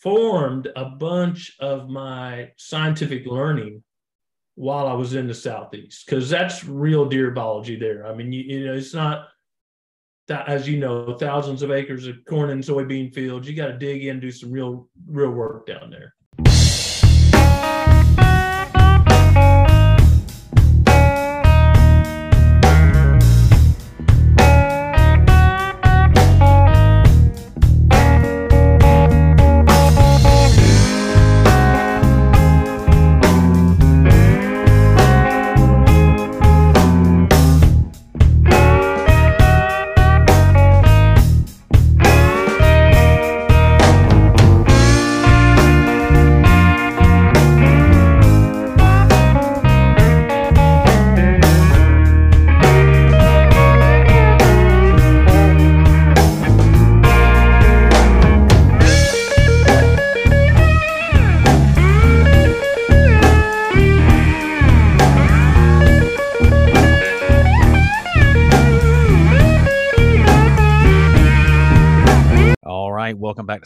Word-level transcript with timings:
formed 0.00 0.68
a 0.76 0.86
bunch 0.86 1.56
of 1.60 1.88
my 1.88 2.50
scientific 2.56 3.26
learning 3.26 3.82
while 4.54 4.86
I 4.86 4.94
was 4.94 5.14
in 5.14 5.26
the 5.26 5.34
southeast 5.34 6.04
because 6.06 6.28
that's 6.28 6.64
real 6.64 7.06
deer 7.06 7.30
biology 7.30 7.76
there. 7.76 8.06
I 8.06 8.14
mean, 8.14 8.32
you, 8.32 8.42
you 8.42 8.66
know, 8.66 8.74
it's 8.74 8.94
not 8.94 9.28
that 10.28 10.48
as 10.48 10.68
you 10.68 10.78
know, 10.78 11.16
thousands 11.16 11.62
of 11.62 11.70
acres 11.70 12.06
of 12.06 12.16
corn 12.26 12.50
and 12.50 12.62
soybean 12.62 13.12
fields. 13.12 13.48
You 13.48 13.54
got 13.54 13.66
to 13.66 13.78
dig 13.78 14.04
in, 14.04 14.20
do 14.20 14.30
some 14.30 14.52
real 14.52 14.88
real 15.06 15.30
work 15.30 15.66
down 15.66 15.90
there. 15.90 16.14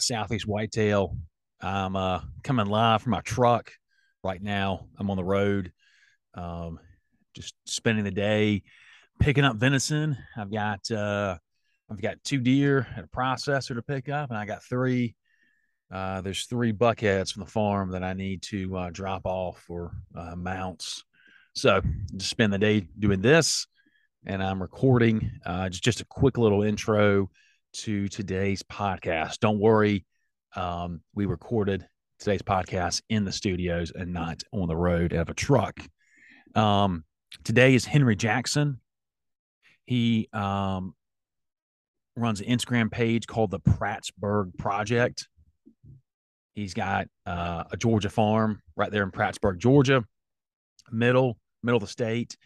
Southeast 0.01 0.47
Whitetail. 0.47 1.17
I'm 1.61 1.97
uh, 1.97 2.21
coming 2.43 2.67
live 2.67 3.03
from 3.03 3.13
my 3.13 3.21
truck 3.21 3.73
right 4.23 4.43
now. 4.43 4.87
I'm 4.99 5.11
on 5.11 5.17
the 5.17 5.25
road, 5.25 5.73
um, 6.35 6.79
just 7.35 7.55
spending 7.67 8.05
the 8.05 8.11
day 8.11 8.63
picking 9.21 9.45
up 9.45 9.57
venison. 9.57 10.17
I've 10.37 10.53
got 10.53 10.91
uh, 10.91 11.39
I've 11.91 12.03
got 12.03 12.23
two 12.25 12.41
deer 12.41 12.87
and 12.97 13.05
a 13.05 13.17
processor 13.17 13.75
to 13.75 13.83
pick 13.83 14.09
up, 14.09 14.31
and 14.31 14.39
I 14.39 14.47
got 14.47 14.63
three. 14.65 15.15
Uh, 15.93 16.21
there's 16.23 16.47
three 16.47 16.73
buckheads 16.73 17.33
from 17.33 17.45
the 17.45 17.51
farm 17.51 17.93
that 17.93 18.03
I 18.03 18.15
need 18.15 18.43
to 18.43 18.77
uh, 18.77 18.91
drop 18.91 19.23
off 19.25 19.61
for 19.61 19.93
uh, 20.17 20.35
mounts. 20.35 21.05
So 21.55 21.81
just 22.17 22.31
spend 22.31 22.53
the 22.53 22.59
day 22.59 22.89
doing 22.99 23.21
this, 23.21 23.67
and 24.27 24.43
I'm 24.43 24.61
recording 24.61 25.31
uh, 25.47 25.69
just 25.69 25.85
just 25.85 26.01
a 26.01 26.07
quick 26.07 26.37
little 26.37 26.63
intro 26.63 27.31
to 27.75 28.09
today's 28.09 28.63
podcast. 28.63 29.41
Don't 29.41 29.59
worry, 29.59 30.05
um, 30.55 31.01
we 31.15 31.27
recorded 31.27 31.85
today's 32.21 32.43
podcast 32.43 33.03
in 33.09 33.25
the 33.25 33.33
studios 33.33 33.93
and 33.95 34.13
not 34.13 34.43
on 34.53 34.69
the 34.69 34.77
road 34.77 35.13
of 35.13 35.29
a 35.29 35.35
truck. 35.35 35.81
Um, 36.55 37.05
today 37.43 37.75
is 37.75 37.85
Henry 37.85 38.15
Jackson. 38.15 38.81
He 39.87 40.29
um, 40.33 40.95
runs 42.17 42.41
an 42.41 42.47
Instagram 42.47 42.93
page 42.93 43.27
called 43.27 43.51
the 43.51 43.61
Prattsburg 43.61 44.57
Project. 44.57 45.29
He's 46.55 46.75
got 46.75 47.09
uh, 47.27 47.65
a 47.73 47.77
Georgia 47.77 48.09
farm 48.09 48.63
right 48.77 48.93
there 48.93 49.03
in 49.03 49.11
Prattsburg, 49.11 49.59
Georgia, 49.59 50.05
middle 50.93 51.37
middle 51.65 51.79
of 51.79 51.83
the 51.83 51.89
state. 51.89 52.37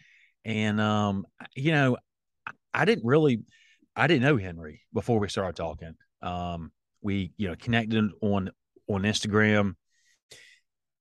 And 0.43 0.81
um, 0.81 1.27
you 1.55 1.71
know, 1.71 1.97
I 2.73 2.85
didn't 2.85 3.05
really 3.05 3.41
I 3.95 4.07
didn't 4.07 4.23
know 4.23 4.37
Henry 4.37 4.81
before 4.93 5.19
we 5.19 5.29
started 5.29 5.55
talking. 5.55 5.95
Um, 6.21 6.71
we, 7.01 7.33
you 7.37 7.47
know, 7.47 7.55
connected 7.55 8.09
on 8.21 8.51
on 8.87 9.03
Instagram, 9.03 9.75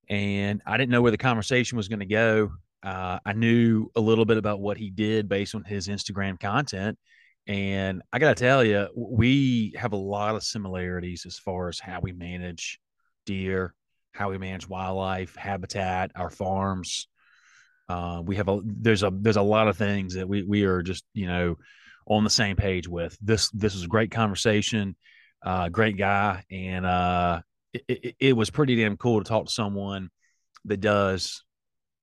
and 0.08 0.62
I 0.66 0.76
didn't 0.76 0.90
know 0.90 1.02
where 1.02 1.10
the 1.10 1.18
conversation 1.18 1.76
was 1.76 1.88
going 1.88 2.00
to 2.00 2.06
go. 2.06 2.50
Uh, 2.82 3.18
I 3.24 3.32
knew 3.32 3.90
a 3.96 4.00
little 4.00 4.24
bit 4.24 4.36
about 4.36 4.60
what 4.60 4.76
he 4.76 4.90
did 4.90 5.28
based 5.28 5.54
on 5.54 5.64
his 5.64 5.88
Instagram 5.88 6.38
content, 6.38 6.98
and 7.46 8.02
I 8.12 8.18
got 8.18 8.36
to 8.36 8.44
tell 8.44 8.62
you, 8.62 8.88
we 8.94 9.74
have 9.76 9.92
a 9.92 9.96
lot 9.96 10.34
of 10.34 10.42
similarities 10.42 11.24
as 11.26 11.38
far 11.38 11.68
as 11.68 11.80
how 11.80 12.00
we 12.00 12.12
manage 12.12 12.78
deer, 13.24 13.74
how 14.12 14.30
we 14.30 14.38
manage 14.38 14.68
wildlife, 14.68 15.34
habitat, 15.34 16.12
our 16.14 16.30
farms. 16.30 17.08
Uh, 17.88 18.20
we 18.22 18.36
have 18.36 18.48
a 18.48 18.60
there's 18.64 19.02
a 19.02 19.10
there's 19.12 19.36
a 19.36 19.42
lot 19.42 19.66
of 19.66 19.78
things 19.78 20.14
that 20.14 20.28
we 20.28 20.42
we 20.42 20.64
are 20.64 20.82
just 20.82 21.04
you 21.14 21.26
know 21.26 21.56
on 22.08 22.24
the 22.24 22.30
same 22.30 22.56
page 22.56 22.88
with. 22.88 23.16
This 23.20 23.50
this 23.50 23.74
was 23.74 23.84
a 23.84 23.88
great 23.88 24.10
conversation, 24.10 24.96
uh, 25.44 25.68
great 25.68 25.96
guy, 25.96 26.42
and 26.50 26.84
uh, 26.84 27.40
it, 27.72 27.84
it, 27.88 28.16
it, 28.18 28.32
was 28.32 28.50
pretty 28.50 28.76
damn 28.76 28.96
cool 28.96 29.22
to 29.22 29.28
talk 29.28 29.46
to 29.46 29.52
someone 29.52 30.10
that 30.64 30.80
does 30.80 31.44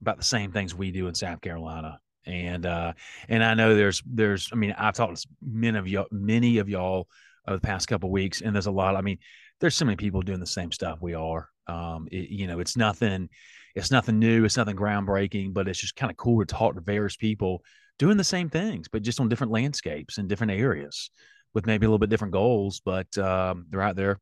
about 0.02 0.18
the 0.18 0.24
same 0.24 0.52
things 0.52 0.76
we 0.76 0.92
do 0.92 1.08
in 1.08 1.16
South 1.16 1.42
Carolina. 1.42 2.00
And 2.26 2.66
uh, 2.66 2.94
and 3.28 3.44
I 3.44 3.54
know 3.56 3.76
there's 3.76 4.02
there's 4.06 4.50
I 4.52 4.56
mean 4.56 4.74
I've 4.78 4.96
talked 4.96 5.22
to 5.22 5.28
many 5.44 5.78
of 5.78 5.88
y'all 5.88 6.08
many 6.12 6.60
of 6.60 6.70
y'all 6.70 7.08
over 7.48 7.58
the 7.58 7.62
past 7.62 7.88
couple 7.88 8.10
weeks, 8.10 8.42
and 8.42 8.56
there's 8.56 8.66
a 8.68 8.72
lot. 8.72 8.96
I 8.96 9.02
mean, 9.02 9.20
there's 9.60 9.76
so 9.76 9.86
many 9.86 9.96
people 9.96 10.22
doing 10.22 10.40
the 10.40 10.48
same 10.48 10.72
stuff 10.72 11.00
we 11.02 11.14
are. 11.14 11.50
Um, 11.68 12.08
it, 12.12 12.30
you 12.30 12.48
know, 12.48 12.60
it's 12.60 12.76
nothing, 12.78 13.30
it's 13.76 13.92
nothing 13.92 14.20
new, 14.20 14.46
it's 14.46 14.58
nothing 14.58 14.76
groundbreaking, 14.76 15.54
but 15.54 15.68
it's 15.68 15.80
just 15.80 15.96
kind 15.96 16.12
of 16.12 16.18
cool 16.18 16.44
to 16.44 16.46
talk 16.46 16.76
to 16.76 16.82
various 16.82 17.16
people 17.16 17.62
doing 17.98 18.18
the 18.18 18.24
same 18.24 18.50
things, 18.50 18.88
but 18.88 19.02
just 19.02 19.20
on 19.20 19.30
different 19.30 19.54
landscapes 19.54 20.18
and 20.18 20.28
different 20.28 20.52
areas 20.52 21.10
with 21.54 21.66
maybe 21.66 21.86
a 21.86 21.90
little 21.90 22.00
bit 22.00 22.10
different 22.10 22.34
goals. 22.34 22.82
But 22.84 23.18
um, 23.18 23.66
they're 23.70 23.82
out 23.82 23.96
there, 23.96 24.20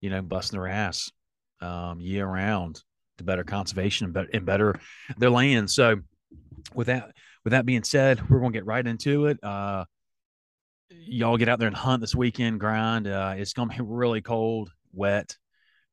you 0.00 0.10
know, 0.10 0.22
busting 0.22 0.58
their 0.58 0.68
ass 0.68 1.10
um, 1.60 2.00
year 2.00 2.26
round 2.26 2.82
to 3.18 3.24
better 3.24 3.44
conservation 3.44 4.06
and 4.06 4.14
better, 4.14 4.28
and 4.32 4.46
better 4.46 4.80
their 5.16 5.30
land. 5.30 5.70
So, 5.70 6.00
with 6.74 6.88
that, 6.88 7.12
with 7.44 7.52
that 7.52 7.66
being 7.66 7.84
said, 7.84 8.28
we're 8.28 8.40
going 8.40 8.52
to 8.52 8.58
get 8.58 8.66
right 8.66 8.86
into 8.86 9.26
it. 9.26 9.42
Uh, 9.42 9.84
y'all 10.90 11.36
get 11.36 11.48
out 11.48 11.58
there 11.58 11.68
and 11.68 11.76
hunt 11.76 12.00
this 12.00 12.14
weekend, 12.14 12.60
grind. 12.60 13.06
Uh, 13.06 13.34
it's 13.36 13.52
going 13.52 13.68
to 13.68 13.76
be 13.76 13.82
really 13.82 14.20
cold, 14.20 14.70
wet. 14.92 15.36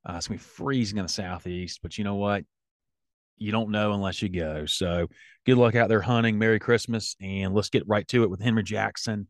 Uh, 0.07 0.15
it's 0.17 0.27
going 0.27 0.39
to 0.39 0.43
be 0.43 0.49
freezing 0.49 0.97
in 0.97 1.05
the 1.05 1.09
southeast, 1.09 1.79
but 1.83 1.97
you 1.97 2.03
know 2.03 2.15
what? 2.15 2.43
You 3.37 3.51
don't 3.51 3.71
know 3.71 3.93
unless 3.93 4.21
you 4.21 4.29
go. 4.29 4.65
So 4.65 5.07
good 5.45 5.57
luck 5.57 5.75
out 5.75 5.89
there 5.89 6.01
hunting. 6.01 6.37
Merry 6.37 6.59
Christmas. 6.59 7.15
And 7.21 7.53
let's 7.53 7.69
get 7.69 7.87
right 7.87 8.07
to 8.09 8.23
it 8.23 8.29
with 8.29 8.41
Henry 8.41 8.63
Jackson 8.63 9.27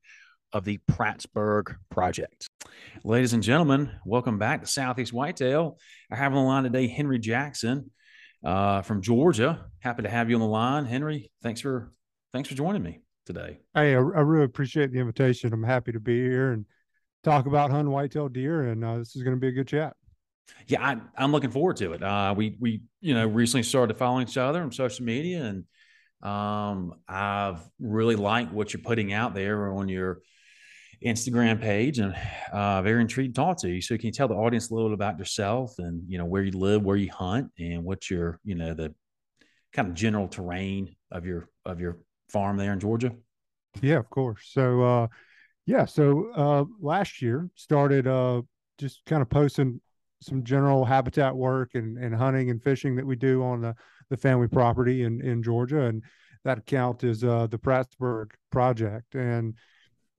of 0.54 0.66
the 0.66 0.80
Prattsburg 0.90 1.76
Project. 1.90 2.50
Ladies 3.04 3.34
and 3.34 3.42
gentlemen, 3.42 3.92
welcome 4.06 4.38
back 4.38 4.62
to 4.62 4.68
Southeast 4.68 5.14
Whitetail. 5.14 5.78
I 6.12 6.16
have 6.16 6.34
on 6.34 6.44
the 6.44 6.48
line 6.48 6.64
today 6.64 6.88
Henry 6.88 7.20
Jackson 7.20 7.92
uh, 8.44 8.82
from 8.82 9.02
Georgia. 9.02 9.66
Happy 9.80 10.04
to 10.04 10.10
have 10.10 10.30
you 10.30 10.36
on 10.36 10.42
the 10.42 10.48
line, 10.48 10.86
Henry. 10.86 11.32
Thanks 11.42 11.62
for 11.62 11.92
thanks 12.34 12.50
for 12.50 12.56
joining 12.56 12.84
me 12.84 13.02
today. 13.26 13.60
Hey, 13.74 13.94
I, 13.94 13.98
I 13.98 14.00
really 14.00 14.46
appreciate 14.46 14.92
the 14.92 15.00
invitation. 15.00 15.54
I'm 15.54 15.64
happy 15.64 15.92
to 15.94 16.00
be 16.00 16.22
here 16.22 16.52
and 16.52 16.66
talk 17.24 17.46
about 17.46 17.72
hunting 17.72 17.92
whitetail 17.92 18.30
deer, 18.30 18.64
and 18.64 18.84
uh, 18.84 18.98
this 18.98 19.16
is 19.16 19.24
going 19.24 19.36
to 19.36 19.40
be 19.40 19.48
a 19.48 19.52
good 19.52 19.68
chat. 19.68 19.96
Yeah, 20.68 21.00
I, 21.18 21.24
am 21.24 21.32
looking 21.32 21.52
forward 21.52 21.78
to 21.78 21.94
it. 21.94 22.04
Uh, 22.04 22.34
we 22.36 22.58
we 22.60 22.82
you 23.00 23.14
know 23.14 23.28
recently 23.28 23.64
started 23.64 23.98
following 23.98 24.28
each 24.28 24.38
other 24.38 24.62
on 24.62 24.72
social 24.72 25.06
media, 25.06 25.44
and 25.44 25.64
um, 26.30 26.96
I've 27.08 27.60
really 27.80 28.16
liked 28.16 28.54
what 28.54 28.74
you're 28.74 28.84
putting 28.84 29.14
out 29.14 29.34
there 29.34 29.74
on 29.74 29.90
your 29.90 30.22
Instagram 31.04 31.60
page, 31.60 32.00
and 32.00 32.16
uh, 32.52 32.82
very 32.82 33.02
intrigued 33.02 33.36
to 33.36 33.42
talk 33.42 33.58
to 33.62 33.70
you. 33.70 33.82
So, 33.82 33.98
can 33.98 34.08
you 34.08 34.12
tell 34.12 34.28
the 34.28 34.36
audience 34.36 34.70
a 34.70 34.76
little 34.76 34.94
about 34.94 35.18
yourself 35.18 35.74
and 35.80 36.04
you 36.08 36.18
know 36.18 36.26
where 36.26 36.44
you 36.44 36.52
live, 36.52 36.84
where 36.84 36.98
you 36.98 37.12
hunt, 37.12 37.52
and 37.58 37.84
what 37.84 38.10
your 38.10 38.40
you 38.44 38.56
know 38.56 38.74
the 38.74 38.94
kind 39.74 39.88
of 39.88 39.94
general 39.94 40.28
terrain 40.28 40.96
of 41.12 41.26
your 41.26 41.50
of 41.66 41.80
your 41.80 41.98
farm 42.30 42.58
there 42.58 42.74
in 42.74 42.80
Georgia? 42.80 43.12
Yeah, 43.82 43.98
of 43.98 44.10
course. 44.10 44.50
So, 44.52 44.82
uh, 44.82 45.08
yeah, 45.66 45.86
so 45.86 46.32
uh, 46.36 46.66
last 46.82 47.22
year 47.22 47.50
started 47.56 48.08
uh, 48.08 48.42
just 48.78 49.02
kind 49.06 49.22
of 49.22 49.30
posting 49.30 49.80
some 50.22 50.44
general 50.44 50.86
habitat 50.86 51.36
work 51.36 51.72
and, 51.74 51.98
and 51.98 52.16
hunting 52.16 52.50
and 52.50 52.64
fishing 52.64 52.96
that 52.96 53.06
we 53.06 53.16
do 53.16 53.44
on 53.44 53.62
the, 53.62 53.76
the 54.10 54.18
family 54.18 54.48
property 54.48 55.04
in, 55.04 55.22
in 55.22 55.42
Georgia. 55.42 55.82
And 55.82 56.04
that 56.44 56.60
account 56.60 57.04
is 57.04 57.24
uh, 57.24 57.48
the 57.48 57.58
Prattsburg 57.58 58.32
project. 58.52 59.16
And 59.16 59.56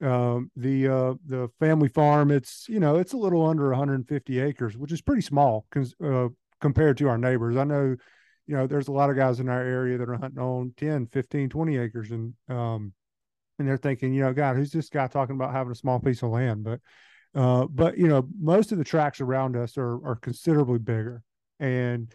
um, 0.02 0.50
the 0.56 0.88
uh, 0.88 1.14
the 1.26 1.48
family 1.60 1.88
farm, 1.88 2.30
it's, 2.30 2.68
you 2.68 2.80
know, 2.80 2.96
it's 2.96 3.12
a 3.12 3.16
little 3.18 3.46
under 3.46 3.68
150 3.68 4.40
acres, 4.40 4.76
which 4.76 4.92
is 4.92 5.00
pretty 5.00 5.22
small 5.22 5.66
cons- 5.70 5.94
uh, 6.04 6.28
compared 6.60 6.96
to 6.98 7.08
our 7.08 7.18
neighbors. 7.18 7.56
I 7.56 7.64
know, 7.64 7.96
you 8.46 8.56
know, 8.56 8.66
there's 8.66 8.88
a 8.88 8.92
lot 8.92 9.10
of 9.10 9.16
guys 9.16 9.38
in 9.38 9.48
our 9.48 9.62
area 9.62 9.98
that 9.98 10.08
are 10.08 10.18
hunting 10.18 10.42
on 10.42 10.74
10, 10.76 11.06
15, 11.06 11.48
20 11.48 11.76
acres. 11.78 12.10
And, 12.10 12.34
um, 12.48 12.92
and 13.58 13.68
they're 13.68 13.76
thinking, 13.76 14.12
you 14.12 14.22
know, 14.22 14.32
God, 14.32 14.56
who's 14.56 14.72
this 14.72 14.88
guy 14.88 15.06
talking 15.06 15.36
about 15.36 15.52
having 15.52 15.70
a 15.70 15.76
small 15.76 16.00
piece 16.00 16.22
of 16.22 16.30
land? 16.30 16.64
But 16.64 16.80
Uh, 17.34 17.66
but 17.66 17.96
you 17.96 18.08
know, 18.08 18.28
most 18.38 18.72
of 18.72 18.78
the 18.78 18.84
tracks 18.84 19.20
around 19.20 19.56
us 19.56 19.78
are 19.78 20.04
are 20.06 20.16
considerably 20.16 20.78
bigger, 20.78 21.22
and 21.58 22.12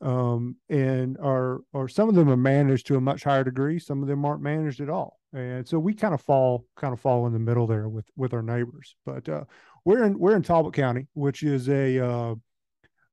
um, 0.00 0.56
and 0.68 1.16
are 1.18 1.60
or 1.72 1.88
some 1.88 2.08
of 2.08 2.14
them 2.14 2.28
are 2.28 2.36
managed 2.36 2.86
to 2.86 2.96
a 2.96 3.00
much 3.00 3.24
higher 3.24 3.44
degree. 3.44 3.78
Some 3.78 4.02
of 4.02 4.08
them 4.08 4.24
aren't 4.24 4.42
managed 4.42 4.80
at 4.80 4.90
all, 4.90 5.18
and 5.32 5.66
so 5.66 5.78
we 5.78 5.94
kind 5.94 6.14
of 6.14 6.20
fall 6.20 6.66
kind 6.76 6.92
of 6.92 7.00
fall 7.00 7.26
in 7.26 7.32
the 7.32 7.38
middle 7.38 7.66
there 7.66 7.88
with 7.88 8.06
with 8.16 8.32
our 8.34 8.42
neighbors. 8.42 8.94
But 9.04 9.28
uh, 9.28 9.44
we're 9.84 10.04
in 10.04 10.18
we're 10.18 10.36
in 10.36 10.42
Talbot 10.42 10.74
County, 10.74 11.08
which 11.14 11.42
is 11.42 11.68
a 11.68 11.98
uh, 11.98 12.34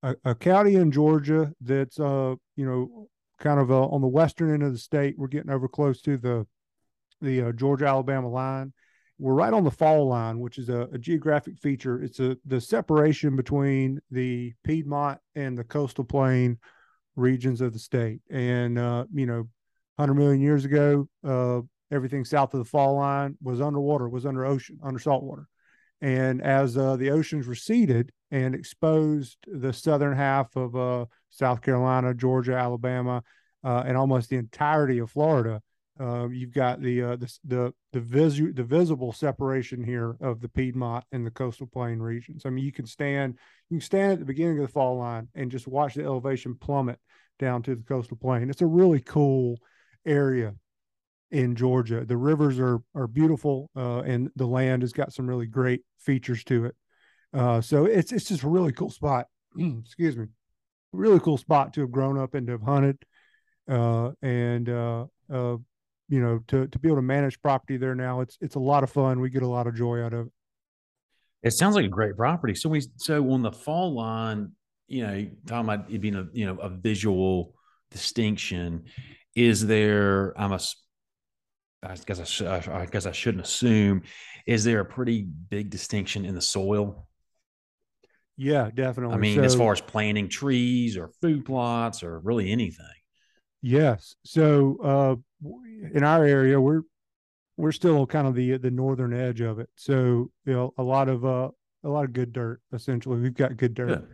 a, 0.04 0.16
a, 0.26 0.36
county 0.36 0.76
in 0.76 0.92
Georgia 0.92 1.52
that's 1.62 2.00
uh 2.00 2.36
you 2.56 2.66
know 2.66 3.08
kind 3.40 3.60
of 3.60 3.72
uh, 3.72 3.88
on 3.88 4.02
the 4.02 4.08
western 4.08 4.54
end 4.54 4.64
of 4.64 4.72
the 4.72 4.80
state. 4.80 5.16
We're 5.18 5.28
getting 5.28 5.52
over 5.52 5.68
close 5.68 6.02
to 6.04 6.18
the 6.18 6.46
the 7.22 7.42
uh, 7.42 7.52
Georgia 7.54 7.88
Alabama 7.88 8.30
line. 8.30 8.74
We're 9.20 9.34
right 9.34 9.54
on 9.54 9.66
the 9.66 9.72
fall 9.72 10.08
line, 10.08 10.40
which 10.40 10.58
is 10.58 10.70
a, 10.70 10.88
a, 10.94 10.98
geographic 10.98 11.58
feature. 11.58 12.02
It's 12.02 12.22
a 12.22 12.38
the 12.46 12.62
separation 12.62 13.36
between 13.36 14.00
the 14.10 14.54
Piedmont 14.64 15.20
and 15.36 15.58
the 15.58 15.66
coastal 15.66 16.06
plain 16.06 16.58
regions 17.18 17.60
of 17.60 17.74
the 17.74 17.80
state. 17.80 18.22
And 18.30 18.80
uh, 18.80 19.06
you 19.14 19.26
know, 19.26 19.50
100 19.98 20.14
million 20.14 20.42
years 20.42 20.64
ago, 20.64 21.10
uh, 21.28 21.60
everything 21.92 22.24
south 22.24 22.54
of 22.54 22.60
the 22.60 22.70
fall 22.70 22.96
line 22.96 23.36
was 23.42 23.60
underwater, 23.60 24.08
was 24.08 24.26
under 24.26 24.46
ocean, 24.46 24.80
under 24.82 25.00
salt 25.00 25.24
water. 25.24 25.48
And 26.02 26.42
as 26.42 26.78
uh, 26.78 26.96
the 26.96 27.12
oceans 27.12 27.46
receded 27.46 28.14
and 28.32 28.56
exposed 28.56 29.38
the 29.46 29.74
southern 29.74 30.16
half 30.16 30.56
of 30.56 30.76
uh, 30.76 31.06
South 31.30 31.62
Carolina, 31.62 32.14
Georgia, 32.14 32.54
Alabama, 32.54 33.22
uh, 33.66 33.84
and 33.86 33.98
almost 33.98 34.30
the 34.30 34.38
entirety 34.38 35.00
of 35.00 35.12
Florida, 35.12 35.62
uh, 36.00 36.30
you've 36.30 36.54
got 36.54 36.82
the 36.82 37.02
uh, 37.02 37.16
the 37.18 37.38
the 37.44 37.74
the, 37.92 38.00
visu- 38.00 38.54
the 38.54 38.64
visible 38.64 39.12
separation 39.12 39.84
here 39.84 40.16
of 40.22 40.40
the 40.40 40.48
Piedmont 40.48 41.04
and 41.12 41.26
the 41.26 41.32
coastal 41.32 41.68
plain 41.68 42.00
regions. 42.00 42.44
I 42.46 42.50
mean, 42.50 42.64
you 42.64 42.72
can 42.72 42.86
stand 42.86 43.38
you 43.70 43.78
can 43.78 43.86
stand 43.86 44.14
at 44.14 44.20
the 44.20 44.26
beginning 44.26 44.60
of 44.60 44.68
the 44.68 44.72
fall 44.72 44.98
line 44.98 45.28
and 45.36 45.52
just 45.52 45.68
watch 45.68 45.96
the 45.96 46.04
elevation 46.04 46.56
plummet 46.56 47.00
down 47.38 47.64
to 47.64 47.76
the 47.76 47.84
coastal 47.84 48.18
plain. 48.18 48.50
It's 48.50 48.62
a 48.62 48.68
really 48.68 49.02
cool 49.02 49.58
area 50.06 50.54
in 51.32 51.56
Georgia. 51.56 52.06
The 52.06 52.18
rivers 52.18 52.60
are 52.60 52.80
are 52.96 53.08
beautiful, 53.08 53.70
uh, 53.76 54.00
and 54.00 54.30
the 54.38 54.48
land 54.48 54.84
has 54.84 54.94
got 54.94 55.12
some 55.12 55.28
really 55.28 55.48
great 55.48 55.82
features 56.00 56.46
to 56.46 56.66
it. 56.66 56.76
Uh, 57.34 57.60
so 57.60 57.86
it's 57.86 58.14
it's 58.14 58.30
just 58.30 58.44
a 58.44 58.50
really 58.50 58.72
cool 58.72 58.90
spot. 58.90 59.28
Excuse 59.60 60.16
me, 60.16 60.28
really 60.94 61.20
cool 61.20 61.38
spot 61.38 61.74
to 61.74 61.82
have 61.82 61.92
grown 61.92 62.18
up 62.18 62.36
and 62.36 62.48
to 62.48 62.54
have 62.54 62.64
hunted, 62.64 62.98
uh, 63.68 64.12
and 64.22 64.70
uh, 64.70 65.06
you 66.10 66.20
know 66.20 66.40
to 66.48 66.68
to 66.68 66.80
be 66.80 66.90
able 66.90 66.98
to 66.98 67.04
manage 67.04 67.42
property 67.42 67.78
there 67.78 67.96
now. 67.96 68.22
It's 68.22 68.38
it's 68.42 68.56
a 68.56 68.60
lot 68.60 68.84
of 68.84 68.90
fun. 68.90 69.20
We 69.20 69.30
get 69.30 69.44
a 69.44 69.48
lot 69.48 69.68
of 69.68 69.76
joy 69.76 70.02
out 70.02 70.14
of 70.14 70.28
it. 70.28 70.34
It 71.44 71.52
sounds 71.52 71.76
like 71.76 71.86
a 71.86 71.90
great 71.90 72.18
property. 72.18 72.56
So 72.56 72.68
we 72.68 72.84
so 72.98 73.32
on 73.32 73.42
the 73.42 73.52
fall 73.52 73.94
line, 73.94 74.52
you 74.88 75.06
know, 75.06 75.28
talking 75.48 75.70
about 75.70 75.92
it 75.92 76.02
being 76.02 76.16
a 76.16 76.28
you 76.34 76.46
know 76.46 76.58
a 76.58 76.70
visual 76.70 77.54
distinction. 77.92 78.86
Is 79.36 79.66
there? 79.66 80.34
I'm 80.40 80.52
a 80.52 80.60
I 81.82 81.96
guess 82.06 82.42
I, 82.42 82.62
I 82.72 82.86
guess 82.88 83.06
I 83.06 83.12
shouldn't 83.12 83.46
assume. 83.46 84.04
Is 84.46 84.64
there 84.64 84.82
a 84.82 84.86
pretty 84.86 85.22
big 85.24 85.70
distinction 85.70 86.26
in 86.26 86.36
the 86.36 86.42
soil? 86.42 87.08
Yeah, 88.36 88.70
definitely. 88.74 89.16
I 89.16 89.18
mean, 89.18 89.38
so, 89.38 89.44
as 89.44 89.56
far 89.56 89.74
as 89.74 89.82
planting 89.82 90.30
trees 90.30 90.98
or 90.98 91.10
food 91.22 91.46
plots 91.46 92.04
or 92.04 92.20
really 92.20 92.52
anything. 92.52 92.86
Yes. 93.62 94.16
So 94.24 94.78
uh, 94.84 95.50
in 95.94 96.04
our 96.04 96.24
area, 96.24 96.60
we're 96.60 96.82
we're 97.58 97.72
still 97.72 98.06
kind 98.06 98.28
of 98.28 98.36
the 98.36 98.58
the 98.58 98.72
northern 98.72 99.14
edge 99.14 99.42
of 99.42 99.60
it. 99.60 99.70
So 99.76 100.32
you 100.46 100.54
know, 100.54 100.74
a 100.78 100.84
lot 100.84 101.10
of 101.10 101.26
uh, 101.26 101.50
a 101.84 101.90
lot 101.90 102.06
of 102.06 102.14
good 102.14 102.34
dirt. 102.34 102.62
Essentially, 102.74 103.20
we've 103.20 103.34
got 103.34 103.58
good 103.58 103.74
dirt. 103.74 103.88
Good. 103.88 104.08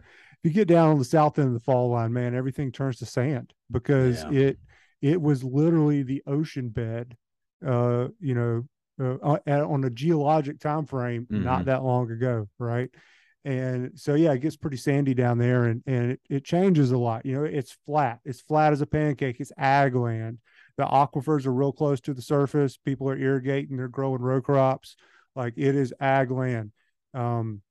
If 0.43 0.51
you 0.51 0.51
get 0.51 0.67
down 0.67 0.89
on 0.89 0.99
the 0.99 1.05
south 1.05 1.39
end 1.39 1.47
of 1.47 1.53
the 1.53 1.59
fall 1.59 1.89
line, 1.89 2.13
man, 2.13 2.35
everything 2.35 2.71
turns 2.71 2.97
to 2.97 3.05
sand 3.05 3.53
because 3.71 4.23
yeah. 4.23 4.39
it 4.39 4.59
it 5.01 5.21
was 5.21 5.43
literally 5.43 6.03
the 6.03 6.23
ocean 6.27 6.69
bed 6.69 7.15
uh, 7.65 8.07
you 8.19 8.35
know, 8.35 8.63
uh, 8.99 9.37
on 9.47 9.83
a 9.83 9.89
geologic 9.89 10.59
time 10.59 10.85
frame 10.85 11.27
mm-hmm. 11.29 11.43
not 11.43 11.65
that 11.65 11.83
long 11.83 12.09
ago, 12.11 12.47
right? 12.59 12.89
And 13.45 13.91
so 13.97 14.15
yeah, 14.15 14.33
it 14.33 14.41
gets 14.41 14.57
pretty 14.57 14.77
sandy 14.77 15.13
down 15.13 15.37
there, 15.37 15.65
and 15.65 15.83
and 15.85 16.11
it, 16.11 16.19
it 16.29 16.43
changes 16.43 16.91
a 16.91 16.97
lot. 16.97 17.25
You 17.25 17.35
know, 17.35 17.43
it's 17.43 17.77
flat. 17.85 18.19
It's 18.25 18.41
flat 18.41 18.73
as 18.73 18.81
a 18.81 18.87
pancake. 18.87 19.39
It's 19.39 19.51
ag 19.57 19.95
land. 19.95 20.39
The 20.77 20.85
aquifers 20.85 21.45
are 21.45 21.53
real 21.53 21.71
close 21.71 22.01
to 22.01 22.13
the 22.13 22.21
surface. 22.21 22.75
People 22.75 23.09
are 23.09 23.17
irrigating. 23.17 23.77
They're 23.77 23.87
growing 23.87 24.21
row 24.21 24.41
crops. 24.41 24.95
Like 25.35 25.53
it 25.55 25.75
is 25.75 25.93
ag 25.99 26.31
land. 26.31 26.71
Um, 27.13 27.61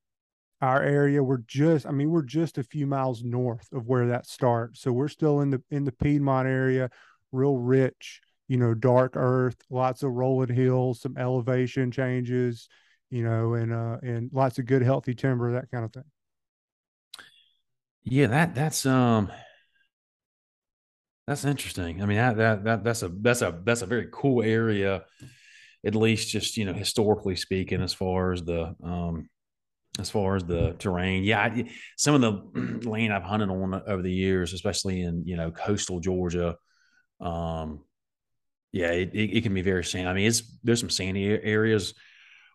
our 0.63 0.83
area, 0.83 1.23
we're 1.23 1.43
just, 1.47 1.85
I 1.85 1.91
mean, 1.91 2.11
we're 2.11 2.23
just 2.23 2.57
a 2.57 2.63
few 2.63 2.87
miles 2.87 3.23
north 3.23 3.69
of 3.73 3.87
where 3.87 4.07
that 4.07 4.27
starts. 4.27 4.81
So 4.81 4.93
we're 4.93 5.09
still 5.09 5.41
in 5.41 5.51
the 5.51 5.63
in 5.71 5.85
the 5.85 5.93
Piedmont 5.93 6.49
area, 6.49 6.89
real 7.33 7.57
rich 7.57 8.23
you 8.49 8.57
know, 8.57 8.75
dark 8.75 9.15
earth, 9.17 9.57
lots 9.71 10.03
of 10.03 10.13
rolling 10.13 10.55
hills, 10.55 11.01
some 11.01 11.17
elevation 11.17 11.91
changes, 11.91 12.69
you 13.15 13.23
know, 13.23 13.55
and 13.55 13.73
uh 13.73 13.99
and 14.03 14.29
lots 14.33 14.59
of 14.59 14.67
good 14.67 14.83
healthy 14.83 15.15
timber, 15.15 15.53
that 15.53 15.71
kind 15.71 15.85
of 15.85 15.93
thing. 15.93 16.05
Yeah, 18.03 18.27
that 18.27 18.57
that's 18.57 18.85
um 18.85 19.31
that's 21.29 21.45
interesting. 21.45 22.03
I 22.03 22.07
mean, 22.07 22.17
that, 22.17 22.37
that 22.37 22.65
that 22.65 22.85
that's 22.85 23.03
a 23.05 23.09
that's 23.09 23.41
a 23.41 23.61
that's 23.65 23.83
a 23.83 23.87
very 23.87 24.09
cool 24.13 24.43
area, 24.43 25.05
at 25.87 25.95
least 25.95 26.29
just 26.29 26.57
you 26.57 26.65
know 26.65 26.73
historically 26.73 27.37
speaking, 27.37 27.83
as 27.83 27.95
far 27.95 28.33
as 28.33 28.43
the 28.43 28.75
um 28.83 29.29
as 30.01 30.11
far 30.11 30.35
as 30.35 30.43
the 30.45 30.75
terrain. 30.81 31.23
Yeah, 31.23 31.41
I, 31.41 31.71
some 31.97 32.17
of 32.17 32.21
the 32.21 32.81
land 32.89 33.13
I've 33.13 33.23
hunted 33.23 33.49
on 33.49 33.81
over 33.87 34.03
the 34.03 34.13
years, 34.13 34.53
especially 34.55 35.03
in 35.03 35.25
you 35.25 35.37
know 35.37 35.53
coastal 35.53 36.01
Georgia, 36.01 36.57
um, 37.21 37.85
yeah, 38.73 38.91
it, 38.91 39.15
it, 39.15 39.37
it, 39.37 39.43
can 39.45 39.55
be 39.55 39.63
very 39.63 39.85
sandy. 39.85 40.09
I 40.09 40.15
mean, 40.15 40.27
it's 40.27 40.43
there's 40.65 40.81
some 40.81 40.91
sandy 40.91 41.27
areas 41.27 41.95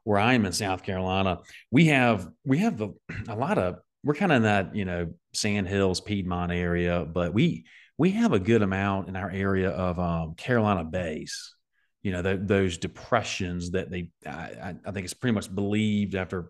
where 0.04 0.19
I 0.19 0.34
am 0.34 0.46
in 0.46 0.51
South 0.51 0.84
Carolina. 0.84 1.40
We 1.72 1.86
have 1.86 2.28
we 2.46 2.60
have 2.60 2.81
a 3.28 3.36
lot 3.36 3.57
of 3.57 3.78
we're 4.04 4.16
kind 4.16 4.31
of 4.31 4.38
in 4.38 4.44
that 4.44 4.75
you 4.75 4.86
know 4.86 5.13
Sand 5.34 5.68
Hills 5.68 6.01
Piedmont 6.01 6.51
area, 6.51 7.06
but 7.06 7.34
we 7.34 7.66
we 7.98 8.12
have 8.12 8.34
a 8.34 8.40
good 8.40 8.62
amount 8.62 9.10
in 9.10 9.16
our 9.16 9.30
area 9.30 9.69
of 9.69 10.00
um, 10.00 10.36
Carolina 10.36 10.84
bays. 10.84 11.56
You 12.01 12.13
know 12.13 12.22
the, 12.22 12.38
those 12.42 12.78
depressions 12.78 13.72
that 13.72 13.92
they 13.92 14.12
I, 14.25 14.75
I 14.86 14.92
think 14.92 15.04
it's 15.04 15.13
pretty 15.13 15.36
much 15.36 15.54
believed 15.54 16.16
after 16.16 16.50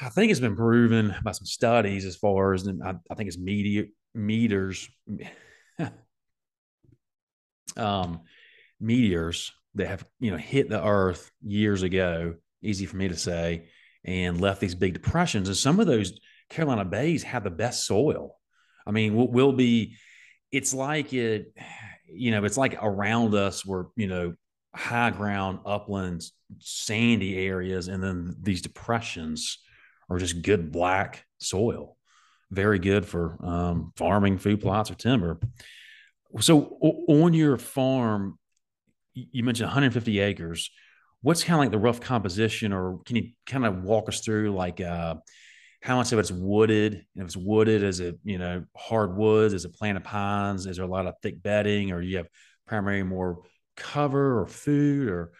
I 0.00 0.08
think 0.08 0.30
it's 0.30 0.40
been 0.40 0.56
proven 0.56 1.14
by 1.22 1.32
some 1.32 1.46
studies 1.46 2.04
as 2.06 2.16
far 2.16 2.54
as 2.54 2.66
I, 2.66 2.94
I 3.10 3.14
think 3.14 3.26
it's 3.26 3.38
media 3.38 3.84
meters 4.14 4.88
um, 7.76 8.20
meteors 8.80 9.52
that 9.74 9.88
have 9.88 10.04
you 10.18 10.30
know 10.30 10.36
hit 10.36 10.68
the 10.68 10.84
Earth 10.84 11.30
years 11.42 11.82
ago. 11.82 12.34
Easy 12.62 12.86
for 12.86 12.96
me 12.96 13.08
to 13.08 13.16
say, 13.16 13.68
and 14.04 14.40
left 14.40 14.60
these 14.60 14.74
big 14.74 14.94
depressions. 14.94 15.48
And 15.48 15.56
some 15.56 15.80
of 15.80 15.86
those 15.86 16.20
Carolina 16.48 16.84
bays 16.84 17.22
have 17.22 17.44
the 17.44 17.50
best 17.50 17.86
soil. 17.86 18.36
I 18.86 18.90
mean, 18.90 19.14
we'll, 19.14 19.28
we'll 19.28 19.52
be. 19.52 19.96
It's 20.52 20.74
like 20.74 21.12
it, 21.12 21.54
you 22.06 22.32
know, 22.32 22.44
it's 22.44 22.56
like 22.56 22.76
around 22.80 23.34
us 23.34 23.64
were 23.64 23.88
you 23.96 24.08
know 24.08 24.34
high 24.74 25.10
ground, 25.10 25.60
uplands, 25.64 26.32
sandy 26.58 27.38
areas, 27.38 27.88
and 27.88 28.02
then 28.02 28.36
these 28.40 28.62
depressions 28.62 29.58
are 30.08 30.18
just 30.18 30.42
good 30.42 30.72
black 30.72 31.24
soil. 31.38 31.96
Very 32.50 32.80
good 32.80 33.06
for 33.06 33.38
um, 33.44 33.92
farming, 33.96 34.38
food 34.38 34.60
plots, 34.60 34.90
or 34.90 34.94
timber. 34.94 35.38
So 36.40 36.76
on 37.08 37.32
your 37.32 37.56
farm, 37.56 38.38
you 39.14 39.42
mentioned 39.42 39.66
150 39.66 40.20
acres. 40.20 40.70
What's 41.22 41.44
kind 41.44 41.54
of 41.54 41.60
like 41.60 41.70
the 41.70 41.78
rough 41.78 42.00
composition, 42.00 42.72
or 42.72 43.00
can 43.04 43.16
you 43.16 43.30
kind 43.46 43.66
of 43.66 43.82
walk 43.82 44.08
us 44.08 44.20
through 44.20 44.54
like 44.54 44.80
uh, 44.80 45.16
how 45.82 45.96
much 45.96 46.12
of 46.12 46.18
it's 46.18 46.30
wooded? 46.30 46.94
And 46.94 47.22
if 47.22 47.24
it's 47.24 47.36
wooded, 47.36 47.82
is 47.82 48.00
it 48.00 48.18
you 48.24 48.38
know 48.38 48.64
hardwoods? 48.76 49.54
Is 49.54 49.64
it 49.64 49.74
planted 49.74 50.04
pines? 50.04 50.66
Is 50.66 50.76
there 50.76 50.86
a 50.86 50.88
lot 50.88 51.06
of 51.06 51.14
thick 51.22 51.42
bedding, 51.42 51.92
or 51.92 52.00
you 52.00 52.18
have 52.18 52.28
primarily 52.66 53.02
more 53.02 53.42
cover 53.76 54.40
or 54.40 54.46
food, 54.46 55.08
or 55.08 55.32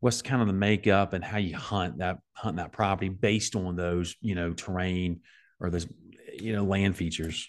what's 0.00 0.22
kind 0.22 0.40
of 0.40 0.48
the 0.48 0.54
makeup 0.54 1.12
and 1.12 1.22
how 1.22 1.38
you 1.38 1.56
hunt 1.56 1.98
that 1.98 2.18
hunt 2.32 2.56
that 2.56 2.72
property 2.72 3.08
based 3.08 3.56
on 3.56 3.76
those 3.76 4.16
you 4.20 4.34
know 4.34 4.52
terrain 4.52 5.20
or 5.60 5.68
those 5.68 5.86
you 6.32 6.52
know 6.52 6.64
land 6.64 6.96
features? 6.96 7.48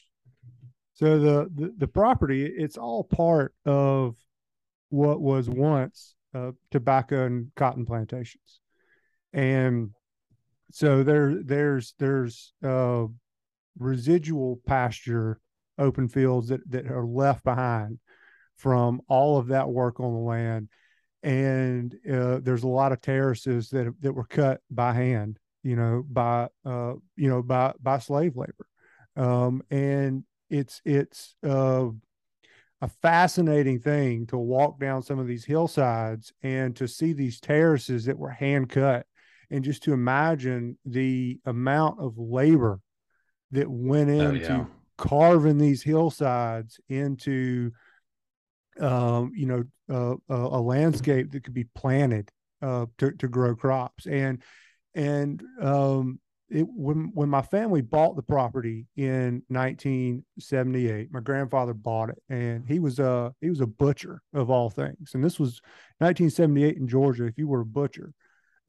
So 0.98 1.20
the, 1.20 1.52
the, 1.54 1.74
the 1.78 1.88
property, 1.88 2.44
it's 2.44 2.76
all 2.76 3.04
part 3.04 3.54
of 3.68 4.16
what 4.90 5.22
was 5.22 5.50
once 5.50 6.16
uh, 6.34 6.52
tobacco 6.72 7.26
and 7.26 7.52
cotton 7.56 7.86
plantations, 7.86 8.60
and 9.34 9.92
so 10.72 11.04
there 11.04 11.42
there's 11.44 11.94
there's 11.98 12.54
uh, 12.64 13.06
residual 13.80 14.60
pasture, 14.66 15.40
open 15.78 16.08
fields 16.08 16.50
that 16.50 16.70
that 16.70 16.88
are 16.88 17.06
left 17.06 17.44
behind 17.44 18.00
from 18.58 19.02
all 19.08 19.38
of 19.38 19.48
that 19.48 19.70
work 19.70 20.00
on 20.00 20.14
the 20.14 20.20
land, 20.20 20.68
and 21.24 21.96
uh, 22.12 22.40
there's 22.42 22.64
a 22.64 22.68
lot 22.68 22.92
of 22.92 23.02
terraces 23.02 23.70
that 23.70 23.94
that 24.02 24.14
were 24.14 24.26
cut 24.26 24.62
by 24.70 24.94
hand, 24.94 25.38
you 25.64 25.76
know, 25.76 26.04
by 26.10 26.48
uh, 26.66 26.94
you 27.16 27.30
know 27.30 27.42
by 27.42 27.74
by 27.82 28.00
slave 28.00 28.36
labor, 28.36 28.68
um, 29.16 29.62
and 29.70 30.24
it's 30.50 30.82
it's 30.86 31.36
uh, 31.44 31.88
a 32.82 32.88
fascinating 32.88 33.80
thing 33.80 34.28
to 34.28 34.38
walk 34.38 34.80
down 34.80 35.02
some 35.02 35.20
of 35.20 35.28
these 35.28 35.46
hillsides 35.46 36.32
and 36.44 36.76
to 36.76 36.88
see 36.88 37.14
these 37.14 37.40
terraces 37.40 38.06
that 38.06 38.18
were 38.18 38.30
hand 38.30 38.70
cut, 38.70 39.06
and 39.50 39.64
just 39.64 39.84
to 39.84 39.94
imagine 39.94 40.78
the 40.86 41.40
amount 41.46 42.00
of 42.00 42.18
labor 42.18 42.80
that 43.52 43.70
went 43.70 44.10
into 44.10 44.54
oh, 44.54 44.58
yeah. 44.58 44.66
carving 44.98 45.58
these 45.58 45.82
hillsides 45.82 46.80
into 46.90 47.72
um, 48.80 49.32
you 49.36 49.46
know, 49.46 49.64
uh, 49.90 50.16
a, 50.30 50.36
a, 50.36 50.62
landscape 50.62 51.32
that 51.32 51.44
could 51.44 51.54
be 51.54 51.64
planted 51.64 52.30
uh, 52.62 52.86
to, 52.98 53.12
to 53.14 53.28
grow 53.28 53.56
crops. 53.56 54.06
And 54.06 54.44
and 54.94 55.44
um, 55.62 56.20
it, 56.50 56.66
when 56.70 57.12
when 57.14 57.30
my 57.30 57.42
family 57.42 57.82
bought 57.82 58.16
the 58.16 58.22
property 58.22 58.88
in 58.96 59.44
1978, 59.48 61.12
my 61.12 61.20
grandfather 61.20 61.74
bought 61.74 62.10
it, 62.10 62.22
and 62.30 62.66
he 62.68 62.80
was 62.80 63.00
a 63.00 63.34
he 63.42 63.50
was 63.50 63.62
a 63.62 63.68
butcher 63.68 64.22
of 64.34 64.50
all 64.50 64.70
things. 64.70 65.12
And 65.14 65.24
this 65.24 65.40
was 65.40 65.62
1978 66.00 66.78
in 66.78 66.88
Georgia. 66.88 67.26
If 67.26 67.38
you 67.38 67.48
were 67.48 67.62
a 67.62 67.66
butcher, 67.66 68.14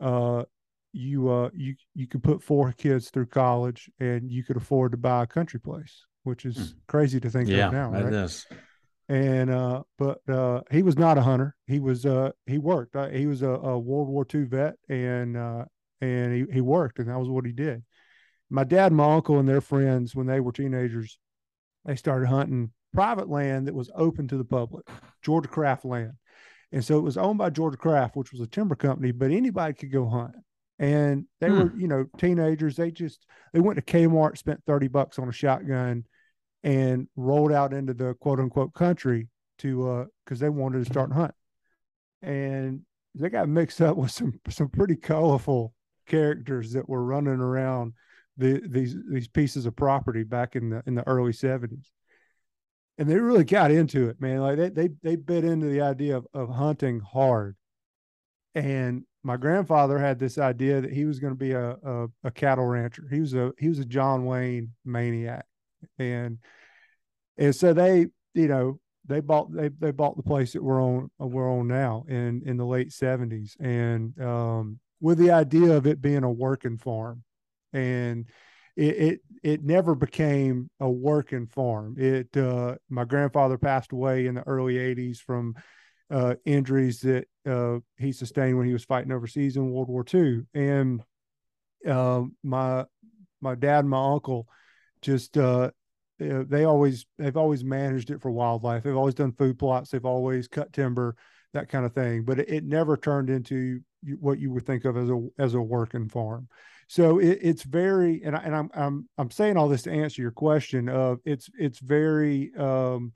uh, 0.01 0.45
you 0.93 1.29
uh, 1.31 1.51
you 1.55 1.77
you 1.95 2.07
could 2.07 2.23
put 2.23 2.43
four 2.43 2.73
kids 2.73 3.11
through 3.11 3.27
college, 3.27 3.91
and 4.01 4.31
you 4.31 4.43
could 4.43 4.57
afford 4.57 4.93
to 4.93 4.99
buy 4.99 5.23
a 5.23 5.27
country 5.27 5.61
place, 5.61 6.05
which 6.25 6.45
is 6.45 6.57
mm. 6.57 6.75
crazy 6.89 7.21
to 7.21 7.31
think 7.31 7.49
yeah, 7.49 7.69
of 7.69 7.73
now. 7.73 7.91
Right? 7.91 8.07
It 8.07 8.15
is 8.15 8.47
and 9.09 9.51
uh, 9.51 9.83
but 9.97 10.21
uh, 10.29 10.61
he 10.71 10.83
was 10.83 10.99
not 10.99 11.17
a 11.17 11.23
hunter. 11.23 11.57
He 11.67 11.81
was 11.81 12.05
uh, 12.05 12.31
he 12.47 12.59
worked. 12.59 12.95
Uh, 12.95 13.09
he 13.09 13.27
was 13.27 13.43
a, 13.43 13.49
a, 13.49 13.79
World 13.79 14.09
War 14.09 14.27
II 14.33 14.45
vet, 14.45 14.75
and 14.89 15.37
uh, 15.37 15.65
and 16.01 16.35
he 16.35 16.55
he 16.55 16.61
worked, 16.61 16.99
and 16.99 17.09
that 17.09 17.19
was 17.19 17.29
what 17.29 17.47
he 17.47 17.53
did. 17.53 17.83
My 18.51 18.65
dad, 18.65 18.93
my 18.93 19.15
uncle, 19.15 19.39
and 19.39 19.49
their 19.49 19.61
friends, 19.61 20.15
when 20.15 20.27
they 20.27 20.41
were 20.41 20.53
teenagers, 20.53 21.19
they 21.85 21.97
started 21.97 22.29
hunting 22.29 22.73
private 22.95 23.29
land 23.29 23.67
that 23.67 23.75
was 23.75 23.91
open 23.95 24.27
to 24.29 24.39
the 24.39 24.45
public, 24.45 24.87
Georgia 25.23 25.49
Kraft 25.49 25.85
land, 25.85 26.13
and 26.73 26.85
so 26.85 26.99
it 26.99 27.03
was 27.03 27.17
owned 27.17 27.39
by 27.39 27.51
Georgia 27.51 27.77
Kraft, 27.77 28.17
which 28.17 28.33
was 28.33 28.41
a 28.41 28.47
timber 28.47 28.75
company, 28.75 29.13
but 29.13 29.31
anybody 29.31 29.75
could 29.75 29.93
go 29.93 30.09
hunt. 30.09 30.35
And 30.81 31.27
they 31.41 31.49
hmm. 31.49 31.59
were, 31.59 31.73
you 31.77 31.89
know, 31.89 32.07
teenagers. 32.19 32.77
They 32.77 32.91
just 32.93 33.27
they 33.53 33.61
went 33.61 33.77
to 33.77 33.83
Kmart, 33.83 34.39
spent 34.39 34.63
thirty 34.67 34.89
bucks 34.89 35.19
on 35.19 35.29
a 35.29 35.33
shotgun 35.33 36.05
and 36.63 37.09
rolled 37.17 37.53
out 37.53 37.73
into 37.73 37.95
the 37.95 38.15
quote 38.15 38.41
unquote 38.41 38.75
country 38.75 39.29
to 39.59 39.89
uh 39.91 40.05
because 40.25 40.41
they 40.41 40.49
wanted 40.49 40.85
to 40.85 40.91
start 40.91 41.13
hunting 41.13 41.35
and 42.23 42.81
they 43.15 43.29
got 43.29 43.49
mixed 43.49 43.81
up 43.81 43.97
with 43.97 44.11
some 44.11 44.41
some 44.49 44.69
pretty 44.69 44.97
colorful 44.97 45.73
characters 46.09 46.73
that 46.73 46.89
were 46.89 47.05
running 47.05 47.41
around 47.41 47.93
the 48.37 48.61
these 48.67 48.97
these 49.09 49.29
pieces 49.29 49.67
of 49.67 49.77
property 49.77 50.25
back 50.25 50.57
in 50.57 50.71
the 50.71 50.83
in 50.87 50.95
the 50.95 51.07
early 51.07 51.33
70s 51.33 51.91
and 52.99 53.09
they 53.09 53.17
really 53.17 53.45
got 53.45 53.71
into 53.71 54.09
it 54.09 54.21
man. 54.21 54.41
Like 54.41 54.59
they 54.59 54.69
they, 54.69 54.89
they 55.03 55.17
bit 55.17 55.45
into 55.45 55.69
the 55.69 55.81
idea 55.81 56.17
of, 56.17 56.27
of 56.35 56.51
hunting 56.51 57.01
hard. 57.01 57.57
And 58.55 59.05
my 59.23 59.37
grandfather 59.37 59.99
had 59.99 60.19
this 60.19 60.37
idea 60.37 60.81
that 60.81 60.93
he 60.93 61.05
was 61.05 61.21
going 61.21 61.33
to 61.33 61.39
be 61.39 61.53
a, 61.53 61.71
a, 61.71 62.07
a 62.25 62.31
cattle 62.31 62.67
rancher. 62.67 63.07
He 63.11 63.21
was 63.21 63.35
a 63.35 63.53
he 63.59 63.69
was 63.69 63.79
a 63.79 63.85
john 63.85 64.25
wayne 64.25 64.73
maniac. 64.85 65.47
And 65.99 66.39
and 67.37 67.55
so 67.55 67.73
they 67.73 68.09
you 68.35 68.49
know 68.49 68.81
they 69.07 69.21
bought 69.21 69.55
they 69.55 69.69
they 69.69 69.93
bought 69.93 70.17
the 70.17 70.23
place 70.23 70.53
that 70.53 70.63
we're 70.63 70.83
on 70.83 71.09
we're 71.19 71.51
on 71.51 71.69
now 71.69 72.05
in 72.09 72.43
in 72.45 72.57
the 72.57 72.67
late 72.67 72.91
70s 72.91 73.57
and 73.61 74.21
um, 74.21 74.81
with 75.01 75.19
the 75.19 75.31
idea 75.31 75.77
of 75.77 75.87
it 75.87 76.01
being 76.01 76.25
a 76.25 76.31
working 76.31 76.77
farm 76.79 77.23
and 77.73 78.27
it, 78.77 78.97
it 78.97 79.21
it 79.43 79.65
never 79.65 79.95
became 79.95 80.71
a 80.81 80.89
working 80.89 81.47
farm 81.47 81.97
it 81.99 82.35
uh, 82.37 82.75
my 82.89 83.05
grandfather 83.05 83.59
passed 83.59 83.93
away 83.93 84.27
in 84.27 84.35
the 84.35 84.47
early 84.47 84.75
80s 84.75 85.19
from 85.19 85.55
uh, 86.11 86.35
injuries 86.45 87.01
that 87.01 87.27
uh, 87.47 87.79
he 87.99 88.13
sustained 88.13 88.57
when 88.57 88.67
he 88.67 88.73
was 88.73 88.85
fighting 88.85 89.13
overseas 89.13 89.57
in 89.57 89.71
World 89.71 89.89
War 89.89 90.05
II 90.13 90.43
and 90.55 91.03
um, 91.87 92.35
my 92.43 92.85
my 93.41 93.55
dad 93.55 93.81
and 93.81 93.91
my 93.91 94.13
uncle 94.13 94.49
just 95.03 95.37
uh, 95.37 95.71
they 96.19 96.65
always 96.65 97.07
they've 97.19 97.37
always 97.37 97.63
managed 97.63 98.11
it 98.11 98.21
for 98.21 98.31
wildlife. 98.31 98.83
They've 98.83 98.97
always 98.97 99.15
done 99.15 99.33
food 99.33 99.59
plots. 99.59 99.91
They've 99.91 100.05
always 100.05 100.49
cut 100.49 100.73
timber, 100.73 101.15
that 101.53 101.69
kind 101.69 101.87
of 101.87 101.95
thing. 101.95 102.25
But 102.25 102.41
it, 102.41 102.49
it 102.49 102.65
never 102.65 102.97
turned 102.97 103.31
into 103.31 103.81
what 104.21 104.39
you 104.39 104.51
would 104.53 104.67
think 104.67 104.85
of 104.85 104.97
as 104.97 105.11
a 105.11 105.29
as 105.39 105.55
a 105.55 105.61
working 105.61 106.09
farm. 106.09 106.49
So 106.89 107.19
it, 107.19 107.39
it's 107.43 107.63
very 107.63 108.23
and 108.25 108.37
I, 108.37 108.41
and 108.41 108.57
I'm 108.57 108.71
I'm 108.75 109.09
I'm 109.19 109.31
saying 109.31 109.57
all 109.57 109.69
this 109.69 109.83
to 109.83 109.93
answer 109.93 110.23
your 110.23 110.31
question 110.31 110.89
of 110.89 111.21
it's 111.25 111.51
it's 111.59 111.79
very 111.79 112.53
um, 112.57 113.13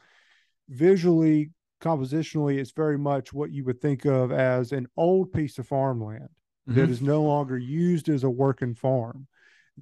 visually 0.69 1.51
compositionally 1.81 2.59
it's 2.59 2.71
very 2.71 2.97
much 2.97 3.33
what 3.33 3.51
you 3.51 3.65
would 3.65 3.81
think 3.81 4.05
of 4.05 4.31
as 4.31 4.71
an 4.71 4.87
old 4.97 5.33
piece 5.33 5.59
of 5.59 5.67
farmland 5.67 6.29
mm-hmm. 6.69 6.79
that 6.79 6.89
is 6.89 7.03
no 7.03 7.23
longer 7.23 7.59
used 7.59 8.09
as 8.09 8.23
a 8.25 8.31
working 8.31 8.75
farm 8.75 9.27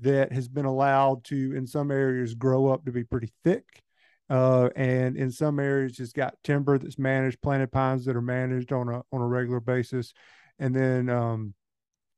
that 0.01 0.33
has 0.33 0.49
been 0.49 0.65
allowed 0.65 1.25
to, 1.25 1.55
in 1.55 1.67
some 1.67 1.91
areas, 1.91 2.35
grow 2.35 2.69
up 2.69 2.85
to 2.85 2.93
be 2.93 3.05
pretty 3.05 3.33
thick. 3.45 3.83
Uh, 4.29 4.69
and 4.77 5.17
in 5.17 5.31
some 5.31 5.59
areas, 5.59 5.99
it's 5.99 6.13
got 6.13 6.37
timber 6.45 6.79
that's 6.79 6.99
managed, 6.99 7.43
planted 7.43 7.73
pines 7.73 8.05
that 8.05 8.17
are 8.17 8.23
managed 8.23 8.73
on 8.73 8.89
a 8.89 9.03
on 9.13 9.21
a 9.21 9.27
regular 9.27 9.59
basis, 9.59 10.13
and 10.61 10.77
then 10.77 11.09
um, 11.09 11.55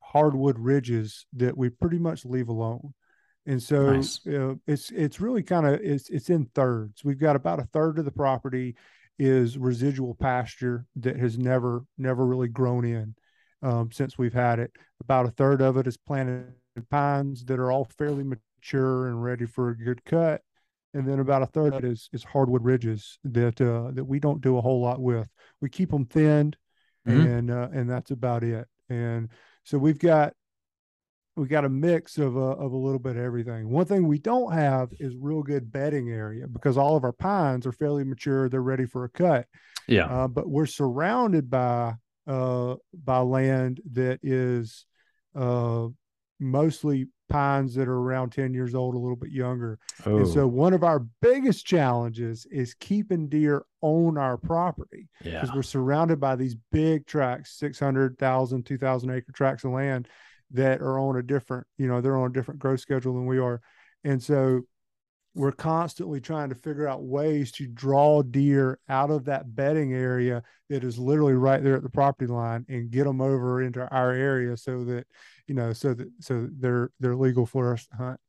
hardwood 0.00 0.58
ridges 0.58 1.24
that 1.32 1.56
we 1.56 1.70
pretty 1.70 1.98
much 1.98 2.26
leave 2.26 2.48
alone. 2.48 2.92
And 3.46 3.62
so 3.62 3.94
nice. 3.94 4.20
uh, 4.26 4.54
it's 4.66 4.90
it's 4.90 5.20
really 5.20 5.42
kind 5.42 5.66
of 5.66 5.80
it's 5.80 6.10
it's 6.10 6.28
in 6.28 6.44
thirds. 6.54 7.02
We've 7.02 7.18
got 7.18 7.34
about 7.34 7.60
a 7.60 7.68
third 7.72 7.98
of 7.98 8.04
the 8.04 8.12
property 8.12 8.76
is 9.18 9.56
residual 9.56 10.14
pasture 10.14 10.86
that 10.96 11.16
has 11.16 11.38
never 11.38 11.84
never 11.96 12.26
really 12.26 12.48
grown 12.48 12.84
in 12.84 13.14
um, 13.62 13.90
since 13.90 14.18
we've 14.18 14.34
had 14.34 14.58
it. 14.58 14.72
About 15.00 15.26
a 15.26 15.30
third 15.30 15.62
of 15.62 15.76
it 15.76 15.86
is 15.86 15.96
planted 15.96 16.52
pines 16.90 17.44
that 17.44 17.58
are 17.58 17.70
all 17.70 17.84
fairly 17.98 18.24
mature 18.24 19.08
and 19.08 19.22
ready 19.22 19.46
for 19.46 19.70
a 19.70 19.76
good 19.76 20.04
cut. 20.04 20.42
And 20.94 21.08
then 21.08 21.20
about 21.20 21.42
a 21.42 21.46
third 21.46 21.72
of 21.74 21.84
it 21.84 21.90
is, 21.90 22.10
is 22.12 22.22
hardwood 22.22 22.64
ridges 22.64 23.18
that 23.24 23.60
uh, 23.60 23.92
that 23.94 24.04
we 24.04 24.20
don't 24.20 24.42
do 24.42 24.58
a 24.58 24.60
whole 24.60 24.80
lot 24.80 25.00
with. 25.00 25.26
We 25.60 25.70
keep 25.70 25.90
them 25.90 26.04
thinned, 26.04 26.56
mm-hmm. 27.06 27.26
and 27.26 27.50
uh, 27.50 27.68
and 27.72 27.88
that's 27.88 28.10
about 28.10 28.44
it. 28.44 28.66
And 28.88 29.28
so 29.64 29.78
we've 29.78 29.98
got 29.98 30.34
we 31.36 31.46
got 31.46 31.64
a 31.64 31.68
mix 31.68 32.18
of 32.18 32.36
a, 32.36 32.40
of 32.40 32.72
a 32.72 32.76
little 32.76 32.98
bit 32.98 33.16
of 33.16 33.22
everything. 33.22 33.70
One 33.70 33.86
thing 33.86 34.06
we 34.06 34.18
don't 34.18 34.52
have 34.52 34.90
is 35.00 35.14
real 35.18 35.42
good 35.42 35.72
bedding 35.72 36.10
area 36.10 36.46
because 36.46 36.76
all 36.76 36.96
of 36.96 37.04
our 37.04 37.12
pines 37.12 37.66
are 37.66 37.72
fairly 37.72 38.04
mature. 38.04 38.48
They're 38.48 38.60
ready 38.60 38.84
for 38.86 39.04
a 39.04 39.08
cut. 39.08 39.46
Yeah. 39.88 40.06
Uh, 40.06 40.28
but 40.28 40.48
we're 40.48 40.66
surrounded 40.66 41.50
by 41.50 41.94
uh, 42.26 42.76
by 42.92 43.18
land 43.18 43.80
that 43.92 44.20
is 44.22 44.84
uh, 45.34 45.88
mostly 46.38 47.08
pines 47.32 47.74
that 47.74 47.88
are 47.88 47.98
around 47.98 48.30
10 48.30 48.52
years 48.52 48.74
old, 48.74 48.94
a 48.94 48.98
little 48.98 49.16
bit 49.16 49.30
younger. 49.30 49.78
Oh. 50.04 50.18
And 50.18 50.28
so 50.28 50.42
oh. 50.42 50.46
one 50.48 50.74
of 50.74 50.84
our 50.84 51.00
biggest 51.20 51.66
challenges 51.66 52.46
is 52.50 52.74
keeping 52.74 53.28
deer 53.28 53.64
on 53.80 54.18
our 54.18 54.36
property 54.36 55.08
because 55.22 55.48
yeah. 55.48 55.54
we're 55.54 55.62
surrounded 55.62 56.20
by 56.20 56.36
these 56.36 56.56
big 56.70 57.06
tracts, 57.06 57.58
600,000, 57.58 58.64
2,000 58.64 59.10
acre 59.10 59.32
tracts 59.32 59.64
of 59.64 59.72
land 59.72 60.08
that 60.52 60.80
are 60.80 60.98
on 60.98 61.16
a 61.16 61.22
different, 61.22 61.66
you 61.78 61.86
know, 61.86 62.00
they're 62.00 62.18
on 62.18 62.30
a 62.30 62.32
different 62.32 62.60
growth 62.60 62.80
schedule 62.80 63.14
than 63.14 63.26
we 63.26 63.38
are. 63.38 63.60
And 64.04 64.22
so 64.22 64.62
we're 65.34 65.52
constantly 65.52 66.20
trying 66.20 66.50
to 66.50 66.54
figure 66.54 66.86
out 66.86 67.02
ways 67.02 67.52
to 67.52 67.66
draw 67.66 68.22
deer 68.22 68.78
out 68.88 69.10
of 69.10 69.24
that 69.24 69.54
bedding 69.54 69.94
area 69.94 70.42
that 70.68 70.84
is 70.84 70.98
literally 70.98 71.32
right 71.32 71.64
there 71.64 71.76
at 71.76 71.82
the 71.82 71.88
property 71.88 72.30
line 72.30 72.66
and 72.68 72.90
get 72.90 73.04
them 73.04 73.20
over 73.20 73.62
into 73.62 73.86
our 73.88 74.12
area 74.12 74.56
so 74.56 74.84
that 74.84 75.06
you 75.52 75.56
know 75.56 75.72
so 75.74 75.92
that 75.92 76.08
so 76.20 76.48
they're 76.58 76.90
they're 76.98 77.14
legal 77.14 77.44
for 77.44 77.74
us 77.74 77.86
to 77.86 77.96
hunt 77.96 78.20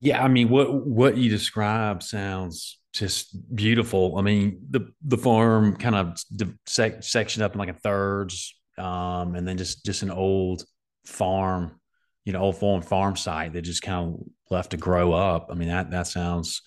yeah 0.00 0.20
i 0.20 0.26
mean 0.26 0.48
what 0.48 0.84
what 0.84 1.16
you 1.16 1.30
describe 1.30 2.02
sounds 2.02 2.80
just 2.92 3.54
beautiful 3.54 4.18
i 4.18 4.22
mean 4.22 4.58
the 4.70 4.92
the 5.02 5.16
farm 5.16 5.76
kind 5.76 5.94
of 5.94 6.20
sec- 6.66 7.02
sectioned 7.02 7.44
up 7.44 7.52
in 7.52 7.58
like 7.60 7.68
a 7.68 7.74
thirds 7.74 8.54
um 8.78 9.36
and 9.36 9.46
then 9.46 9.56
just 9.56 9.84
just 9.84 10.02
an 10.02 10.10
old 10.10 10.64
farm 11.06 11.80
you 12.24 12.32
know 12.32 12.40
old 12.40 12.56
farm 12.56 12.82
farm 12.82 13.14
site 13.14 13.52
that 13.52 13.62
just 13.62 13.82
kind 13.82 14.14
of 14.14 14.20
left 14.50 14.70
to 14.70 14.76
grow 14.76 15.12
up. 15.12 15.48
I 15.50 15.54
mean, 15.54 15.68
that 15.68 15.90
that 15.90 16.06
sounds 16.06 16.62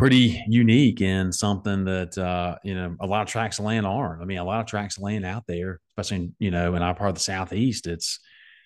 pretty 0.00 0.42
unique 0.48 1.02
and 1.02 1.34
something 1.34 1.84
that 1.84 2.16
uh, 2.16 2.56
you 2.64 2.74
know 2.74 2.96
a 3.00 3.06
lot 3.06 3.20
of 3.20 3.28
tracts 3.28 3.58
of 3.58 3.66
land 3.66 3.86
aren't. 3.86 4.22
I 4.22 4.24
mean, 4.24 4.38
a 4.38 4.44
lot 4.44 4.60
of 4.60 4.66
tracts 4.66 4.96
of 4.96 5.02
land 5.02 5.26
out 5.26 5.44
there, 5.46 5.78
especially 5.90 6.32
you 6.38 6.50
know 6.50 6.74
in 6.74 6.82
our 6.82 6.94
part 6.94 7.10
of 7.10 7.16
the 7.16 7.20
southeast, 7.20 7.86
it's 7.86 8.18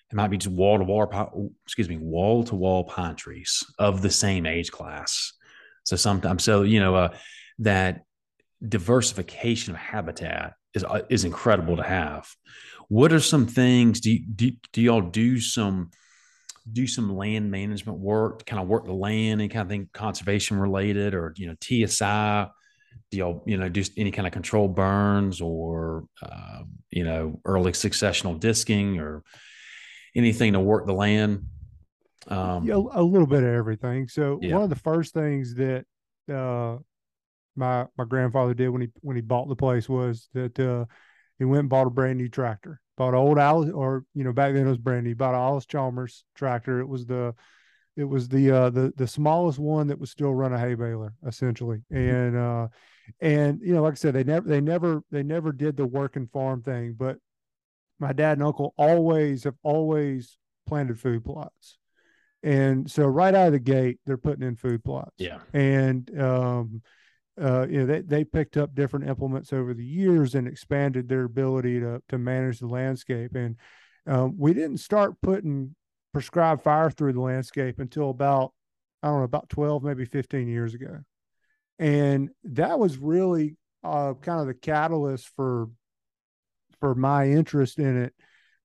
it 0.09 0.15
might 0.15 0.29
be 0.29 0.37
just 0.37 0.55
wall 0.55 0.77
to 0.77 0.85
wall, 0.85 1.51
excuse 1.65 1.89
me, 1.89 1.97
wall 1.97 2.45
to 2.45 2.55
wall 2.55 2.85
pine 2.85 3.17
trees 3.17 3.63
of 3.77 4.01
the 4.01 4.09
same 4.09 4.45
age 4.45 4.71
class. 4.71 5.33
So 5.83 5.97
sometimes, 5.97 6.43
so 6.43 6.61
you 6.61 6.79
know, 6.79 6.95
uh, 6.95 7.17
that 7.59 8.05
diversification 8.65 9.73
of 9.73 9.79
habitat 9.79 10.53
is 10.73 10.85
uh, 10.85 11.01
is 11.09 11.25
incredible 11.25 11.75
to 11.75 11.83
have. 11.83 12.29
What 12.87 13.11
are 13.11 13.19
some 13.19 13.45
things 13.45 13.99
do 13.99 14.11
you, 14.13 14.25
do, 14.25 14.51
do 14.71 14.81
y'all 14.81 15.01
do 15.01 15.41
some 15.41 15.91
do 16.71 16.87
some 16.87 17.15
land 17.15 17.51
management 17.51 17.99
work 17.99 18.39
to 18.39 18.45
kind 18.45 18.61
of 18.61 18.67
work 18.67 18.85
the 18.85 18.93
land 18.93 19.41
and 19.41 19.51
kind 19.51 19.61
of 19.61 19.69
think 19.69 19.91
conservation 19.93 20.59
related 20.59 21.13
or 21.13 21.33
you 21.37 21.47
know 21.47 21.55
TSI? 21.61 22.49
Do 23.11 23.17
y'all 23.17 23.43
you 23.45 23.57
know 23.57 23.69
do 23.69 23.83
any 23.97 24.11
kind 24.11 24.27
of 24.27 24.33
control 24.33 24.67
burns 24.67 25.41
or 25.41 26.05
uh, 26.23 26.61
you 26.89 27.03
know 27.03 27.39
early 27.45 27.71
successional 27.73 28.39
disking 28.39 28.99
or 28.99 29.23
anything 30.15 30.53
to 30.53 30.59
work 30.59 30.85
the 30.85 30.93
land? 30.93 31.45
Um, 32.27 32.65
yeah, 32.65 32.75
a 32.75 33.03
little 33.03 33.27
bit 33.27 33.43
of 33.43 33.49
everything. 33.49 34.07
So 34.07 34.39
yeah. 34.41 34.53
one 34.53 34.63
of 34.63 34.69
the 34.69 34.75
first 34.75 35.13
things 35.13 35.53
that 35.55 35.85
uh, 36.33 36.77
my 37.55 37.85
my 37.97 38.05
grandfather 38.05 38.53
did 38.53 38.69
when 38.69 38.81
he 38.81 38.87
when 39.01 39.15
he 39.15 39.21
bought 39.21 39.47
the 39.47 39.55
place 39.55 39.87
was 39.87 40.29
that 40.33 40.59
uh, 40.59 40.85
he 41.37 41.45
went 41.45 41.61
and 41.61 41.69
bought 41.69 41.87
a 41.87 41.91
brand 41.91 42.17
new 42.17 42.29
tractor. 42.29 42.81
Bought 42.97 43.09
an 43.09 43.15
old 43.15 43.37
Allis, 43.37 43.71
or 43.71 44.05
you 44.13 44.23
know, 44.23 44.31
back 44.31 44.53
then 44.53 44.65
it 44.65 44.69
was 44.69 44.77
brand 44.77 45.05
new. 45.05 45.15
Bought 45.15 45.33
an 45.33 45.41
Allis-Chalmers 45.41 46.23
tractor. 46.35 46.79
It 46.79 46.87
was 46.87 47.05
the 47.05 47.35
it 47.97 48.03
was 48.03 48.27
the 48.27 48.51
uh 48.51 48.69
the 48.69 48.93
the 48.95 49.07
smallest 49.07 49.59
one 49.59 49.87
that 49.87 49.99
would 49.99 50.09
still 50.09 50.33
run 50.33 50.53
a 50.53 50.59
hay 50.59 50.75
baler 50.75 51.13
essentially 51.25 51.81
and 51.91 52.35
uh 52.35 52.67
and 53.21 53.61
you 53.61 53.73
know 53.73 53.81
like 53.81 53.93
i 53.93 53.95
said 53.95 54.13
they 54.13 54.23
never 54.23 54.47
they 54.47 54.61
never 54.61 55.01
they 55.11 55.23
never 55.23 55.51
did 55.51 55.77
the 55.77 55.85
work 55.85 56.15
and 56.15 56.29
farm 56.31 56.61
thing 56.61 56.93
but 56.97 57.17
my 57.99 58.11
dad 58.11 58.33
and 58.33 58.43
uncle 58.43 58.73
always 58.77 59.43
have 59.43 59.55
always 59.63 60.37
planted 60.67 60.99
food 60.99 61.23
plots 61.23 61.77
and 62.43 62.89
so 62.89 63.05
right 63.05 63.33
out 63.33 63.47
of 63.47 63.53
the 63.53 63.59
gate 63.59 63.99
they're 64.05 64.17
putting 64.17 64.45
in 64.45 64.55
food 64.55 64.83
plots 64.83 65.15
yeah 65.17 65.39
and 65.53 66.11
um 66.19 66.81
uh, 67.41 67.67
you 67.67 67.79
know, 67.79 67.85
they, 67.85 68.01
they 68.01 68.23
picked 68.23 68.55
up 68.55 68.73
different 68.73 69.07
implements 69.07 69.51
over 69.51 69.73
the 69.73 69.85
years 69.85 70.35
and 70.35 70.47
expanded 70.47 71.09
their 71.09 71.23
ability 71.23 71.79
to, 71.79 72.01
to 72.07 72.17
manage 72.17 72.59
the 72.59 72.67
landscape. 72.67 73.35
And 73.35 73.57
um, 74.07 74.35
we 74.37 74.53
didn't 74.53 74.77
start 74.77 75.19
putting 75.21 75.75
prescribed 76.13 76.61
fire 76.61 76.89
through 76.89 77.13
the 77.13 77.21
landscape 77.21 77.79
until 77.79 78.09
about, 78.09 78.53
I 79.03 79.07
don't 79.07 79.17
know, 79.17 79.23
about 79.23 79.49
12, 79.49 79.83
maybe 79.83 80.05
15 80.05 80.47
years 80.47 80.73
ago. 80.73 80.99
And 81.77 82.29
that 82.45 82.79
was 82.79 82.97
really 82.97 83.57
uh, 83.83 84.13
kind 84.21 84.39
of 84.39 84.47
the 84.47 84.53
catalyst 84.53 85.29
for, 85.35 85.67
for 86.79 86.95
my 86.95 87.27
interest 87.27 87.79
in 87.79 88.03
it. 88.03 88.13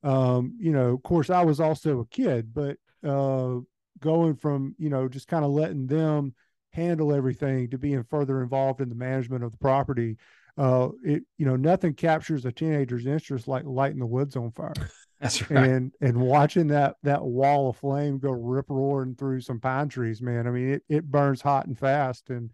Um, 0.05 0.57
you 0.61 0.71
know, 0.71 0.95
of 0.95 1.03
course, 1.03 1.29
I 1.29 1.45
was 1.45 1.59
also 1.59 2.01
a 2.01 2.07
kid, 2.07 2.55
but 2.55 2.77
uh, 3.05 3.59
going 3.99 4.37
from, 4.37 4.77
you 4.79 4.91
know, 4.91 5.09
just 5.09 5.27
kind 5.27 5.45
of 5.45 5.51
letting 5.51 5.89
them– 5.89 6.35
handle 6.73 7.13
everything 7.13 7.71
to 7.71 7.79
being 7.79 8.05
further 8.05 8.43
involved 8.43 8.81
in 8.81 8.89
the 8.89 8.95
management 8.95 9.45
of 9.45 9.53
the 9.53 9.59
property. 9.59 10.17
Uh 10.57 10.89
it 11.03 11.23
you 11.39 11.47
know 11.47 11.57
nothing 11.57 11.95
captures 11.95 12.45
a 12.45 12.53
teenager's 12.53 13.07
interest 13.07 13.49
like 13.49 13.65
lighting 13.65 14.01
the 14.01 14.07
woods 14.07 14.37
on 14.37 14.51
fire. 14.53 14.73
That's 15.21 15.51
right. 15.51 15.69
And 15.69 15.93
and 16.01 16.21
watching 16.21 16.69
that 16.69 16.97
that 17.03 17.23
wall 17.23 17.71
of 17.71 17.77
flame 17.77 18.19
go 18.19 18.31
rip 18.31 18.67
roaring 18.69 19.15
through 19.15 19.43
some 19.43 19.61
pine 19.61 19.89
trees 19.89 20.23
man 20.23 20.47
i 20.47 20.51
mean 20.51 20.71
it, 20.75 20.83
it 20.89 21.05
burns 21.05 21.41
hot 21.41 21.67
and 21.67 21.79
fast. 21.79 22.31
And 22.31 22.51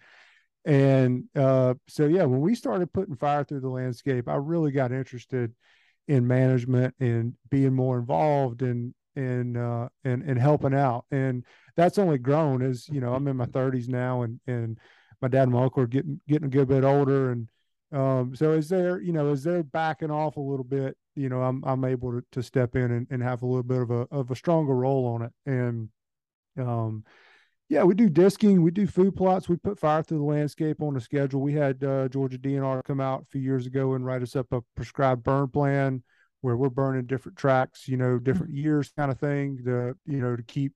and 0.65 1.25
uh 1.35 1.75
so 1.89 2.07
yeah 2.07 2.25
when 2.25 2.41
we 2.41 2.55
started 2.55 2.93
putting 2.93 3.17
fire 3.17 3.45
through 3.45 3.61
the 3.61 3.69
landscape 3.69 4.29
i 4.29 4.35
really 4.35 4.73
got 4.73 4.91
interested 4.91 5.55
in 6.09 6.27
management 6.27 6.95
and 7.01 7.35
being 7.51 7.75
more 7.75 7.99
involved 7.99 8.63
and 8.63 8.95
and 9.17 9.57
uh 9.57 9.89
and 10.05 10.23
and 10.23 10.39
helping 10.39 10.75
out. 10.75 11.05
And 11.11 11.45
that's 11.77 11.99
only 11.99 12.19
grown 12.19 12.63
as 12.63 12.89
you 12.89 13.01
know 13.01 13.13
i'm 13.15 13.29
in 13.29 13.37
my 13.37 13.47
30s 13.47 13.89
now 13.89 14.23
and 14.23 14.41
and 14.47 14.79
my 15.21 15.29
dad 15.29 15.45
and 15.45 15.53
my 15.53 15.65
uncle 15.65 15.83
are 15.83 15.87
getting 15.87 16.21
getting 16.29 16.47
a 16.47 16.51
good 16.51 16.69
bit 16.69 16.85
older. 16.85 17.33
And 17.33 17.49
um 17.93 18.35
so 18.35 18.53
as 18.53 18.69
they're 18.69 19.01
you 19.01 19.13
know 19.13 19.31
as 19.31 19.43
they're 19.45 19.63
backing 19.63 20.11
off 20.11 20.37
a 20.37 20.41
little 20.41 20.65
bit? 20.65 20.97
You 21.15 21.29
know 21.29 21.43
i'm 21.43 21.65
i'm 21.65 21.85
able 21.85 22.13
to, 22.13 22.25
to 22.33 22.43
step 22.43 22.77
in 22.77 22.91
and, 22.91 23.07
and 23.11 23.23
have 23.23 23.43
a 23.43 23.47
little 23.47 23.63
bit 23.63 23.81
of 23.81 23.91
a 23.91 24.07
of 24.11 24.31
a 24.31 24.37
stronger 24.37 24.75
role 24.75 25.07
on 25.07 25.23
it. 25.23 25.33
And 25.47 25.89
um 26.59 27.05
yeah 27.69 27.83
we 27.83 27.95
do 27.95 28.09
disking 28.09 28.63
we 28.63 28.71
do 28.71 28.87
food 28.87 29.17
plots 29.17 29.49
we 29.49 29.57
put 29.57 29.79
fire 29.79 30.03
through 30.03 30.19
the 30.19 30.25
landscape 30.25 30.81
on 30.81 30.97
a 30.97 31.01
schedule. 31.01 31.41
We 31.41 31.55
had 31.55 31.83
uh, 31.83 32.09
georgia 32.09 32.39
dnr 32.39 32.85
come 32.85 33.01
out 33.01 33.23
a 33.23 33.27
few 33.27 33.41
years 33.41 33.67
ago 33.67 33.95
and 33.95 34.05
write 34.05 34.23
us 34.23 34.37
up 34.37 34.47
a 34.53 34.61
prescribed 34.75 35.23
burn 35.23 35.49
plan 35.49 36.03
where 36.43 36.57
we're 36.57 36.69
burning 36.69 37.07
different 37.07 37.37
tracks 37.37 37.89
you 37.89 37.97
know 37.97 38.19
different 38.19 38.55
years 38.55 38.93
kind 38.97 39.11
of 39.11 39.19
thing 39.19 39.59
to 39.65 39.95
you 40.07 40.21
know 40.21 40.37
to 40.37 40.43
keep 40.45 40.75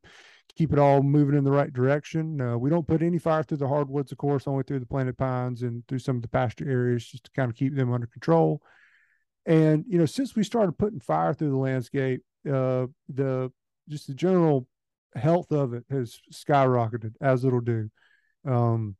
keep 0.60 0.74
it 0.74 0.78
all 0.78 1.02
moving 1.02 1.38
in 1.38 1.42
the 1.42 1.50
right 1.50 1.72
direction. 1.72 2.38
Uh, 2.38 2.58
we 2.58 2.68
don't 2.68 2.86
put 2.86 3.00
any 3.00 3.16
fire 3.16 3.42
through 3.42 3.56
the 3.56 3.66
hardwoods, 3.66 4.12
of 4.12 4.18
course, 4.18 4.46
only 4.46 4.62
through 4.62 4.78
the 4.78 4.84
planted 4.84 5.16
pines 5.16 5.62
and 5.62 5.82
through 5.88 5.98
some 5.98 6.16
of 6.16 6.22
the 6.22 6.28
pasture 6.28 6.68
areas 6.68 7.02
just 7.06 7.24
to 7.24 7.30
kind 7.30 7.50
of 7.50 7.56
keep 7.56 7.74
them 7.74 7.90
under 7.90 8.06
control. 8.06 8.60
And 9.46 9.86
you 9.88 9.96
know, 9.96 10.04
since 10.04 10.36
we 10.36 10.42
started 10.44 10.76
putting 10.76 11.00
fire 11.00 11.32
through 11.32 11.48
the 11.48 11.56
landscape, 11.56 12.20
uh, 12.46 12.88
the 13.08 13.50
just 13.88 14.06
the 14.06 14.12
general 14.12 14.66
health 15.14 15.50
of 15.50 15.72
it 15.72 15.84
has 15.90 16.20
skyrocketed 16.30 17.14
as 17.22 17.42
it'll 17.46 17.62
do. 17.62 17.88
Um, 18.46 18.96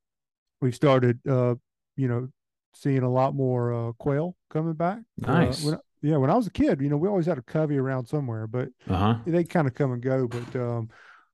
we've 0.63 0.75
started, 0.75 1.21
uh, 1.29 1.57
you 1.95 2.09
know, 2.09 2.29
seeing 2.75 3.03
a 3.03 3.13
lot 3.13 3.35
more 3.35 3.75
uh, 3.75 3.93
quail 3.99 4.35
coming 4.49 4.73
back. 4.73 5.01
Uh, 5.23 5.33
nice. 5.33 5.63
When, 5.63 5.79
yeah, 6.01 6.17
when 6.17 6.31
I 6.31 6.37
was 6.37 6.47
a 6.47 6.53
kid, 6.53 6.81
you 6.81 6.89
know, 6.89 6.97
we 6.97 7.07
always 7.07 7.27
had 7.27 7.37
a 7.37 7.43
covey 7.43 7.77
around 7.77 8.07
somewhere, 8.07 8.47
but 8.47 8.71
uh-huh. 8.89 9.17
they 9.27 9.45
kind 9.45 9.69
of 9.69 9.75
come 9.75 9.93
and 9.93 10.01
go. 10.01 10.27
But 10.27 10.59
um, 10.59 10.89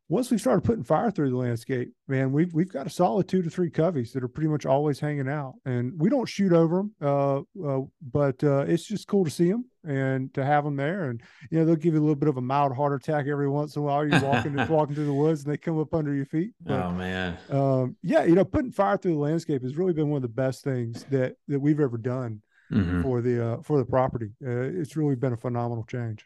once 0.09 0.31
we 0.31 0.39
started 0.39 0.63
putting 0.63 0.85
fire 0.85 1.11
through 1.11 1.31
the 1.31 1.37
landscape, 1.37 1.93
man, 2.07 2.31
we've 2.31 2.53
we've 2.55 2.73
got 2.73 2.87
a 2.87 2.91
solid 2.91 3.27
two 3.27 3.43
to 3.43 3.51
three 3.51 3.71
coveys 3.71 4.13
that 4.13 4.23
are 4.23 4.29
pretty 4.29 4.49
much 4.49 4.65
always 4.65 5.01
hanging 5.01 5.29
out, 5.29 5.55
and 5.65 5.93
we 5.99 6.09
don't 6.09 6.29
shoot 6.29 6.53
over 6.53 6.77
them, 6.77 6.95
uh, 7.03 7.39
uh, 7.67 7.81
but 8.13 8.43
uh, 8.45 8.65
it's 8.69 8.87
just 8.87 9.09
cool 9.09 9.25
to 9.25 9.31
see 9.31 9.51
them 9.51 9.65
and 9.85 10.33
to 10.35 10.45
have 10.45 10.65
them 10.65 10.77
there, 10.77 11.11
and 11.11 11.21
you 11.51 11.59
know 11.59 11.65
they'll 11.65 11.75
give 11.75 11.95
you 11.95 12.01
a 12.01 12.03
little 12.03 12.15
bit 12.15 12.29
of 12.29 12.37
a 12.37 12.41
mild 12.41 12.75
heart 12.75 12.93
attack 12.93 13.27
every 13.27 13.49
once 13.49 13.75
in 13.75 13.83
a 13.83 13.85
while. 13.85 14.07
You're 14.07 14.21
walking 14.21 14.55
walking 14.69 14.95
through 14.95 15.07
the 15.07 15.13
woods 15.13 15.43
and 15.43 15.53
they 15.53 15.57
come 15.57 15.81
up 15.81 15.93
under 15.93 16.15
your 16.15 16.27
feet. 16.27 16.53
But, 16.61 16.83
oh 16.83 16.93
man, 16.93 17.37
um, 17.51 17.97
yeah, 18.03 18.23
you 18.23 18.37
know, 18.37 18.45
putting 18.45 18.71
fire 18.71 18.97
through 18.97 19.15
the 19.15 19.21
landscape 19.21 19.63
has 19.63 19.77
really 19.77 19.93
been 19.93 20.09
one 20.09 20.19
of 20.19 20.23
the 20.23 20.29
best 20.29 20.63
things 20.63 21.05
that 21.11 21.35
that 21.49 21.59
we've 21.59 21.81
ever 21.81 21.99
done 21.99 22.43
mm-hmm. 22.73 23.03
for 23.03 23.21
the 23.21 23.45
uh, 23.45 23.63
for 23.63 23.79
the 23.79 23.85
property. 23.85 24.31
Uh, 24.45 24.51
it's 24.51 24.97
really 24.97 25.17
been 25.17 25.33
a 25.33 25.37
phenomenal 25.37 25.85
change. 25.85 26.25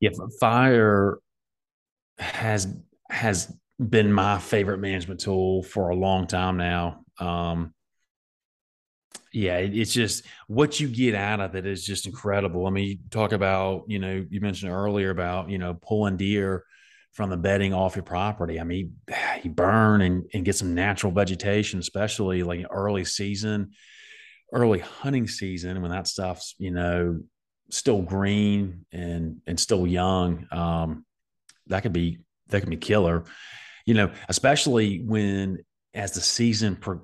Yeah, 0.00 0.10
fire 0.38 1.18
has 2.18 2.68
has 3.10 3.52
been 3.78 4.12
my 4.12 4.38
favorite 4.38 4.78
management 4.78 5.20
tool 5.20 5.62
for 5.62 5.90
a 5.90 5.96
long 5.96 6.26
time 6.26 6.56
now. 6.56 7.04
Um, 7.18 7.74
yeah, 9.32 9.58
it, 9.58 9.76
it's 9.76 9.92
just 9.92 10.24
what 10.46 10.78
you 10.78 10.88
get 10.88 11.14
out 11.14 11.40
of 11.40 11.56
it 11.56 11.66
is 11.66 11.84
just 11.84 12.06
incredible. 12.06 12.66
I 12.66 12.70
mean, 12.70 12.88
you 12.88 12.98
talk 13.10 13.32
about, 13.32 13.84
you 13.88 13.98
know, 13.98 14.24
you 14.30 14.40
mentioned 14.40 14.72
earlier 14.72 15.10
about, 15.10 15.50
you 15.50 15.58
know, 15.58 15.74
pulling 15.74 16.16
deer 16.16 16.64
from 17.12 17.30
the 17.30 17.36
bedding 17.36 17.74
off 17.74 17.96
your 17.96 18.04
property. 18.04 18.60
I 18.60 18.64
mean, 18.64 18.94
you 19.42 19.50
burn 19.50 20.02
and, 20.02 20.24
and 20.32 20.44
get 20.44 20.56
some 20.56 20.74
natural 20.74 21.12
vegetation, 21.12 21.80
especially 21.80 22.42
like 22.44 22.64
early 22.70 23.04
season, 23.04 23.72
early 24.52 24.78
hunting 24.78 25.26
season 25.26 25.82
when 25.82 25.90
that 25.90 26.06
stuff's, 26.06 26.54
you 26.58 26.70
know, 26.70 27.20
still 27.70 28.02
green 28.02 28.84
and 28.92 29.40
and 29.46 29.58
still 29.58 29.86
young. 29.86 30.46
Um, 30.52 31.04
that 31.68 31.82
could 31.82 31.92
be 31.92 32.18
that 32.48 32.60
could 32.60 32.70
be 32.70 32.76
killer. 32.76 33.24
You 33.86 33.94
know, 33.94 34.12
especially 34.28 35.02
when 35.04 35.58
as 35.92 36.12
the 36.12 36.20
season 36.20 36.76
pro- 36.76 37.02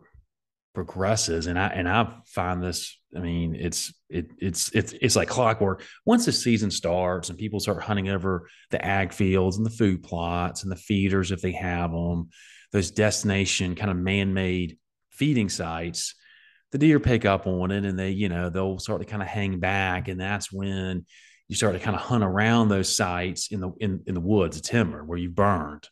progresses, 0.75 1.47
and 1.47 1.59
I 1.59 1.69
and 1.69 1.89
I 1.89 2.15
find 2.27 2.63
this. 2.63 2.97
I 3.15 3.19
mean, 3.19 3.57
it's 3.57 3.93
it 4.09 4.31
it's 4.39 4.71
it's 4.73 4.93
it's 5.01 5.17
like 5.17 5.29
clockwork. 5.29 5.85
Once 6.07 6.27
the 6.27 6.33
season 6.33 6.71
starts 6.71 7.29
and 7.29 7.39
people 7.39 7.59
start 7.59 7.83
hunting 7.83 8.09
over 8.09 8.49
the 8.71 8.85
ag 8.85 9.13
fields 9.13 9.57
and 9.57 9.67
the 9.67 9.71
food 9.71 10.03
plots 10.03 10.63
and 10.63 10.71
the 10.71 10.77
feeders 10.77 11.33
if 11.33 11.43
they 11.43 11.53
have 11.53 11.91
them, 11.91 12.29
those 12.73 12.93
destination 12.93 13.75
kind 13.75 13.91
of 13.91 13.97
man-made 13.97 14.79
feeding 15.11 15.49
sites, 15.49 16.15
the 16.71 16.79
deer 16.79 17.01
pick 17.01 17.25
up 17.25 17.49
on 17.49 17.73
it 17.73 17.85
and 17.85 17.99
they 17.99 18.11
you 18.11 18.29
know 18.29 18.49
they'll 18.49 18.79
start 18.79 19.01
to 19.01 19.07
kind 19.07 19.23
of 19.23 19.29
hang 19.29 19.59
back, 19.59 20.09
and 20.09 20.21
that's 20.21 20.53
when 20.53 21.05
you 21.51 21.57
start 21.57 21.73
to 21.73 21.81
kind 21.81 21.97
of 21.97 22.03
hunt 22.03 22.23
around 22.23 22.69
those 22.69 22.95
sites 22.95 23.51
in 23.51 23.59
the 23.59 23.73
in, 23.81 24.05
in 24.07 24.15
the 24.15 24.21
woods, 24.21 24.57
the 24.57 24.63
timber 24.63 25.03
where 25.03 25.19
you 25.19 25.29
burned, 25.29 25.89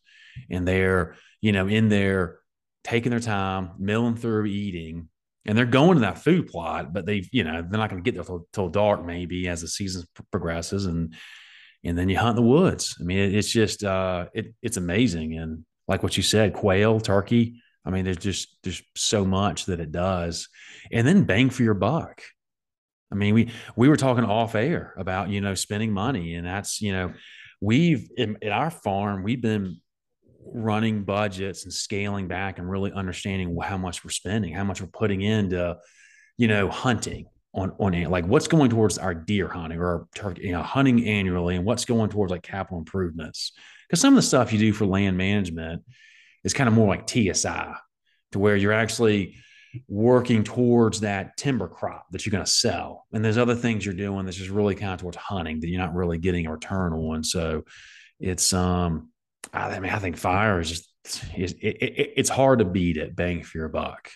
and 0.48 0.66
they're 0.66 1.16
you 1.40 1.50
know 1.50 1.66
in 1.66 1.88
there 1.88 2.38
taking 2.84 3.10
their 3.10 3.18
time, 3.18 3.72
milling 3.76 4.14
through, 4.14 4.46
eating, 4.46 5.08
and 5.44 5.58
they're 5.58 5.66
going 5.66 5.94
to 5.94 6.02
that 6.02 6.18
food 6.18 6.46
plot, 6.46 6.92
but 6.92 7.06
they've 7.06 7.28
you 7.32 7.42
know 7.42 7.60
they're 7.60 7.80
not 7.80 7.90
going 7.90 8.00
to 8.00 8.08
get 8.08 8.14
there 8.14 8.22
till, 8.22 8.46
till, 8.52 8.68
dark 8.68 9.04
maybe 9.04 9.48
as 9.48 9.60
the 9.60 9.66
season 9.66 10.04
progresses, 10.30 10.86
and 10.86 11.16
and 11.82 11.98
then 11.98 12.08
you 12.08 12.16
hunt 12.16 12.36
the 12.36 12.42
woods. 12.42 12.96
I 13.00 13.02
mean, 13.02 13.18
it, 13.18 13.34
it's 13.34 13.50
just 13.50 13.82
uh, 13.82 14.26
it 14.32 14.54
it's 14.62 14.76
amazing, 14.76 15.36
and 15.36 15.64
like 15.88 16.04
what 16.04 16.16
you 16.16 16.22
said, 16.22 16.54
quail, 16.54 17.00
turkey. 17.00 17.60
I 17.84 17.90
mean, 17.90 18.04
there's 18.04 18.18
just 18.18 18.56
there's 18.62 18.80
so 18.94 19.24
much 19.24 19.66
that 19.66 19.80
it 19.80 19.90
does, 19.90 20.48
and 20.92 21.04
then 21.04 21.24
bang 21.24 21.50
for 21.50 21.64
your 21.64 21.74
buck. 21.74 22.22
I 23.10 23.14
mean, 23.14 23.34
we 23.34 23.50
we 23.76 23.88
were 23.88 23.96
talking 23.96 24.24
off 24.24 24.54
air 24.54 24.94
about 24.96 25.30
you 25.30 25.40
know 25.40 25.54
spending 25.54 25.92
money, 25.92 26.34
and 26.34 26.46
that's 26.46 26.80
you 26.80 26.92
know 26.92 27.12
we've 27.60 28.08
in, 28.16 28.36
at 28.42 28.52
our 28.52 28.70
farm 28.70 29.22
we've 29.22 29.40
been 29.40 29.80
running 30.44 31.04
budgets 31.04 31.64
and 31.64 31.72
scaling 31.72 32.28
back 32.28 32.58
and 32.58 32.70
really 32.70 32.92
understanding 32.92 33.56
how 33.62 33.76
much 33.76 34.04
we're 34.04 34.10
spending, 34.10 34.54
how 34.54 34.64
much 34.64 34.80
we're 34.80 34.88
putting 34.88 35.22
into 35.22 35.76
you 36.36 36.48
know 36.48 36.68
hunting 36.68 37.26
on 37.54 37.72
on 37.78 38.02
like 38.04 38.26
what's 38.26 38.48
going 38.48 38.70
towards 38.70 38.98
our 38.98 39.14
deer 39.14 39.48
hunting 39.48 39.78
or 39.78 40.06
turkey, 40.14 40.42
you 40.42 40.52
know, 40.52 40.62
hunting 40.62 41.06
annually, 41.06 41.56
and 41.56 41.64
what's 41.64 41.84
going 41.84 42.10
towards 42.10 42.30
like 42.30 42.42
capital 42.42 42.78
improvements? 42.78 43.52
Because 43.88 44.00
some 44.00 44.12
of 44.12 44.16
the 44.16 44.22
stuff 44.22 44.52
you 44.52 44.58
do 44.58 44.72
for 44.72 44.86
land 44.86 45.16
management 45.16 45.82
is 46.44 46.52
kind 46.52 46.68
of 46.68 46.74
more 46.74 46.86
like 46.86 47.08
TSI, 47.08 47.72
to 48.32 48.38
where 48.38 48.56
you're 48.56 48.72
actually 48.72 49.36
working 49.86 50.44
towards 50.44 51.00
that 51.00 51.36
timber 51.36 51.68
crop 51.68 52.06
that 52.10 52.24
you're 52.24 52.32
going 52.32 52.44
to 52.44 52.50
sell. 52.50 53.06
And 53.12 53.24
there's 53.24 53.38
other 53.38 53.54
things 53.54 53.84
you're 53.84 53.94
doing 53.94 54.24
that's 54.24 54.36
just 54.36 54.50
really 54.50 54.74
kind 54.74 54.94
of 54.94 55.00
towards 55.00 55.16
hunting 55.16 55.60
that 55.60 55.68
you're 55.68 55.80
not 55.80 55.94
really 55.94 56.18
getting 56.18 56.46
a 56.46 56.52
return 56.52 56.92
on. 56.92 57.22
So 57.22 57.64
it's 58.20 58.52
um 58.52 59.10
I 59.52 59.78
mean 59.78 59.92
I 59.92 59.98
think 59.98 60.16
fire 60.16 60.60
is 60.60 60.70
just 60.70 60.88
it, 61.34 61.52
it, 61.62 62.12
it's 62.16 62.28
hard 62.28 62.58
to 62.58 62.64
beat 62.64 62.96
it 62.96 63.16
bang 63.16 63.42
for 63.42 63.58
your 63.58 63.68
buck. 63.68 64.10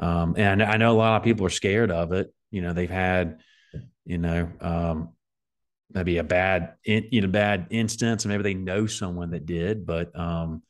Um, 0.00 0.34
and 0.36 0.62
I 0.62 0.76
know 0.76 0.92
a 0.92 0.98
lot 0.98 1.16
of 1.16 1.24
people 1.24 1.46
are 1.46 1.50
scared 1.50 1.90
of 1.90 2.12
it. 2.12 2.32
You 2.50 2.62
know, 2.62 2.72
they've 2.72 2.90
had, 2.90 3.40
you 4.04 4.18
know, 4.18 4.48
um, 4.60 5.10
maybe 5.92 6.18
a 6.18 6.24
bad, 6.24 6.74
you 6.84 7.20
know, 7.20 7.28
bad 7.28 7.66
instance, 7.70 8.24
and 8.24 8.30
maybe 8.30 8.42
they 8.42 8.54
know 8.54 8.86
someone 8.86 9.30
that 9.30 9.46
did. 9.46 9.86
But 9.86 10.16
um, 10.18 10.62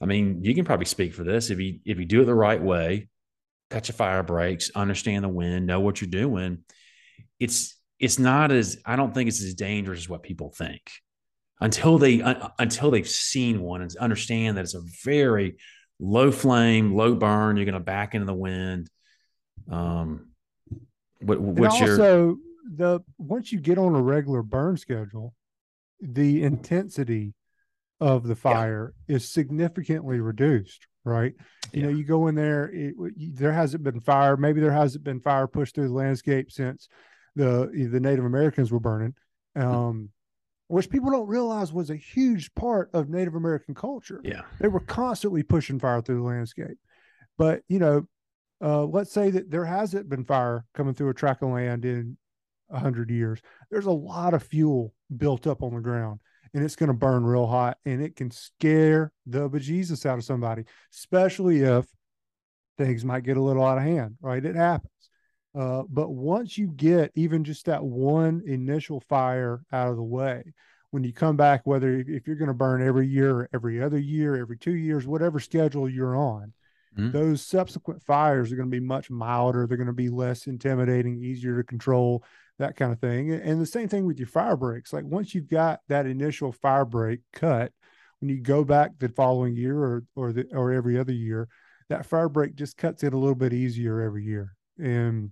I 0.00 0.06
mean, 0.06 0.42
you 0.44 0.54
can 0.54 0.64
probably 0.64 0.86
speak 0.86 1.14
for 1.14 1.24
this 1.24 1.50
if 1.50 1.58
you 1.58 1.78
if 1.84 1.98
you 1.98 2.04
do 2.04 2.22
it 2.22 2.26
the 2.26 2.34
right 2.34 2.62
way, 2.62 3.08
cut 3.70 3.88
your 3.88 3.94
fire 3.94 4.22
breaks, 4.22 4.70
understand 4.74 5.24
the 5.24 5.28
wind, 5.28 5.66
know 5.66 5.80
what 5.80 6.00
you're 6.00 6.10
doing. 6.10 6.58
It's 7.38 7.78
it's 7.98 8.18
not 8.18 8.52
as 8.52 8.78
I 8.84 8.96
don't 8.96 9.14
think 9.14 9.28
it's 9.28 9.42
as 9.42 9.54
dangerous 9.54 10.00
as 10.00 10.08
what 10.08 10.22
people 10.22 10.52
think 10.56 10.82
until 11.60 11.98
they 11.98 12.22
uh, 12.22 12.48
until 12.58 12.90
they've 12.90 13.08
seen 13.08 13.62
one 13.62 13.82
and 13.82 13.94
understand 13.96 14.56
that 14.56 14.62
it's 14.62 14.74
a 14.74 14.82
very 15.04 15.56
low 15.98 16.30
flame, 16.30 16.94
low 16.94 17.14
burn. 17.14 17.56
You're 17.56 17.64
going 17.64 17.74
to 17.74 17.80
back 17.80 18.14
into 18.14 18.26
the 18.26 18.34
wind. 18.34 18.90
Um, 19.70 20.28
what, 21.20 21.40
what's 21.40 21.80
and 21.80 21.90
also, 21.90 22.26
your 22.26 22.36
the 22.74 23.00
once 23.18 23.52
you 23.52 23.60
get 23.60 23.78
on 23.78 23.94
a 23.94 24.02
regular 24.02 24.42
burn 24.42 24.76
schedule, 24.76 25.34
the 26.00 26.42
intensity 26.42 27.34
of 28.00 28.26
the 28.26 28.36
fire 28.36 28.92
yeah. 29.06 29.16
is 29.16 29.28
significantly 29.28 30.20
reduced. 30.20 30.86
Right, 31.06 31.34
you 31.72 31.80
yeah. 31.80 31.86
know, 31.86 31.96
you 31.96 32.04
go 32.04 32.26
in 32.26 32.34
there. 32.34 32.68
It, 32.72 32.94
there 33.36 33.52
hasn't 33.52 33.84
been 33.84 34.00
fire. 34.00 34.36
Maybe 34.36 34.60
there 34.60 34.72
hasn't 34.72 35.04
been 35.04 35.20
fire 35.20 35.46
pushed 35.46 35.76
through 35.76 35.86
the 35.86 35.94
landscape 35.94 36.50
since 36.50 36.88
the 37.36 37.70
the 37.90 38.00
Native 38.00 38.24
Americans 38.24 38.72
were 38.72 38.80
burning. 38.80 39.14
Um, 39.54 40.10
which 40.68 40.90
people 40.90 41.10
don't 41.10 41.28
realize 41.28 41.72
was 41.72 41.90
a 41.90 41.96
huge 41.96 42.52
part 42.54 42.90
of 42.92 43.08
Native 43.08 43.34
American 43.34 43.74
culture. 43.74 44.20
Yeah. 44.24 44.42
They 44.58 44.68
were 44.68 44.80
constantly 44.80 45.42
pushing 45.42 45.78
fire 45.78 46.02
through 46.02 46.16
the 46.16 46.22
landscape. 46.22 46.78
But, 47.38 47.62
you 47.68 47.78
know, 47.78 48.06
uh, 48.60 48.84
let's 48.84 49.12
say 49.12 49.30
that 49.30 49.50
there 49.50 49.64
hasn't 49.64 50.08
been 50.08 50.24
fire 50.24 50.64
coming 50.74 50.94
through 50.94 51.10
a 51.10 51.14
tract 51.14 51.42
of 51.42 51.50
land 51.50 51.84
in 51.84 52.16
a 52.70 52.78
hundred 52.80 53.10
years. 53.10 53.40
There's 53.70 53.86
a 53.86 53.92
lot 53.92 54.34
of 54.34 54.42
fuel 54.42 54.92
built 55.16 55.46
up 55.46 55.62
on 55.62 55.74
the 55.74 55.80
ground 55.80 56.20
and 56.56 56.64
it's 56.64 56.74
going 56.74 56.88
to 56.88 56.94
burn 56.94 57.22
real 57.22 57.46
hot 57.46 57.76
and 57.84 58.02
it 58.02 58.16
can 58.16 58.30
scare 58.30 59.12
the 59.26 59.46
bejesus 59.48 60.06
out 60.06 60.16
of 60.16 60.24
somebody, 60.24 60.64
especially 60.94 61.60
if 61.60 61.84
things 62.78 63.04
might 63.04 63.24
get 63.24 63.36
a 63.36 63.42
little 63.42 63.62
out 63.62 63.76
of 63.76 63.84
hand, 63.84 64.16
right? 64.22 64.42
It 64.42 64.56
happens. 64.56 64.90
Uh, 65.54 65.82
but 65.86 66.08
once 66.08 66.56
you 66.56 66.68
get 66.68 67.12
even 67.14 67.44
just 67.44 67.66
that 67.66 67.84
one 67.84 68.42
initial 68.46 69.00
fire 69.00 69.64
out 69.70 69.90
of 69.90 69.96
the 69.96 70.02
way, 70.02 70.54
when 70.92 71.04
you 71.04 71.12
come 71.12 71.36
back, 71.36 71.60
whether 71.66 71.98
if 71.98 72.26
you're 72.26 72.36
going 72.36 72.48
to 72.48 72.54
burn 72.54 72.80
every 72.80 73.06
year, 73.06 73.50
every 73.52 73.82
other 73.82 73.98
year, 73.98 74.36
every 74.36 74.56
two 74.56 74.76
years, 74.76 75.06
whatever 75.06 75.38
schedule 75.38 75.90
you're 75.90 76.16
on, 76.16 76.54
mm-hmm. 76.96 77.10
those 77.10 77.42
subsequent 77.42 78.02
fires 78.02 78.50
are 78.50 78.56
going 78.56 78.70
to 78.70 78.80
be 78.80 78.84
much 78.84 79.10
milder. 79.10 79.66
They're 79.66 79.76
going 79.76 79.88
to 79.88 79.92
be 79.92 80.08
less 80.08 80.46
intimidating, 80.46 81.22
easier 81.22 81.58
to 81.58 81.64
control, 81.64 82.24
that 82.58 82.76
kind 82.76 82.92
of 82.92 83.00
thing. 83.00 83.32
And 83.32 83.60
the 83.60 83.66
same 83.66 83.88
thing 83.88 84.06
with 84.06 84.18
your 84.18 84.28
fire 84.28 84.56
breaks. 84.56 84.92
Like 84.92 85.04
once 85.04 85.34
you've 85.34 85.48
got 85.48 85.80
that 85.88 86.06
initial 86.06 86.52
fire 86.52 86.84
break 86.84 87.20
cut, 87.32 87.72
when 88.20 88.30
you 88.30 88.40
go 88.40 88.64
back 88.64 88.92
the 88.98 89.08
following 89.08 89.56
year 89.56 89.78
or 89.78 90.04
or 90.14 90.32
the, 90.32 90.46
or 90.52 90.72
every 90.72 90.98
other 90.98 91.12
year, 91.12 91.48
that 91.88 92.06
fire 92.06 92.28
break 92.28 92.54
just 92.54 92.76
cuts 92.76 93.02
it 93.02 93.14
a 93.14 93.18
little 93.18 93.34
bit 93.34 93.52
easier 93.52 94.00
every 94.00 94.24
year. 94.24 94.54
And 94.78 95.30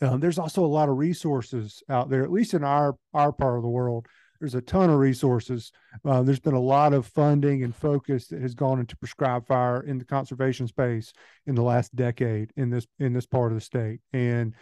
um, 0.00 0.20
there's 0.20 0.38
also 0.38 0.64
a 0.64 0.66
lot 0.66 0.88
of 0.88 0.96
resources 0.96 1.82
out 1.88 2.10
there, 2.10 2.22
at 2.22 2.32
least 2.32 2.54
in 2.54 2.64
our 2.64 2.96
our 3.12 3.32
part 3.32 3.56
of 3.56 3.62
the 3.62 3.68
world. 3.68 4.06
There's 4.40 4.54
a 4.54 4.60
ton 4.60 4.90
of 4.90 4.98
resources. 4.98 5.72
Uh, 6.04 6.22
there's 6.22 6.40
been 6.40 6.54
a 6.54 6.60
lot 6.60 6.92
of 6.92 7.06
funding 7.06 7.62
and 7.62 7.74
focus 7.74 8.26
that 8.28 8.42
has 8.42 8.54
gone 8.54 8.78
into 8.78 8.96
prescribed 8.96 9.46
fire 9.46 9.80
in 9.80 9.98
the 9.98 10.04
conservation 10.04 10.66
space 10.66 11.12
in 11.46 11.54
the 11.54 11.62
last 11.62 11.94
decade 11.96 12.52
in 12.56 12.70
this 12.70 12.86
in 12.98 13.12
this 13.12 13.26
part 13.26 13.52
of 13.52 13.58
the 13.58 13.64
state. 13.64 14.00
And 14.12 14.54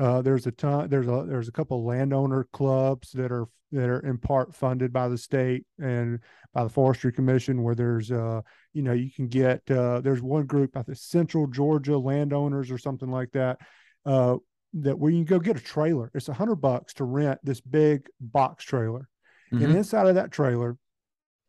uh, 0.00 0.22
there's 0.22 0.46
a 0.46 0.50
ton. 0.50 0.88
There's 0.88 1.06
a 1.06 1.26
there's 1.28 1.48
a 1.48 1.52
couple 1.52 1.84
landowner 1.84 2.48
clubs 2.52 3.10
that 3.12 3.30
are 3.30 3.46
that 3.72 3.88
are 3.88 4.00
in 4.00 4.16
part 4.16 4.54
funded 4.54 4.92
by 4.92 5.08
the 5.08 5.18
state 5.18 5.64
and 5.78 6.20
by 6.54 6.64
the 6.64 6.70
Forestry 6.70 7.12
Commission, 7.12 7.62
where 7.62 7.74
there's 7.74 8.10
uh 8.10 8.40
you 8.72 8.82
know 8.82 8.94
you 8.94 9.10
can 9.10 9.28
get 9.28 9.60
uh, 9.70 10.00
there's 10.00 10.22
one 10.22 10.46
group 10.46 10.76
I 10.76 10.82
think 10.82 10.96
Central 10.96 11.46
Georgia 11.46 11.98
landowners 11.98 12.70
or 12.70 12.78
something 12.78 13.10
like 13.10 13.30
that 13.32 13.58
uh, 14.06 14.36
that 14.72 14.98
where 14.98 15.10
you 15.10 15.18
can 15.18 15.36
go 15.36 15.38
get 15.38 15.58
a 15.58 15.64
trailer. 15.64 16.10
It's 16.14 16.28
a 16.28 16.34
hundred 16.34 16.56
bucks 16.56 16.94
to 16.94 17.04
rent 17.04 17.38
this 17.42 17.60
big 17.60 18.08
box 18.20 18.64
trailer. 18.64 19.06
Mm-hmm. 19.52 19.64
And 19.64 19.76
inside 19.76 20.06
of 20.06 20.14
that 20.14 20.32
trailer 20.32 20.78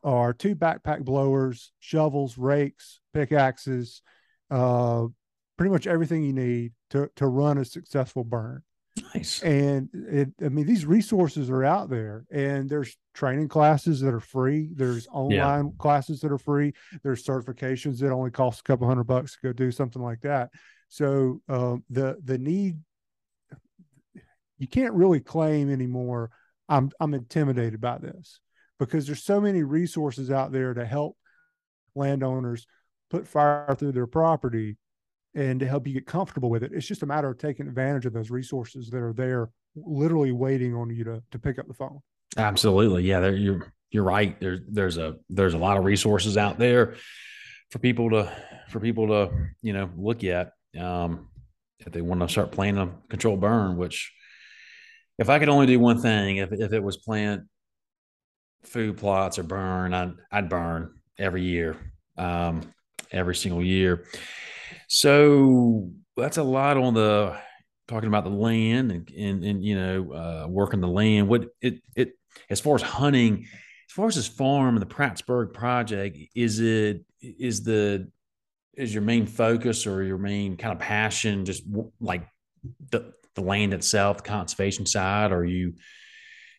are 0.04 0.34
two 0.34 0.56
backpack 0.56 1.06
blowers, 1.06 1.72
shovels, 1.80 2.38
rakes, 2.38 3.00
pickaxes, 3.14 4.02
uh, 4.50 5.06
pretty 5.62 5.72
much 5.72 5.86
everything 5.86 6.24
you 6.24 6.34
need 6.34 6.72
to, 6.90 7.08
to 7.16 7.28
run 7.28 7.60
a 7.60 7.64
successful 7.66 8.24
burn. 8.24 8.64
Nice. 9.14 9.44
And 9.44 9.90
it, 9.94 10.30
I 10.44 10.50
mean, 10.50 10.66
these 10.66 10.88
resources 10.88 11.52
are 11.52 11.64
out 11.64 11.88
there, 11.88 12.26
and 12.32 12.68
there's 12.68 12.98
training 13.14 13.48
classes 13.48 14.02
that 14.02 14.12
are 14.12 14.20
free. 14.20 14.72
There's 14.76 15.08
online 15.12 15.66
yeah. 15.66 15.72
classes 15.78 16.20
that 16.22 16.32
are 16.32 16.40
free. 16.40 16.74
There's 17.04 17.24
certifications 17.24 18.00
that 18.00 18.12
only 18.12 18.32
cost 18.32 18.62
a 18.62 18.64
couple 18.64 18.88
hundred 18.88 19.04
bucks 19.04 19.34
to 19.34 19.38
go 19.44 19.54
do 19.54 19.70
something 19.70 20.02
like 20.02 20.22
that. 20.22 20.50
So 20.90 21.42
um, 21.48 21.84
the 21.92 22.18
the 22.24 22.40
need 22.40 22.80
you 24.58 24.68
can't 24.68 24.96
really 24.96 25.20
claim 25.20 25.72
anymore 25.72 26.32
I'm 26.68 26.90
I'm 27.00 27.14
intimidated 27.14 27.80
by 27.80 28.00
this 28.00 28.40
because 28.80 29.06
there's 29.06 29.24
so 29.24 29.40
many 29.40 29.62
resources 29.62 30.32
out 30.32 30.52
there 30.52 30.74
to 30.74 30.86
help 30.86 31.18
landowners 31.94 32.66
put 33.12 33.28
fire 33.28 33.76
through 33.78 33.92
their 33.92 34.08
property 34.08 34.78
and 35.34 35.60
to 35.60 35.68
help 35.68 35.88
you 35.88 35.94
get 35.94 36.06
comfortable 36.06 36.50
with 36.50 36.64
it. 36.64 36.72
It's 36.74 36.88
just 36.88 37.04
a 37.04 37.06
matter 37.06 37.30
of 37.30 37.38
taking 37.38 37.68
advantage 37.68 38.06
of 38.06 38.14
those 38.14 38.30
resources 38.30 38.90
that 38.90 39.02
are 39.02 39.14
there 39.14 39.50
literally 39.76 40.32
waiting 40.32 40.76
on 40.76 40.90
you 40.90 41.04
to 41.06 41.24
to 41.32 41.40
pick 41.40 41.60
up 41.60 41.68
the 41.68 41.74
phone. 41.74 42.00
Absolutely. 42.38 43.04
Yeah, 43.04 43.20
There, 43.20 43.36
you're 43.36 43.74
you're 43.90 44.04
right. 44.04 44.40
There's 44.40 44.60
there's 44.68 44.98
a 44.98 45.16
there's 45.30 45.54
a 45.54 45.58
lot 45.58 45.78
of 45.78 45.86
resources 45.86 46.38
out 46.38 46.60
there 46.60 46.96
for 47.70 47.80
people 47.80 48.10
to 48.12 48.32
for 48.70 48.80
people 48.80 49.08
to, 49.08 49.32
you 49.62 49.74
know, 49.74 49.90
look 49.98 50.24
at 50.24 50.54
um 50.80 51.28
if 51.80 51.92
they 51.92 52.02
want 52.02 52.22
to 52.22 52.30
start 52.30 52.52
playing 52.52 52.78
a 52.78 52.90
control 53.10 53.38
burn, 53.38 53.76
which 53.78 54.14
if 55.18 55.30
I 55.30 55.40
could 55.40 55.50
only 55.50 55.66
do 55.68 55.80
one 55.80 56.02
thing, 56.02 56.38
if 56.38 56.52
if 56.52 56.74
it 56.74 56.84
was 56.84 56.98
plant 56.98 57.44
food 58.64 58.98
plots 58.98 59.40
or 59.40 59.44
burn, 59.44 59.94
I'd 59.94 60.14
I'd 60.32 60.50
burn 60.50 60.96
every 61.18 61.44
year, 61.44 61.76
um, 62.18 62.62
every 63.12 63.36
single 63.36 63.64
year. 63.64 64.06
So 64.94 65.90
that's 66.18 66.36
a 66.36 66.44
lot 66.44 66.76
on 66.76 66.94
the 66.94 67.40
talking 67.88 68.10
about 68.10 68.26
the 68.26 68.30
land 68.30 68.92
and 68.92 69.10
and, 69.10 69.42
and 69.42 69.64
you 69.64 69.76
know 69.76 70.12
uh, 70.12 70.48
working 70.50 70.82
the 70.82 70.88
land. 70.90 71.30
What 71.30 71.46
it 71.62 71.82
it 71.96 72.12
as 72.50 72.60
far 72.60 72.76
as 72.76 72.82
hunting, 72.82 73.46
as 73.88 73.94
far 73.94 74.08
as 74.08 74.16
this 74.16 74.28
farm 74.28 74.76
and 74.76 74.82
the 74.82 74.94
Prattsburg 74.94 75.54
project, 75.54 76.18
is 76.36 76.60
it 76.60 77.06
is 77.22 77.64
the 77.64 78.12
is 78.74 78.94
your 78.94 79.02
main 79.02 79.28
focus 79.28 79.88
or 79.88 80.04
your 80.04 80.18
main 80.18 80.58
kind 80.58 80.74
of 80.74 80.80
passion 80.80 81.46
just 81.46 81.64
like 82.02 82.28
the 82.90 83.14
the 83.36 83.42
land 83.42 83.74
itself, 83.74 84.18
the 84.18 84.24
conservation 84.24 84.86
side? 84.86 85.32
Are 85.32 85.46
you 85.46 85.76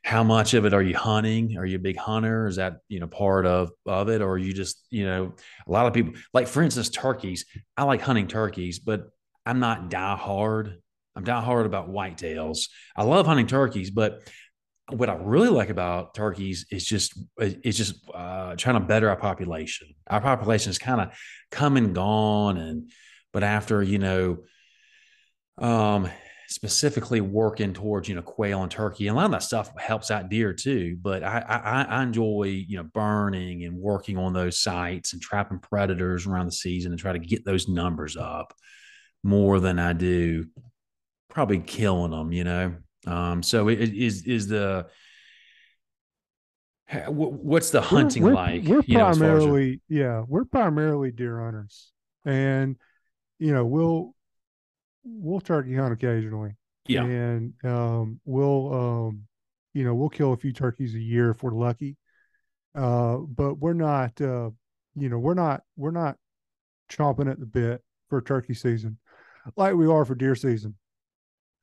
how 0.04 0.24
much 0.24 0.54
of 0.54 0.64
it 0.64 0.74
are 0.74 0.82
you 0.82 0.96
hunting? 0.96 1.56
Are 1.56 1.64
you 1.64 1.76
a 1.76 1.80
big 1.80 1.96
hunter? 1.96 2.46
Is 2.46 2.56
that 2.56 2.78
you 2.88 3.00
know 3.00 3.06
part 3.06 3.46
of 3.46 3.70
of 3.86 4.08
it, 4.08 4.20
or 4.20 4.32
are 4.32 4.38
you 4.38 4.52
just 4.52 4.84
you 4.90 5.06
know 5.06 5.34
a 5.66 5.70
lot 5.70 5.86
of 5.86 5.94
people 5.94 6.14
like 6.34 6.48
for 6.48 6.62
instance 6.62 6.88
turkeys? 6.88 7.44
I 7.76 7.84
like 7.84 8.00
hunting 8.00 8.26
turkeys, 8.26 8.80
but 8.80 9.10
I'm 9.46 9.60
not 9.60 9.90
die 9.90 10.16
hard. 10.16 10.78
I'm 11.14 11.24
die 11.24 11.40
hard 11.40 11.66
about 11.66 11.90
whitetails. 11.90 12.68
I 12.96 13.04
love 13.04 13.26
hunting 13.26 13.46
turkeys, 13.46 13.90
but 13.90 14.28
what 14.90 15.08
I 15.08 15.14
really 15.14 15.48
like 15.48 15.70
about 15.70 16.14
turkeys 16.14 16.66
is 16.70 16.84
just 16.84 17.18
is 17.38 17.76
just 17.76 17.94
uh, 18.12 18.56
trying 18.56 18.74
to 18.74 18.80
better 18.80 19.08
our 19.08 19.16
population. 19.16 19.94
Our 20.08 20.20
population 20.20 20.70
is 20.70 20.78
kind 20.78 21.00
of 21.00 21.16
come 21.50 21.76
and 21.76 21.94
gone, 21.94 22.56
and 22.56 22.90
but 23.32 23.44
after 23.44 23.82
you 23.82 23.98
know, 23.98 24.38
um, 25.58 26.08
specifically 26.52 27.20
working 27.20 27.72
towards 27.72 28.08
you 28.08 28.14
know 28.14 28.22
quail 28.22 28.62
and 28.62 28.70
turkey 28.70 29.08
and 29.08 29.16
a 29.16 29.20
lot 29.20 29.26
of 29.26 29.30
that 29.32 29.42
stuff 29.42 29.72
helps 29.78 30.10
out 30.10 30.28
deer 30.28 30.52
too 30.52 30.96
but 31.00 31.22
I, 31.22 31.38
I 31.48 31.82
i 31.82 32.02
enjoy 32.02 32.64
you 32.68 32.76
know 32.76 32.84
burning 32.84 33.64
and 33.64 33.76
working 33.76 34.18
on 34.18 34.32
those 34.32 34.58
sites 34.58 35.12
and 35.12 35.22
trapping 35.22 35.58
predators 35.58 36.26
around 36.26 36.46
the 36.46 36.52
season 36.52 36.92
and 36.92 37.00
try 37.00 37.12
to 37.12 37.18
get 37.18 37.44
those 37.44 37.68
numbers 37.68 38.16
up 38.16 38.52
more 39.22 39.60
than 39.60 39.78
i 39.78 39.92
do 39.92 40.46
probably 41.32 41.58
killing 41.60 42.10
them, 42.12 42.32
you 42.32 42.44
know. 42.44 42.74
Um, 43.06 43.42
so 43.42 43.68
it 43.68 43.80
is 43.80 44.24
is 44.24 44.46
the 44.46 44.86
what's 47.08 47.70
the 47.70 47.80
hunting 47.80 48.22
we're, 48.22 48.28
we're, 48.30 48.34
like? 48.34 48.64
We're 48.64 48.82
primarily, 48.82 49.80
yeah, 49.88 50.22
we're 50.26 50.44
primarily 50.44 51.10
deer 51.10 51.40
hunters, 51.40 51.90
and 52.24 52.76
you 53.38 53.52
know 53.52 53.64
we'll 53.64 54.14
we'll 55.04 55.40
turkey 55.40 55.74
hunt 55.74 55.92
occasionally. 55.92 56.56
Yeah, 56.86 57.04
and 57.04 57.54
um, 57.64 58.20
we'll 58.24 58.74
um, 58.74 59.22
you 59.74 59.84
know 59.84 59.94
we'll 59.94 60.08
kill 60.08 60.32
a 60.32 60.36
few 60.36 60.52
turkeys 60.52 60.94
a 60.94 61.00
year 61.00 61.30
if 61.30 61.42
we're 61.42 61.54
lucky, 61.54 61.96
uh, 62.74 63.18
but 63.18 63.54
we're 63.58 63.72
not 63.72 64.20
uh, 64.20 64.50
you 64.96 65.08
know 65.08 65.18
we're 65.18 65.34
not 65.34 65.62
we're 65.76 65.90
not 65.90 66.16
chomping 66.90 67.30
at 67.30 67.38
the 67.38 67.46
bit 67.46 67.82
for 68.08 68.20
turkey 68.20 68.54
season 68.54 68.98
like 69.56 69.74
we 69.74 69.86
are 69.86 70.04
for 70.04 70.14
deer 70.14 70.34
season. 70.34 70.74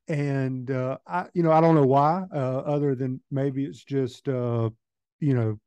And 0.08 0.70
uh, 0.70 0.98
I, 1.06 1.26
you 1.34 1.42
know, 1.42 1.52
I 1.52 1.60
don't 1.60 1.74
know 1.74 1.86
why, 1.86 2.24
uh, 2.34 2.58
other 2.58 2.94
than 2.94 3.20
maybe 3.30 3.64
it's 3.64 3.82
just, 3.82 4.28
uh, 4.28 4.70
you 5.20 5.34
know, 5.34 5.58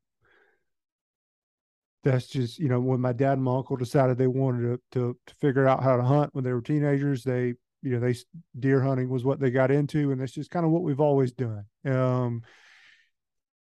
that's 2.02 2.26
just 2.26 2.58
you 2.58 2.68
know 2.68 2.80
when 2.80 3.00
my 3.00 3.14
dad 3.14 3.32
and 3.32 3.44
my 3.44 3.56
uncle 3.56 3.76
decided 3.76 4.18
they 4.18 4.26
wanted 4.26 4.60
to, 4.60 4.80
to 4.92 5.16
to 5.26 5.34
figure 5.36 5.66
out 5.66 5.82
how 5.82 5.96
to 5.96 6.02
hunt 6.02 6.34
when 6.34 6.44
they 6.44 6.52
were 6.52 6.60
teenagers, 6.60 7.24
they 7.24 7.54
you 7.84 7.92
know 7.92 8.00
they 8.00 8.16
deer 8.58 8.80
hunting 8.80 9.08
was 9.08 9.24
what 9.24 9.38
they 9.38 9.50
got 9.50 9.70
into, 9.70 10.10
and 10.10 10.20
that's 10.20 10.32
just 10.32 10.50
kind 10.50 10.64
of 10.64 10.72
what 10.72 10.82
we've 10.82 11.00
always 11.00 11.32
done. 11.32 11.64
Um, 11.84 12.42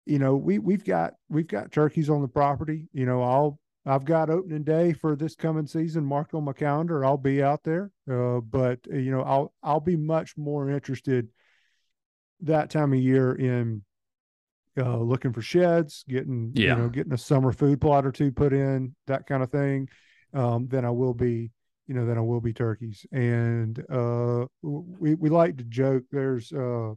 you 0.06 0.20
know, 0.20 0.36
we 0.36 0.60
we've 0.60 0.84
got 0.84 1.14
we've 1.30 1.48
got 1.48 1.72
turkeys 1.72 2.10
on 2.10 2.22
the 2.22 2.28
property. 2.28 2.88
You 2.94 3.06
know, 3.06 3.24
I'll 3.24 3.60
I've 3.86 4.06
got 4.06 4.30
opening 4.30 4.64
day 4.64 4.94
for 4.94 5.16
this 5.16 5.36
coming 5.36 5.66
season 5.66 6.06
marked 6.06 6.34
on 6.34 6.44
my 6.44 6.54
calendar. 6.54 7.06
I'll 7.06 7.18
be 7.18 7.42
out 7.42 7.64
there, 7.64 7.92
uh, 8.12 8.42
but 8.42 8.80
uh, 8.92 8.98
you 8.98 9.12
know, 9.12 9.22
I'll 9.22 9.54
I'll 9.64 9.80
be 9.80 9.96
much 9.96 10.38
more 10.38 10.70
interested 10.70 11.30
that 12.42 12.70
time 12.70 12.94
of 12.94 13.00
year 13.00 13.34
in 13.34 13.84
uh, 14.78 14.98
looking 14.98 15.34
for 15.34 15.42
sheds, 15.42 16.04
getting 16.08 16.52
yeah. 16.56 16.76
you 16.76 16.82
know 16.82 16.90
getting 16.90 17.14
a 17.14 17.18
summer 17.18 17.52
food 17.52 17.82
plot 17.82 18.06
or 18.06 18.12
two 18.12 18.32
put 18.32 18.54
in, 18.54 18.96
that 19.08 19.26
kind 19.26 19.44
of 19.44 19.52
thing. 19.52 19.88
Um, 20.34 20.68
than 20.70 20.86
I 20.86 20.92
will 20.92 21.14
be, 21.14 21.52
you 21.92 21.98
know, 21.98 22.06
than 22.06 22.18
I 22.18 22.22
will 22.22 22.40
be 22.40 22.54
turkeys. 22.54 23.06
And 23.12 23.78
uh, 23.92 24.46
we 24.62 25.14
we 25.16 25.30
like 25.30 25.58
to 25.58 25.66
joke. 25.66 26.04
There's 26.10 26.50
uh, 26.54 26.94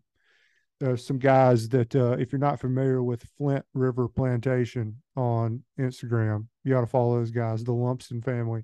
uh, 0.85 0.95
some 0.95 1.19
guys 1.19 1.69
that 1.71 1.97
uh, 1.97 2.13
if 2.13 2.31
you're 2.31 2.39
not 2.39 2.61
familiar 2.61 3.03
with 3.03 3.27
Flint 3.37 3.65
River 3.75 4.07
Plantation 4.07 5.03
on 5.17 5.65
Instagram, 5.81 6.47
you 6.63 6.77
ought 6.77 6.83
to 6.83 6.87
follow 6.87 7.19
those 7.19 7.33
guys, 7.33 7.65
the 7.65 7.73
Lumpson 7.73 8.23
family. 8.23 8.63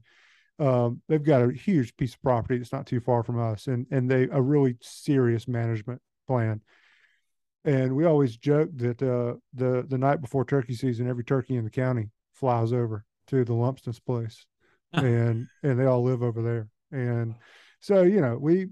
Um, 0.60 1.02
they've 1.08 1.20
got 1.20 1.42
a 1.42 1.52
huge 1.52 1.96
piece 1.96 2.14
of 2.14 2.22
property 2.22 2.58
that's 2.58 2.72
not 2.72 2.86
too 2.86 3.00
far 3.00 3.24
from 3.24 3.40
us, 3.40 3.66
and 3.66 3.88
and 3.90 4.08
they 4.08 4.28
a 4.30 4.40
really 4.40 4.76
serious 4.80 5.48
management 5.48 6.00
plan. 6.28 6.60
And 7.64 7.96
we 7.96 8.04
always 8.04 8.36
joke 8.36 8.70
that 8.76 9.02
uh, 9.02 9.34
the 9.52 9.84
the 9.88 9.98
night 9.98 10.20
before 10.20 10.44
turkey 10.44 10.74
season, 10.74 11.08
every 11.08 11.24
turkey 11.24 11.56
in 11.56 11.64
the 11.64 11.70
county 11.70 12.10
flies 12.34 12.72
over 12.72 13.04
to 13.26 13.44
the 13.44 13.54
Lumpson's 13.54 13.98
place, 13.98 14.46
and 15.04 15.46
and 15.62 15.78
they 15.78 15.84
all 15.84 16.02
live 16.02 16.22
over 16.22 16.42
there. 16.42 16.68
And 16.92 17.34
so 17.80 18.02
you 18.02 18.20
know 18.20 18.36
we 18.40 18.68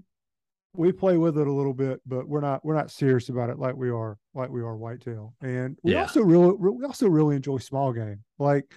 we 0.73 0.91
play 0.91 1.17
with 1.17 1.37
it 1.37 1.47
a 1.47 1.51
little 1.51 1.73
bit, 1.73 1.99
but 2.05 2.27
we're 2.27 2.41
not 2.41 2.63
we're 2.63 2.75
not 2.75 2.91
serious 2.91 3.29
about 3.29 3.49
it 3.49 3.57
like 3.57 3.75
we 3.75 3.89
are 3.89 4.17
like 4.33 4.49
we 4.49 4.61
are 4.61 4.77
whitetail. 4.77 5.33
And 5.41 5.77
we 5.83 5.93
yeah. 5.93 6.01
also 6.01 6.21
really 6.21 6.53
we 6.57 6.85
also 6.85 7.07
really 7.07 7.35
enjoy 7.35 7.57
small 7.57 7.91
game. 7.91 8.23
Like, 8.37 8.71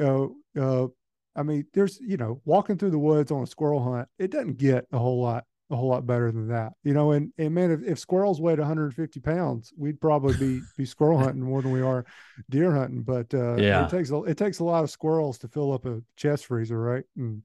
uh, 0.00 0.26
uh, 0.58 0.88
I 1.34 1.42
mean, 1.42 1.66
there's 1.74 2.00
you 2.00 2.16
know 2.16 2.40
walking 2.44 2.76
through 2.76 2.90
the 2.90 2.98
woods 2.98 3.30
on 3.30 3.42
a 3.42 3.46
squirrel 3.46 3.82
hunt, 3.82 4.08
it 4.18 4.30
doesn't 4.30 4.58
get 4.58 4.86
a 4.92 4.98
whole 4.98 5.22
lot 5.22 5.44
a 5.70 5.76
whole 5.76 5.88
lot 5.88 6.06
better 6.06 6.30
than 6.30 6.48
that. 6.48 6.72
You 6.84 6.94
know, 6.94 7.12
and 7.12 7.32
and 7.38 7.54
man, 7.54 7.70
if, 7.70 7.82
if 7.82 7.98
squirrels 7.98 8.40
weighed 8.40 8.58
150 8.58 9.20
pounds, 9.20 9.72
we'd 9.76 10.00
probably 10.00 10.36
be 10.36 10.62
be 10.76 10.84
squirrel 10.84 11.18
hunting 11.18 11.42
more 11.42 11.62
than 11.62 11.72
we 11.72 11.82
are 11.82 12.04
deer 12.50 12.72
hunting. 12.72 13.02
But 13.02 13.32
uh, 13.34 13.56
yeah, 13.56 13.84
it 13.84 13.90
takes 13.90 14.10
a, 14.10 14.22
it 14.24 14.36
takes 14.36 14.60
a 14.60 14.64
lot 14.64 14.84
of 14.84 14.90
squirrels 14.90 15.38
to 15.38 15.48
fill 15.48 15.72
up 15.72 15.86
a 15.86 16.02
chest 16.16 16.46
freezer, 16.46 16.80
right? 16.80 17.04
And 17.16 17.42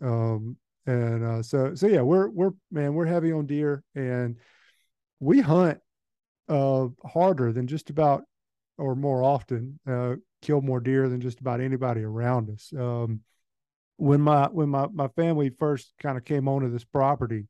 um, 0.00 0.56
and 0.86 1.24
uh, 1.24 1.42
so 1.42 1.74
so 1.74 1.86
yeah, 1.86 2.02
we're 2.02 2.28
we're 2.28 2.52
man, 2.70 2.94
we're 2.94 3.06
heavy 3.06 3.32
on 3.32 3.46
deer, 3.46 3.82
and 3.94 4.36
we 5.20 5.40
hunt 5.40 5.78
uh, 6.48 6.88
harder 7.04 7.52
than 7.52 7.66
just 7.66 7.90
about, 7.90 8.24
or 8.78 8.94
more 8.94 9.22
often, 9.22 9.78
uh, 9.86 10.14
kill 10.42 10.60
more 10.60 10.80
deer 10.80 11.08
than 11.08 11.20
just 11.20 11.40
about 11.40 11.60
anybody 11.60 12.02
around 12.02 12.50
us. 12.50 12.72
Um, 12.76 13.20
when 13.98 14.20
my 14.20 14.46
when 14.46 14.70
my 14.70 14.86
my 14.86 15.08
family 15.08 15.50
first 15.50 15.92
kind 16.00 16.16
of 16.16 16.24
came 16.24 16.48
onto 16.48 16.70
this 16.70 16.84
property, 16.84 17.48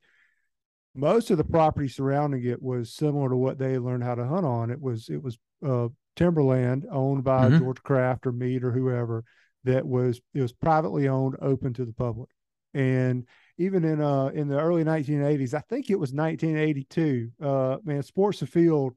most 0.94 1.30
of 1.30 1.36
the 1.36 1.44
property 1.44 1.88
surrounding 1.88 2.44
it 2.44 2.60
was 2.60 2.92
similar 2.92 3.28
to 3.28 3.36
what 3.36 3.58
they 3.58 3.78
learned 3.78 4.02
how 4.02 4.14
to 4.14 4.26
hunt 4.26 4.46
on. 4.46 4.70
It 4.70 4.80
was 4.80 5.08
it 5.08 5.22
was 5.22 5.38
uh, 5.64 5.88
timberland 6.16 6.86
owned 6.90 7.22
by 7.22 7.48
mm-hmm. 7.48 7.58
George 7.58 7.82
Craft 7.82 8.26
or 8.26 8.32
Mead 8.32 8.64
or 8.64 8.72
whoever 8.72 9.24
that 9.64 9.86
was 9.86 10.20
it 10.34 10.40
was 10.40 10.52
privately 10.52 11.06
owned, 11.06 11.36
open 11.40 11.74
to 11.74 11.84
the 11.84 11.92
public. 11.92 12.30
And 12.72 13.26
even 13.58 13.84
in 13.84 14.00
uh 14.00 14.28
in 14.28 14.48
the 14.48 14.58
early 14.58 14.84
1980s, 14.84 15.52
I 15.52 15.62
think 15.68 15.90
it 15.90 15.98
was 15.98 16.12
1982. 16.12 17.30
Uh, 17.40 17.76
man, 17.84 18.02
Sports 18.02 18.40
Afield 18.40 18.94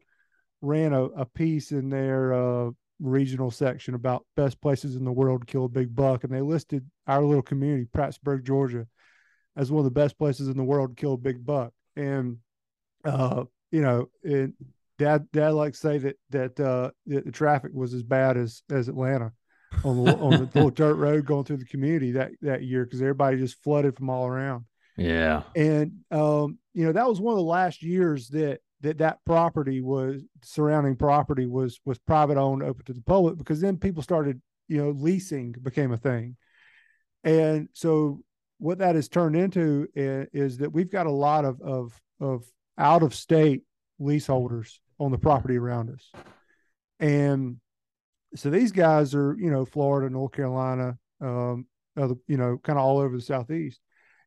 ran 0.61 0.93
a, 0.93 1.03
a 1.03 1.25
piece 1.25 1.71
in 1.73 1.89
their 1.89 2.33
uh, 2.33 2.71
regional 3.01 3.51
section 3.51 3.95
about 3.95 4.25
best 4.35 4.61
places 4.61 4.95
in 4.95 5.03
the 5.03 5.11
world 5.11 5.41
to 5.41 5.51
kill 5.51 5.65
a 5.65 5.69
big 5.69 5.95
buck, 5.95 6.23
and 6.23 6.33
they 6.33 6.41
listed 6.41 6.85
our 7.07 7.23
little 7.23 7.41
community, 7.41 7.85
Prattsburg, 7.85 8.43
Georgia, 8.43 8.87
as 9.55 9.71
one 9.71 9.79
of 9.79 9.85
the 9.85 9.91
best 9.91 10.17
places 10.17 10.47
in 10.47 10.57
the 10.57 10.63
world 10.63 10.95
to 10.95 11.01
kill 11.01 11.13
a 11.13 11.17
big 11.17 11.45
buck. 11.45 11.73
And 11.95 12.37
uh, 13.03 13.45
you 13.71 13.81
know, 13.81 14.09
it, 14.23 14.51
dad 14.97 15.27
dad 15.31 15.53
likes 15.53 15.79
to 15.79 15.87
say 15.87 15.97
that 15.97 16.15
that 16.29 16.59
uh, 16.59 16.91
the, 17.05 17.21
the 17.21 17.31
traffic 17.31 17.71
was 17.73 17.93
as 17.93 18.03
bad 18.03 18.37
as 18.37 18.61
as 18.69 18.87
Atlanta 18.87 19.31
on 19.83 20.03
the 20.03 20.17
on 20.17 20.31
the 20.31 20.49
little 20.53 20.69
dirt 20.69 20.95
road 20.95 21.25
going 21.25 21.43
through 21.43 21.57
the 21.57 21.65
community 21.65 22.11
that 22.11 22.31
that 22.41 22.63
year 22.63 22.85
because 22.85 23.01
everybody 23.01 23.37
just 23.37 23.61
flooded 23.63 23.95
from 23.95 24.09
all 24.09 24.27
around. 24.27 24.65
Yeah, 24.97 25.43
and 25.55 25.99
um, 26.11 26.59
you 26.73 26.85
know 26.85 26.91
that 26.91 27.07
was 27.07 27.19
one 27.19 27.33
of 27.33 27.37
the 27.37 27.43
last 27.43 27.81
years 27.81 28.27
that 28.29 28.59
that 28.81 28.97
that 28.97 29.19
property 29.25 29.81
was 29.81 30.21
surrounding 30.43 30.95
property 30.95 31.45
was 31.45 31.79
was 31.85 31.97
private 31.99 32.37
owned, 32.37 32.63
open 32.63 32.83
to 32.85 32.93
the 32.93 33.01
public 33.01 33.37
because 33.37 33.61
then 33.61 33.77
people 33.77 34.03
started 34.03 34.41
you 34.67 34.77
know 34.77 34.91
leasing 34.91 35.53
became 35.61 35.91
a 35.91 35.97
thing, 35.97 36.35
and 37.23 37.69
so 37.73 38.21
what 38.57 38.79
that 38.79 38.95
has 38.95 39.07
turned 39.07 39.35
into 39.35 39.87
is, 39.95 40.27
is 40.33 40.57
that 40.59 40.71
we've 40.71 40.91
got 40.91 41.07
a 41.07 41.11
lot 41.11 41.45
of 41.45 41.61
of 41.61 41.99
of 42.19 42.43
out 42.77 43.03
of 43.03 43.13
state 43.13 43.61
leaseholders 43.99 44.81
on 44.99 45.11
the 45.11 45.17
property 45.17 45.57
around 45.57 45.89
us, 45.89 46.11
and 46.99 47.57
so 48.35 48.49
these 48.49 48.71
guys 48.71 49.13
are, 49.13 49.35
you 49.37 49.51
know, 49.51 49.65
Florida, 49.65 50.09
North 50.09 50.31
Carolina, 50.31 50.97
um, 51.19 51.65
other, 51.97 52.15
you 52.27 52.37
know, 52.37 52.57
kind 52.63 52.79
of 52.79 52.85
all 52.85 52.99
over 52.99 53.15
the 53.15 53.21
southeast, 53.21 53.79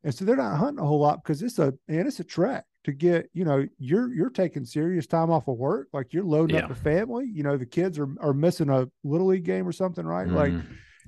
and 0.03 0.13
so 0.13 0.23
they're 0.23 0.35
not 0.35 0.57
hunting 0.57 0.83
a 0.83 0.87
whole 0.87 0.99
lot 0.99 1.23
because 1.23 1.41
it's 1.41 1.59
a 1.59 1.73
and 1.87 2.07
it's 2.07 2.19
a 2.19 2.23
trek 2.23 2.65
to 2.85 2.93
get. 2.93 3.29
You 3.33 3.45
know, 3.45 3.67
you're 3.77 4.13
you're 4.13 4.29
taking 4.29 4.65
serious 4.65 5.05
time 5.05 5.29
off 5.29 5.47
of 5.47 5.57
work, 5.57 5.89
like 5.93 6.13
you're 6.13 6.23
loading 6.23 6.55
yeah. 6.55 6.63
up 6.63 6.69
the 6.69 6.75
family. 6.75 7.29
You 7.31 7.43
know, 7.43 7.57
the 7.57 7.65
kids 7.65 7.99
are 7.99 8.09
are 8.19 8.33
missing 8.33 8.69
a 8.69 8.87
little 9.03 9.27
league 9.27 9.43
game 9.43 9.67
or 9.67 9.71
something, 9.71 10.05
right? 10.05 10.27
Mm. 10.27 10.33
Like 10.33 10.53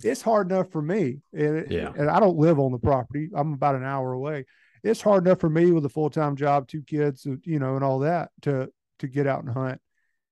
it's 0.04 0.22
hard 0.22 0.52
enough 0.52 0.72
for 0.72 0.82
me, 0.82 1.22
and, 1.34 1.72
yeah. 1.72 1.92
and 1.98 2.10
I 2.10 2.20
don't 2.20 2.38
live 2.38 2.60
on 2.60 2.72
the 2.72 2.78
property. 2.78 3.30
I'm 3.36 3.54
about 3.54 3.76
an 3.76 3.84
hour 3.84 4.14
away. 4.14 4.46
It's 4.84 5.02
hard 5.02 5.26
enough 5.26 5.40
for 5.40 5.50
me 5.50 5.72
with 5.72 5.86
a 5.86 5.90
full 5.90 6.10
time 6.10 6.36
job, 6.36 6.68
two 6.68 6.84
kids, 6.84 7.26
you 7.44 7.60
know, 7.60 7.76
and 7.76 7.84
all 7.84 8.00
that 8.00 8.30
to 8.44 8.70
to 9.00 9.08
get 9.08 9.28
out 9.28 9.44
and 9.44 9.54
hunt 9.54 9.80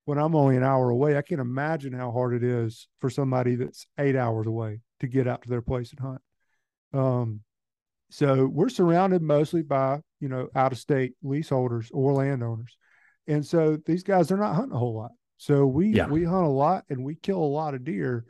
when 0.05 0.19
I'm 0.19 0.35
only 0.35 0.55
an 0.55 0.63
hour 0.63 0.89
away, 0.89 1.17
I 1.17 1.23
can't 1.23 1.41
imagine 1.41 1.91
how 1.91 2.11
hard 2.11 2.35
it 2.35 2.43
is 2.43 2.87
for 2.99 3.09
somebody 3.09 3.55
that's 3.55 3.87
eight 3.99 4.15
hours 4.15 4.47
away 4.47 4.81
to 4.99 5.07
get 5.07 5.27
out 5.27 5.41
to 5.41 5.49
their 5.49 5.63
place 5.63 5.91
and 5.91 5.99
hunt. 5.99 6.21
Um, 6.93 7.41
so 8.11 8.45
we're 8.45 8.69
surrounded 8.69 9.23
mostly 9.23 9.63
by, 9.63 10.01
you 10.25 10.29
know, 10.29 10.47
out 10.55 10.71
of 10.71 10.79
state 10.79 11.13
leaseholders 11.21 11.91
or 11.93 12.13
landowners. 12.13 12.75
And 13.27 13.45
so 13.45 13.77
these 13.85 14.01
guys 14.01 14.31
are 14.31 14.37
not 14.37 14.55
hunting 14.55 14.75
a 14.75 14.79
whole 14.79 14.95
lot. 14.95 15.11
So 15.37 15.67
we 15.67 15.89
yeah. 15.89 16.07
we 16.07 16.23
hunt 16.23 16.47
a 16.47 16.49
lot 16.49 16.85
and 16.89 17.05
we 17.05 17.13
kill 17.13 17.37
a 17.37 17.55
lot 17.61 17.75
of 17.75 17.83
deer. 17.83 18.25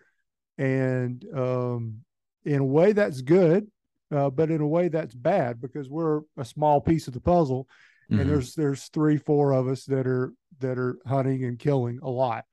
And 0.57 1.23
um, 1.33 2.01
in 2.43 2.59
a 2.59 2.65
way 2.65 2.91
that's 2.91 3.21
good, 3.21 3.71
uh, 4.13 4.29
but 4.29 4.51
in 4.51 4.59
a 4.59 4.67
way 4.67 4.89
that's 4.89 5.15
bad 5.15 5.61
because 5.61 5.89
we're 5.89 6.23
a 6.35 6.43
small 6.43 6.81
piece 6.81 7.07
of 7.07 7.13
the 7.13 7.21
puzzle. 7.21 7.69
Mm-hmm. 8.11 8.19
And 8.19 8.29
there's 8.29 8.55
there's 8.55 8.83
three, 8.89 9.15
four 9.15 9.53
of 9.53 9.69
us 9.69 9.85
that 9.85 10.05
are 10.05 10.33
that 10.59 10.77
are 10.77 10.97
hunting 11.07 11.45
and 11.45 11.57
killing 11.57 11.99
a 12.03 12.09
lot, 12.09 12.43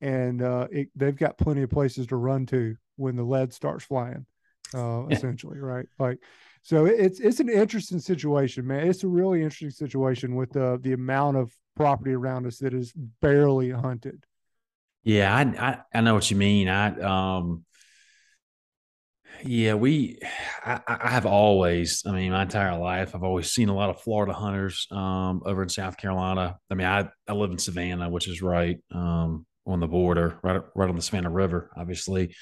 and 0.00 0.40
uh, 0.40 0.68
it, 0.72 0.88
they've 0.96 1.14
got 1.14 1.36
plenty 1.36 1.60
of 1.60 1.68
places 1.68 2.06
to 2.06 2.16
run 2.16 2.46
to 2.46 2.74
when 2.96 3.16
the 3.16 3.22
lead 3.22 3.52
starts 3.52 3.84
flying. 3.84 4.24
Uh, 4.74 5.06
essentially, 5.08 5.58
right? 5.58 5.86
Like, 5.98 6.18
so 6.68 6.84
it's 6.84 7.18
it's 7.18 7.40
an 7.40 7.48
interesting 7.48 7.98
situation, 7.98 8.66
man. 8.66 8.86
It's 8.86 9.02
a 9.02 9.08
really 9.08 9.42
interesting 9.42 9.70
situation 9.70 10.34
with 10.34 10.52
the 10.52 10.78
the 10.82 10.92
amount 10.92 11.38
of 11.38 11.50
property 11.74 12.12
around 12.12 12.46
us 12.46 12.58
that 12.58 12.74
is 12.74 12.92
barely 13.22 13.70
hunted. 13.70 14.22
Yeah, 15.02 15.34
I, 15.34 15.40
I, 15.66 15.78
I 15.94 16.00
know 16.02 16.12
what 16.12 16.30
you 16.30 16.36
mean. 16.36 16.68
I 16.68 16.88
um, 17.00 17.64
yeah, 19.42 19.72
we 19.76 20.18
I, 20.62 20.82
I, 20.86 21.08
have 21.08 21.24
always, 21.24 22.02
I 22.04 22.12
mean, 22.12 22.32
my 22.32 22.42
entire 22.42 22.78
life, 22.78 23.14
I've 23.14 23.24
always 23.24 23.50
seen 23.50 23.70
a 23.70 23.74
lot 23.74 23.88
of 23.88 24.02
Florida 24.02 24.34
hunters 24.34 24.86
um, 24.90 25.40
over 25.46 25.62
in 25.62 25.70
South 25.70 25.96
Carolina. 25.96 26.58
I 26.70 26.74
mean, 26.74 26.86
I, 26.86 27.08
I 27.26 27.32
live 27.32 27.50
in 27.50 27.56
Savannah, 27.56 28.10
which 28.10 28.28
is 28.28 28.42
right 28.42 28.76
um, 28.94 29.46
on 29.66 29.80
the 29.80 29.88
border, 29.88 30.38
right, 30.42 30.60
right 30.74 30.90
on 30.90 30.96
the 30.96 31.00
Savannah 31.00 31.30
River, 31.30 31.70
obviously. 31.78 32.34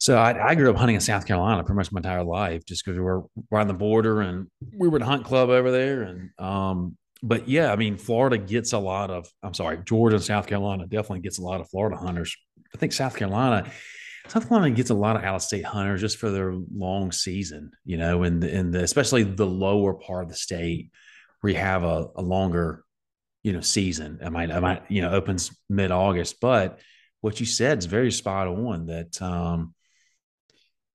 So 0.00 0.16
I, 0.16 0.48
I, 0.48 0.54
grew 0.54 0.70
up 0.70 0.76
hunting 0.76 0.94
in 0.94 1.00
South 1.02 1.26
Carolina 1.26 1.62
pretty 1.62 1.76
much 1.76 1.92
my 1.92 1.98
entire 1.98 2.24
life, 2.24 2.64
just 2.64 2.82
because 2.82 2.96
we 2.96 3.04
were 3.04 3.24
right 3.50 3.60
on 3.60 3.68
the 3.68 3.74
border 3.74 4.22
and 4.22 4.46
we 4.74 4.88
were 4.88 4.96
at 4.96 5.02
a 5.02 5.04
hunt 5.04 5.26
club 5.26 5.50
over 5.50 5.70
there. 5.70 6.02
And 6.02 6.30
um, 6.38 6.96
but 7.22 7.48
yeah, 7.48 7.70
I 7.70 7.76
mean, 7.76 7.98
Florida 7.98 8.38
gets 8.38 8.72
a 8.72 8.78
lot 8.78 9.10
of. 9.10 9.28
I'm 9.42 9.52
sorry, 9.52 9.78
Georgia 9.84 10.16
and 10.16 10.24
South 10.24 10.46
Carolina 10.46 10.86
definitely 10.86 11.20
gets 11.20 11.38
a 11.38 11.42
lot 11.42 11.60
of 11.60 11.68
Florida 11.68 11.98
hunters. 11.98 12.34
I 12.74 12.78
think 12.78 12.94
South 12.94 13.14
Carolina, 13.14 13.70
South 14.28 14.48
Carolina 14.48 14.74
gets 14.74 14.88
a 14.88 14.94
lot 14.94 15.16
of 15.16 15.22
out 15.22 15.34
of 15.34 15.42
state 15.42 15.66
hunters 15.66 16.00
just 16.00 16.16
for 16.16 16.30
their 16.30 16.54
long 16.74 17.12
season, 17.12 17.72
you 17.84 17.98
know, 17.98 18.22
and 18.22 18.42
and 18.42 18.74
especially 18.74 19.22
the 19.22 19.46
lower 19.46 19.92
part 19.92 20.24
of 20.24 20.30
the 20.30 20.36
state 20.36 20.90
where 21.42 21.52
you 21.52 21.58
have 21.58 21.84
a, 21.84 22.06
a 22.16 22.22
longer, 22.22 22.84
you 23.42 23.52
know, 23.52 23.60
season. 23.60 24.20
I 24.24 24.30
might 24.30 24.50
I 24.50 24.60
might 24.60 24.90
you 24.90 25.02
know 25.02 25.10
opens 25.10 25.54
mid 25.68 25.90
August, 25.90 26.40
but 26.40 26.80
what 27.20 27.38
you 27.38 27.44
said 27.44 27.76
is 27.80 27.84
very 27.84 28.10
spot 28.10 28.46
on. 28.46 28.86
That 28.86 29.20
um, 29.20 29.74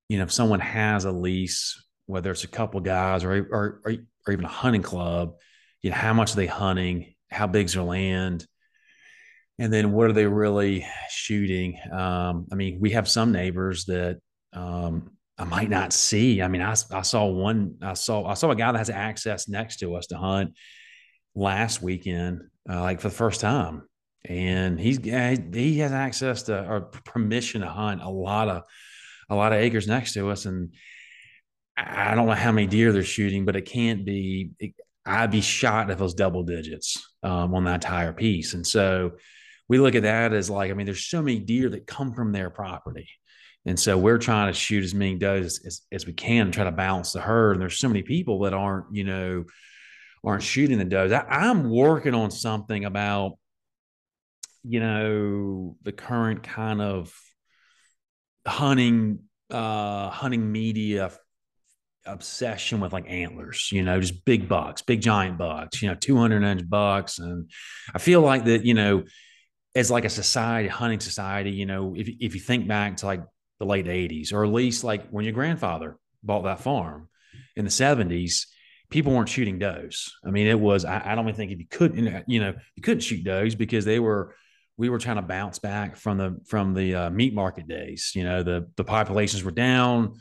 you 0.08 0.18
know, 0.18 0.24
if 0.24 0.32
someone 0.32 0.60
has 0.60 1.04
a 1.04 1.12
lease, 1.12 1.82
whether 2.06 2.30
it's 2.30 2.44
a 2.44 2.48
couple 2.48 2.80
guys 2.80 3.24
or 3.24 3.32
or 3.32 3.80
or, 3.84 3.94
or 4.26 4.32
even 4.32 4.44
a 4.44 4.48
hunting 4.48 4.82
club 4.82 5.34
you 5.86 5.90
know, 5.90 5.96
how 5.96 6.12
much 6.12 6.32
are 6.32 6.36
they 6.36 6.46
hunting? 6.46 7.14
How 7.30 7.46
big's 7.46 7.74
their 7.74 7.82
land? 7.84 8.44
And 9.60 9.72
then 9.72 9.92
what 9.92 10.10
are 10.10 10.12
they 10.12 10.26
really 10.26 10.84
shooting? 11.08 11.78
Um, 11.92 12.48
I 12.50 12.56
mean, 12.56 12.78
we 12.80 12.90
have 12.90 13.08
some 13.08 13.30
neighbors 13.30 13.84
that 13.84 14.18
um, 14.52 15.12
I 15.38 15.44
might 15.44 15.70
not 15.70 15.92
see. 15.92 16.42
I 16.42 16.48
mean, 16.48 16.60
I, 16.60 16.74
I 16.90 17.02
saw 17.02 17.26
one, 17.26 17.76
I 17.82 17.94
saw, 17.94 18.26
I 18.26 18.34
saw 18.34 18.50
a 18.50 18.56
guy 18.56 18.72
that 18.72 18.78
has 18.78 18.90
access 18.90 19.48
next 19.48 19.76
to 19.76 19.94
us 19.94 20.08
to 20.08 20.18
hunt 20.18 20.54
last 21.36 21.82
weekend, 21.82 22.40
uh, 22.68 22.80
like 22.80 23.00
for 23.00 23.08
the 23.08 23.14
first 23.14 23.40
time. 23.40 23.82
And 24.24 24.80
he's, 24.80 24.98
he 24.98 25.78
has 25.78 25.92
access 25.92 26.42
to 26.44 26.68
or 26.68 26.80
permission 26.80 27.60
to 27.60 27.68
hunt 27.68 28.02
a 28.02 28.10
lot 28.10 28.48
of, 28.48 28.62
a 29.28 29.34
lot 29.34 29.52
of 29.52 29.58
acres 29.58 29.86
next 29.86 30.14
to 30.14 30.30
us. 30.30 30.46
And 30.46 30.72
I 31.76 32.14
don't 32.14 32.26
know 32.26 32.32
how 32.32 32.52
many 32.52 32.66
deer 32.66 32.92
they're 32.92 33.02
shooting, 33.02 33.44
but 33.44 33.56
it 33.56 33.62
can't 33.62 34.04
be, 34.04 34.50
it, 34.58 34.74
I'd 35.04 35.30
be 35.30 35.40
shot 35.40 35.90
if 35.90 36.00
it 36.00 36.02
was 36.02 36.14
double 36.14 36.42
digits 36.42 37.14
um, 37.22 37.54
on 37.54 37.64
that 37.64 37.74
entire 37.74 38.12
piece. 38.12 38.54
And 38.54 38.66
so 38.66 39.12
we 39.68 39.78
look 39.78 39.94
at 39.94 40.02
that 40.04 40.32
as 40.32 40.48
like, 40.48 40.70
I 40.70 40.74
mean, 40.74 40.86
there's 40.86 41.06
so 41.06 41.22
many 41.22 41.38
deer 41.38 41.68
that 41.70 41.86
come 41.86 42.14
from 42.14 42.32
their 42.32 42.50
property. 42.50 43.08
And 43.66 43.78
so 43.78 43.98
we're 43.98 44.18
trying 44.18 44.52
to 44.52 44.58
shoot 44.58 44.84
as 44.84 44.94
many 44.94 45.16
does 45.16 45.60
as, 45.66 45.82
as 45.90 46.06
we 46.06 46.12
can, 46.12 46.52
try 46.52 46.64
to 46.64 46.72
balance 46.72 47.12
the 47.12 47.20
herd. 47.20 47.52
And 47.52 47.60
there's 47.60 47.78
so 47.78 47.88
many 47.88 48.02
people 48.02 48.40
that 48.40 48.54
aren't, 48.54 48.86
you 48.94 49.04
know, 49.04 49.44
aren't 50.24 50.42
shooting 50.42 50.78
the 50.78 50.84
does. 50.84 51.12
I'm 51.12 51.68
working 51.70 52.14
on 52.14 52.30
something 52.30 52.84
about, 52.84 53.38
you 54.64 54.80
know, 54.80 55.76
the 55.82 55.92
current 55.92 56.42
kind 56.42 56.80
of 56.80 57.12
hunting, 58.46 59.20
uh, 59.50 60.10
hunting 60.10 60.50
media 60.50 61.10
obsession 62.06 62.80
with 62.80 62.92
like 62.92 63.08
antlers, 63.08 63.70
you 63.72 63.82
know, 63.82 64.00
just 64.00 64.24
big 64.24 64.48
bucks, 64.48 64.82
big 64.82 65.00
giant 65.00 65.38
bucks, 65.38 65.82
you 65.82 65.88
know, 65.88 65.94
200 65.94 66.42
inch 66.42 66.68
bucks. 66.68 67.18
And 67.18 67.50
I 67.94 67.98
feel 67.98 68.20
like 68.20 68.44
that, 68.44 68.64
you 68.64 68.74
know, 68.74 69.04
as 69.74 69.90
like 69.90 70.04
a 70.04 70.10
society, 70.10 70.68
hunting 70.68 71.00
society, 71.00 71.50
you 71.50 71.66
know, 71.66 71.94
if, 71.96 72.08
if 72.20 72.34
you 72.34 72.40
think 72.40 72.66
back 72.66 72.96
to 72.98 73.06
like 73.06 73.22
the 73.58 73.66
late 73.66 73.86
80s, 73.86 74.32
or 74.32 74.44
at 74.44 74.52
least 74.52 74.84
like 74.84 75.08
when 75.10 75.24
your 75.24 75.34
grandfather 75.34 75.98
bought 76.22 76.42
that 76.42 76.60
farm 76.60 77.08
in 77.56 77.64
the 77.64 77.70
70s, 77.70 78.46
people 78.90 79.12
weren't 79.12 79.28
shooting 79.28 79.58
does. 79.58 80.14
I 80.24 80.30
mean, 80.30 80.46
it 80.46 80.58
was, 80.58 80.84
I, 80.84 81.02
I 81.04 81.14
don't 81.14 81.24
even 81.26 81.36
think 81.36 81.52
if 81.52 81.58
you 81.58 81.66
couldn't, 81.68 82.24
you 82.26 82.40
know, 82.40 82.54
you 82.74 82.82
couldn't 82.82 83.00
shoot 83.00 83.24
does 83.24 83.54
because 83.54 83.84
they 83.84 83.98
were, 83.98 84.34
we 84.76 84.88
were 84.88 84.98
trying 84.98 85.16
to 85.16 85.22
bounce 85.22 85.58
back 85.58 85.96
from 85.96 86.18
the 86.18 86.38
from 86.46 86.74
the 86.74 86.94
uh, 86.94 87.10
meat 87.10 87.34
market 87.34 87.66
days. 87.66 88.12
You 88.14 88.24
know, 88.24 88.42
the 88.42 88.68
the 88.76 88.84
populations 88.84 89.42
were 89.42 89.50
down 89.50 90.16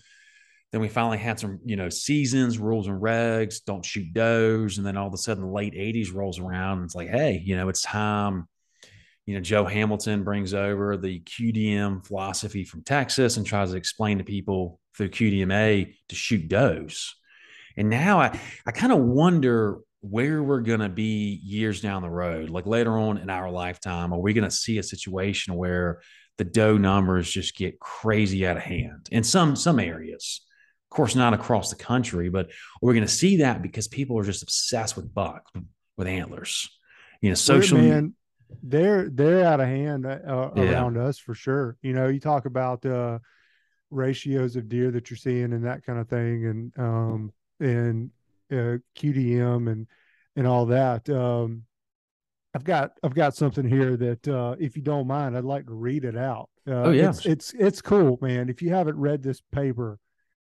then 0.76 0.82
we 0.82 0.90
finally 0.90 1.18
had 1.18 1.40
some, 1.40 1.62
you 1.64 1.78
know, 1.78 1.88
seasons, 1.88 2.58
rules 2.58 2.88
and 2.88 3.02
regs, 3.02 3.64
don't 3.64 3.86
shoot 3.86 4.12
does. 4.14 4.78
And 4.78 4.86
then 4.86 4.98
all 4.98 5.08
of 5.08 5.14
a 5.14 5.18
sudden 5.18 5.46
the 5.46 5.50
late 5.50 5.74
80s 5.74 6.14
rolls 6.14 6.38
around 6.38 6.80
and 6.80 6.84
it's 6.84 6.96
like, 6.96 7.08
hey, 7.08 7.42
you 7.46 7.56
know, 7.56 7.70
it's 7.70 7.82
time. 7.82 8.50
You 9.26 9.36
know, 9.36 9.40
Joe 9.40 9.64
Hamilton 9.64 10.26
brings 10.26 10.54
over 10.54 10.98
the 10.98 11.22
QDM 11.22 12.06
philosophy 12.06 12.66
from 12.66 12.84
Texas 12.84 13.38
and 13.38 13.46
tries 13.46 13.72
to 13.72 13.78
explain 13.78 14.18
to 14.18 14.26
people 14.26 14.82
through 14.98 15.12
QDMA 15.12 15.96
to 16.10 16.16
shoot 16.16 16.50
does. 16.50 17.16
And 17.78 17.90
now 17.90 18.20
I, 18.20 18.38
I 18.66 18.72
kind 18.72 18.92
of 18.92 19.00
wonder 19.00 19.80
where 20.10 20.44
we're 20.44 20.62
going 20.62 20.82
to 20.82 20.90
be 20.90 21.40
years 21.44 21.82
down 21.82 22.02
the 22.02 22.10
road. 22.10 22.50
Like 22.50 22.66
later 22.66 22.98
on 22.98 23.18
in 23.18 23.30
our 23.30 23.50
lifetime, 23.50 24.14
are 24.14 24.20
we 24.20 24.34
going 24.34 24.44
to 24.44 24.56
see 24.56 24.78
a 24.78 24.84
situation 24.84 25.56
where 25.56 26.02
the 26.38 26.44
doe 26.44 26.78
numbers 26.78 27.30
just 27.30 27.56
get 27.56 27.80
crazy 27.80 28.46
out 28.46 28.58
of 28.58 28.64
hand 28.64 29.08
in 29.12 29.24
some 29.24 29.56
some 29.56 29.80
areas? 29.80 30.42
Of 30.92 30.96
course, 30.96 31.16
not 31.16 31.34
across 31.34 31.70
the 31.70 31.76
country, 31.76 32.30
but 32.30 32.52
we're 32.82 32.94
going 32.94 33.06
to 33.06 33.12
see 33.12 33.38
that 33.38 33.62
because 33.62 33.88
people 33.88 34.18
are 34.20 34.24
just 34.24 34.44
obsessed 34.44 34.96
with 34.96 35.14
buck, 35.14 35.50
with 35.98 36.08
antlers. 36.08 36.70
You 37.22 37.30
know, 37.30 37.36
social. 37.36 37.80
Man, 37.80 38.14
they're 38.62 39.10
they're 39.10 39.46
out 39.46 39.60
of 39.60 39.68
hand 39.68 40.06
uh, 40.06 40.20
uh, 40.26 40.52
yeah. 40.56 40.64
around 40.64 40.98
us 40.98 41.18
for 41.18 41.34
sure. 41.34 41.78
You 41.82 41.94
know, 41.94 42.08
you 42.08 42.20
talk 42.20 42.46
about 42.46 42.86
uh, 42.86 43.20
ratios 43.90 44.56
of 44.56 44.70
deer 44.70 44.92
that 44.92 45.10
you're 45.10 45.18
seeing 45.18 45.52
and 45.54 45.66
that 45.66 45.84
kind 45.84 46.00
of 46.00 46.08
thing, 46.08 46.46
and 46.46 46.74
um, 46.78 47.34
and 47.60 48.12
uh, 48.52 48.78
QDM 48.98 49.72
and 49.72 49.88
and 50.36 50.48
all 50.48 50.66
that. 50.68 51.10
Um, 51.10 51.64
I've 52.54 52.64
got 52.64 52.92
I've 53.04 53.14
got 53.14 53.36
something 53.36 53.68
here 53.68 53.98
that 53.98 54.28
uh, 54.28 54.56
if 54.60 54.76
you 54.76 54.82
don't 54.82 55.08
mind, 55.08 55.38
I'd 55.38 55.44
like 55.44 55.66
to 55.68 55.74
read 55.74 56.06
it 56.06 56.18
out. 56.18 56.50
Uh, 56.68 56.84
oh 56.84 56.92
yeah, 56.92 57.10
it's, 57.10 57.26
it's 57.26 57.54
it's 57.54 57.82
cool, 57.82 58.18
man. 58.22 58.50
If 58.50 58.62
you 58.62 58.70
haven't 58.70 58.98
read 58.98 59.22
this 59.22 59.42
paper, 59.52 60.00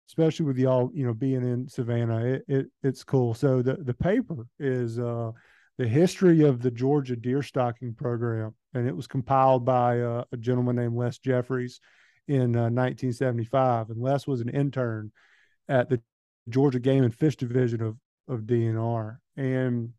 especially 0.08 0.46
with 0.46 0.58
y'all, 0.58 0.90
you 0.92 1.06
know, 1.06 1.14
being 1.14 1.42
in 1.42 1.68
Savannah, 1.68 2.24
it, 2.24 2.44
it 2.46 2.66
it's 2.82 3.04
cool. 3.04 3.32
So 3.32 3.62
the 3.62 3.76
the 3.76 3.94
paper 3.94 4.46
is 4.58 4.98
uh, 4.98 5.32
the 5.78 5.88
history 5.88 6.42
of 6.42 6.60
the 6.60 6.70
Georgia 6.70 7.16
deer 7.16 7.42
stocking 7.42 7.94
program, 7.94 8.54
and 8.74 8.86
it 8.86 8.94
was 8.94 9.06
compiled 9.06 9.64
by 9.64 10.00
uh, 10.00 10.24
a 10.30 10.36
gentleman 10.36 10.76
named 10.76 10.96
Les 10.96 11.18
Jeffries 11.18 11.80
in 12.28 12.54
uh, 12.54 12.68
1975. 12.68 13.90
And 13.90 14.00
Les 14.00 14.26
was 14.26 14.40
an 14.40 14.50
intern 14.50 15.10
at 15.68 15.88
the 15.88 16.02
Georgia 16.48 16.80
Game 16.80 17.04
and 17.04 17.14
Fish 17.14 17.36
Division 17.36 17.82
of 17.82 17.96
of 18.28 18.42
DNR. 18.42 19.18
And 19.36 19.90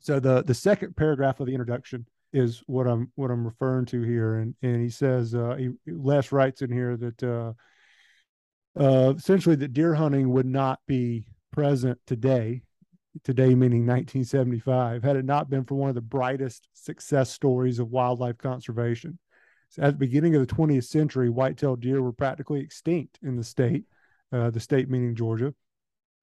so 0.00 0.20
the 0.20 0.42
the 0.42 0.54
second 0.54 0.96
paragraph 0.96 1.40
of 1.40 1.46
the 1.46 1.52
introduction 1.52 2.06
is 2.32 2.62
what 2.66 2.86
I'm 2.86 3.10
what 3.14 3.30
I'm 3.30 3.44
referring 3.44 3.86
to 3.86 4.02
here, 4.02 4.36
and 4.36 4.54
and 4.62 4.82
he 4.82 4.90
says 4.90 5.34
uh, 5.34 5.56
he, 5.58 5.70
Les 5.86 6.32
writes 6.32 6.62
in 6.62 6.70
here 6.70 6.96
that 6.96 7.22
uh, 7.22 7.52
uh, 8.78 9.14
essentially 9.16 9.56
that 9.56 9.72
deer 9.72 9.94
hunting 9.94 10.30
would 10.30 10.46
not 10.46 10.80
be 10.86 11.26
present 11.50 11.98
today, 12.06 12.62
today 13.24 13.54
meaning 13.54 13.86
1975, 13.86 15.02
had 15.02 15.16
it 15.16 15.24
not 15.24 15.48
been 15.48 15.64
for 15.64 15.74
one 15.76 15.88
of 15.88 15.94
the 15.94 16.02
brightest 16.02 16.68
success 16.74 17.30
stories 17.30 17.78
of 17.78 17.90
wildlife 17.90 18.36
conservation. 18.36 19.18
So 19.70 19.82
at 19.82 19.92
the 19.92 19.98
beginning 19.98 20.34
of 20.36 20.46
the 20.46 20.54
20th 20.54 20.84
century, 20.84 21.28
white-tailed 21.28 21.80
deer 21.80 22.00
were 22.00 22.12
practically 22.12 22.60
extinct 22.60 23.18
in 23.22 23.36
the 23.36 23.42
state, 23.42 23.84
uh, 24.32 24.50
the 24.50 24.60
state 24.60 24.88
meaning 24.88 25.16
Georgia, 25.16 25.54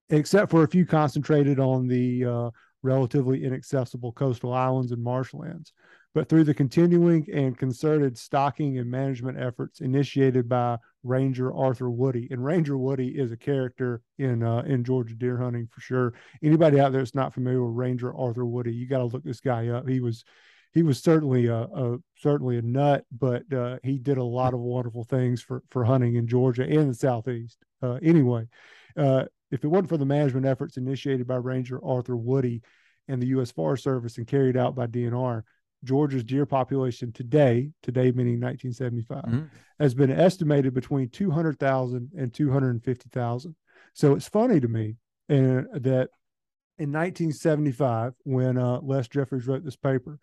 except 0.09 0.51
for 0.51 0.63
a 0.63 0.67
few 0.67 0.85
concentrated 0.85 1.59
on 1.59 1.87
the 1.87 2.25
uh, 2.25 2.49
relatively 2.81 3.43
inaccessible 3.43 4.11
coastal 4.11 4.53
islands 4.53 4.91
and 4.91 5.03
marshlands 5.03 5.73
but 6.13 6.29
through 6.29 6.43
the 6.43 6.53
continuing 6.53 7.27
and 7.33 7.57
concerted 7.57 8.17
stocking 8.17 8.77
and 8.77 8.89
management 8.89 9.39
efforts 9.39 9.81
initiated 9.81 10.47
by 10.47 10.77
Ranger 11.03 11.53
Arthur 11.53 11.89
Woody. 11.89 12.27
And 12.29 12.43
Ranger 12.43 12.77
Woody 12.77 13.09
is 13.09 13.31
a 13.31 13.37
character 13.37 14.01
in 14.19 14.43
uh, 14.43 14.63
in 14.65 14.83
Georgia 14.83 15.15
deer 15.15 15.37
hunting 15.37 15.67
for 15.71 15.81
sure. 15.81 16.13
Anybody 16.43 16.79
out 16.79 16.91
there 16.91 17.01
that's 17.01 17.15
not 17.15 17.33
familiar 17.33 17.63
with 17.63 17.75
Ranger 17.75 18.15
Arthur 18.15 18.45
Woody, 18.45 18.73
you 18.73 18.87
got 18.87 18.99
to 18.99 19.05
look 19.05 19.23
this 19.23 19.41
guy 19.41 19.69
up. 19.69 19.87
He 19.87 19.99
was 19.99 20.23
he 20.73 20.83
was 20.83 21.01
certainly 21.01 21.47
a, 21.47 21.61
a 21.61 21.97
certainly 22.15 22.57
a 22.57 22.61
nut, 22.61 23.05
but 23.11 23.51
uh, 23.51 23.77
he 23.83 23.97
did 23.97 24.17
a 24.17 24.23
lot 24.23 24.53
of 24.53 24.59
wonderful 24.59 25.03
things 25.03 25.41
for 25.41 25.63
for 25.69 25.83
hunting 25.83 26.15
in 26.15 26.27
Georgia 26.27 26.63
and 26.63 26.91
the 26.91 26.95
southeast. 26.95 27.57
Uh, 27.81 27.97
anyway, 28.03 28.45
uh, 28.95 29.25
if 29.53 29.63
it 29.63 29.67
wasn't 29.67 29.89
for 29.89 29.97
the 29.97 30.05
management 30.05 30.47
efforts 30.47 30.77
initiated 30.77 31.27
by 31.27 31.35
Ranger 31.35 31.79
Arthur 31.85 32.17
Woody 32.17 32.63
and 33.07 33.21
the 33.21 33.27
U.S. 33.27 33.51
Forest 33.51 33.83
Service 33.83 34.17
and 34.17 34.25
carried 34.25 34.57
out 34.57 34.75
by 34.75 34.87
DNR, 34.87 35.43
Georgia's 35.83 36.23
deer 36.23 36.47
population 36.47 37.11
today, 37.11 37.69
today 37.83 38.11
meaning 38.11 38.41
1975, 38.41 39.23
mm-hmm. 39.23 39.45
has 39.79 39.93
been 39.93 40.09
estimated 40.09 40.73
between 40.73 41.07
200,000 41.09 42.11
and 42.17 42.33
250,000. 42.33 43.55
So 43.93 44.15
it's 44.15 44.27
funny 44.27 44.59
to 44.59 44.67
me 44.67 44.95
and 45.29 45.67
that 45.73 46.09
in 46.79 46.91
1975, 46.91 48.13
when 48.23 48.57
uh, 48.57 48.79
Les 48.81 49.07
Jeffries 49.07 49.45
wrote 49.45 49.63
this 49.63 49.75
paper, 49.75 50.19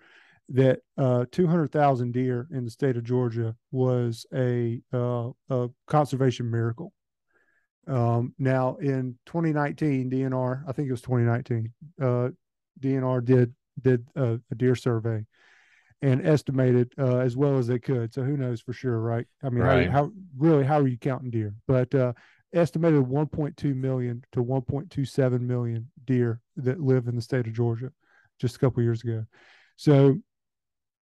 that 0.49 0.81
uh, 0.99 1.27
200,000 1.31 2.13
deer 2.13 2.49
in 2.51 2.65
the 2.65 2.71
state 2.71 2.97
of 2.97 3.05
Georgia 3.05 3.55
was 3.71 4.27
a, 4.35 4.81
uh, 4.93 5.29
a 5.49 5.69
conservation 5.87 6.51
miracle. 6.51 6.93
Um, 7.87 8.35
now 8.39 8.77
in 8.77 9.19
2019, 9.27 10.11
DNR, 10.11 10.63
I 10.69 10.73
think 10.73 10.89
it 10.89 10.93
was 10.93 11.01
2019, 11.03 11.73
uh, 12.01 12.29
DNR 12.81 13.25
did 13.25 13.55
did 13.81 14.07
a, 14.15 14.39
a 14.51 14.55
deer 14.55 14.75
survey 14.75 15.25
and 16.03 16.27
estimated 16.27 16.93
uh, 16.99 17.19
as 17.19 17.37
well 17.37 17.59
as 17.59 17.67
they 17.67 17.79
could. 17.79 18.13
So 18.13 18.23
who 18.23 18.37
knows 18.37 18.61
for 18.61 18.73
sure, 18.73 18.99
right? 19.01 19.27
I 19.43 19.49
mean, 19.51 19.63
Right. 19.65 19.89
how, 19.91 20.05
how 20.05 20.13
really 20.37 20.65
how 20.65 20.81
are 20.81 20.89
you 20.89 20.99
counting 20.99 21.31
deer? 21.31 21.55
But 21.67 21.95
uh, 21.95 22.13
estimated 22.53 23.03
1.2 23.05 23.75
million 23.75 24.25
to 24.33 24.43
1.27 24.43 25.41
million 25.41 25.91
deer 26.05 26.41
that 26.57 26.81
live 26.81 27.07
in 27.09 27.17
the 27.17 27.23
state 27.23 27.47
of 27.47 27.53
Georgia, 27.53 27.93
just 28.39 28.57
a 28.57 28.59
couple 28.59 28.83
years 28.83 29.03
ago. 29.03 29.25
So 29.77 30.19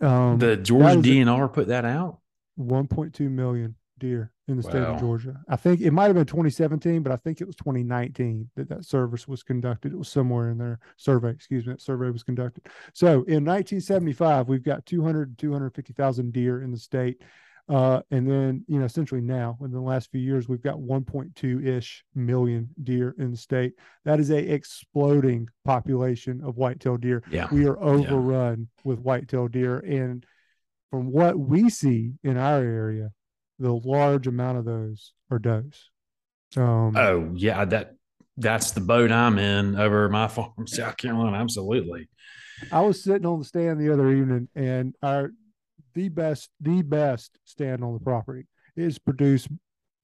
um, 0.02 0.40
the 0.40 0.58
Georgia 0.58 0.98
was 0.98 1.06
a- 1.06 1.10
DNR 1.10 1.52
put 1.54 1.68
that 1.68 1.86
out. 1.86 2.20
1.2 2.60 3.30
million 3.30 3.76
deer 3.98 4.32
in 4.52 4.58
the 4.58 4.64
state 4.64 4.82
of 4.84 5.00
Georgia. 5.00 5.40
I 5.50 5.56
think 5.56 5.82
it 5.82 5.92
might 5.92 6.06
have 6.06 6.16
been 6.16 6.26
2017, 6.26 7.02
but 7.02 7.12
I 7.12 7.16
think 7.16 7.42
it 7.42 7.48
was 7.48 7.56
2019 7.56 8.50
that 8.56 8.70
that 8.70 8.86
service 8.86 9.28
was 9.28 9.42
conducted. 9.44 9.94
It 9.94 9.98
was 9.98 10.10
somewhere 10.10 10.50
in 10.52 10.58
there. 10.58 10.80
Survey, 10.98 11.30
excuse 11.32 11.66
me, 11.66 11.74
that 11.74 11.82
survey 11.82 12.10
was 12.12 12.24
conducted. 12.24 12.68
So 12.94 13.24
in 13.24 13.46
1975, 13.46 14.48
we've 14.48 14.64
got 14.64 14.86
200 14.86 15.38
to 15.38 15.42
250,000 15.42 16.32
deer 16.34 16.62
in 16.62 16.72
the 16.72 16.78
state. 16.78 17.22
Uh, 17.70 18.02
and 18.12 18.30
then, 18.30 18.66
you 18.68 18.80
know, 18.80 18.86
essentially 18.86 19.22
now 19.22 19.58
in 19.64 19.72
the 19.72 19.80
last 19.80 20.12
few 20.12 20.20
years, 20.20 20.50
we've 20.50 20.64
got 20.64 20.76
1.2 20.76 21.66
ish 21.66 22.04
million 22.14 22.68
deer 22.84 23.16
in 23.18 23.32
the 23.32 23.38
state. 23.38 23.74
That 24.04 24.20
is 24.20 24.30
a 24.30 24.38
exploding 24.54 25.48
population 25.64 26.42
of 26.44 26.58
whitetail 26.58 26.98
deer 26.98 27.24
Yeah. 27.32 27.48
we 27.52 27.66
are 27.68 27.80
overrun 27.80 28.68
with 28.84 29.00
whitetail 29.00 29.48
deer 29.48 29.78
and 29.80 30.26
from 30.90 31.12
what 31.12 31.40
we 31.40 31.70
see 31.70 32.16
in 32.24 32.36
our 32.36 32.60
area 32.62 33.12
the 33.62 33.72
large 33.74 34.28
amount 34.28 34.58
of 34.58 34.66
those 34.66 35.14
are 35.30 35.40
does 35.40 35.90
um 36.58 36.96
Oh 36.98 37.32
yeah, 37.36 37.64
that 37.66 37.96
that's 38.38 38.72
the 38.72 38.82
boat 38.82 39.12
I'm 39.12 39.38
in 39.40 39.76
over 39.76 40.10
my 40.10 40.28
farm, 40.36 40.66
South 40.68 40.98
Carolina. 40.98 41.38
Absolutely. 41.38 42.10
i 42.72 42.82
was 42.82 43.04
sitting 43.04 43.26
on 43.26 43.40
the 43.40 43.46
stand 43.46 43.80
the 43.80 43.92
other 43.94 44.10
evening 44.12 44.48
and 44.56 44.96
our 45.02 45.32
the 45.94 46.10
best 46.10 46.50
the 46.60 46.82
best 46.82 47.38
stand 47.46 47.84
on 47.84 47.94
the 47.94 48.00
property 48.00 48.48
is 48.76 48.98
produce 49.00 49.48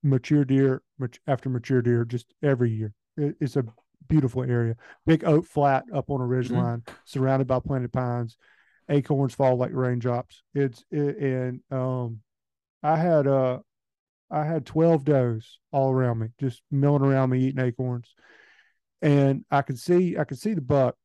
mature 0.04 0.44
deer 0.46 0.82
after 1.28 1.50
mature 1.50 1.82
deer 1.82 2.06
just 2.06 2.34
every 2.44 2.72
year 2.72 2.94
It- 3.18 3.38
it's 3.40 3.56
a 3.58 3.64
beautiful 4.08 4.44
area 4.44 4.76
big 5.06 5.24
oak 5.26 5.46
flat 5.46 5.84
up 5.94 6.10
on 6.10 6.22
a 6.22 6.26
ridge 6.26 6.50
Mhm. 6.50 6.88
surrounded 7.06 7.48
by 7.48 7.60
planted 7.60 7.92
pines 7.94 8.38
acorns 8.90 9.34
fall 9.36 9.56
like 9.58 9.72
raindrops 9.74 10.44
it's 10.56 10.84
it, 10.92 11.18
and 11.18 11.62
um 11.72 12.22
i 12.88 12.96
had 12.96 13.28
uh 13.28 13.60
i 14.32 14.46
had 14.46 14.66
12 14.66 15.04
does 15.04 15.60
all 15.72 15.92
around 15.92 16.20
me 16.20 16.28
just 16.40 16.62
milling 16.72 17.04
around 17.04 17.30
me 17.30 17.40
eating 17.40 17.64
acorns. 17.64 18.16
And 19.02 19.46
i 19.52 19.62
could 19.62 19.78
see 19.78 20.18
i 20.18 20.24
could 20.24 20.40
see 20.40 20.54
the 20.54 20.62
buck. 20.62 20.96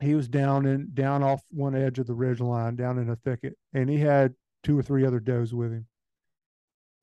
He 0.00 0.14
was 0.14 0.28
down 0.28 0.64
in 0.64 0.90
down 0.94 1.22
off 1.22 1.42
one 1.50 1.74
edge 1.74 1.98
of 1.98 2.06
the 2.06 2.14
ridge 2.14 2.40
line 2.40 2.76
down 2.76 2.98
in 2.98 3.10
a 3.10 3.16
thicket 3.16 3.56
and 3.74 3.90
he 3.90 3.98
had 3.98 4.34
two 4.62 4.78
or 4.78 4.82
three 4.82 5.04
other 5.04 5.20
does 5.20 5.54
with 5.54 5.72
him. 5.72 5.86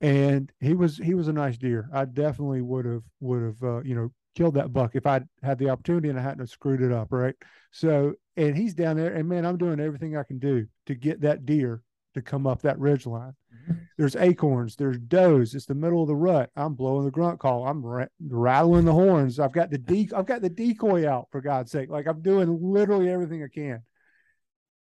And 0.00 0.52
he 0.60 0.74
was 0.74 0.98
he 0.98 1.14
was 1.14 1.28
a 1.28 1.32
nice 1.32 1.56
deer. 1.56 1.88
I 1.92 2.04
definitely 2.04 2.62
would 2.62 2.84
have 2.84 3.04
would 3.20 3.42
have 3.42 3.62
uh, 3.62 3.82
you 3.82 3.94
know 3.94 4.10
killed 4.34 4.54
that 4.54 4.72
buck 4.72 4.94
if 4.94 5.04
i 5.04 5.20
had 5.42 5.58
the 5.58 5.68
opportunity 5.68 6.08
and 6.08 6.18
i 6.18 6.22
hadn't 6.22 6.46
screwed 6.48 6.80
it 6.82 6.92
up 6.92 7.08
right? 7.10 7.34
So 7.72 8.14
and 8.36 8.56
he's 8.56 8.74
down 8.74 8.96
there 8.96 9.14
and 9.14 9.28
man 9.28 9.44
i'm 9.44 9.58
doing 9.58 9.80
everything 9.80 10.16
i 10.16 10.22
can 10.22 10.38
do 10.38 10.66
to 10.86 10.94
get 10.94 11.22
that 11.22 11.44
deer 11.44 11.82
to 12.18 12.30
come 12.30 12.46
up 12.46 12.62
that 12.62 12.78
ridge 12.78 13.06
line. 13.06 13.34
Mm-hmm. 13.52 13.74
There's 13.96 14.16
acorns 14.16 14.76
there's 14.76 14.98
does 14.98 15.54
it's 15.54 15.66
the 15.66 15.74
middle 15.74 16.02
of 16.02 16.08
the 16.08 16.16
rut. 16.16 16.50
I'm 16.56 16.74
blowing 16.74 17.04
the 17.04 17.10
grunt 17.10 17.38
call 17.40 17.66
i'm 17.66 17.84
ra- 17.84 18.06
rattling 18.26 18.84
the 18.84 18.92
horns. 18.92 19.38
I've 19.38 19.52
got 19.52 19.70
the 19.70 19.78
de- 19.78 20.10
i've 20.14 20.26
got 20.26 20.42
the 20.42 20.48
decoy 20.50 21.08
out 21.08 21.28
for 21.30 21.40
god's 21.40 21.70
sake. 21.70 21.90
Like 21.90 22.06
i'm 22.06 22.22
doing 22.22 22.58
literally 22.60 23.10
everything 23.10 23.42
i 23.42 23.48
can. 23.48 23.82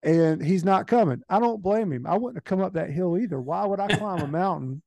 And 0.02 0.42
he's 0.42 0.64
not 0.64 0.86
coming. 0.86 1.22
I 1.28 1.40
don't 1.40 1.62
blame 1.62 1.92
him. 1.92 2.06
I 2.06 2.16
wouldn't 2.16 2.36
have 2.36 2.44
come 2.44 2.60
up 2.60 2.74
that 2.74 2.90
hill 2.90 3.18
either. 3.18 3.40
Why 3.40 3.64
would 3.64 3.80
i 3.80 3.88
climb 3.88 4.20
a 4.20 4.28
mountain 4.28 4.82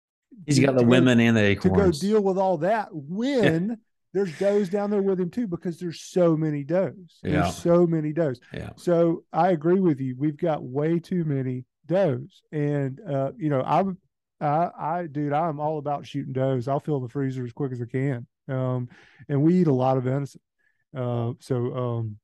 he's 0.46 0.58
got 0.60 0.76
the 0.76 0.82
go- 0.82 0.88
women 0.88 1.20
and 1.20 1.36
the 1.36 1.42
acorns 1.42 1.98
to 2.00 2.06
go 2.06 2.12
deal 2.12 2.22
with 2.22 2.38
all 2.38 2.58
that 2.58 2.88
when 2.92 3.78
there's 4.12 4.36
does 4.38 4.68
down 4.68 4.90
there 4.90 5.02
with 5.02 5.20
him 5.20 5.30
too 5.30 5.46
because 5.46 5.78
there's 5.78 6.00
so 6.00 6.36
many 6.36 6.64
does. 6.64 6.94
Yeah. 7.22 7.42
there's 7.42 7.56
so 7.56 7.86
many 7.86 8.12
does. 8.12 8.40
Yeah. 8.52 8.70
so 8.76 9.24
I 9.32 9.50
agree 9.50 9.80
with 9.80 10.00
you. 10.00 10.16
We've 10.18 10.36
got 10.36 10.62
way 10.62 10.98
too 10.98 11.24
many 11.24 11.64
does, 11.90 12.42
and 12.52 13.00
uh, 13.00 13.32
you 13.36 13.50
know, 13.50 13.62
I'm, 13.62 13.98
I, 14.40 14.70
I, 14.78 15.06
dude, 15.10 15.32
I'm 15.32 15.58
all 15.58 15.78
about 15.78 16.06
shooting 16.06 16.32
does. 16.32 16.68
I'll 16.68 16.80
fill 16.80 17.00
the 17.00 17.08
freezer 17.08 17.44
as 17.44 17.52
quick 17.52 17.72
as 17.72 17.82
I 17.82 17.86
can. 17.86 18.26
Um, 18.48 18.88
and 19.28 19.42
we 19.42 19.60
eat 19.60 19.66
a 19.66 19.72
lot 19.72 19.96
of 19.96 20.04
venison. 20.04 20.40
Uh, 20.96 21.32
so 21.40 21.76
um, 21.76 22.16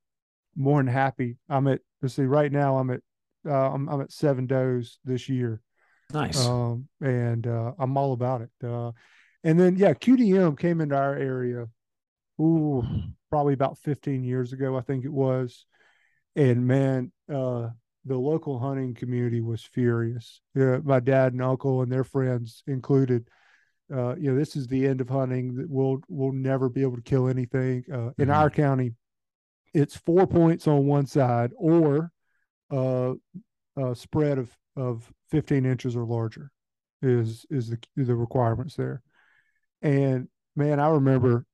more 0.55 0.79
than 0.79 0.91
happy. 0.91 1.37
I'm 1.49 1.67
at. 1.67 1.81
Let's 2.01 2.15
see. 2.15 2.23
Right 2.23 2.51
now, 2.51 2.77
I'm 2.77 2.89
at. 2.89 3.01
Uh, 3.45 3.71
I'm, 3.73 3.87
I'm 3.89 4.01
at 4.01 4.11
seven 4.11 4.47
does 4.47 4.99
this 5.05 5.29
year. 5.29 5.61
Nice. 6.13 6.45
Um, 6.45 6.87
and 7.01 7.45
uh, 7.45 7.73
I'm 7.77 7.97
all 7.97 8.13
about 8.13 8.41
it. 8.41 8.49
Uh, 8.63 8.91
and 9.43 9.59
then 9.59 9.75
yeah, 9.75 9.93
QDM 9.93 10.57
came 10.57 10.81
into 10.81 10.95
our 10.95 11.15
area. 11.15 11.67
Ooh, 12.39 12.83
probably 13.29 13.53
about 13.53 13.77
15 13.79 14.23
years 14.23 14.53
ago, 14.53 14.77
I 14.77 14.81
think 14.81 15.05
it 15.05 15.11
was. 15.11 15.65
And 16.35 16.67
man, 16.67 17.11
uh, 17.33 17.69
the 18.07 18.17
local 18.17 18.59
hunting 18.59 18.93
community 18.93 19.41
was 19.41 19.61
furious. 19.63 20.41
Yeah, 20.55 20.79
my 20.83 20.99
dad 20.99 21.33
and 21.33 21.41
uncle 21.41 21.81
and 21.81 21.91
their 21.91 22.03
friends 22.03 22.63
included. 22.67 23.27
Uh, 23.93 24.15
you 24.15 24.31
know, 24.31 24.37
this 24.37 24.55
is 24.55 24.67
the 24.67 24.85
end 24.85 24.99
of 25.01 25.09
hunting. 25.09 25.65
We'll 25.69 25.99
we'll 26.09 26.33
never 26.33 26.69
be 26.69 26.81
able 26.81 26.97
to 26.97 27.01
kill 27.01 27.27
anything 27.27 27.85
uh, 27.91 28.11
in 28.17 28.27
Mhm. 28.29 28.35
our 28.35 28.49
county. 28.49 28.95
It's 29.73 29.95
four 29.95 30.27
points 30.27 30.67
on 30.67 30.85
one 30.87 31.05
side, 31.05 31.51
or 31.55 32.11
uh, 32.71 33.13
a 33.77 33.95
spread 33.95 34.37
of 34.39 34.55
of 34.75 35.11
15 35.29 35.65
inches 35.65 35.95
or 35.95 36.05
larger 36.05 36.51
is 37.01 37.45
is 37.49 37.69
the 37.69 37.77
the 37.95 38.15
requirements 38.15 38.75
there. 38.75 39.01
And 39.81 40.27
man, 40.55 40.79
I 40.79 40.89
remember, 40.89 41.45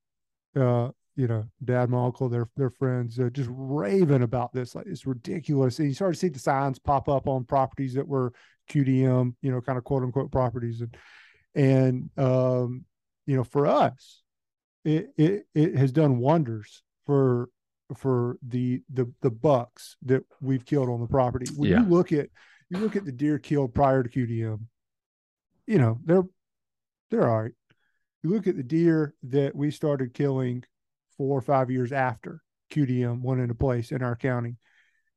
uh, 0.56 0.90
you 1.16 1.28
know, 1.28 1.44
dad, 1.64 1.90
my 1.90 2.04
uncle, 2.06 2.30
their 2.30 2.48
their 2.56 2.70
friends, 2.72 3.20
uh, 3.20 3.30
just 3.32 3.50
raving 3.52 4.24
about 4.24 4.54
this. 4.54 4.76
Like 4.76 4.88
it's 4.88 5.06
ridiculous. 5.06 5.80
And 5.80 5.88
you 5.88 5.94
started 5.94 6.16
to 6.16 6.20
see 6.20 6.30
the 6.30 6.40
signs 6.40 6.80
pop 6.80 7.08
up 7.08 7.28
on 7.28 7.44
properties 7.46 7.94
that 7.94 8.08
were 8.08 8.34
QDM, 8.70 9.36
you 9.42 9.52
know, 9.52 9.62
kind 9.62 9.78
of 9.78 9.84
quote 9.84 10.04
unquote 10.04 10.32
properties, 10.32 10.82
and 10.82 10.98
and 11.56 12.10
um, 12.18 12.86
you 13.26 13.36
know, 13.36 13.44
for 13.44 13.68
us, 13.68 14.22
it 14.84 15.10
it 15.18 15.46
it 15.54 15.76
has 15.76 15.92
done 15.92 16.18
wonders 16.18 16.82
for 17.06 17.50
for 17.96 18.38
the 18.48 18.82
the 18.92 19.12
the 19.22 19.30
bucks 19.30 19.98
that 20.04 20.24
we've 20.42 20.66
killed 20.66 20.90
on 20.90 21.00
the 21.00 21.08
property. 21.08 21.46
When 21.56 21.70
Yeah. 21.70 21.82
you 21.82 21.90
look 21.90 22.12
at 22.12 22.30
you 22.70 22.80
look 22.80 22.96
at 22.96 23.06
the 23.06 23.12
deer 23.12 23.38
killed 23.38 23.74
prior 23.76 24.02
to 24.02 24.10
QDM, 24.10 24.62
you 25.68 25.78
know, 25.78 26.00
they're 26.06 26.24
they're 27.12 27.30
all 27.30 27.44
right. 27.44 27.52
You 28.24 28.32
look 28.32 28.48
at 28.48 28.56
the 28.56 28.64
deer 28.64 29.14
that 29.24 29.54
we 29.56 29.70
started 29.70 30.14
killing 30.14 30.64
four 31.18 31.38
or 31.38 31.42
five 31.42 31.72
years 31.72 31.92
after 31.92 32.42
QDM 32.72 33.22
went 33.22 33.42
into 33.42 33.56
place 33.56 33.92
in 33.92 34.02
our 34.02 34.16
county. 34.16 34.58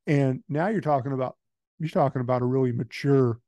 And 0.07 0.42
now 0.49 0.68
you're 0.68 0.80
talking 0.80 1.12
about 1.12 1.36
you're 1.78 1.88
talking 1.88 2.20
about 2.20 2.42
a 2.42 2.47
really 2.47 2.72
mature 2.72 3.40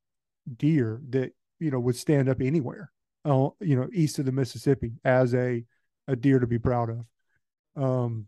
deer 0.57 1.01
that, 1.11 1.33
you 1.59 1.71
know, 1.71 1.81
would 1.81 1.97
stand 1.97 2.29
up 2.29 2.41
anywhere, 2.41 2.93
uh, 3.25 3.49
you 3.61 3.77
know, 3.77 3.89
east 3.93 4.19
of 4.19 4.27
the 4.27 4.33
Mississippi 4.33 4.93
as 5.05 5.35
a 5.35 5.65
a 6.07 6.17
deer 6.17 6.39
to 6.39 6.47
be 6.47 6.59
proud 6.59 6.91
of. 6.91 7.83
Um 7.83 8.27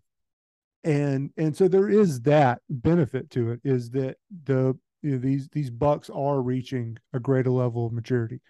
and 0.84 1.30
and 1.36 1.56
so 1.56 1.68
there 1.68 1.90
is 1.90 2.22
that 2.22 2.60
benefit 2.68 3.30
to 3.30 3.50
it 3.50 3.60
is 3.64 3.90
that 3.90 4.16
the 4.44 4.78
you 5.02 5.12
know, 5.12 5.18
these 5.18 5.48
these 5.48 5.70
bucks 5.70 6.10
are 6.10 6.40
reaching 6.40 6.98
a 7.12 7.20
greater 7.20 7.50
level 7.50 7.86
of 7.86 7.92
maturity. 7.92 8.40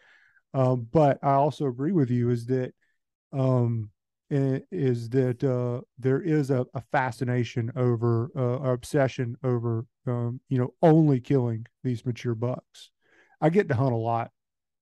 Um, 0.53 0.89
but 0.91 1.18
I 1.23 1.35
also 1.35 1.66
agree 1.66 1.93
with 1.93 2.11
you 2.11 2.31
is 2.31 2.47
that 2.47 2.73
um, 3.33 3.91
is 4.31 5.09
that 5.11 5.43
uh, 5.43 5.81
there 5.99 6.20
is 6.20 6.51
a, 6.51 6.64
a 6.74 6.81
fascination 6.93 7.72
over 7.76 8.31
uh, 8.37 8.59
or 8.59 8.72
obsession 8.72 9.37
over 9.43 9.87
um, 10.07 10.41
you 10.49 10.59
know 10.59 10.72
only 10.83 11.20
killing 11.20 11.66
these 11.83 12.07
mature 12.07 12.35
bucks. 12.35 12.91
I 13.41 13.51
get 13.51 13.68
to 13.68 13.74
hunt 13.74 13.93
a 13.93 13.97
lot. 13.97 14.31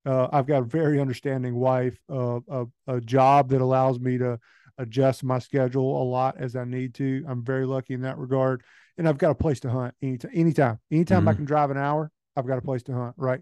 Uh, 0.05 0.29
I've 0.33 0.47
got 0.47 0.63
a 0.63 0.67
very 0.67 1.01
understanding 1.01 1.57
wife, 1.57 1.99
uh, 2.11 2.41
a, 2.49 2.67
a 2.87 3.01
job 3.01 3.51
that 3.51 3.61
allows 3.61 3.99
me 3.99 4.19
to 4.19 4.39
adjust 4.79 5.25
my 5.25 5.39
schedule 5.39 6.03
a 6.03 6.05
lot 6.05 6.37
as 6.39 6.57
I 6.57 6.65
need 6.65 6.95
to. 6.95 7.25
I'm 7.29 7.45
very 7.45 7.67
lucky 7.67 7.95
in 7.95 8.03
that 8.03 8.19
regard, 8.19 8.63
and 8.97 9.09
I've 9.09 9.19
got 9.19 9.31
a 9.31 9.35
place 9.35 9.61
to 9.61 9.71
hunt 9.71 9.95
anytime. 10.03 10.31
Anytime, 10.35 10.79
anytime 10.91 11.29
I 11.29 11.33
Mhm. 11.33 11.37
can 11.37 11.45
drive 11.47 11.71
an 11.71 11.79
hour, 11.79 12.11
I've 12.37 12.47
got 12.47 12.59
a 12.59 12.63
place 12.63 12.83
to 12.85 12.95
hunt. 12.95 13.15
Right 13.17 13.41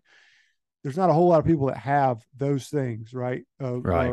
there's 0.82 0.96
not 0.96 1.11
a 1.11 1.12
whole 1.12 1.26
lot 1.28 1.40
of 1.40 1.44
people 1.46 1.66
that 1.66 1.78
have 1.78 2.24
those 2.36 2.68
things, 2.68 3.12
right? 3.12 3.44
Right. 3.61 4.12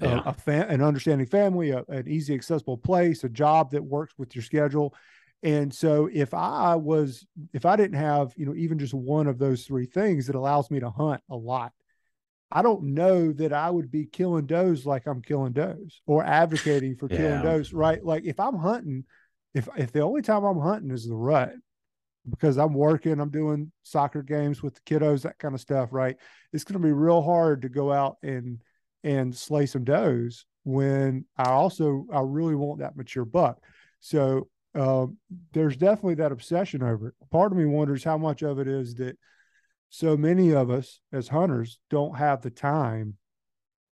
Yeah. 0.00 0.22
a, 0.24 0.30
a 0.30 0.34
fa- 0.34 0.66
an 0.68 0.82
understanding 0.82 1.26
family, 1.26 1.70
a, 1.70 1.84
an 1.88 2.08
easy 2.08 2.34
accessible 2.34 2.78
place, 2.78 3.24
a 3.24 3.28
job 3.28 3.72
that 3.72 3.84
works 3.84 4.14
with 4.18 4.34
your 4.34 4.42
schedule. 4.42 4.94
And 5.42 5.72
so 5.72 6.08
if 6.12 6.34
I 6.34 6.76
was, 6.76 7.26
if 7.52 7.64
I 7.64 7.76
didn't 7.76 7.98
have, 7.98 8.32
you 8.36 8.46
know, 8.46 8.54
even 8.54 8.78
just 8.78 8.94
one 8.94 9.26
of 9.26 9.38
those 9.38 9.64
three 9.64 9.86
things 9.86 10.26
that 10.26 10.36
allows 10.36 10.70
me 10.70 10.80
to 10.80 10.90
hunt 10.90 11.22
a 11.30 11.36
lot, 11.36 11.72
I 12.52 12.62
don't 12.62 12.94
know 12.94 13.32
that 13.32 13.52
I 13.52 13.70
would 13.70 13.90
be 13.90 14.06
killing 14.06 14.46
does 14.46 14.84
like 14.84 15.06
I'm 15.06 15.22
killing 15.22 15.52
does 15.52 16.00
or 16.06 16.24
advocating 16.24 16.96
for 16.96 17.08
killing 17.08 17.40
does, 17.40 17.72
right? 17.72 18.04
Like 18.04 18.24
if 18.24 18.40
I'm 18.40 18.56
hunting, 18.56 19.04
if 19.54 19.68
if 19.76 19.92
the 19.92 20.00
only 20.00 20.22
time 20.22 20.44
I'm 20.44 20.58
hunting 20.58 20.90
is 20.90 21.06
the 21.06 21.14
rut 21.14 21.52
because 22.28 22.58
I'm 22.58 22.74
working, 22.74 23.20
I'm 23.20 23.30
doing 23.30 23.72
soccer 23.82 24.22
games 24.22 24.62
with 24.62 24.74
the 24.74 24.80
kiddos, 24.80 25.22
that 25.22 25.38
kind 25.38 25.54
of 25.54 25.60
stuff, 25.60 25.90
right? 25.92 26.16
It's 26.52 26.64
going 26.64 26.80
to 26.80 26.86
be 26.86 26.92
real 26.92 27.22
hard 27.22 27.62
to 27.62 27.68
go 27.68 27.92
out 27.92 28.16
and 28.22 28.58
and 29.02 29.34
slay 29.34 29.66
some 29.66 29.84
does 29.84 30.44
when 30.64 31.24
I 31.36 31.50
also 31.50 32.06
I 32.12 32.20
really 32.20 32.54
want 32.54 32.80
that 32.80 32.96
mature 32.96 33.24
buck. 33.24 33.58
So 34.00 34.48
um, 34.74 35.16
there's 35.52 35.76
definitely 35.76 36.16
that 36.16 36.32
obsession 36.32 36.82
over 36.82 37.08
it. 37.08 37.14
Part 37.30 37.52
of 37.52 37.58
me 37.58 37.64
wonders 37.64 38.04
how 38.04 38.18
much 38.18 38.42
of 38.42 38.58
it 38.58 38.68
is 38.68 38.94
that 38.96 39.18
so 39.88 40.16
many 40.16 40.52
of 40.52 40.70
us 40.70 41.00
as 41.12 41.28
hunters 41.28 41.78
don't 41.90 42.16
have 42.16 42.42
the 42.42 42.50
time 42.50 43.16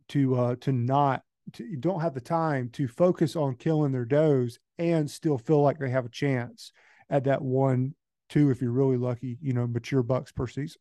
to 0.09 0.35
uh 0.35 0.55
to 0.61 0.71
not 0.71 1.23
to, 1.53 1.75
don't 1.77 2.01
have 2.01 2.13
the 2.13 2.21
time 2.21 2.69
to 2.73 2.87
focus 2.87 3.35
on 3.35 3.55
killing 3.55 3.91
their 3.91 4.05
does 4.05 4.59
and 4.77 5.09
still 5.09 5.37
feel 5.37 5.61
like 5.61 5.79
they 5.79 5.89
have 5.89 6.05
a 6.05 6.09
chance 6.09 6.71
at 7.09 7.23
that 7.23 7.41
one 7.41 7.95
two 8.29 8.51
if 8.51 8.61
you're 8.61 8.71
really 8.71 8.97
lucky 8.97 9.37
you 9.41 9.53
know 9.53 9.65
mature 9.65 10.03
bucks 10.03 10.31
per 10.31 10.45
season 10.45 10.79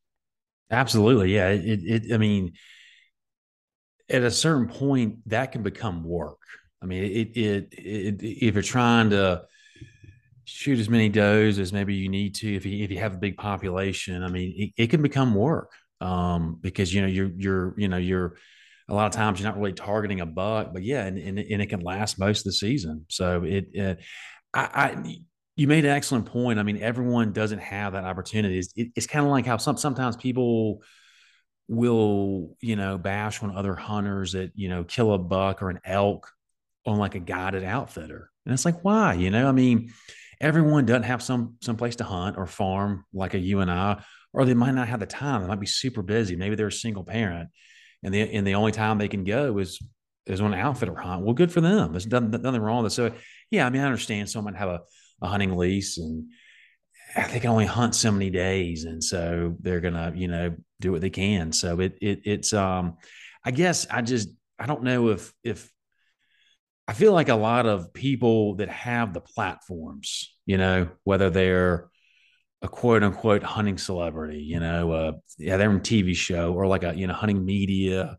Absolutely. 0.71 1.35
Yeah. 1.35 1.51
It, 1.51 1.81
it, 1.85 2.13
I 2.13 2.19
mean, 2.19 2.53
at 4.09 4.23
a 4.23 4.31
certain 4.31 4.69
point, 4.69 5.29
that 5.29 5.53
can 5.53 5.63
become 5.63 6.05
work. 6.05 6.41
I 6.83 6.87
mean, 6.87 7.05
it, 7.05 7.37
it, 7.37 7.69
it, 7.73 8.23
if 8.23 8.55
you're 8.55 8.63
trying 8.63 9.11
to 9.11 9.45
shoot 10.45 10.79
as 10.79 10.89
many 10.89 11.09
does 11.09 11.59
as 11.59 11.73
maybe 11.73 11.95
you 11.95 12.09
need 12.09 12.35
to, 12.37 12.55
if 12.55 12.67
you, 12.67 12.85
if 12.85 12.91
you 12.91 12.99
have 12.99 13.15
a 13.15 13.19
big 13.19 13.37
population, 13.37 14.23
I 14.23 14.29
mean, 14.29 14.55
it, 14.57 14.83
it 14.83 14.87
can 14.89 15.03
become 15.03 15.35
work. 15.35 15.71
Um, 16.01 16.59
because, 16.61 16.93
you 16.93 17.01
know, 17.01 17.09
you're, 17.09 17.31
you're, 17.37 17.75
you 17.79 17.89
know, 17.89 17.97
you're, 17.97 18.37
a 18.91 18.95
lot 18.95 19.07
of 19.07 19.13
times 19.13 19.41
you're 19.41 19.49
not 19.49 19.57
really 19.57 19.73
targeting 19.73 20.21
a 20.21 20.27
buck, 20.27 20.75
but 20.75 20.83
yeah, 20.83 21.07
and, 21.07 21.17
and, 21.17 21.39
and 21.39 21.63
it 21.63 21.69
can 21.69 21.81
last 21.81 22.19
most 22.19 22.41
of 22.41 22.45
the 22.45 22.53
season. 22.53 23.07
So 23.09 23.43
it, 23.43 23.69
uh, 23.81 23.95
I, 24.53 24.61
I, 24.61 25.17
you 25.57 25.67
made 25.67 25.87
an 25.87 25.93
excellent 25.93 26.27
point. 26.27 26.59
I 26.59 26.65
mean, 26.65 26.83
everyone 26.83 27.33
doesn't 27.33 27.61
have 27.61 27.95
that 27.95 28.05
opportunity. 28.05 28.59
It's, 28.59 28.73
it, 28.77 28.89
it's 28.95 29.07
kind 29.07 29.25
of 29.25 29.31
like 29.31 29.47
how 29.47 29.57
some 29.57 29.79
sometimes 29.79 30.17
people 30.17 30.83
will, 31.69 32.57
you 32.61 32.77
know, 32.77 32.99
bash 32.99 33.43
on 33.43 33.57
other 33.57 33.75
hunters 33.75 34.33
that 34.33 34.53
you 34.55 34.69
know 34.69 34.85
kill 34.85 35.13
a 35.13 35.19
buck 35.19 35.63
or 35.63 35.71
an 35.71 35.81
elk 35.85 36.31
on 36.87 36.99
like 36.99 37.15
a 37.15 37.21
guided 37.21 37.65
outfitter, 37.65 38.31
and 38.45 38.53
it's 38.53 38.65
like, 38.65 38.83
why? 38.85 39.15
You 39.15 39.31
know, 39.31 39.49
I 39.49 39.53
mean, 39.53 39.93
everyone 40.41 40.87
doesn't 40.87 41.05
have 41.05 41.23
some 41.23 41.57
some 41.61 41.77
place 41.77 41.97
to 41.97 42.05
hunt 42.05 42.37
or 42.37 42.47
farm 42.47 43.05
like 43.13 43.35
a 43.35 43.39
you 43.39 43.61
and 43.61 43.71
I, 43.71 44.03
or 44.33 44.45
they 44.45 44.55
might 44.55 44.75
not 44.75 44.89
have 44.89 45.01
the 45.01 45.07
time. 45.07 45.43
They 45.43 45.49
might 45.49 45.61
be 45.61 45.67
super 45.67 46.03
busy. 46.03 46.37
Maybe 46.37 46.57
they're 46.57 46.69
a 46.69 46.73
single 46.73 47.05
parent, 47.05 47.51
and 48.03 48.13
the 48.13 48.23
and 48.23 48.47
the 48.47 48.55
only 48.55 48.73
time 48.73 48.99
they 48.99 49.09
can 49.09 49.25
go 49.25 49.59
is 49.59 49.79
is 50.27 50.41
on 50.41 50.55
an 50.55 50.61
outfitter 50.61 50.97
hunt. 50.97 51.23
Well, 51.23 51.35
good 51.35 51.53
for 51.53 51.61
them. 51.61 51.93
There's 51.93 52.07
nothing, 52.07 52.31
nothing 52.31 52.63
wrong 52.63 52.83
with 52.83 52.93
it. 52.93 52.95
So, 52.95 53.13
yeah, 53.51 53.67
I 53.67 53.71
mean, 53.71 53.83
I 53.83 53.85
understand 53.85 54.31
someone 54.31 54.55
have 54.55 54.71
a 54.71 54.81
a 55.23 55.29
hunting 55.29 55.57
lease 55.57 55.99
and 55.99 56.27
they 57.31 57.41
can 57.41 57.51
only 57.51 57.67
hunt 57.67 57.95
so 57.95 58.11
many 58.11 58.31
days 58.31 58.85
and 58.85 59.03
so 59.03 59.57
they're 59.61 59.81
gonna 59.81 60.13
you 60.15 60.29
know 60.29 60.55
do 60.85 60.93
what 60.93 61.01
they 61.01 61.11
can. 61.11 61.53
So 61.53 61.81
it, 61.81 61.99
it 62.01 62.21
it's 62.25 62.53
um 62.53 62.97
i 63.45 63.51
guess 63.51 63.87
i 63.91 64.03
just 64.03 64.29
i 64.59 64.67
don't 64.67 64.83
know 64.83 65.09
if 65.09 65.33
if 65.45 65.71
i 66.89 66.93
feel 66.93 67.13
like 67.13 67.29
a 67.29 67.35
lot 67.35 67.67
of 67.67 67.93
people 67.93 68.57
that 68.57 68.69
have 68.69 69.13
the 69.13 69.21
platforms 69.21 70.35
you 70.47 70.57
know 70.57 70.89
whether 71.05 71.31
they're 71.31 71.89
a 72.63 72.69
quote 72.69 73.03
unquote 73.03 73.43
hunting 73.43 73.79
celebrity 73.79 74.41
you 74.41 74.61
know 74.61 74.93
uh 74.93 75.13
yeah 75.39 75.57
they're 75.57 75.71
on 75.71 75.81
tv 75.81 76.15
show 76.17 76.53
or 76.53 76.67
like 76.67 76.85
a 76.85 76.95
you 76.97 77.07
know 77.07 77.15
hunting 77.15 77.45
media 77.45 78.17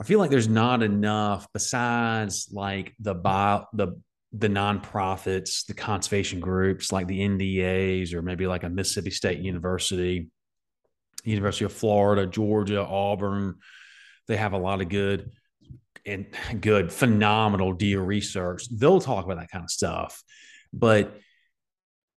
i 0.00 0.04
feel 0.04 0.18
like 0.18 0.30
there's 0.30 0.48
not 0.48 0.82
enough 0.82 1.46
besides 1.52 2.48
like 2.52 2.94
the 2.98 3.14
bio 3.14 3.66
the 3.74 4.00
the 4.34 4.48
nonprofits, 4.48 5.66
the 5.66 5.74
conservation 5.74 6.40
groups 6.40 6.90
like 6.90 7.06
the 7.06 7.20
NDAs 7.20 8.14
or 8.14 8.22
maybe 8.22 8.46
like 8.46 8.64
a 8.64 8.68
Mississippi 8.70 9.10
State 9.10 9.40
University, 9.40 10.30
University 11.24 11.64
of 11.64 11.72
Florida, 11.72 12.26
Georgia, 12.26 12.84
Auburn. 12.84 13.56
They 14.28 14.36
have 14.36 14.52
a 14.52 14.58
lot 14.58 14.80
of 14.80 14.88
good 14.88 15.30
and 16.04 16.26
good, 16.60 16.92
phenomenal 16.92 17.72
deer 17.72 18.00
research. 18.00 18.64
They'll 18.70 19.00
talk 19.00 19.24
about 19.24 19.38
that 19.38 19.50
kind 19.50 19.64
of 19.64 19.70
stuff. 19.70 20.22
But 20.72 21.16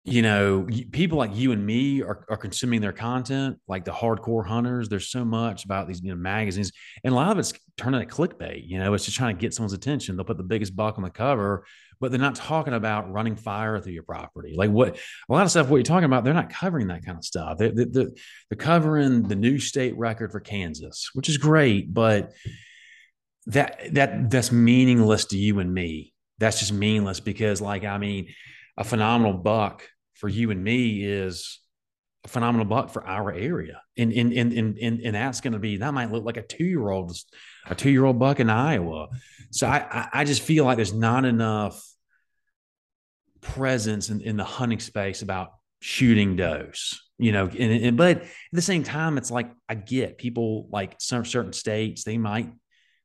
you 0.07 0.21
know, 0.21 0.67
people 0.93 1.17
like 1.17 1.35
you 1.35 1.53
and 1.53 1.65
me 1.65 2.03
are, 2.03 2.27
are 2.29 2.37
consuming 2.37 2.83
their 2.83 2.93
content, 2.93 3.59
like 3.67 3.87
the 3.87 3.91
hardcore 3.91 4.47
hunters. 4.47 4.91
There's 4.91 5.09
so 5.09 5.25
much 5.25 5.65
about 5.65 5.89
these 5.89 6.03
you 6.03 6.11
know, 6.11 6.17
magazines, 6.17 6.73
and 7.03 7.15
a 7.15 7.17
lot 7.17 7.31
of 7.31 7.39
it's 7.39 7.55
turning 7.79 8.07
to 8.07 8.15
clickbait. 8.15 8.69
You 8.69 8.81
know, 8.81 8.93
it's 8.93 9.07
just 9.07 9.17
trying 9.17 9.35
to 9.35 9.41
get 9.41 9.55
someone's 9.55 9.73
attention. 9.73 10.17
They'll 10.17 10.27
put 10.27 10.37
the 10.37 10.43
biggest 10.43 10.77
buck 10.77 10.99
on 10.99 11.05
the 11.05 11.11
cover, 11.11 11.65
but 12.01 12.11
they're 12.11 12.21
not 12.21 12.35
talking 12.35 12.75
about 12.75 13.13
running 13.13 13.37
fire 13.37 13.81
through 13.81 13.93
your 13.93 14.03
property. 14.03 14.55
Like 14.57 14.71
what 14.71 14.97
a 15.29 15.33
lot 15.33 15.45
of 15.45 15.51
stuff, 15.51 15.69
what 15.69 15.77
you're 15.77 15.85
talking 15.85 16.05
about, 16.05 16.25
they're 16.25 16.35
not 16.35 16.51
covering 16.51 16.89
that 16.89 17.05
kind 17.05 17.19
of 17.19 17.25
stuff. 17.25 17.59
They're, 17.59 17.73
they're, 17.73 17.87
they're 17.87 18.57
covering 18.59 19.23
the 19.23 19.37
new 19.37 19.59
state 19.59 19.97
record 19.97 20.33
for 20.33 20.41
Kansas, 20.41 21.11
which 21.15 21.29
is 21.29 21.39
great, 21.39 21.93
but 21.93 22.33
that 23.47 23.95
that 23.95 24.31
that's 24.31 24.51
meaningless 24.53 25.27
to 25.27 25.39
you 25.39 25.59
and 25.59 25.73
me. 25.73 26.13
That's 26.39 26.59
just 26.59 26.73
meaningless 26.73 27.21
because, 27.21 27.61
like, 27.61 27.85
I 27.85 27.99
mean, 27.99 28.29
a 28.77 28.85
phenomenal 28.85 29.35
buck 29.35 29.89
for 30.15 30.29
you 30.29 30.51
and 30.51 30.63
me 30.63 31.05
is 31.05 31.61
phenomenal 32.27 32.67
buck 32.67 32.91
for 32.91 33.07
our 33.07 33.33
area. 33.33 33.83
And 33.97 34.13
and 34.13 34.33
and 34.33 34.53
and, 34.53 34.79
and, 34.79 35.01
and 35.01 35.15
that's 35.15 35.41
going 35.41 35.53
to 35.53 35.59
be 35.59 35.79
that 35.79 35.95
might 35.95 36.11
look 36.11 36.25
like 36.25 36.37
a 36.37 36.43
two 36.43 36.65
year 36.65 36.89
old 36.89 37.17
a 37.67 37.75
two 37.75 37.91
year 37.91 38.05
old 38.05 38.19
buck 38.19 38.41
in 38.41 38.51
Iowa. 38.51 39.09
So 39.51 39.67
I 39.67 40.09
I 40.13 40.25
just 40.25 40.43
feel 40.43 40.65
like 40.65 40.77
there's 40.77 40.95
not 40.95 41.25
enough 41.25 41.83
presence 43.41 44.09
in, 44.09 44.21
in 44.23 44.37
the 44.37 44.45
hunting 44.45 44.81
space 44.81 45.23
about 45.23 45.51
shooting 45.81 46.37
does. 46.37 47.01
You 47.19 47.31
know, 47.31 47.47
and, 47.47 47.85
and 47.85 47.97
but 47.97 48.23
at 48.23 48.29
the 48.53 48.63
same 48.63 48.83
time, 48.83 49.19
it's 49.19 49.31
like 49.31 49.53
I 49.69 49.75
get 49.75 50.19
people 50.19 50.69
like 50.71 50.97
some 50.99 51.25
certain 51.25 51.53
states 51.53 52.03
they 52.03 52.19
might 52.19 52.51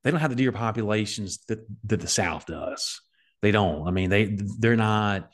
they 0.04 0.12
don't 0.12 0.20
have 0.20 0.32
the 0.32 0.36
deer 0.36 0.52
populations 0.52 1.40
that 1.48 1.60
that 1.86 2.00
the 2.00 2.08
South 2.08 2.46
does. 2.48 3.02
They 3.42 3.52
don't. 3.52 3.88
I 3.88 3.92
mean, 3.92 4.10
they 4.10 4.38
they're 4.60 4.76
not 4.76 5.30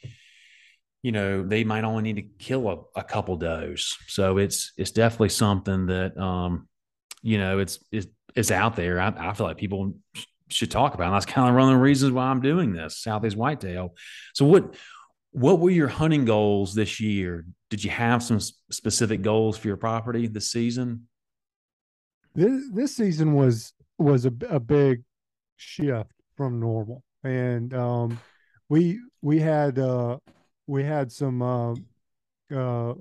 you 1.05 1.11
know 1.11 1.43
they 1.43 1.63
might 1.63 1.83
only 1.83 2.01
need 2.01 2.15
to 2.15 2.43
kill 2.43 2.67
a, 2.67 2.99
a 2.99 3.03
couple 3.03 3.37
does. 3.37 3.95
So 4.07 4.39
it's 4.39 4.73
it's 4.75 4.89
definitely 4.89 5.29
something 5.29 5.85
that 5.85 6.17
um 6.17 6.67
you 7.21 7.37
know 7.37 7.59
it's 7.59 7.77
it's, 7.91 8.07
it's 8.35 8.49
out 8.49 8.75
there. 8.75 8.99
I, 8.99 9.13
I 9.15 9.33
feel 9.35 9.45
like 9.45 9.57
people 9.57 9.93
should 10.49 10.71
talk 10.71 10.95
about 10.95 11.05
and 11.05 11.13
that's 11.13 11.27
kind 11.27 11.47
of 11.47 11.53
one 11.53 11.65
of 11.65 11.69
the 11.69 11.77
reasons 11.77 12.11
why 12.11 12.25
i'm 12.25 12.39
doing 12.41 12.73
this 12.73 12.97
southeast 12.97 13.37
whitetail. 13.37 13.93
So 14.33 14.45
what 14.45 14.75
what 15.29 15.59
were 15.59 15.69
your 15.69 15.87
hunting 15.87 16.25
goals 16.25 16.73
this 16.73 16.99
year? 16.99 17.45
Did 17.69 17.83
you 17.83 17.91
have 17.91 18.23
some 18.23 18.39
specific 18.71 19.21
goals 19.21 19.59
for 19.59 19.67
your 19.67 19.77
property 19.77 20.25
this 20.25 20.49
season? 20.49 21.07
This 22.33 22.63
this 22.73 22.95
season 22.95 23.35
was 23.35 23.73
was 23.99 24.25
a, 24.25 24.33
a 24.49 24.59
big 24.59 25.03
shift 25.55 26.09
from 26.35 26.59
normal. 26.59 27.03
And 27.23 27.75
um 27.75 28.19
we 28.69 28.99
we 29.21 29.39
had 29.39 29.77
uh 29.77 30.17
we 30.67 30.83
had 30.83 31.11
some 31.11 31.41
uh, 31.41 31.73
uh, 32.53 32.93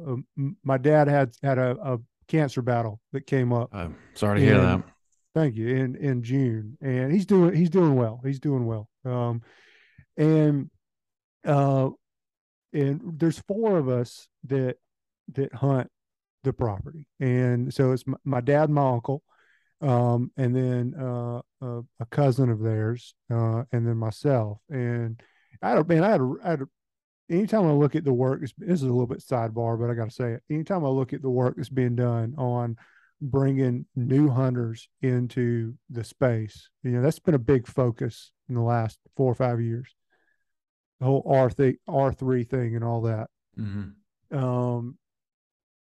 my 0.63 0.79
dad 0.79 1.09
had 1.09 1.35
had 1.43 1.59
a, 1.59 1.77
a, 1.83 1.99
cancer 2.27 2.63
battle 2.63 2.99
that 3.13 3.27
came 3.27 3.53
up. 3.53 3.69
Oh, 3.75 3.93
sorry 4.15 4.41
to 4.41 4.47
hear 4.47 4.59
that. 4.59 4.83
Thank 5.35 5.57
you. 5.57 5.69
In 5.69 5.95
in 5.97 6.23
June, 6.23 6.79
and 6.81 7.13
he's 7.13 7.27
doing 7.27 7.55
he's 7.55 7.69
doing 7.69 7.97
well. 7.97 8.21
He's 8.25 8.41
doing 8.41 8.65
well. 8.65 8.89
Um, 9.05 9.43
and 10.17 10.71
uh, 11.45 11.91
and 12.73 13.01
there's 13.19 13.41
four 13.41 13.77
of 13.77 13.91
us 13.91 14.27
that 14.45 14.77
that 15.35 15.53
hunt 15.53 15.91
the 16.45 16.53
property, 16.55 17.07
and 17.21 17.73
so 17.75 17.93
it's 17.93 18.07
my, 18.07 18.17
my 18.25 18.41
dad, 18.41 18.71
my 18.71 18.89
uncle, 18.89 19.23
um, 19.83 20.31
and 20.37 20.57
then 20.57 20.95
uh, 20.99 21.41
a, 21.61 21.83
a 22.01 22.07
cousin 22.11 22.51
of 22.51 22.61
theirs, 22.61 23.15
uh, 23.31 23.65
and 23.73 23.87
then 23.87 23.97
myself. 23.97 24.59
And 24.71 25.21
I 25.61 25.71
had, 25.71 25.89
man, 25.89 26.05
I 26.05 26.11
had, 26.11 26.21
a, 26.21 26.35
I 26.43 26.51
had 26.51 26.61
a, 26.63 26.67
anytime 27.31 27.67
I 27.67 27.73
look 27.73 27.95
at 27.95 28.05
the 28.05 28.13
work, 28.13 28.41
this 28.41 28.53
is 28.59 28.83
a 28.83 28.87
little 28.87 29.07
bit 29.07 29.21
sidebar, 29.21 29.79
but 29.79 29.91
I 29.91 29.95
got 29.95 30.09
to 30.09 30.15
say 30.15 30.33
it. 30.33 30.43
Anytime 30.51 30.85
I 30.85 30.89
look 30.89 31.13
at 31.13 31.23
the 31.23 31.31
work 31.31 31.57
that's 31.57 31.69
being 31.69 31.97
done 31.97 32.35
on 32.37 32.77
bringing 33.21 33.87
new 33.97 34.29
hunters 34.29 34.89
into 35.03 35.75
the 35.91 36.05
space, 36.05 36.69
you 36.83 36.91
know, 36.91 37.03
that's 37.03 37.19
been 37.19 37.35
a 37.35 37.39
big 37.39 37.67
focus 37.67 38.33
in 38.49 38.55
the 38.55 38.63
last 38.63 38.99
four 39.17 39.31
or 39.31 39.35
five 39.35 39.61
years. 39.61 39.95
The 41.01 41.07
whole 41.07 41.27
R 41.27 41.51
thing, 41.51 41.77
R 41.89 42.13
three 42.13 42.45
thing, 42.45 42.77
and 42.77 42.85
all 42.85 43.03
that. 43.03 43.29
Mm-hmm. 43.59 44.37
Um, 44.37 44.99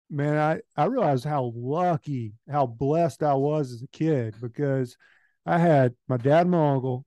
man, 0.09 0.37
I 0.37 0.81
I 0.81 0.85
realized 0.85 1.25
how 1.25 1.53
lucky, 1.55 2.33
how 2.49 2.65
blessed 2.65 3.23
I 3.23 3.33
was 3.33 3.71
as 3.71 3.81
a 3.81 3.87
kid 3.87 4.35
because 4.41 4.97
I 5.45 5.57
had 5.59 5.93
my 6.07 6.17
dad, 6.17 6.41
and 6.41 6.51
my 6.51 6.71
uncle, 6.73 7.05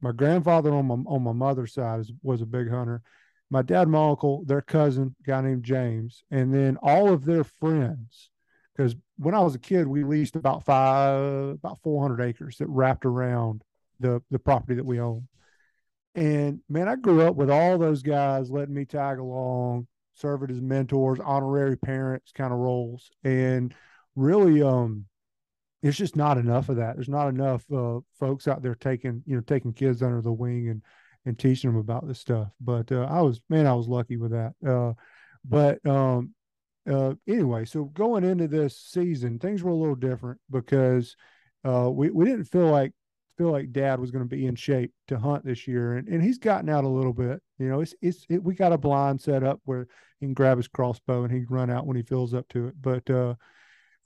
my 0.00 0.12
grandfather 0.12 0.74
on 0.74 0.86
my 0.86 0.96
on 1.06 1.22
my 1.22 1.32
mother's 1.32 1.72
side 1.72 1.98
was, 1.98 2.12
was 2.22 2.42
a 2.42 2.46
big 2.46 2.68
hunter 2.70 3.02
my 3.50 3.62
dad, 3.62 3.88
my 3.88 4.10
uncle, 4.10 4.44
their 4.44 4.60
cousin, 4.60 5.14
guy 5.26 5.40
named 5.40 5.64
James, 5.64 6.22
and 6.30 6.52
then 6.52 6.76
all 6.82 7.12
of 7.12 7.24
their 7.24 7.44
friends. 7.44 8.30
because 8.76 8.94
when 9.16 9.34
I 9.34 9.40
was 9.40 9.54
a 9.54 9.58
kid, 9.58 9.86
we 9.86 10.04
leased 10.04 10.36
about 10.36 10.64
five, 10.64 11.54
about 11.54 11.80
400 11.82 12.20
acres 12.22 12.58
that 12.58 12.68
wrapped 12.68 13.04
around 13.04 13.62
the 14.00 14.22
the 14.30 14.38
property 14.38 14.74
that 14.74 14.86
we 14.86 15.00
own. 15.00 15.26
And 16.14 16.60
man, 16.68 16.88
I 16.88 16.96
grew 16.96 17.22
up 17.22 17.36
with 17.36 17.50
all 17.50 17.78
those 17.78 18.02
guys 18.02 18.50
letting 18.50 18.74
me 18.74 18.84
tag 18.84 19.18
along, 19.18 19.86
serving 20.14 20.50
as 20.50 20.60
mentors, 20.60 21.20
honorary 21.20 21.76
parents 21.76 22.32
kind 22.32 22.52
of 22.52 22.58
roles, 22.58 23.10
and 23.24 23.74
really, 24.14 24.62
um, 24.62 25.06
it's 25.82 25.96
just 25.96 26.16
not 26.16 26.38
enough 26.38 26.68
of 26.68 26.76
that. 26.76 26.96
There's 26.96 27.08
not 27.08 27.28
enough 27.28 27.64
uh, 27.72 28.00
folks 28.18 28.48
out 28.48 28.62
there 28.62 28.74
taking 28.74 29.22
you 29.26 29.36
know 29.36 29.42
taking 29.42 29.72
kids 29.72 30.02
under 30.02 30.20
the 30.20 30.32
wing 30.32 30.68
and 30.68 30.82
and 31.28 31.38
teaching 31.38 31.70
them 31.70 31.78
about 31.78 32.08
this 32.08 32.18
stuff. 32.18 32.48
But 32.60 32.90
uh, 32.90 33.06
I 33.08 33.20
was 33.20 33.40
man, 33.48 33.66
I 33.66 33.74
was 33.74 33.86
lucky 33.86 34.16
with 34.16 34.32
that. 34.32 34.54
Uh, 34.66 34.94
but 35.44 35.84
um, 35.86 36.34
uh, 36.90 37.14
anyway, 37.26 37.64
so 37.64 37.84
going 37.84 38.24
into 38.24 38.48
this 38.48 38.80
season, 38.80 39.38
things 39.38 39.62
were 39.62 39.70
a 39.70 39.76
little 39.76 39.94
different 39.94 40.40
because 40.50 41.14
uh, 41.64 41.90
we 41.90 42.10
we 42.10 42.24
didn't 42.24 42.44
feel 42.44 42.70
like 42.70 42.92
feel 43.36 43.52
like 43.52 43.72
Dad 43.72 44.00
was 44.00 44.10
going 44.10 44.24
to 44.24 44.36
be 44.36 44.46
in 44.46 44.56
shape 44.56 44.92
to 45.08 45.18
hunt 45.18 45.44
this 45.44 45.68
year, 45.68 45.96
and, 45.96 46.08
and 46.08 46.22
he's 46.22 46.38
gotten 46.38 46.68
out 46.68 46.84
a 46.84 46.88
little 46.88 47.12
bit. 47.12 47.40
You 47.58 47.68
know, 47.68 47.80
it's 47.80 47.94
it's 48.00 48.24
it, 48.28 48.42
we 48.42 48.54
got 48.54 48.72
a 48.72 48.78
blind 48.78 49.20
set 49.20 49.44
up 49.44 49.60
where 49.64 49.86
he 50.18 50.26
can 50.26 50.34
grab 50.34 50.56
his 50.56 50.68
crossbow 50.68 51.24
and 51.24 51.32
he 51.32 51.44
can 51.44 51.54
run 51.54 51.70
out 51.70 51.86
when 51.86 51.96
he 51.96 52.02
feels 52.02 52.34
up 52.34 52.48
to 52.48 52.68
it. 52.68 52.74
But 52.80 53.08
uh, 53.10 53.34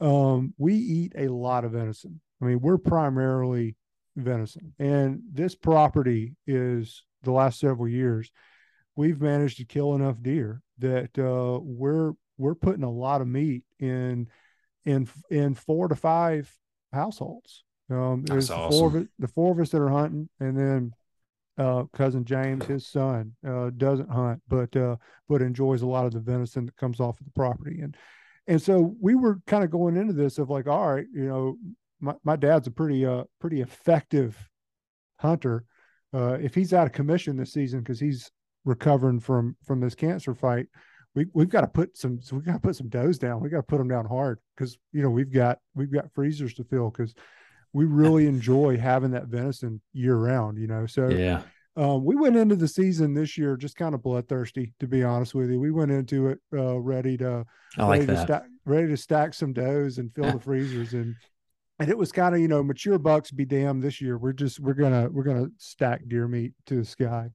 um, 0.00 0.54
we 0.58 0.74
eat 0.74 1.12
a 1.16 1.28
lot 1.28 1.64
of 1.64 1.72
venison. 1.72 2.20
I 2.40 2.46
mean, 2.46 2.60
we're 2.60 2.78
primarily 2.78 3.76
venison, 4.16 4.74
and 4.78 5.22
this 5.32 5.54
property 5.54 6.34
is 6.46 7.04
the 7.22 7.32
last 7.32 7.60
several 7.60 7.88
years. 7.88 8.30
We've 8.96 9.20
managed 9.20 9.56
to 9.58 9.64
kill 9.64 9.94
enough 9.94 10.22
deer 10.22 10.60
that 10.78 11.18
uh, 11.18 11.58
we're 11.62 12.12
we're 12.38 12.54
putting 12.54 12.82
a 12.82 12.90
lot 12.90 13.20
of 13.20 13.28
meat 13.28 13.64
in 13.78 14.28
in 14.84 15.08
in 15.30 15.54
four 15.54 15.88
to 15.88 15.94
five 15.94 16.52
households. 16.92 17.64
Um, 17.90 18.24
That's 18.24 18.48
the 18.48 18.54
four 18.54 18.88
of 18.88 18.94
awesome. 18.94 19.10
the 19.18 19.28
four 19.28 19.52
of 19.52 19.60
us 19.60 19.70
that 19.70 19.80
are 19.80 19.88
hunting, 19.88 20.28
and 20.40 20.56
then 20.56 20.92
uh, 21.58 21.84
cousin 21.92 22.24
James, 22.24 22.64
his 22.66 22.86
son, 22.86 23.32
uh, 23.46 23.70
doesn't 23.76 24.10
hunt, 24.10 24.42
but 24.48 24.74
uh, 24.76 24.96
but 25.28 25.42
enjoys 25.42 25.82
a 25.82 25.86
lot 25.86 26.06
of 26.06 26.12
the 26.12 26.20
venison 26.20 26.66
that 26.66 26.76
comes 26.76 27.00
off 27.00 27.20
of 27.20 27.26
the 27.26 27.32
property, 27.32 27.80
and 27.80 27.96
and 28.46 28.60
so 28.60 28.94
we 29.00 29.14
were 29.14 29.40
kind 29.46 29.64
of 29.64 29.70
going 29.70 29.96
into 29.96 30.12
this 30.12 30.38
of 30.38 30.50
like, 30.50 30.66
all 30.66 30.94
right, 30.94 31.06
you 31.14 31.26
know, 31.26 31.56
my, 32.00 32.14
my 32.24 32.36
dad's 32.36 32.66
a 32.66 32.70
pretty 32.70 33.06
uh 33.06 33.24
pretty 33.40 33.60
effective 33.60 34.36
hunter. 35.18 35.64
Uh, 36.14 36.34
if 36.40 36.54
he's 36.54 36.72
out 36.72 36.86
of 36.86 36.92
commission 36.92 37.36
this 37.36 37.52
season 37.52 37.80
because 37.80 38.00
he's 38.00 38.30
recovering 38.64 39.18
from 39.20 39.56
from 39.64 39.80
this 39.80 39.94
cancer 39.94 40.34
fight, 40.34 40.66
we 41.14 41.26
we've 41.34 41.48
got 41.48 41.62
to 41.62 41.66
put 41.66 41.96
some 41.96 42.20
so 42.20 42.36
we 42.36 42.42
got 42.42 42.54
to 42.54 42.58
put 42.60 42.76
some 42.76 42.88
does 42.88 43.18
down. 43.18 43.40
We 43.40 43.48
got 43.48 43.58
to 43.58 43.62
put 43.62 43.78
them 43.78 43.88
down 43.88 44.06
hard 44.06 44.38
because 44.56 44.78
you 44.92 45.02
know 45.02 45.10
we've 45.10 45.32
got 45.32 45.58
we've 45.74 45.92
got 45.92 46.12
freezers 46.12 46.54
to 46.54 46.64
fill 46.64 46.90
because 46.90 47.14
we 47.72 47.86
really 47.86 48.26
enjoy 48.26 48.76
having 48.76 49.12
that 49.12 49.26
venison 49.28 49.80
year 49.92 50.16
round. 50.16 50.58
You 50.58 50.66
know, 50.66 50.86
so 50.86 51.08
Yeah. 51.08 51.42
um, 51.76 52.04
we 52.04 52.14
went 52.16 52.36
into 52.36 52.56
the 52.56 52.68
season 52.68 53.14
this 53.14 53.38
year 53.38 53.56
just 53.56 53.76
kind 53.76 53.94
of 53.94 54.02
bloodthirsty, 54.02 54.74
to 54.80 54.86
be 54.86 55.02
honest 55.02 55.34
with 55.34 55.50
you. 55.50 55.58
We 55.58 55.70
went 55.70 55.90
into 55.90 56.28
it 56.28 56.38
uh, 56.52 56.78
ready 56.78 57.16
to 57.18 57.46
I 57.78 57.82
like 57.86 58.00
ready 58.00 58.06
to 58.08 58.16
stack 58.20 58.42
ready 58.66 58.88
to 58.88 58.96
stack 58.98 59.32
some 59.34 59.52
does 59.54 59.96
and 59.98 60.12
fill 60.14 60.30
the 60.32 60.40
freezers 60.40 60.92
and 60.92 61.16
and 61.82 61.90
it 61.90 61.98
was 61.98 62.12
kind 62.12 62.34
of 62.34 62.40
you 62.40 62.48
know 62.48 62.62
mature 62.62 62.98
bucks 62.98 63.30
be 63.30 63.44
damned 63.44 63.82
this 63.82 64.00
year. 64.00 64.16
We're 64.16 64.32
just 64.32 64.60
we're 64.60 64.74
gonna 64.74 65.08
we're 65.10 65.24
gonna 65.24 65.48
stack 65.58 66.02
deer 66.06 66.28
meat 66.28 66.52
to 66.66 66.76
the 66.76 66.84
sky. 66.84 67.30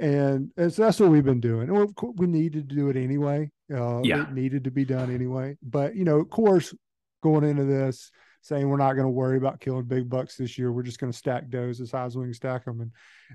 And, 0.00 0.50
and 0.56 0.72
so 0.72 0.82
that's 0.82 1.00
what 1.00 1.10
we've 1.10 1.24
been 1.24 1.40
doing. 1.40 1.68
And 1.68 1.92
we 2.16 2.26
needed 2.28 2.68
to 2.68 2.74
do 2.76 2.88
it 2.88 2.96
anyway. 2.96 3.50
Uh, 3.72 4.00
Yeah. 4.04 4.22
It 4.22 4.32
needed 4.32 4.64
to 4.64 4.70
be 4.70 4.84
done 4.84 5.12
anyway. 5.12 5.56
But, 5.60 5.96
you 5.96 6.04
know, 6.04 6.20
of 6.20 6.30
course, 6.30 6.72
going 7.20 7.42
into 7.42 7.64
this, 7.64 8.12
saying 8.42 8.68
we're 8.68 8.76
not 8.76 8.92
going 8.92 9.06
to 9.06 9.10
worry 9.10 9.36
about 9.36 9.58
killing 9.58 9.86
big 9.86 10.08
bucks 10.08 10.36
this 10.36 10.56
year. 10.56 10.70
We're 10.70 10.84
just 10.84 11.00
going 11.00 11.12
to 11.12 11.18
stack 11.18 11.50
does 11.50 11.80
as 11.80 11.90
high 11.90 12.04
as 12.04 12.16
we 12.16 12.26
can 12.26 12.34
stack 12.34 12.64
them. 12.64 12.80
And, 12.80 12.92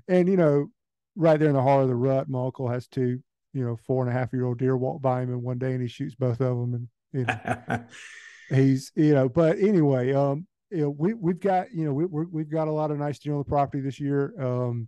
and, 0.08 0.30
you 0.30 0.38
know, 0.38 0.68
right 1.18 1.38
there 1.38 1.50
in 1.50 1.56
the 1.56 1.62
heart 1.62 1.84
of 1.84 1.90
the 1.90 1.96
rut, 1.96 2.30
my 2.30 2.46
uncle 2.46 2.70
has 2.70 2.88
two, 2.88 3.22
you 3.52 3.66
know, 3.66 3.78
four 3.86 4.02
and 4.02 4.10
a 4.10 4.18
half 4.18 4.32
year 4.32 4.46
old 4.46 4.58
deer 4.58 4.78
walk 4.78 5.02
by 5.02 5.22
him 5.22 5.34
in 5.34 5.42
one 5.42 5.58
day 5.58 5.74
and 5.74 5.82
he 5.82 5.90
shoots 5.90 6.16
both 6.16 6.40
of 6.40 6.58
them. 6.58 6.74
And, 6.74 6.88
you 7.12 7.26
know, 7.26 7.36
he's 8.56 8.92
you 8.96 9.14
know 9.14 9.28
but 9.30 9.58
anyway 9.60 10.14
um 10.14 10.46
you 10.72 10.82
know 10.82 10.90
we 10.90 11.14
we've 11.14 11.40
got 11.40 11.72
you 11.74 11.86
know 11.86 11.94
we 11.94 12.06
we're, 12.06 12.26
we've 12.26 12.50
got 12.50 12.68
a 12.68 12.72
lot 12.72 12.92
of 12.92 12.98
nice 12.98 13.20
deer 13.20 13.34
on 13.34 13.40
the 13.40 13.46
property 13.46 13.82
this 13.82 14.00
year. 14.00 14.34
Um 14.40 14.88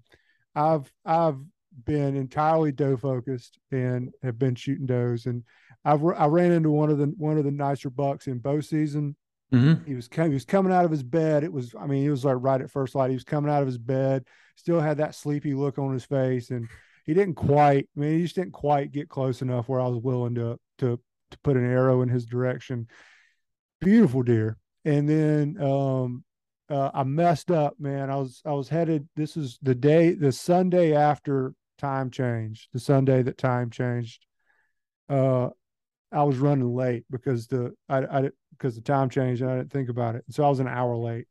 i've 0.55 0.91
i've 1.05 1.38
been 1.86 2.16
entirely 2.16 2.72
doe 2.72 2.95
focused 2.95 3.59
and 3.72 4.11
have 4.24 4.39
been 4.39 4.55
shooting 4.55 4.86
does. 4.86 5.26
And 5.26 5.43
i've 5.84 6.03
i 6.03 6.26
ran 6.26 6.51
into 6.51 6.72
one 6.72 6.89
of 6.89 6.97
the 6.97 7.13
one 7.18 7.38
of 7.38 7.43
the 7.43 7.51
nicer 7.51 7.89
bucks 7.89 8.28
in 8.28 8.39
bow 8.39 8.61
season. 8.61 9.16
Mhm. 9.53 9.86
he 9.86 9.93
was 9.93 10.07
coming 10.07 10.32
he 10.32 10.36
was 10.36 10.45
coming 10.45 10.74
out 10.74 10.86
of 10.86 10.91
his 10.91 11.03
bed. 11.03 11.43
It 11.43 11.53
was 11.53 11.76
i 11.80 11.86
mean 11.86 12.01
he 12.01 12.09
was 12.09 12.26
like 12.26 12.38
right 12.39 12.61
at 12.61 12.72
first 12.72 12.95
light. 12.95 13.09
He 13.09 13.16
was 13.16 13.24
coming 13.24 13.51
out 13.51 13.61
of 13.61 13.68
his 13.68 13.78
bed 13.78 14.24
still 14.55 14.80
had 14.80 14.97
that 14.97 15.16
sleepy 15.16 15.53
look 15.53 15.78
on 15.78 15.93
his 15.93 16.05
face 16.05 16.49
and 16.49 16.68
he 17.05 17.13
didn't 17.13 17.36
quite 17.36 17.88
i 17.95 17.99
mean 17.99 18.18
he 18.18 18.24
just 18.24 18.36
didn't 18.36 18.53
quite 18.53 18.91
get 18.91 19.09
close 19.09 19.41
enough 19.41 19.68
where 19.68 19.82
i 19.82 19.88
was 19.88 20.01
willing 20.01 20.36
to 20.36 20.57
to 20.78 20.99
to 21.32 21.38
put 21.43 21.57
an 21.57 21.66
arrow 21.66 22.01
in 22.01 22.09
his 22.09 22.26
direction 22.26 22.88
beautiful 23.82 24.23
deer. 24.23 24.57
And 24.84 25.07
then 25.09 25.57
um 25.61 26.23
uh, 26.69 26.91
i 26.93 27.03
messed 27.03 27.51
up 27.51 27.76
man. 27.80 28.09
I 28.09 28.15
was 28.15 28.41
i 28.45 28.51
was 28.51 28.69
headed 28.69 29.07
this 29.15 29.38
is 29.38 29.59
the 29.61 29.76
day 29.76 30.13
the 30.13 30.32
sunday 30.32 30.95
after 30.95 31.53
time 31.78 32.09
changed 32.09 32.69
the 32.73 32.80
sunday 32.80 33.21
that 33.21 33.38
time 33.38 33.69
changed 33.69 34.26
uh 35.09 35.49
i 36.11 36.23
was 36.23 36.38
running 36.38 36.73
late 36.73 37.03
because 37.11 37.47
the 37.47 37.73
i 37.89 37.97
i 37.97 38.30
because 38.51 38.76
the 38.76 38.82
time 38.82 39.09
changed 39.09 39.41
and 39.41 39.51
i 39.51 39.57
didn't 39.57 39.71
think 39.71 39.89
about 39.89 40.15
it. 40.15 40.23
So 40.32 40.43
i 40.43 40.49
was 40.49 40.59
an 40.59 40.67
hour 40.67 40.95
late 40.95 41.28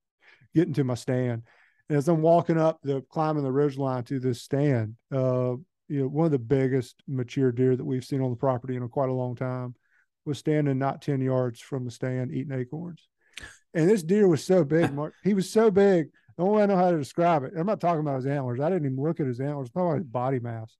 getting 0.54 0.74
to 0.74 0.84
my 0.84 0.94
stand. 0.94 1.42
And 1.88 1.98
as 1.98 2.08
i'm 2.08 2.22
walking 2.22 2.58
up 2.58 2.78
the 2.82 3.02
climbing 3.10 3.44
the 3.44 3.52
ridge 3.52 3.78
line 3.78 4.04
to 4.04 4.18
this 4.18 4.42
stand 4.42 4.96
uh 5.12 5.54
you 5.88 6.00
know 6.00 6.08
one 6.08 6.26
of 6.26 6.32
the 6.32 6.38
biggest 6.38 7.02
mature 7.06 7.52
deer 7.52 7.76
that 7.76 7.84
we've 7.84 8.04
seen 8.04 8.22
on 8.22 8.30
the 8.30 8.36
property 8.36 8.76
in 8.76 8.88
quite 8.88 9.10
a 9.10 9.14
long 9.14 9.36
time 9.36 9.74
was 10.24 10.38
standing 10.38 10.78
not 10.78 11.02
10 11.02 11.20
yards 11.20 11.60
from 11.60 11.84
the 11.84 11.90
stand 11.90 12.32
eating 12.32 12.52
acorns. 12.52 13.08
And 13.74 13.88
this 13.88 14.02
deer 14.02 14.28
was 14.28 14.44
so 14.44 14.64
big, 14.64 14.92
Mark. 14.94 15.14
He 15.24 15.34
was 15.34 15.50
so 15.50 15.70
big. 15.70 16.08
The 16.36 16.42
only 16.42 16.56
way 16.56 16.62
I 16.62 16.66
know 16.66 16.76
how 16.76 16.90
to 16.90 16.98
describe 16.98 17.44
it, 17.44 17.52
I'm 17.56 17.66
not 17.66 17.80
talking 17.80 18.00
about 18.00 18.16
his 18.16 18.26
antlers. 18.26 18.60
I 18.60 18.70
didn't 18.70 18.86
even 18.86 19.02
look 19.02 19.20
at 19.20 19.26
his 19.26 19.40
antlers. 19.40 19.68
I'm 19.68 19.72
talking 19.72 19.88
about 19.88 19.98
his 19.98 20.06
body 20.06 20.38
mass. 20.38 20.76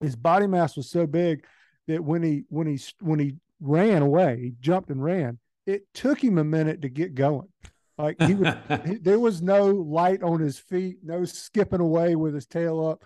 His 0.00 0.16
body 0.16 0.46
mass 0.46 0.76
was 0.76 0.90
so 0.90 1.06
big 1.06 1.44
that 1.86 2.04
when 2.04 2.22
he 2.22 2.44
when 2.48 2.66
he 2.66 2.78
when 3.00 3.18
he 3.18 3.36
ran 3.60 4.02
away, 4.02 4.38
he 4.40 4.54
jumped 4.60 4.90
and 4.90 5.02
ran. 5.02 5.38
It 5.66 5.82
took 5.94 6.22
him 6.22 6.38
a 6.38 6.44
minute 6.44 6.82
to 6.82 6.88
get 6.88 7.14
going. 7.14 7.48
Like 7.96 8.20
he 8.22 8.34
would 8.34 8.58
he, 8.86 8.96
there 8.96 9.18
was 9.18 9.42
no 9.42 9.66
light 9.66 10.22
on 10.22 10.40
his 10.40 10.58
feet, 10.58 10.98
no 11.02 11.24
skipping 11.24 11.80
away 11.80 12.14
with 12.14 12.34
his 12.34 12.46
tail 12.46 12.86
up. 12.86 13.02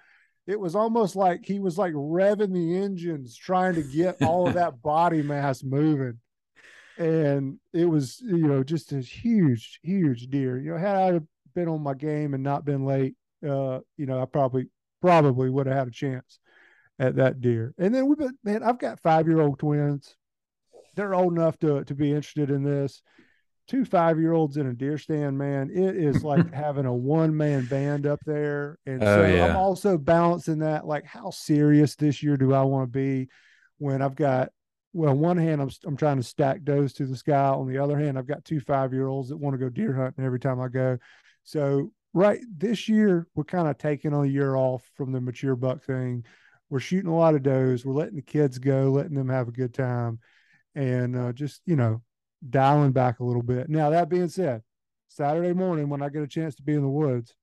It 0.47 0.59
was 0.59 0.75
almost 0.75 1.15
like 1.15 1.45
he 1.45 1.61
was 1.61 1.79
like 1.79 1.93
revving 1.93 2.53
the 2.53 2.77
engines, 2.77 3.37
trying 3.37 3.75
to 3.75 3.83
get 3.83 4.23
all 4.23 4.49
of 4.49 4.55
that 4.55 4.83
body 4.83 5.23
mass 5.23 5.63
moving. 5.63 6.19
And 6.99 7.59
it 7.73 7.87
was, 7.87 8.21
you 8.21 8.47
know, 8.49 8.63
just 8.63 8.93
a 8.93 9.01
huge, 9.01 9.81
huge 9.83 10.29
deer. 10.29 10.59
You 10.59 10.73
know, 10.73 10.79
had 10.79 10.97
I 10.97 11.21
been 11.55 11.69
on 11.69 11.83
my 11.83 11.95
game 11.95 12.35
and 12.35 12.43
not 12.43 12.65
been 12.65 12.85
late, 12.85 13.15
uh, 13.47 13.81
you 13.97 14.07
know, 14.07 14.21
I 14.21 14.27
probably, 14.27 14.67
probably 15.01 15.49
would 15.49 15.67
have 15.67 15.77
had 15.77 15.89
a 15.89 15.93
chance 15.93 16.39
at 16.99 17.17
that 17.17 17.41
deer. 17.41 17.75
And 17.79 17.95
then 17.95 18.07
we've 18.07 18.19
been, 18.19 18.37
man, 18.45 18.63
I've 18.63 18.79
got 18.79 19.01
five 19.01 19.27
year 19.27 19.41
old 19.41 19.59
twins. 19.59 20.17
They're 20.95 21.15
old 21.15 21.33
enough 21.33 21.59
to 21.61 21.85
to 21.85 21.95
be 21.95 22.11
interested 22.11 22.51
in 22.51 22.63
this 22.63 23.01
two 23.73 23.85
five 23.87 24.21
year 24.21 24.35
olds 24.35 24.59
in 24.59 24.67
a 24.67 24.75
deer 24.75 24.99
stand, 24.99 25.39
man, 25.39 25.71
it 25.71 25.97
is 25.97 26.23
like 26.25 26.53
having 26.53 26.85
a 26.85 26.93
one 26.93 27.35
man 27.35 27.65
band 27.65 28.07
up 28.07 28.21
there. 28.27 28.79
And 28.85 29.03
Oh, 29.03 29.07
so 29.07 29.23
I'm 29.23 29.57
also 29.57 29.97
balancing 29.97 30.59
that, 30.59 30.87
like, 30.87 31.07
how 31.07 31.31
serious 31.31 31.97
this 31.97 32.23
year 32.23 32.37
do 32.37 32.53
I 32.53 32.63
want 32.63 32.85
to 32.85 32.93
be 32.93 33.29
when 33.79 34.03
I've 34.03 34.15
got, 34.15 34.51
well, 34.93 35.13
on 35.13 35.21
one 35.21 35.39
hand, 35.39 35.63
I'm, 35.63 35.71
I'm 35.87 35.97
trying 35.97 36.19
to 36.19 36.23
stack 36.23 36.65
does 36.65 36.93
to 36.95 37.07
the 37.07 37.17
sky. 37.17 37.47
On 37.47 37.67
the 37.67 37.79
other 37.79 37.99
hand, 37.99 38.19
I've 38.19 38.27
got 38.27 38.45
two 38.45 38.61
five 38.61 38.93
year 38.93 39.07
olds 39.07 39.31
that 39.31 39.39
want 39.39 39.55
to 39.55 39.59
go 39.59 39.71
deer 39.71 39.95
hunting 39.95 40.25
every 40.25 40.41
time 40.41 40.61
I 40.61 40.69
go. 40.69 40.99
So, 41.43 41.93
right 42.13 42.41
this 42.55 42.91
year, 42.91 43.27
we're 43.35 43.45
kind 43.45 43.69
of 43.69 43.79
taking 43.79 44.13
a 44.13 44.27
year 44.27 44.55
off 44.55 44.85
from 44.97 45.13
the 45.13 45.21
mature 45.21 45.57
buck 45.57 45.83
thing. 45.83 46.27
We're 46.69 46.81
shooting 46.81 47.11
a 47.11 47.17
lot 47.17 47.35
of 47.35 47.43
does. 47.43 47.87
We're 47.87 47.95
letting 47.95 48.17
the 48.17 48.23
kids 48.23 48.59
go, 48.59 48.91
letting 48.91 49.15
them 49.15 49.31
have 49.31 49.49
a 49.49 49.53
good 49.53 49.73
time, 49.73 50.21
and 50.75 51.17
uh, 51.17 51.33
just, 51.33 51.63
you 51.65 51.77
know, 51.77 52.03
dialing 52.49 52.93
back 52.93 53.21
a 53.21 53.25
little 53.25 53.43
bit. 53.43 53.69
Now, 53.69 53.91
that 53.91 54.09
being 54.09 54.29
said, 54.29 54.63
Saturday 55.09 55.53
morning 55.53 55.89
when 55.89 56.03
I 56.03 56.09
get 56.09 56.23
a 56.23 56.29
chance 56.29 56.55
to 56.57 56.63
be 56.63 56.75
in 56.75 56.83
the 56.83 56.89
woods 56.89 57.35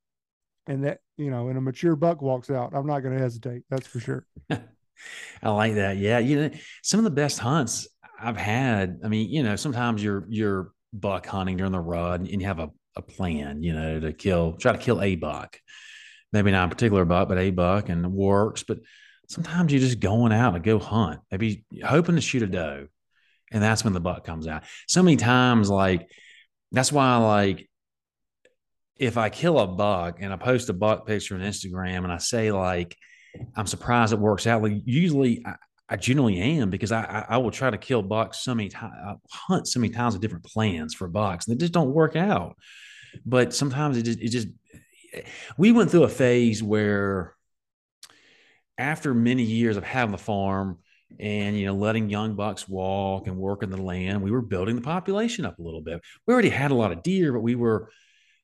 and 0.67 0.83
that, 0.85 0.99
you 1.17 1.29
know, 1.29 1.49
and 1.49 1.57
a 1.57 1.61
mature 1.61 1.95
buck 1.95 2.21
walks 2.21 2.49
out, 2.49 2.73
I'm 2.73 2.87
not 2.87 3.01
going 3.01 3.15
to 3.15 3.21
hesitate. 3.21 3.63
That's 3.69 3.87
for 3.87 3.99
sure. 3.99 4.25
I 4.49 5.49
like 5.49 5.75
that. 5.75 5.97
Yeah, 5.97 6.19
you 6.19 6.41
know, 6.41 6.49
some 6.83 6.99
of 6.99 7.03
the 7.03 7.11
best 7.11 7.39
hunts 7.39 7.87
I've 8.19 8.37
had. 8.37 8.99
I 9.03 9.07
mean, 9.07 9.29
you 9.29 9.43
know, 9.43 9.55
sometimes 9.55 10.03
you're 10.03 10.25
you're 10.29 10.71
buck 10.91 11.25
hunting 11.25 11.57
during 11.57 11.71
the 11.71 11.79
rut, 11.79 12.19
and 12.19 12.27
you 12.27 12.45
have 12.45 12.59
a, 12.59 12.69
a 12.95 13.01
plan, 13.01 13.63
you 13.63 13.73
know, 13.73 13.99
to 13.99 14.13
kill, 14.13 14.53
try 14.53 14.71
to 14.71 14.77
kill 14.77 15.01
a 15.01 15.15
buck. 15.15 15.57
Maybe 16.33 16.51
not 16.51 16.67
a 16.67 16.75
particular 16.75 17.05
buck, 17.05 17.29
but 17.29 17.37
a 17.37 17.51
buck, 17.51 17.89
and 17.89 18.05
it 18.05 18.11
works. 18.11 18.63
But 18.63 18.79
sometimes 19.29 19.71
you're 19.71 19.81
just 19.81 19.99
going 19.99 20.31
out 20.31 20.51
to 20.51 20.59
go 20.59 20.79
hunt, 20.79 21.21
maybe 21.31 21.65
hoping 21.83 22.15
to 22.15 22.21
shoot 22.21 22.43
a 22.43 22.47
doe, 22.47 22.87
and 23.51 23.61
that's 23.63 23.83
when 23.83 23.93
the 23.93 23.99
buck 23.99 24.23
comes 24.23 24.47
out. 24.47 24.63
So 24.87 25.03
many 25.03 25.17
times, 25.17 25.69
like 25.69 26.09
that's 26.71 26.91
why, 26.91 27.17
like 27.17 27.69
if 28.97 29.17
I 29.17 29.29
kill 29.29 29.59
a 29.59 29.67
buck 29.67 30.17
and 30.21 30.33
I 30.33 30.35
post 30.35 30.69
a 30.69 30.73
buck 30.73 31.07
picture 31.07 31.35
on 31.35 31.41
Instagram 31.41 32.03
and 32.03 32.11
I 32.11 32.17
say 32.17 32.51
like 32.51 32.95
I'm 33.55 33.67
surprised 33.67 34.13
it 34.13 34.19
works 34.19 34.47
out, 34.47 34.61
like 34.61 34.73
usually 34.85 35.43
I, 35.45 35.55
I 35.87 35.95
generally 35.95 36.39
am 36.39 36.69
because 36.69 36.91
I, 36.91 37.01
I, 37.01 37.25
I 37.35 37.37
will 37.37 37.51
try 37.51 37.69
to 37.69 37.77
kill 37.77 38.03
bucks 38.03 38.43
so 38.43 38.53
many 38.53 38.69
times, 38.69 38.93
uh, 39.05 39.15
hunt 39.31 39.67
so 39.67 39.79
many 39.79 39.93
times 39.93 40.13
with 40.13 40.21
different 40.21 40.45
plans 40.45 40.93
for 40.93 41.07
bucks, 41.07 41.47
and 41.47 41.55
they 41.55 41.59
just 41.59 41.73
don't 41.73 41.93
work 41.93 42.15
out. 42.15 42.55
But 43.25 43.55
sometimes 43.55 43.97
it 43.97 44.03
just 44.03 44.19
it 44.19 44.29
just 44.29 44.47
we 45.57 45.71
went 45.71 45.89
through 45.89 46.03
a 46.03 46.09
phase 46.09 46.61
where 46.61 47.35
after 48.77 49.13
many 49.13 49.43
years 49.43 49.77
of 49.77 49.83
having 49.83 50.11
the 50.11 50.17
farm 50.17 50.77
and 51.19 51.57
you 51.57 51.65
know 51.65 51.73
letting 51.73 52.09
young 52.09 52.35
bucks 52.35 52.67
walk 52.67 53.27
and 53.27 53.35
work 53.37 53.63
in 53.63 53.69
the 53.69 53.81
land 53.81 54.21
we 54.21 54.31
were 54.31 54.41
building 54.41 54.75
the 54.75 54.81
population 54.81 55.45
up 55.45 55.57
a 55.59 55.61
little 55.61 55.81
bit. 55.81 56.01
We 56.27 56.33
already 56.33 56.49
had 56.49 56.71
a 56.71 56.75
lot 56.75 56.91
of 56.91 57.03
deer 57.03 57.33
but 57.33 57.41
we 57.41 57.55
were 57.55 57.89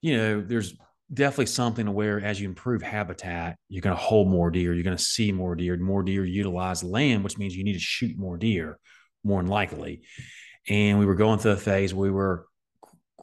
you 0.02 0.18
know 0.18 0.42
there's 0.42 0.76
definitely 1.14 1.46
something 1.46 1.94
where 1.94 2.20
as 2.20 2.42
you 2.42 2.48
improve 2.48 2.82
habitat 2.82 3.58
you're 3.70 3.82
going 3.82 3.96
to 3.96 4.02
hold 4.02 4.28
more 4.28 4.50
deer 4.50 4.74
you're 4.74 4.84
going 4.84 4.98
to 4.98 5.04
see 5.04 5.32
more 5.32 5.56
deer 5.56 5.78
more 5.78 6.02
deer 6.02 6.26
utilize 6.26 6.84
land 6.84 7.24
which 7.24 7.38
means 7.38 7.56
you 7.56 7.64
need 7.64 7.74
to 7.74 7.80
shoot 7.80 8.18
more 8.18 8.38
deer 8.38 8.80
more 9.26 9.42
than 9.42 9.52
likely. 9.52 10.04
And 10.70 11.00
we 11.00 11.06
were 11.06 11.16
going 11.16 11.40
through 11.40 11.52
a 11.52 11.58
phase 11.58 11.94
where 11.94 12.10
we 12.10 12.16
were 12.16 12.46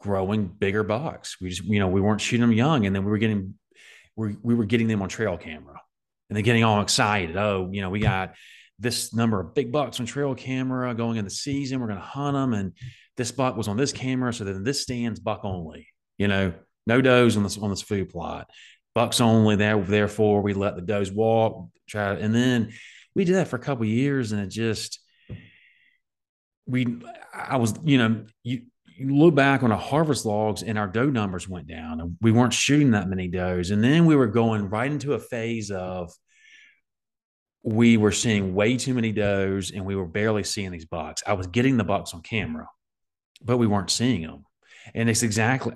growing 0.01 0.47
bigger 0.47 0.83
bucks. 0.83 1.41
We 1.41 1.51
just 1.51 1.65
you 1.65 1.79
know 1.79 1.89
we 1.89 2.01
weren't 2.01 2.21
shooting 2.21 2.43
them 2.43 2.53
young 2.53 2.85
and 2.85 2.95
then 2.95 3.05
we 3.05 3.11
were 3.11 3.19
getting 3.19 3.55
we, 4.17 4.37
we 4.43 4.55
were 4.55 4.67
getting 4.67 4.89
them 4.89 5.01
on 5.01 5.09
trail 5.09 5.39
camera 5.39 5.81
and 6.29 6.37
they're 6.37 6.43
getting 6.43 6.65
all 6.65 6.83
excited. 6.83 7.37
Oh 7.37 7.71
you 7.73 7.81
know 7.81 7.91
we 7.91 8.01
got 8.01 8.35
this 8.83 9.15
number 9.15 9.41
of 9.41 9.55
big 9.55 9.71
bucks 9.71 10.01
on 10.01 10.07
trail 10.07 10.35
camera 10.35 10.93
going 10.95 11.17
in 11.17 11.25
the 11.25 11.31
season. 11.31 11.81
We're 11.81 11.87
going 11.87 12.01
to 12.01 12.05
hunt 12.05 12.35
them. 12.35 12.53
And 12.53 12.73
this 13.17 13.31
buck 13.31 13.57
was 13.57 13.69
on 13.69 13.77
this 13.77 13.93
camera. 13.93 14.35
So 14.35 14.45
then 14.45 14.65
this 14.65 14.83
stands 14.83 15.21
buck 15.21 15.41
only, 15.45 15.87
you 16.19 16.29
know, 16.29 16.53
no 16.87 17.01
does 17.01 17.37
on 17.37 17.45
this, 17.45 17.57
on 17.57 17.71
this 17.71 17.83
food 17.83 18.09
plot, 18.09 18.51
bucks 18.95 19.21
only 19.21 19.57
there. 19.57 19.81
Therefore 19.81 20.43
we 20.43 20.53
let 20.53 20.75
the 20.75 20.83
does 20.83 21.13
walk, 21.13 21.69
try. 21.89 22.15
And 22.15 22.35
then 22.35 22.73
we 23.15 23.25
did 23.25 23.37
that 23.37 23.49
for 23.49 23.57
a 23.57 23.61
couple 23.61 23.85
years 23.85 24.33
and 24.33 24.43
it 24.43 24.49
just, 24.49 24.99
we, 26.67 26.99
I 27.33 27.57
was, 27.57 27.75
you 27.85 27.99
know, 27.99 28.25
you, 28.43 28.63
you 28.97 29.15
look 29.15 29.35
back 29.35 29.63
on 29.63 29.71
the 29.71 29.77
harvest 29.77 30.27
logs 30.27 30.63
and 30.63 30.79
our 30.79 30.89
doe 30.89 31.11
numbers 31.11 31.49
went 31.49 31.69
down 31.69 32.01
and 32.01 32.17
we 32.21 32.33
weren't 32.33 32.53
shooting 32.53 32.91
that 32.93 33.09
many 33.09 33.29
does. 33.29 33.71
And 33.71 33.83
then 33.83 34.07
we 34.07 34.17
were 34.17 34.27
going 34.27 34.69
right 34.69 34.91
into 34.91 35.15
a 35.15 35.19
phase 35.19 35.71
of, 35.71 36.13
we 37.63 37.97
were 37.97 38.13
seeing 38.13 38.55
way 38.55 38.77
too 38.77 38.95
many 38.95 39.13
does 39.13 39.71
and 39.71 39.85
we 39.85 39.95
were 39.95 40.07
barely 40.07 40.43
seeing 40.43 40.73
these 40.73 40.85
bucks. 40.85 41.23
I 41.27 41.35
was 41.35 41.47
getting 41.47 41.77
the 41.77 41.85
bucks 41.85 42.13
on 42.13 42.23
camera, 42.23 42.69
but 43.41 43.59
we 43.59 43.67
weren't 43.67 43.91
seeing 43.91 44.23
them. 44.23 44.45
And 44.95 45.09
it's 45.09 45.23
exactly, 45.23 45.75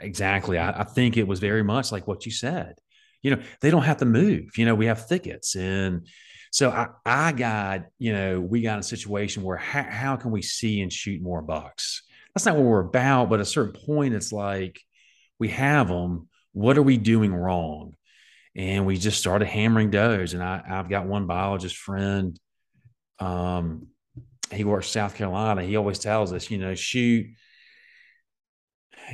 exactly. 0.00 0.58
I, 0.58 0.80
I, 0.80 0.84
think 0.84 1.16
it 1.16 1.28
was 1.28 1.38
very 1.38 1.62
much 1.62 1.92
like 1.92 2.08
what 2.08 2.26
you 2.26 2.32
said. 2.32 2.74
You 3.22 3.36
know, 3.36 3.42
they 3.60 3.70
don't 3.70 3.84
have 3.84 3.98
to 3.98 4.04
move. 4.04 4.58
You 4.58 4.64
know, 4.64 4.74
we 4.74 4.86
have 4.86 5.06
thickets. 5.06 5.54
And 5.54 6.08
so 6.50 6.70
I, 6.70 6.88
I 7.06 7.32
got, 7.32 7.84
you 7.98 8.12
know, 8.12 8.40
we 8.40 8.62
got 8.62 8.80
a 8.80 8.82
situation 8.84 9.44
where 9.44 9.56
how, 9.56 9.84
how 9.84 10.16
can 10.16 10.32
we 10.32 10.42
see 10.42 10.80
and 10.80 10.92
shoot 10.92 11.22
more 11.22 11.42
bucks? 11.42 12.02
That's 12.34 12.46
not 12.46 12.56
what 12.56 12.64
we're 12.64 12.80
about. 12.80 13.28
But 13.28 13.40
at 13.40 13.46
a 13.46 13.46
certain 13.46 13.80
point, 13.80 14.14
it's 14.14 14.32
like 14.32 14.80
we 15.38 15.48
have 15.48 15.88
them. 15.88 16.28
What 16.52 16.78
are 16.78 16.82
we 16.82 16.96
doing 16.96 17.32
wrong? 17.32 17.94
And 18.58 18.84
we 18.84 18.96
just 18.96 19.18
started 19.18 19.46
hammering 19.46 19.90
does. 19.90 20.34
And 20.34 20.42
I, 20.42 20.60
I've 20.68 20.90
got 20.90 21.06
one 21.06 21.26
biologist 21.26 21.76
friend. 21.76 22.38
Um, 23.20 23.86
he 24.50 24.64
works 24.64 24.88
South 24.88 25.14
Carolina. 25.14 25.62
He 25.62 25.76
always 25.76 26.00
tells 26.00 26.32
us, 26.32 26.50
you 26.50 26.58
know, 26.58 26.74
shoot, 26.74 27.26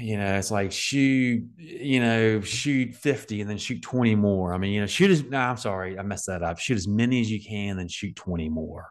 you 0.01 0.17
know, 0.17 0.35
it's 0.37 0.51
like 0.51 0.73
shoot, 0.73 1.47
you 1.59 2.01
know, 2.01 2.41
shoot 2.41 2.95
50 2.95 3.43
and 3.43 3.51
then 3.51 3.59
shoot 3.59 3.83
20 3.83 4.15
more. 4.15 4.55
I 4.55 4.59
mean, 4.59 4.73
you 4.73 4.81
know, 4.81 4.87
shoot 4.87 5.11
as 5.11 5.23
no, 5.23 5.39
I'm 5.39 5.59
sorry, 5.59 5.99
I 5.99 6.03
messed 6.03 6.27
that 6.29 6.43
up. 6.43 6.59
Shoot 6.59 6.79
as 6.79 6.89
many 6.89 7.21
as 7.21 7.31
you 7.31 7.45
can, 7.45 7.77
then 7.77 7.89
shoot 7.89 8.17
20 8.17 8.49
more. 8.49 8.91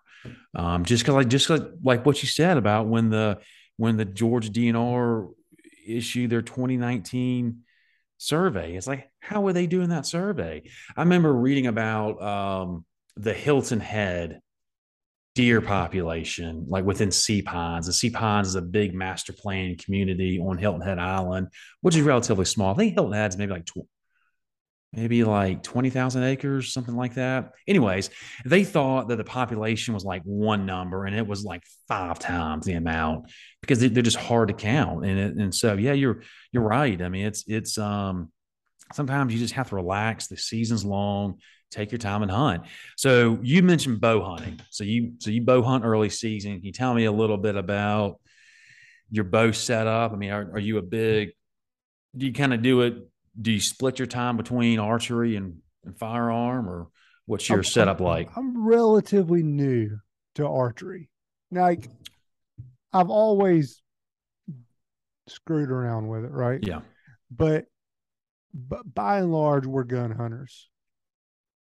Um, 0.54 0.86
just 0.86 1.04
cause 1.04 1.16
like 1.16 1.30
just 1.30 1.50
like 1.50 2.06
what 2.06 2.22
you 2.22 2.30
said 2.30 2.58
about 2.58 2.88
when 2.88 3.10
the 3.10 3.40
when 3.78 3.98
the 3.98 4.06
Georgia 4.06 4.52
DNR 4.52 5.30
issued 5.86 6.30
their 6.30 6.44
2019 6.44 7.64
survey. 8.24 8.76
It's 8.76 8.88
like, 8.88 9.10
how 9.20 9.42
were 9.42 9.54
they 9.54 9.68
doing 9.68 9.90
that 9.90 10.06
survey? 10.06 10.64
I 10.96 11.02
remember 11.02 11.34
reading 11.34 11.68
about 11.68 12.22
um, 12.22 12.86
the 13.16 13.34
Hilton 13.34 13.80
Head 13.80 14.40
deer 15.36 15.62
population, 15.62 16.66
like 16.70 16.86
within 16.86 17.12
Sea 17.12 17.42
Pines. 17.42 17.88
The 17.88 17.94
Sea 17.94 18.12
Pines 18.12 18.48
is 18.48 18.56
a 18.56 18.62
big 18.62 18.94
master 18.94 19.34
plan 19.34 19.76
community 19.78 20.40
on 20.40 20.58
Hilton 20.58 20.82
Head 20.82 21.00
Island, 21.00 21.48
which 21.82 21.96
is 21.96 22.04
relatively 22.04 22.46
small. 22.46 22.74
I 22.74 22.78
think 22.78 22.94
Hilton 22.94 23.14
Head's 23.14 23.38
maybe 23.38 23.54
like 23.54 23.66
maybe 24.94 25.24
like 25.24 25.64
20,000 25.64 26.24
acres, 26.24 26.72
something 26.72 26.96
like 26.96 27.16
that. 27.16 27.54
Anyways, 27.68 28.12
they 28.46 28.64
thought 28.64 29.08
that 29.08 29.16
the 29.16 29.24
population 29.24 29.94
was 29.94 30.06
like 30.06 30.22
one 30.24 30.68
number 30.68 31.06
and 31.06 31.16
it 31.16 31.26
was 31.26 31.44
like 31.44 31.64
five 31.88 32.20
times 32.20 32.66
the 32.66 32.74
amount 32.74 33.32
because 33.62 33.80
they're 33.80 34.04
just 34.04 34.18
hard 34.18 34.50
to 34.50 34.54
count. 34.54 35.04
And, 35.04 35.20
it, 35.20 35.36
and 35.36 35.54
so, 35.54 35.74
yeah, 35.74 35.94
you're, 35.94 36.22
you're 36.52 36.64
right. 36.64 37.02
I 37.02 37.10
mean, 37.10 37.26
it's, 37.26 37.44
it's, 37.48 37.78
um, 37.80 38.32
sometimes 38.94 39.34
you 39.34 39.40
just 39.40 39.56
have 39.56 39.70
to 39.70 39.76
relax. 39.76 40.28
The 40.28 40.38
season's 40.38 40.86
long, 40.86 41.40
take 41.72 41.92
your 41.92 42.00
time 42.00 42.22
and 42.22 42.30
hunt. 42.30 42.64
So 42.96 43.40
you 43.42 43.64
mentioned 43.64 44.00
bow 44.00 44.24
hunting. 44.24 44.62
So 44.70 44.84
you, 44.84 45.14
so 45.18 45.32
you 45.32 45.42
bow 45.42 45.64
hunt 45.64 45.86
early 45.86 46.10
season. 46.10 46.54
Can 46.58 46.66
you 46.66 46.72
tell 46.72 46.94
me 46.94 47.06
a 47.06 47.12
little 47.12 47.38
bit 47.38 47.56
about 47.56 48.20
your 49.10 49.24
bow 49.24 49.52
setup? 49.52 50.14
I 50.14 50.16
mean, 50.18 50.30
are, 50.30 50.52
are 50.54 50.60
you 50.60 50.78
a 50.78 50.84
big, 50.84 51.32
do 52.16 52.28
you 52.28 52.34
kind 52.34 52.54
of 52.54 52.62
do 52.62 52.82
it 52.82 53.08
do 53.40 53.52
you 53.52 53.60
split 53.60 54.00
your 54.00 54.08
time 54.08 54.38
between 54.38 54.80
archery 54.80 55.36
and, 55.36 55.58
and 55.86 55.98
firearm 55.98 56.70
or 56.70 56.88
what's 57.26 57.50
your 57.50 57.60
I'm, 57.60 57.64
setup 57.64 58.00
like? 58.00 58.30
I'm 58.36 58.66
relatively 58.66 59.44
new 59.44 59.98
to 60.36 60.48
archery. 60.48 61.10
Like 61.52 61.90
I've 62.92 63.10
always 63.10 63.82
screwed 65.28 65.72
around 65.72 66.08
with 66.08 66.26
it, 66.26 66.32
right? 66.32 66.60
Yeah. 66.62 66.82
But 67.32 67.66
but 68.54 68.94
by 68.94 69.20
and 69.20 69.32
large, 69.32 69.66
we're 69.66 69.84
gun 69.84 70.12
hunters. 70.12 70.70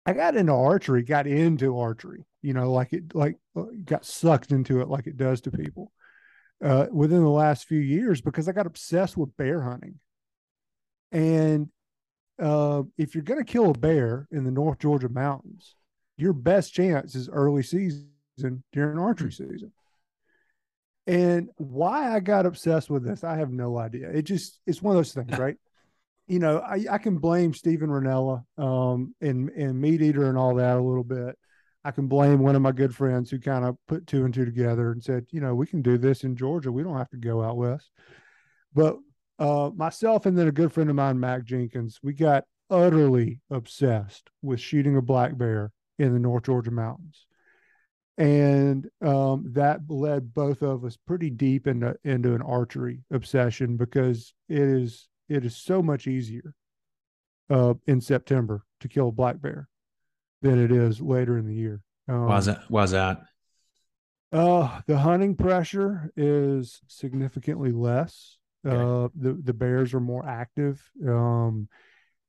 I 0.06 0.12
got 0.12 0.36
into 0.36 0.52
archery, 0.52 1.04
got 1.04 1.28
into 1.28 1.80
archery, 1.80 2.26
you 2.42 2.54
know, 2.54 2.72
like 2.74 2.92
it 2.92 3.16
like 3.16 3.38
got 3.86 4.06
sucked 4.06 4.52
into 4.52 4.82
it 4.82 4.90
like 4.90 5.08
it 5.08 5.18
does 5.18 5.42
to 5.42 5.52
people. 5.52 5.92
Uh, 6.64 6.88
within 6.92 7.22
the 7.22 7.30
last 7.30 7.68
few 7.68 7.80
years 7.80 8.22
because 8.22 8.48
I 8.48 8.54
got 8.54 8.68
obsessed 8.68 9.18
with 9.18 9.36
bear 9.36 9.62
hunting. 9.62 10.00
And 11.14 11.70
uh, 12.42 12.84
if 12.98 13.16
you're 13.16 13.24
going 13.24 13.44
to 13.44 13.50
kill 13.50 13.72
a 13.72 13.74
bear 13.74 14.28
in 14.32 14.44
the 14.44 14.52
North 14.52 14.80
Georgia 14.80 15.10
mountains, 15.10 15.76
your 16.18 16.34
best 16.34 16.74
chance 16.74 17.16
is 17.16 17.30
early 17.30 17.64
season 17.64 18.10
during 18.74 19.00
archery 19.00 19.32
hmm. 19.32 19.50
season. 19.52 19.72
And 21.06 21.50
why 21.56 22.14
I 22.14 22.20
got 22.20 22.46
obsessed 22.46 22.90
with 22.90 23.06
this, 23.06 23.24
I 23.24 23.38
have 23.38 23.52
no 23.52 23.78
idea. 23.78 24.10
It 24.10 24.24
just 24.24 24.60
it's 24.66 24.82
one 24.82 24.96
of 24.96 24.98
those 24.98 25.14
things, 25.14 25.38
right? 25.38 25.58
you 26.28 26.40
know, 26.40 26.60
I, 26.60 26.86
I 26.90 26.98
can 26.98 27.18
blame 27.18 27.54
Steven 27.54 27.90
Rinella 27.90 28.44
um, 28.58 29.14
and 29.22 29.50
and 29.50 29.84
MeatEater 29.84 30.30
and 30.30 30.38
all 30.38 30.56
that 30.56 30.78
a 30.78 30.82
little 30.82 31.04
bit. 31.04 31.38
I 31.84 31.92
can 31.92 32.08
blame 32.08 32.40
one 32.40 32.56
of 32.56 32.62
my 32.62 32.72
good 32.72 32.96
friends 32.96 33.30
who 33.30 33.40
kind 33.40 33.66
of 33.66 33.78
put 33.88 34.08
two 34.08 34.24
and 34.24 34.34
two 34.34 34.46
together 34.46 34.92
and 34.92 35.04
said, 35.04 35.26
you 35.32 35.42
know, 35.42 35.54
we 35.54 35.68
can 35.68 35.82
do 35.82 35.98
this 35.98 36.24
in 36.24 36.38
Georgia. 36.38 36.72
We 36.72 36.82
don't 36.82 36.98
have 36.98 37.10
to 37.10 37.18
go 37.18 37.44
out 37.44 37.58
west. 37.58 37.92
But 38.74 38.96
uh, 39.40 39.72
myself 39.76 40.26
and 40.26 40.38
then 40.38 40.48
a 40.48 40.52
good 40.52 40.72
friend 40.72 40.90
of 40.90 40.96
mine, 40.96 41.20
Mac 41.20 41.44
Jenkins, 41.44 42.00
we 42.04 42.14
got 42.14 42.46
utterly 42.70 43.40
obsessed 43.50 44.30
with 44.42 44.60
shooting 44.60 44.98
a 44.98 45.02
black 45.02 45.38
bear 45.38 45.72
in 46.00 46.14
the 46.14 46.20
North 46.20 46.44
Georgia 46.44 46.72
mountains. 46.72 47.26
And 48.18 48.88
um, 49.02 49.52
that 49.54 49.82
led 49.90 50.34
both 50.34 50.62
of 50.62 50.86
us 50.86 50.98
pretty 51.08 51.32
deep 51.32 51.68
into, 51.68 51.96
into 52.04 52.36
an 52.36 52.42
archery 52.44 53.04
obsession 53.12 53.76
because 53.76 54.34
it 54.48 54.62
is 54.62 55.08
it 55.30 55.46
is 55.46 55.56
so 55.56 55.82
much 55.82 56.06
easier 56.06 56.54
uh, 57.50 57.74
in 57.88 58.02
September 58.02 58.64
to 58.82 58.88
kill 58.88 59.08
a 59.08 59.12
black 59.12 59.42
bear 59.42 59.68
than 60.42 60.64
it 60.64 60.72
is 60.72 61.02
later 61.02 61.38
in 61.38 61.48
the 61.48 61.56
year. 61.56 61.82
Um, 62.08 62.28
why's 62.28 62.46
that? 62.46 62.64
Why's 62.70 62.92
that? 62.92 63.22
Uh, 64.32 64.82
the 64.88 64.98
hunting 64.98 65.36
pressure 65.36 66.12
is 66.16 66.82
significantly 66.88 67.72
less. 67.72 68.38
Okay. 68.66 68.76
Uh, 68.76 69.10
the 69.16 69.34
the 69.44 69.54
bears 69.54 69.94
are 69.94 70.00
more 70.00 70.26
active, 70.26 70.82
um, 71.06 71.68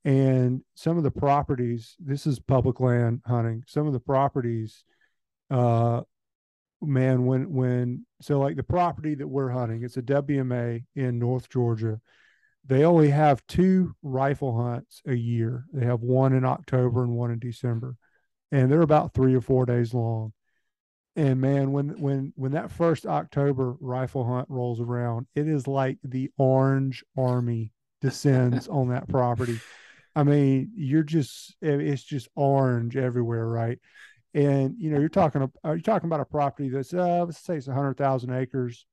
and 0.05 0.63
some 0.75 0.97
of 0.97 1.05
the 1.05 1.11
properties. 1.11 1.97
This 2.01 2.27
is 2.27 2.41
public 2.41 2.81
land 2.81 3.23
hunting. 3.25 3.63
Some 3.67 3.87
of 3.87 3.93
the 3.93 4.01
properties, 4.01 4.85
uh, 5.51 6.03
man, 6.83 7.25
when 7.25 7.53
when 7.53 8.07
so 8.21 8.41
like 8.41 8.57
the 8.57 8.65
property 8.65 9.15
that 9.15 9.29
we're 9.29 9.51
hunting, 9.51 9.85
it's 9.85 9.97
a 9.97 10.03
WMA 10.03 10.85
in 10.97 11.19
North 11.19 11.49
Georgia. 11.49 12.01
They 12.67 12.85
only 12.85 13.11
have 13.11 13.47
two 13.47 13.95
rifle 14.03 14.61
hunts 14.61 15.03
a 15.07 15.15
year. 15.15 15.67
They 15.73 15.85
have 15.85 16.01
one 16.01 16.33
in 16.33 16.45
October 16.45 17.05
and 17.05 17.13
one 17.13 17.31
in 17.31 17.39
December, 17.39 17.97
and 18.51 18.73
they're 18.73 18.83
about 18.83 19.15
three 19.15 19.35
or 19.37 19.41
four 19.41 19.67
days 19.67 19.95
long. 19.95 20.33
And 21.17 21.41
man, 21.41 21.73
when 21.73 21.91
when 22.01 22.33
when 22.37 22.53
that 22.53 22.73
first 22.73 23.07
October 23.07 23.77
rifle 23.81 24.25
hunt 24.25 24.49
rolls 24.49 24.81
around, 24.81 25.27
it 25.35 25.47
is 25.49 25.69
like 25.69 25.99
the 26.03 26.31
orange 26.37 27.05
army 27.17 27.71
descends 28.01 28.69
on 28.69 28.89
that 28.89 29.09
property. 29.09 29.59
I 30.17 30.25
mean, 30.25 30.73
you're 30.75 31.05
just 31.05 31.57
it's 31.61 32.03
just 32.03 32.29
orange 32.35 32.97
everywhere, 32.97 33.47
right? 33.47 33.79
And 34.33 34.75
you 34.79 34.91
know, 34.91 34.99
you're 34.99 35.09
talking 35.09 35.43
uh, 35.43 35.49
you're 35.65 35.81
talking 35.81 36.09
about 36.09 36.21
a 36.21 36.25
property 36.25 36.69
that's 36.69 36.93
uh, 36.93 37.25
let's 37.25 37.39
say 37.39 37.57
it's 37.57 37.67
hundred 37.67 37.97
thousand 37.97 38.35
acres, 38.35 38.85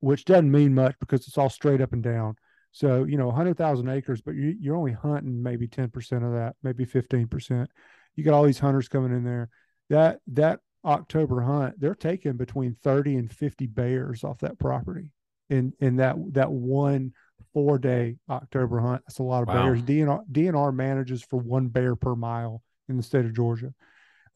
which 0.00 0.24
doesn't 0.24 0.50
mean 0.50 0.74
much 0.74 0.96
because 0.98 1.28
it's 1.28 1.38
all 1.38 1.50
straight 1.50 1.80
up 1.80 1.92
and 1.92 2.02
down. 2.02 2.34
So 2.72 3.04
you 3.04 3.16
know, 3.16 3.30
hundred 3.30 3.56
thousand 3.56 3.88
acres, 3.88 4.20
but 4.20 4.34
you, 4.34 4.56
you're 4.60 4.76
only 4.76 4.92
hunting 4.92 5.42
maybe 5.42 5.68
ten 5.68 5.90
percent 5.90 6.24
of 6.24 6.32
that, 6.32 6.56
maybe 6.64 6.84
fifteen 6.84 7.28
percent. 7.28 7.70
You 8.16 8.24
got 8.24 8.34
all 8.34 8.44
these 8.44 8.58
hunters 8.58 8.88
coming 8.88 9.12
in 9.12 9.22
there. 9.22 9.48
That 9.90 10.18
that 10.28 10.60
October 10.84 11.42
hunt, 11.42 11.78
they're 11.78 11.94
taking 11.94 12.36
between 12.36 12.76
30 12.82 13.16
and 13.16 13.32
50 13.32 13.66
bears 13.66 14.24
off 14.24 14.38
that 14.38 14.58
property 14.58 15.12
in 15.48 15.72
in 15.80 15.96
that 15.96 16.16
that 16.32 16.50
one 16.50 17.12
four 17.52 17.78
day 17.78 18.16
October 18.28 18.80
hunt. 18.80 19.02
That's 19.06 19.18
a 19.18 19.22
lot 19.22 19.42
of 19.42 19.48
wow. 19.48 19.64
bears. 19.64 19.82
DNR 19.82 20.22
DNR 20.30 20.74
manages 20.74 21.22
for 21.22 21.38
one 21.38 21.68
bear 21.68 21.96
per 21.96 22.14
mile 22.14 22.62
in 22.88 22.96
the 22.96 23.02
state 23.02 23.24
of 23.24 23.34
Georgia. 23.34 23.74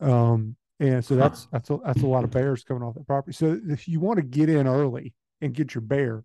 Um, 0.01 0.57
and 0.81 1.05
so 1.05 1.17
that's 1.17 1.47
that's 1.53 1.71
a, 1.71 1.79
that's 1.85 2.03
a 2.03 2.07
lot 2.07 2.25
of 2.25 2.31
bears 2.31 2.65
coming 2.65 2.83
off 2.83 2.95
that 2.95 3.07
property. 3.07 3.35
So 3.35 3.59
if 3.69 3.89
you 3.89 4.01
want 4.01 4.17
to 4.19 4.23
get 4.23 4.49
in 4.49 4.67
early 4.67 5.15
and 5.41 5.55
get 5.55 5.75
your 5.75 5.83
bear 5.83 6.25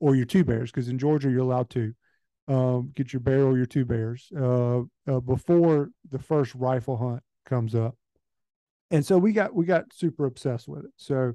or 0.00 0.16
your 0.16 0.24
two 0.24 0.44
bears, 0.44 0.70
because 0.70 0.88
in 0.88 0.98
Georgia 0.98 1.30
you're 1.30 1.40
allowed 1.40 1.70
to 1.70 1.92
um, 2.48 2.90
get 2.94 3.12
your 3.12 3.20
bear 3.20 3.44
or 3.44 3.56
your 3.56 3.66
two 3.66 3.84
bears 3.84 4.28
uh, 4.36 4.80
uh, 5.06 5.20
before 5.20 5.90
the 6.10 6.18
first 6.18 6.54
rifle 6.54 6.96
hunt 6.96 7.22
comes 7.46 7.74
up 7.74 7.94
and 8.92 9.04
so 9.04 9.18
we 9.18 9.32
got 9.32 9.54
we 9.54 9.64
got 9.64 9.92
super 9.92 10.26
obsessed 10.26 10.68
with 10.68 10.84
it. 10.84 10.90
So 10.96 11.32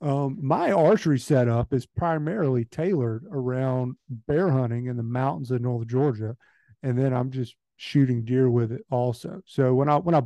um, 0.00 0.38
my 0.40 0.70
archery 0.70 1.18
setup 1.18 1.74
is 1.74 1.86
primarily 1.86 2.64
tailored 2.64 3.24
around 3.30 3.96
bear 4.08 4.48
hunting 4.48 4.86
in 4.86 4.96
the 4.96 5.02
mountains 5.02 5.50
of 5.50 5.60
North 5.60 5.88
Georgia, 5.88 6.36
and 6.82 6.96
then 6.96 7.12
I'm 7.12 7.30
just 7.30 7.56
shooting 7.76 8.24
deer 8.24 8.48
with 8.48 8.70
it 8.70 8.82
also. 8.90 9.42
So 9.44 9.74
when 9.74 9.88
I 9.88 9.96
when 9.96 10.14
I 10.14 10.22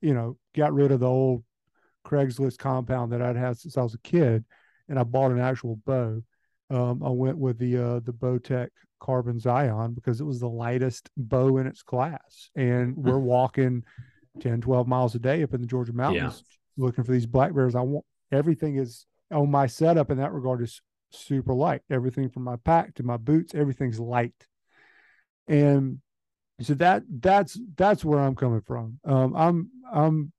you 0.00 0.14
know 0.14 0.38
got 0.54 0.72
rid 0.72 0.92
of 0.92 1.00
the 1.00 1.08
old 1.08 1.44
Craigslist 2.06 2.58
compound 2.58 3.12
that 3.12 3.22
I'd 3.22 3.36
had 3.36 3.58
since 3.58 3.76
I 3.76 3.82
was 3.82 3.94
a 3.94 3.98
kid, 3.98 4.44
and 4.88 4.98
I 4.98 5.02
bought 5.02 5.32
an 5.32 5.40
actual 5.40 5.76
bow. 5.84 6.22
Um, 6.70 7.02
I 7.02 7.10
went 7.10 7.36
with 7.36 7.58
the 7.58 7.76
uh, 7.76 8.00
the 8.00 8.12
Bowtech 8.12 8.68
Carbon 9.00 9.40
Zion 9.40 9.92
because 9.92 10.20
it 10.20 10.24
was 10.24 10.38
the 10.38 10.48
lightest 10.48 11.10
bow 11.16 11.58
in 11.58 11.66
its 11.66 11.82
class, 11.82 12.50
and 12.54 12.96
we're 12.96 13.18
walking 13.18 13.82
10, 14.40 14.60
12 14.60 14.86
miles 14.88 15.14
a 15.14 15.18
day 15.18 15.42
up 15.42 15.54
in 15.54 15.60
the 15.60 15.66
Georgia 15.66 15.92
mountains 15.92 16.42
yeah. 16.46 16.84
looking 16.84 17.04
for 17.04 17.12
these 17.12 17.26
black 17.26 17.54
bears. 17.54 17.74
I 17.74 17.80
want 17.80 18.04
everything 18.30 18.76
is 18.76 19.06
on 19.30 19.50
my 19.50 19.66
setup 19.66 20.10
in 20.10 20.18
that 20.18 20.32
regard 20.32 20.62
is 20.62 20.80
super 21.10 21.54
light. 21.54 21.82
Everything 21.90 22.28
from 22.28 22.44
my 22.44 22.56
pack 22.56 22.94
to 22.94 23.02
my 23.02 23.16
boots, 23.16 23.54
everything's 23.54 24.00
light. 24.00 24.46
And 25.48 25.98
so 26.60 26.74
that 26.74 27.02
that's 27.20 27.58
that's 27.76 28.04
where 28.04 28.20
I'm 28.20 28.34
coming 28.34 28.62
from. 28.62 28.98
Um, 29.04 29.34
I'm 29.36 29.70
I'm 29.92 30.32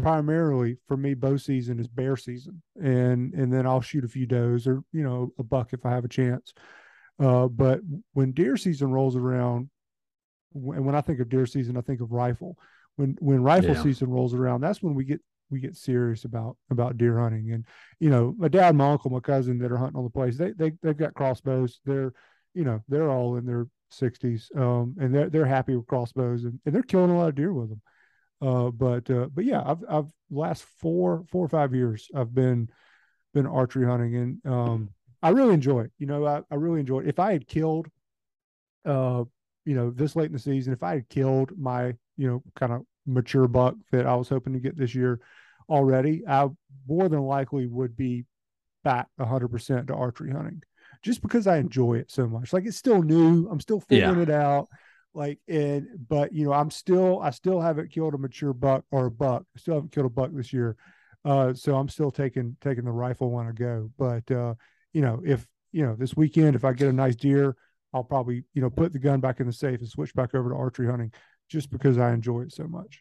primarily 0.00 0.78
for 0.88 0.96
me 0.96 1.12
bow 1.12 1.36
season 1.36 1.78
is 1.78 1.86
bear 1.86 2.16
season 2.16 2.62
and 2.82 3.34
and 3.34 3.52
then 3.52 3.66
I'll 3.66 3.82
shoot 3.82 4.02
a 4.02 4.08
few 4.08 4.24
does 4.24 4.66
or 4.66 4.82
you 4.92 5.02
know 5.02 5.30
a 5.38 5.42
buck 5.42 5.72
if 5.72 5.84
I 5.84 5.90
have 5.90 6.04
a 6.04 6.08
chance. 6.08 6.52
Uh, 7.18 7.48
but 7.48 7.80
when 8.14 8.32
deer 8.32 8.56
season 8.56 8.90
rolls 8.92 9.14
around, 9.14 9.68
and 10.54 10.86
when 10.86 10.94
I 10.94 11.02
think 11.02 11.20
of 11.20 11.28
deer 11.28 11.44
season, 11.44 11.76
I 11.76 11.82
think 11.82 12.00
of 12.00 12.12
rifle 12.12 12.56
when 12.96 13.16
when 13.20 13.42
rifle 13.42 13.74
yeah. 13.74 13.82
season 13.82 14.10
rolls 14.10 14.34
around, 14.34 14.60
that's 14.60 14.82
when 14.82 14.94
we 14.94 15.04
get 15.04 15.20
we 15.50 15.60
get 15.60 15.76
serious 15.76 16.24
about 16.24 16.56
about 16.70 16.98
deer 16.98 17.18
hunting. 17.18 17.52
And 17.52 17.64
you 17.98 18.10
know, 18.10 18.34
my 18.38 18.48
dad, 18.48 18.74
my 18.74 18.92
uncle, 18.92 19.10
my 19.10 19.20
cousin 19.20 19.58
that 19.58 19.72
are 19.72 19.76
hunting 19.76 19.98
on 19.98 20.04
the 20.04 20.10
place, 20.10 20.36
they 20.36 20.52
they 20.52 20.72
they've 20.82 20.96
got 20.96 21.14
crossbows. 21.14 21.80
They're 21.84 22.12
you 22.54 22.64
know 22.64 22.82
they're 22.88 23.10
all 23.10 23.36
in 23.36 23.46
their 23.46 23.66
60s, 23.92 24.56
um, 24.56 24.96
and 25.00 25.14
they're 25.14 25.30
they're 25.30 25.46
happy 25.46 25.76
with 25.76 25.86
crossbows, 25.86 26.44
and, 26.44 26.60
and 26.64 26.74
they're 26.74 26.82
killing 26.82 27.10
a 27.10 27.18
lot 27.18 27.28
of 27.28 27.34
deer 27.34 27.52
with 27.52 27.70
them. 27.70 27.82
Uh, 28.40 28.70
but 28.70 29.10
uh, 29.10 29.26
but 29.32 29.44
yeah, 29.44 29.62
I've 29.64 29.84
I've 29.88 30.06
last 30.30 30.64
four 30.80 31.24
four 31.30 31.44
or 31.44 31.48
five 31.48 31.74
years 31.74 32.08
I've 32.14 32.34
been 32.34 32.70
been 33.34 33.46
archery 33.46 33.86
hunting, 33.86 34.16
and 34.16 34.46
um, 34.46 34.90
I 35.22 35.30
really 35.30 35.54
enjoy 35.54 35.82
it. 35.82 35.92
You 35.98 36.06
know, 36.06 36.24
I, 36.24 36.42
I 36.50 36.54
really 36.54 36.80
enjoy 36.80 37.00
it. 37.00 37.08
If 37.08 37.18
I 37.18 37.32
had 37.32 37.46
killed, 37.46 37.88
uh, 38.84 39.24
you 39.64 39.74
know, 39.74 39.90
this 39.90 40.16
late 40.16 40.26
in 40.26 40.32
the 40.32 40.38
season, 40.38 40.72
if 40.72 40.82
I 40.82 40.94
had 40.94 41.08
killed 41.08 41.52
my 41.58 41.94
you 42.20 42.28
know 42.28 42.42
kind 42.54 42.70
of 42.70 42.82
mature 43.06 43.48
buck 43.48 43.74
that 43.92 44.06
I 44.06 44.14
was 44.14 44.28
hoping 44.28 44.52
to 44.52 44.60
get 44.60 44.76
this 44.76 44.94
year 44.94 45.20
already, 45.70 46.22
I 46.28 46.48
more 46.86 47.08
than 47.08 47.22
likely 47.22 47.66
would 47.66 47.96
be 47.96 48.26
back 48.84 49.08
100% 49.18 49.86
to 49.86 49.94
archery 49.94 50.30
hunting 50.30 50.62
just 51.02 51.22
because 51.22 51.46
I 51.46 51.56
enjoy 51.56 51.94
it 51.94 52.10
so 52.10 52.26
much. 52.26 52.52
Like 52.52 52.66
it's 52.66 52.76
still 52.76 53.02
new, 53.02 53.48
I'm 53.48 53.60
still 53.60 53.80
figuring 53.80 54.16
yeah. 54.16 54.22
it 54.22 54.30
out. 54.30 54.68
Like, 55.14 55.38
and 55.48 55.88
but 56.08 56.32
you 56.32 56.44
know, 56.44 56.52
I'm 56.52 56.70
still, 56.70 57.20
I 57.20 57.30
still 57.30 57.60
haven't 57.60 57.90
killed 57.90 58.14
a 58.14 58.18
mature 58.18 58.52
buck 58.52 58.84
or 58.90 59.06
a 59.06 59.10
buck. 59.10 59.44
I 59.56 59.58
still 59.58 59.74
haven't 59.74 59.92
killed 59.92 60.06
a 60.06 60.10
buck 60.10 60.30
this 60.32 60.52
year. 60.52 60.76
Uh, 61.24 61.54
so 61.54 61.74
I'm 61.76 61.88
still 61.88 62.10
taking 62.10 62.56
taking 62.60 62.84
the 62.84 62.92
rifle 62.92 63.30
when 63.30 63.46
I 63.46 63.52
go. 63.52 63.90
But 63.98 64.30
uh, 64.30 64.54
you 64.92 65.00
know, 65.00 65.20
if 65.24 65.46
you 65.72 65.84
know 65.84 65.96
this 65.96 66.16
weekend, 66.16 66.54
if 66.54 66.64
I 66.64 66.74
get 66.74 66.88
a 66.88 66.92
nice 66.92 67.16
deer, 67.16 67.56
I'll 67.92 68.04
probably 68.04 68.44
you 68.54 68.62
know 68.62 68.70
put 68.70 68.92
the 68.92 69.00
gun 69.00 69.20
back 69.20 69.40
in 69.40 69.46
the 69.46 69.52
safe 69.52 69.80
and 69.80 69.88
switch 69.88 70.14
back 70.14 70.34
over 70.34 70.50
to 70.50 70.56
archery 70.56 70.86
hunting 70.86 71.12
just 71.50 71.70
because 71.70 71.98
I 71.98 72.12
enjoy 72.12 72.42
it 72.42 72.52
so 72.52 72.66
much. 72.66 73.00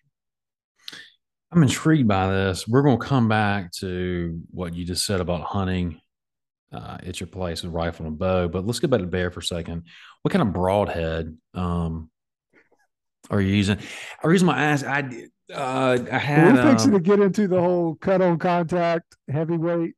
I'm 1.52 1.64
intrigued 1.64 2.08
by 2.08 2.30
this. 2.30 2.68
We're 2.68 2.84
going 2.84 3.00
to 3.00 3.06
come 3.06 3.28
back 3.28 3.72
to 3.80 4.42
what 4.52 4.76
you 4.76 4.86
just 4.86 5.06
said 5.06 5.22
about 5.22 5.42
hunting 5.42 6.00
uh, 6.72 6.98
at 7.04 7.20
your 7.20 7.28
place 7.28 7.64
with 7.64 7.74
rifle 7.74 8.06
and 8.06 8.18
bow, 8.18 8.48
but 8.48 8.66
let's 8.66 8.80
get 8.80 8.90
back 8.90 9.00
to 9.00 9.08
bear 9.08 9.32
for 9.32 9.40
a 9.40 9.44
second. 9.44 9.84
What 10.22 10.32
kind 10.32 10.48
of 10.48 10.54
broadhead 10.54 11.36
um, 11.54 12.12
are 13.30 13.42
you 13.42 13.54
using? 13.56 13.78
The 14.22 14.30
reason 14.30 14.50
I 14.50 14.64
asked, 14.64 14.86
I 14.86 15.28
uh, 15.52 15.98
I 16.12 16.18
had. 16.18 16.54
We're 16.54 16.72
fixing 16.72 16.94
um, 16.94 16.98
to 16.98 17.04
get 17.04 17.20
into 17.20 17.48
the 17.48 17.60
whole 17.60 17.96
cut 17.96 18.22
on 18.22 18.38
contact 18.38 19.16
heavyweight 19.28 19.96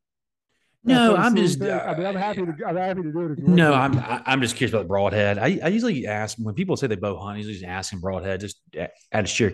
no, 0.83 1.15
I'm 1.15 1.35
just. 1.35 1.61
Uh, 1.61 1.83
I 1.85 1.95
mean, 1.95 2.07
I'm 2.07 2.15
happy 2.15 2.45
to. 2.45 2.55
I'm 2.65 2.75
happy 2.75 3.03
to 3.03 3.11
do 3.11 3.33
it. 3.33 3.39
No, 3.39 3.73
I'm. 3.73 3.97
I'm 4.25 4.41
just 4.41 4.55
curious 4.55 4.73
about 4.73 4.83
the 4.83 4.87
broadhead. 4.87 5.37
I, 5.37 5.59
I 5.63 5.67
usually 5.67 6.07
ask 6.07 6.37
when 6.39 6.55
people 6.55 6.75
say 6.75 6.87
they 6.87 6.95
bow 6.95 7.17
hunt. 7.17 7.35
I 7.35 7.37
usually 7.37 7.55
just 7.55 7.65
ask 7.65 7.91
them 7.91 7.99
broadhead, 7.99 8.39
just 8.39 8.59
out 8.77 8.89
of 9.13 9.29
sheer 9.29 9.53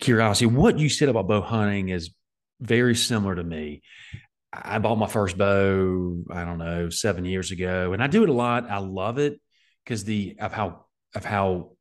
curiosity. 0.00 0.46
What 0.46 0.78
you 0.78 0.88
said 0.88 1.08
about 1.08 1.28
bow 1.28 1.42
hunting 1.42 1.90
is 1.90 2.10
very 2.60 2.94
similar 2.94 3.34
to 3.34 3.44
me. 3.44 3.82
I 4.52 4.78
bought 4.78 4.96
my 4.96 5.06
first 5.06 5.36
bow. 5.36 6.24
I 6.30 6.44
don't 6.44 6.58
know 6.58 6.90
seven 6.90 7.24
years 7.24 7.50
ago, 7.50 7.92
and 7.92 8.02
I 8.02 8.06
do 8.06 8.22
it 8.22 8.28
a 8.28 8.34
lot. 8.34 8.70
I 8.70 8.78
love 8.78 9.18
it 9.18 9.40
because 9.84 10.04
the 10.04 10.36
of 10.40 10.52
how 10.52 10.86
of 11.14 11.24
how 11.24 11.72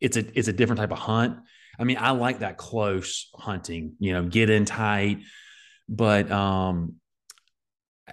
it's 0.00 0.16
a 0.16 0.24
it's 0.38 0.48
a 0.48 0.52
different 0.52 0.80
type 0.80 0.92
of 0.92 0.98
hunt. 0.98 1.38
I 1.78 1.84
mean, 1.84 1.96
I 1.98 2.10
like 2.10 2.40
that 2.40 2.56
close 2.56 3.30
hunting. 3.34 3.94
You 3.98 4.12
know, 4.14 4.24
get 4.24 4.50
in 4.50 4.64
tight, 4.64 5.20
but 5.88 6.30
um 6.30 6.99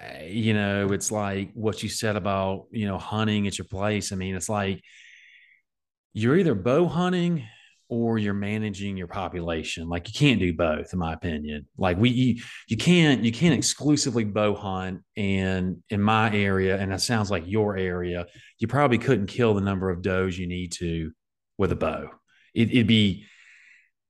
Eh, 0.00 0.26
you 0.26 0.54
know, 0.54 0.92
it's 0.92 1.10
like 1.10 1.50
what 1.54 1.82
you 1.82 1.88
said 1.88 2.16
about, 2.16 2.66
you 2.70 2.86
know, 2.86 2.98
hunting 2.98 3.46
at 3.46 3.58
your 3.58 3.66
place. 3.66 4.12
I 4.12 4.16
mean, 4.16 4.34
it's 4.34 4.48
like 4.48 4.82
you're 6.12 6.36
either 6.36 6.54
bow 6.54 6.86
hunting 6.86 7.44
or 7.90 8.18
you're 8.18 8.34
managing 8.34 8.96
your 8.96 9.06
population. 9.06 9.88
Like 9.88 10.08
you 10.08 10.12
can't 10.14 10.38
do 10.38 10.52
both, 10.52 10.92
in 10.92 10.98
my 10.98 11.14
opinion. 11.14 11.66
Like 11.78 11.96
we, 11.98 12.10
you, 12.10 12.42
you 12.68 12.76
can't, 12.76 13.24
you 13.24 13.32
can't 13.32 13.54
exclusively 13.54 14.24
bow 14.24 14.54
hunt. 14.54 15.00
And 15.16 15.82
in 15.88 16.02
my 16.02 16.30
area, 16.34 16.76
and 16.76 16.92
it 16.92 17.00
sounds 17.00 17.30
like 17.30 17.44
your 17.46 17.78
area, 17.78 18.26
you 18.58 18.68
probably 18.68 18.98
couldn't 18.98 19.26
kill 19.28 19.54
the 19.54 19.62
number 19.62 19.88
of 19.88 20.02
does 20.02 20.38
you 20.38 20.46
need 20.46 20.72
to 20.72 21.12
with 21.56 21.72
a 21.72 21.76
bow. 21.76 22.10
It, 22.54 22.70
it'd 22.70 22.86
be, 22.86 23.24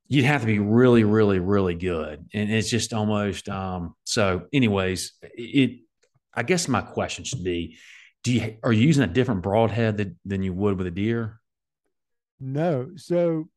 you'd 0.09 0.25
have 0.25 0.41
to 0.41 0.47
be 0.47 0.59
really, 0.59 1.05
really, 1.05 1.39
really 1.39 1.75
good. 1.75 2.27
And 2.33 2.51
it's 2.51 2.71
just 2.71 2.93
almost 2.93 3.49
um, 3.49 3.95
so 4.05 4.47
anyways, 4.53 5.13
it 5.23 5.81
I 6.35 6.43
guess 6.43 6.69
my 6.69 6.81
question 6.81 7.25
should 7.25 7.45
be, 7.45 7.77
do 8.25 8.33
you 8.33 8.57
are 8.63 8.73
you 8.73 8.87
using 8.87 9.05
a 9.05 9.09
different 9.09 9.43
broadhead 9.43 9.99
that, 9.99 10.15
than 10.25 10.43
you 10.43 10.53
would 10.53 10.79
with 10.79 10.87
a 10.87 10.91
deer? 10.91 11.41
No. 12.41 12.91
So 12.97 13.49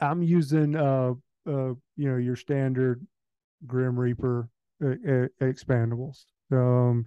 I'm 0.00 0.22
using 0.22 0.76
uh 0.76 1.12
uh 1.46 1.74
you 1.96 2.10
know 2.10 2.16
your 2.16 2.36
standard 2.36 3.06
Grim 3.66 3.98
Reaper 3.98 4.48
uh, 4.84 4.88
uh, 4.88 5.28
expandables. 5.40 6.24
Um 6.50 7.06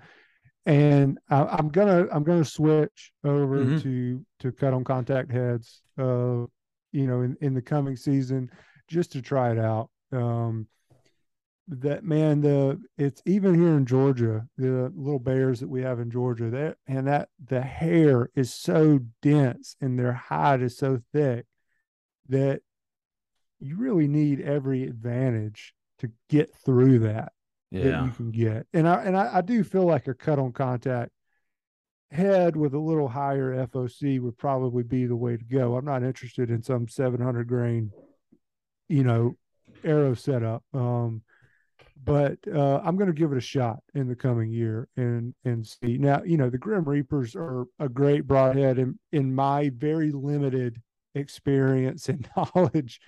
and 0.66 1.18
I, 1.30 1.60
am 1.60 1.70
gonna 1.70 2.08
I'm 2.12 2.24
gonna 2.24 2.46
switch 2.46 3.12
over 3.24 3.60
mm-hmm. 3.60 3.80
to 3.80 4.26
to 4.40 4.52
cut 4.52 4.74
on 4.74 4.84
contact 4.84 5.32
heads. 5.32 5.82
Uh, 5.98 6.46
you 6.92 7.08
know, 7.08 7.22
in, 7.22 7.38
in 7.42 7.54
the 7.54 7.62
coming 7.62 7.96
season 7.96 8.50
just 8.88 9.12
to 9.14 9.22
try 9.22 9.52
it 9.52 9.60
out. 9.60 9.90
Um, 10.12 10.68
that 11.70 12.06
man, 12.06 12.40
the 12.40 12.82
it's 12.98 13.22
even 13.26 13.54
here 13.54 13.76
in 13.76 13.86
Georgia, 13.86 14.48
the 14.58 14.92
little 14.96 15.20
bears 15.20 15.60
that 15.60 15.68
we 15.68 15.82
have 15.82 16.00
in 16.00 16.10
Georgia, 16.10 16.50
that 16.50 16.78
and 16.88 17.08
that 17.08 17.28
the 17.46 17.62
hair 17.62 18.30
is 18.36 18.54
so 18.54 19.00
dense 19.22 19.76
and 19.82 20.00
their 20.00 20.14
hide 20.14 20.62
is 20.62 20.78
so 20.78 21.02
thick 21.14 21.46
that 22.30 22.62
you 23.60 23.76
really 23.76 24.08
need 24.08 24.40
every 24.40 24.84
advantage 24.84 25.74
to 26.00 26.10
get 26.30 26.54
through 26.64 27.00
that 27.00 27.34
that 27.72 27.84
Yeah. 27.90 28.06
you 28.06 28.12
can 28.12 28.32
get. 28.32 28.66
And 28.74 28.88
I 28.88 29.04
and 29.04 29.18
I, 29.18 29.38
I 29.38 29.42
do 29.42 29.62
feel 29.66 29.84
like 29.84 30.08
a 30.08 30.14
cut 30.14 30.40
on 30.40 30.54
contact 30.54 31.12
head 32.12 32.56
with 32.56 32.74
a 32.74 32.80
little 32.80 33.08
higher 33.08 33.68
FOC 33.68 34.20
would 34.22 34.38
probably 34.38 34.84
be 34.84 35.06
the 35.06 35.16
way 35.16 35.38
to 35.38 35.44
go. 35.44 35.76
I'm 35.76 35.86
not 35.86 36.04
interested 36.04 36.50
in 36.50 36.64
some 36.64 36.88
700 36.88 37.48
grain, 37.48 37.92
you 38.88 39.04
know, 39.04 39.36
arrow 39.84 40.14
setup. 40.14 40.64
Um, 40.74 41.22
but 42.04 42.38
uh, 42.54 42.80
I'm 42.84 42.96
going 42.96 43.08
to 43.08 43.20
give 43.20 43.32
it 43.32 43.38
a 43.38 43.42
shot 43.42 43.80
in 43.94 44.08
the 44.08 44.16
coming 44.16 44.52
year 44.52 44.88
and 44.96 45.34
and 45.44 45.66
see. 45.66 45.98
Now, 45.98 46.24
you 46.24 46.38
know, 46.38 46.50
the 46.50 46.58
Grim 46.58 46.84
Reapers 46.84 47.36
are 47.36 47.66
a 47.80 47.90
great 47.90 48.26
broadhead 48.26 48.78
in 48.78 48.98
in 49.12 49.34
my 49.34 49.72
very 49.76 50.12
limited 50.12 50.82
experience 51.16 52.08
and 52.08 52.28
knowledge. 52.38 53.02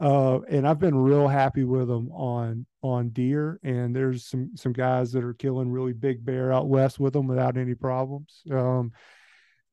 Uh, 0.00 0.40
and 0.48 0.66
I've 0.66 0.78
been 0.78 0.96
real 0.96 1.28
happy 1.28 1.64
with 1.64 1.88
them 1.88 2.10
on 2.12 2.66
on 2.82 3.10
deer. 3.10 3.60
And 3.62 3.94
there's 3.94 4.26
some 4.26 4.52
some 4.54 4.72
guys 4.72 5.12
that 5.12 5.24
are 5.24 5.34
killing 5.34 5.70
really 5.70 5.92
big 5.92 6.24
bear 6.24 6.52
out 6.52 6.68
west 6.68 6.98
with 6.98 7.12
them 7.12 7.26
without 7.26 7.56
any 7.56 7.74
problems. 7.74 8.42
Um, 8.50 8.92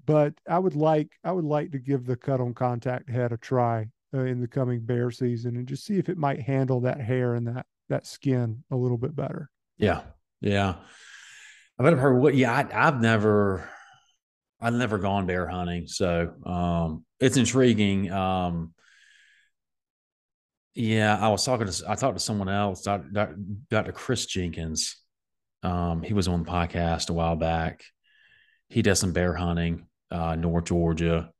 but 0.06 0.34
I 0.49 0.60
would 0.60 0.76
like 0.76 1.10
I 1.24 1.32
would 1.32 1.45
like 1.45 1.72
to 1.72 1.80
give 1.80 2.06
the 2.06 2.16
cut 2.16 2.41
on 2.41 2.53
contact 2.53 3.10
head 3.10 3.32
a 3.32 3.38
try 3.38 3.88
uh, 4.14 4.20
in 4.20 4.41
the 4.41 4.47
coming 4.47 4.82
bear 4.82 5.12
season 5.12 5.56
and 5.56 5.68
just 5.68 5.86
see 5.86 5.97
if 5.97 6.10
it 6.10 6.18
might 6.18 6.41
handle 6.41 6.82
that 6.82 7.01
hair 7.01 7.34
and 7.34 7.47
that 7.47 7.66
that 7.89 8.06
skin 8.06 8.64
a 8.72 8.76
little 8.76 8.97
bit 8.97 9.16
better. 9.16 9.49
Yeah. 9.78 10.01
Yeah. 10.41 10.76
I've 11.78 11.97
heard 11.97 12.22
what, 12.22 12.36
yeah, 12.36 12.53
I, 12.53 12.88
I've 12.88 13.01
never, 13.01 13.70
I've 14.62 14.74
never 14.74 14.97
gone 14.97 15.26
bear 15.26 15.47
hunting. 15.47 15.88
So, 15.88 16.32
um, 16.45 17.03
it's 17.20 17.36
intriguing. 17.36 18.12
Um, 18.12 18.74
yeah, 20.76 21.17
I 21.19 21.30
was 21.30 21.45
talking 21.45 21.67
to, 21.67 21.84
I 21.88 21.95
talked 21.95 22.17
to 22.17 22.23
someone 22.23 22.49
else, 22.49 22.82
Dr. 22.82 23.38
Dr. 23.69 23.91
Chris 23.93 24.26
Jenkins. 24.26 24.97
Um, 25.63 26.03
he 26.03 26.13
was 26.13 26.28
on 26.28 26.43
the 26.43 26.51
podcast 26.51 27.09
a 27.09 27.13
while 27.13 27.36
back. 27.36 27.84
He 28.69 28.82
does 28.82 28.99
some 28.99 29.13
bear 29.13 29.34
hunting, 29.34 29.88
uh, 30.11 30.36
North 30.36 30.65
Georgia 30.65 31.32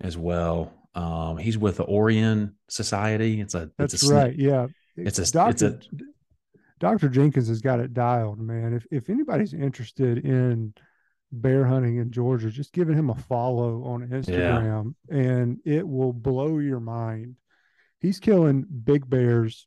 as 0.00 0.16
well. 0.16 0.72
Um, 0.94 1.38
he's 1.38 1.58
with 1.58 1.78
the 1.78 1.84
Orianne 1.84 2.52
Society. 2.68 3.40
It's 3.40 3.54
a, 3.54 3.70
That's 3.78 3.94
it's 3.94 4.08
a, 4.08 4.14
right. 4.14 4.36
Yeah. 4.36 4.66
It's 4.96 5.18
a, 5.18 5.22
it's 5.22 5.30
Doctor 5.30 5.66
a, 5.66 5.80
Dr. 6.78 7.08
Jenkins 7.08 7.48
has 7.48 7.60
got 7.60 7.80
it 7.80 7.94
dialed, 7.94 8.38
man. 8.38 8.74
If 8.74 8.86
if 8.90 9.10
anybody's 9.10 9.54
interested 9.54 10.24
in 10.24 10.74
bear 11.32 11.64
hunting 11.64 11.96
in 11.96 12.10
Georgia, 12.10 12.50
just 12.50 12.72
giving 12.72 12.96
him 12.96 13.10
a 13.10 13.14
follow 13.14 13.84
on 13.84 14.08
Instagram 14.08 14.94
and 15.10 15.60
it 15.64 15.86
will 15.86 16.12
blow 16.12 16.58
your 16.58 16.80
mind. 16.80 17.36
He's 18.00 18.20
killing 18.20 18.66
big 18.84 19.08
bears 19.08 19.66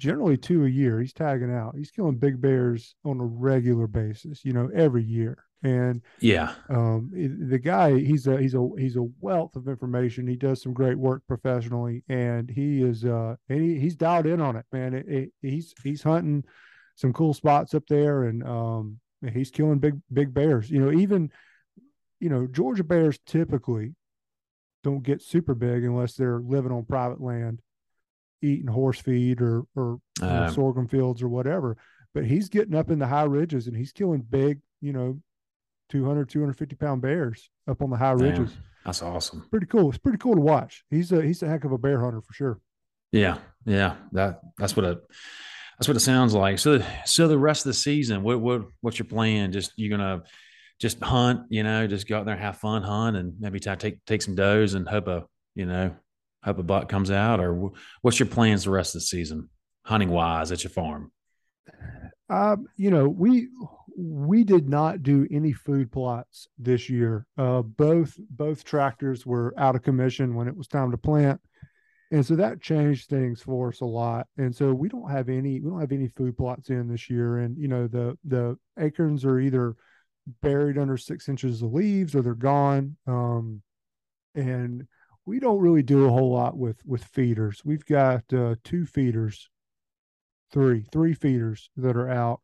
generally 0.00 0.36
two 0.36 0.64
a 0.64 0.68
year. 0.68 1.00
He's 1.00 1.12
tagging 1.12 1.54
out. 1.54 1.76
He's 1.76 1.90
killing 1.90 2.16
big 2.16 2.40
bears 2.40 2.94
on 3.04 3.20
a 3.20 3.24
regular 3.24 3.86
basis, 3.86 4.44
you 4.44 4.52
know, 4.52 4.70
every 4.74 5.04
year. 5.04 5.44
And 5.62 6.00
yeah, 6.20 6.54
um, 6.70 7.10
the 7.12 7.58
guy, 7.58 7.98
he's 7.98 8.26
a 8.26 8.38
he's 8.38 8.54
a 8.54 8.66
he's 8.78 8.96
a 8.96 9.06
wealth 9.20 9.56
of 9.56 9.68
information. 9.68 10.26
He 10.26 10.36
does 10.36 10.62
some 10.62 10.72
great 10.72 10.98
work 10.98 11.22
professionally, 11.28 12.02
and 12.08 12.48
he 12.48 12.82
is 12.82 13.04
uh 13.04 13.36
and 13.50 13.60
he, 13.60 13.78
he's 13.78 13.94
dialed 13.94 14.24
in 14.24 14.40
on 14.40 14.56
it, 14.56 14.64
man. 14.72 14.94
It, 14.94 15.06
it, 15.06 15.32
he's 15.42 15.74
he's 15.84 16.02
hunting 16.02 16.44
some 16.96 17.12
cool 17.12 17.34
spots 17.34 17.74
up 17.74 17.86
there, 17.88 18.24
and 18.24 18.42
um, 18.42 19.00
he's 19.34 19.50
killing 19.50 19.80
big 19.80 20.00
big 20.10 20.32
bears. 20.32 20.70
You 20.70 20.80
know, 20.80 20.98
even 20.98 21.30
you 22.20 22.30
know 22.30 22.46
Georgia 22.46 22.84
bears 22.84 23.18
typically 23.26 23.94
don't 24.82 25.02
get 25.02 25.22
super 25.22 25.54
big 25.54 25.84
unless 25.84 26.14
they're 26.14 26.40
living 26.40 26.72
on 26.72 26.84
private 26.84 27.20
land, 27.20 27.60
eating 28.42 28.66
horse 28.68 29.00
feed 29.00 29.40
or 29.40 29.64
or 29.76 30.00
you 30.20 30.26
know, 30.26 30.44
Um, 30.46 30.52
sorghum 30.52 30.88
fields 30.88 31.22
or 31.22 31.28
whatever. 31.28 31.76
But 32.14 32.24
he's 32.24 32.48
getting 32.48 32.74
up 32.74 32.90
in 32.90 32.98
the 32.98 33.06
high 33.06 33.24
ridges 33.24 33.66
and 33.68 33.76
he's 33.76 33.92
killing 33.92 34.22
big, 34.22 34.60
you 34.80 34.92
know, 34.92 35.20
200, 35.90 36.28
250 36.28 36.76
pound 36.76 37.02
bears 37.02 37.50
up 37.68 37.82
on 37.82 37.90
the 37.90 37.96
high 37.96 38.14
damn, 38.16 38.18
ridges. 38.30 38.56
that's 38.84 39.02
awesome. 39.02 39.46
Pretty 39.50 39.66
cool. 39.66 39.88
It's 39.90 39.98
pretty 39.98 40.18
cool 40.18 40.34
to 40.34 40.40
watch. 40.40 40.84
He's 40.90 41.12
a 41.12 41.22
he's 41.22 41.42
a 41.42 41.48
heck 41.48 41.64
of 41.64 41.72
a 41.72 41.78
bear 41.78 42.00
hunter 42.00 42.20
for 42.20 42.32
sure. 42.32 42.60
Yeah, 43.12 43.38
yeah. 43.64 43.96
That 44.12 44.40
that's 44.58 44.74
what 44.76 44.84
it 44.86 44.98
that's 45.78 45.88
what 45.88 45.96
it 45.96 46.00
sounds 46.00 46.34
like. 46.34 46.58
So 46.58 46.82
so 47.04 47.26
the 47.28 47.38
rest 47.38 47.64
of 47.66 47.70
the 47.70 47.74
season, 47.74 48.22
what 48.22 48.40
what 48.40 48.62
what's 48.80 48.98
your 48.98 49.06
plan? 49.06 49.52
Just 49.52 49.72
you're 49.76 49.90
gonna 49.96 50.22
just 50.80 51.00
hunt, 51.00 51.42
you 51.50 51.62
know, 51.62 51.86
just 51.86 52.08
go 52.08 52.18
out 52.18 52.24
there 52.24 52.34
and 52.34 52.42
have 52.42 52.56
fun, 52.56 52.82
hunt, 52.82 53.16
and 53.16 53.34
maybe 53.38 53.60
ta- 53.60 53.74
take 53.74 54.04
take 54.06 54.22
some 54.22 54.34
does 54.34 54.74
and 54.74 54.88
hope 54.88 55.06
a 55.06 55.24
you 55.54 55.66
know 55.66 55.94
hope 56.42 56.58
a 56.58 56.62
buck 56.62 56.88
comes 56.88 57.10
out, 57.10 57.38
or 57.38 57.54
wh- 57.54 58.02
what's 58.02 58.18
your 58.18 58.28
plans 58.28 58.64
the 58.64 58.70
rest 58.70 58.94
of 58.94 59.02
the 59.02 59.06
season, 59.06 59.50
hunting 59.84 60.08
wise 60.08 60.50
at 60.50 60.64
your 60.64 60.70
farm? 60.70 61.12
Um, 62.30 62.66
you 62.76 62.90
know, 62.90 63.08
we 63.08 63.48
we 63.96 64.42
did 64.42 64.68
not 64.68 65.02
do 65.02 65.28
any 65.30 65.52
food 65.52 65.92
plots 65.92 66.48
this 66.58 66.88
year. 66.88 67.26
Uh, 67.36 67.60
both 67.60 68.18
both 68.30 68.64
tractors 68.64 69.26
were 69.26 69.52
out 69.58 69.76
of 69.76 69.82
commission 69.82 70.34
when 70.34 70.48
it 70.48 70.56
was 70.56 70.66
time 70.66 70.90
to 70.92 70.96
plant, 70.96 71.42
and 72.10 72.24
so 72.24 72.36
that 72.36 72.62
changed 72.62 73.10
things 73.10 73.42
for 73.42 73.68
us 73.68 73.82
a 73.82 73.84
lot. 73.84 74.28
And 74.38 74.56
so 74.56 74.72
we 74.72 74.88
don't 74.88 75.10
have 75.10 75.28
any 75.28 75.60
we 75.60 75.68
don't 75.68 75.80
have 75.80 75.92
any 75.92 76.08
food 76.08 76.38
plots 76.38 76.70
in 76.70 76.88
this 76.88 77.10
year. 77.10 77.38
And 77.38 77.58
you 77.58 77.68
know, 77.68 77.86
the 77.86 78.16
the 78.24 78.56
acorns 78.78 79.26
are 79.26 79.38
either 79.38 79.76
buried 80.42 80.78
under 80.78 80.96
six 80.96 81.28
inches 81.28 81.62
of 81.62 81.72
leaves 81.72 82.14
or 82.14 82.22
they're 82.22 82.34
gone. 82.34 82.96
Um, 83.06 83.62
and 84.34 84.86
we 85.26 85.40
don't 85.40 85.60
really 85.60 85.82
do 85.82 86.06
a 86.06 86.10
whole 86.10 86.32
lot 86.32 86.56
with 86.56 86.80
with 86.84 87.04
feeders. 87.04 87.62
We've 87.64 87.84
got 87.84 88.24
uh, 88.32 88.56
two 88.64 88.86
feeders 88.86 89.48
three 90.52 90.84
three 90.92 91.14
feeders 91.14 91.70
that 91.76 91.96
are 91.96 92.10
out. 92.10 92.40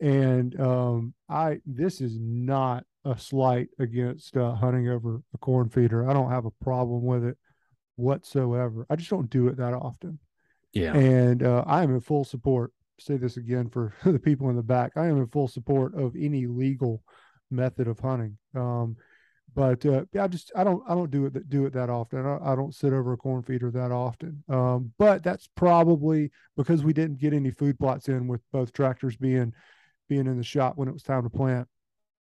And 0.00 0.58
um 0.60 1.14
i 1.28 1.58
this 1.66 2.00
is 2.00 2.18
not 2.20 2.84
a 3.04 3.18
slight 3.18 3.68
against 3.78 4.36
uh, 4.36 4.54
hunting 4.54 4.88
over 4.88 5.22
a 5.34 5.38
corn 5.38 5.68
feeder. 5.68 6.08
I 6.08 6.12
don't 6.12 6.30
have 6.30 6.44
a 6.46 6.50
problem 6.62 7.04
with 7.04 7.24
it 7.24 7.36
whatsoever. 7.96 8.86
I 8.88 8.96
just 8.96 9.10
don't 9.10 9.30
do 9.30 9.48
it 9.48 9.56
that 9.56 9.74
often. 9.74 10.18
Yeah, 10.72 10.94
and 10.94 11.42
uh, 11.42 11.64
i 11.66 11.82
am 11.82 11.94
in 11.94 12.00
full 12.00 12.24
support 12.24 12.72
say 12.98 13.16
this 13.16 13.36
again 13.36 13.68
for 13.68 13.94
the 14.04 14.18
people 14.18 14.50
in 14.50 14.56
the 14.56 14.62
back 14.62 14.92
i 14.96 15.06
am 15.06 15.18
in 15.18 15.26
full 15.26 15.48
support 15.48 15.94
of 15.94 16.14
any 16.16 16.46
legal 16.46 17.02
method 17.50 17.88
of 17.88 17.98
hunting 17.98 18.36
um 18.54 18.96
but 19.54 19.84
uh, 19.86 20.04
I 20.20 20.28
just 20.28 20.52
I 20.54 20.62
don't 20.62 20.82
I 20.88 20.94
don't 20.94 21.10
do 21.10 21.26
it 21.26 21.48
do 21.48 21.66
it 21.66 21.72
that 21.72 21.90
often. 21.90 22.20
I 22.20 22.22
don't, 22.22 22.42
I 22.42 22.54
don't 22.54 22.74
sit 22.74 22.92
over 22.92 23.12
a 23.12 23.16
corn 23.16 23.42
feeder 23.42 23.70
that 23.70 23.90
often. 23.90 24.42
Um, 24.48 24.92
but 24.98 25.22
that's 25.22 25.48
probably 25.56 26.30
because 26.56 26.84
we 26.84 26.92
didn't 26.92 27.18
get 27.18 27.32
any 27.32 27.50
food 27.50 27.78
plots 27.78 28.08
in 28.08 28.28
with 28.28 28.40
both 28.52 28.72
tractors 28.72 29.16
being 29.16 29.52
being 30.08 30.26
in 30.26 30.36
the 30.36 30.44
shop 30.44 30.76
when 30.76 30.88
it 30.88 30.92
was 30.92 31.02
time 31.02 31.24
to 31.24 31.30
plant. 31.30 31.66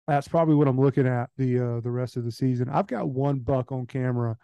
That's 0.07 0.27
probably 0.27 0.55
what 0.55 0.67
I'm 0.67 0.79
looking 0.79 1.07
at 1.07 1.29
the 1.37 1.59
uh, 1.59 1.79
the 1.81 1.91
rest 1.91 2.17
of 2.17 2.23
the 2.23 2.31
season. 2.31 2.69
I've 2.69 2.87
got 2.87 3.09
one 3.09 3.39
buck 3.39 3.71
on 3.71 3.87
camera. 3.87 4.37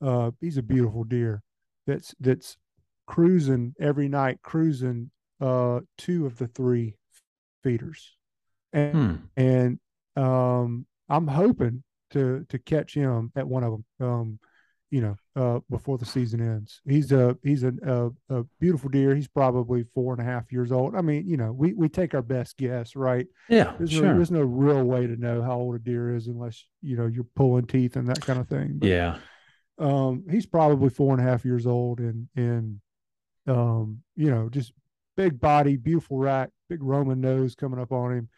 Uh, 0.00 0.30
he's 0.40 0.56
a 0.56 0.62
beautiful 0.62 1.04
deer. 1.04 1.42
That's 1.86 2.14
that's 2.20 2.56
cruising 3.06 3.74
every 3.80 4.08
night, 4.08 4.38
cruising 4.42 5.10
uh, 5.42 5.80
two 5.98 6.26
of 6.26 6.38
the 6.38 6.46
three 6.46 6.94
feeders, 7.62 8.16
and 8.72 8.94
Hmm. 8.94 9.16
and 9.36 9.78
um, 10.16 10.86
I'm 11.08 11.26
hoping 11.26 11.82
to 12.10 12.46
to 12.48 12.58
catch 12.58 12.94
him 12.94 13.32
at 13.36 13.46
one 13.46 13.64
of 13.64 13.72
them. 13.72 13.84
Um, 14.08 14.38
you 14.90 15.00
know, 15.00 15.16
uh, 15.36 15.60
before 15.70 15.96
the 15.96 16.04
season 16.04 16.42
ends. 16.42 16.82
He's 16.86 17.12
a 17.12 17.34
he's 17.42 17.64
a, 17.64 17.72
a 17.86 18.10
a 18.40 18.44
beautiful 18.60 18.90
deer. 18.90 19.14
He's 19.14 19.26
probably 19.26 19.84
four 19.94 20.12
and 20.12 20.20
a 20.20 20.24
half 20.30 20.52
years 20.52 20.70
old. 20.70 20.94
I 20.94 21.00
mean, 21.00 21.26
you 21.26 21.38
know, 21.38 21.50
we 21.50 21.72
we 21.72 21.88
take 21.88 22.12
our 22.12 22.20
best 22.20 22.58
guess, 22.58 22.94
right? 22.94 23.26
yeah, 23.48 23.72
There's 23.78 23.90
sure. 23.90 24.08
no 24.08 24.16
there's 24.16 24.30
no 24.30 24.42
real 24.42 24.84
way 24.84 25.06
to 25.06 25.16
know 25.16 25.40
how 25.42 25.56
old 25.56 25.76
a 25.76 25.78
deer 25.78 26.14
is 26.14 26.26
unless 26.26 26.66
you 26.82 26.96
know 26.98 27.06
you're 27.06 27.26
pulling 27.34 27.66
teeth 27.66 27.96
and 27.96 28.06
that 28.08 28.20
kind 28.20 28.38
of 28.38 28.48
thing. 28.48 28.74
But, 28.78 28.88
yeah, 28.90 29.16
um, 29.78 30.24
he's 30.30 30.44
probably 30.44 30.90
four 30.90 31.14
and 31.16 31.26
a 31.26 31.30
half 31.30 31.44
years 31.46 31.66
old, 31.66 31.98
and 32.00 32.28
and 32.36 32.80
um, 33.46 34.02
you 34.14 34.30
know, 34.30 34.50
just 34.50 34.74
big 35.16 35.40
body, 35.40 35.76
beautiful 35.76 36.18
rack, 36.18 36.50
big 36.68 36.82
Roman 36.82 37.20
nose 37.20 37.54
coming 37.54 37.80
up 37.80 37.92
on 37.92 38.12
him. 38.12 38.28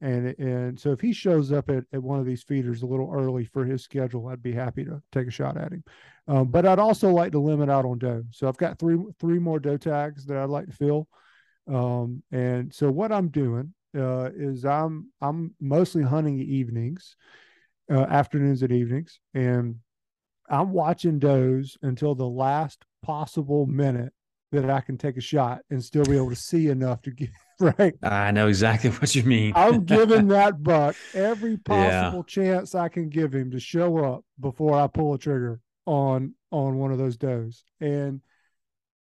And 0.00 0.38
and 0.38 0.78
so 0.78 0.92
if 0.92 1.00
he 1.00 1.12
shows 1.12 1.52
up 1.52 1.70
at, 1.70 1.84
at 1.92 2.02
one 2.02 2.18
of 2.18 2.26
these 2.26 2.42
feeders 2.42 2.82
a 2.82 2.86
little 2.86 3.10
early 3.12 3.44
for 3.46 3.64
his 3.64 3.82
schedule, 3.82 4.28
I'd 4.28 4.42
be 4.42 4.52
happy 4.52 4.84
to 4.84 5.00
take 5.12 5.28
a 5.28 5.30
shot 5.30 5.56
at 5.56 5.72
him. 5.72 5.84
Um, 6.26 6.48
but 6.48 6.66
I'd 6.66 6.78
also 6.78 7.10
like 7.10 7.32
to 7.32 7.38
limit 7.38 7.70
out 7.70 7.84
on 7.84 7.98
doe. 7.98 8.24
So 8.30 8.48
I've 8.48 8.56
got 8.56 8.78
three 8.78 8.98
three 9.18 9.38
more 9.38 9.58
doe 9.60 9.76
tags 9.76 10.26
that 10.26 10.36
I'd 10.36 10.50
like 10.50 10.66
to 10.66 10.72
fill. 10.72 11.08
Um, 11.66 12.22
and 12.30 12.74
so 12.74 12.90
what 12.90 13.12
I'm 13.12 13.28
doing 13.28 13.72
uh, 13.96 14.30
is 14.36 14.64
I'm 14.64 15.10
I'm 15.22 15.54
mostly 15.60 16.02
hunting 16.02 16.38
evenings, 16.40 17.16
uh, 17.90 18.02
afternoons 18.02 18.62
and 18.62 18.72
evenings, 18.72 19.20
and 19.32 19.76
I'm 20.50 20.72
watching 20.72 21.18
does 21.18 21.78
until 21.82 22.14
the 22.14 22.28
last 22.28 22.84
possible 23.02 23.66
minute 23.66 24.12
that 24.54 24.70
I 24.70 24.80
can 24.80 24.96
take 24.98 25.16
a 25.16 25.20
shot 25.20 25.60
and 25.70 25.82
still 25.82 26.04
be 26.04 26.16
able 26.16 26.30
to 26.30 26.36
see 26.36 26.68
enough 26.68 27.02
to 27.02 27.10
get 27.10 27.30
right. 27.60 27.94
I 28.02 28.30
know 28.32 28.48
exactly 28.48 28.90
what 28.90 29.14
you 29.14 29.22
mean. 29.24 29.52
I'm 29.54 29.84
giving 29.84 30.28
that 30.28 30.62
buck 30.62 30.96
every 31.12 31.58
Yeah. 31.68 32.10
possible 32.10 32.24
chance 32.24 32.74
I 32.74 32.88
can 32.88 33.08
give 33.08 33.34
him 33.34 33.50
to 33.52 33.60
show 33.60 33.98
up 33.98 34.24
before 34.40 34.78
I 34.78 34.86
pull 34.86 35.14
a 35.14 35.18
trigger 35.18 35.60
on 35.86 36.34
on 36.50 36.78
one 36.78 36.92
of 36.92 36.98
those 36.98 37.16
does. 37.16 37.64
And 37.80 38.20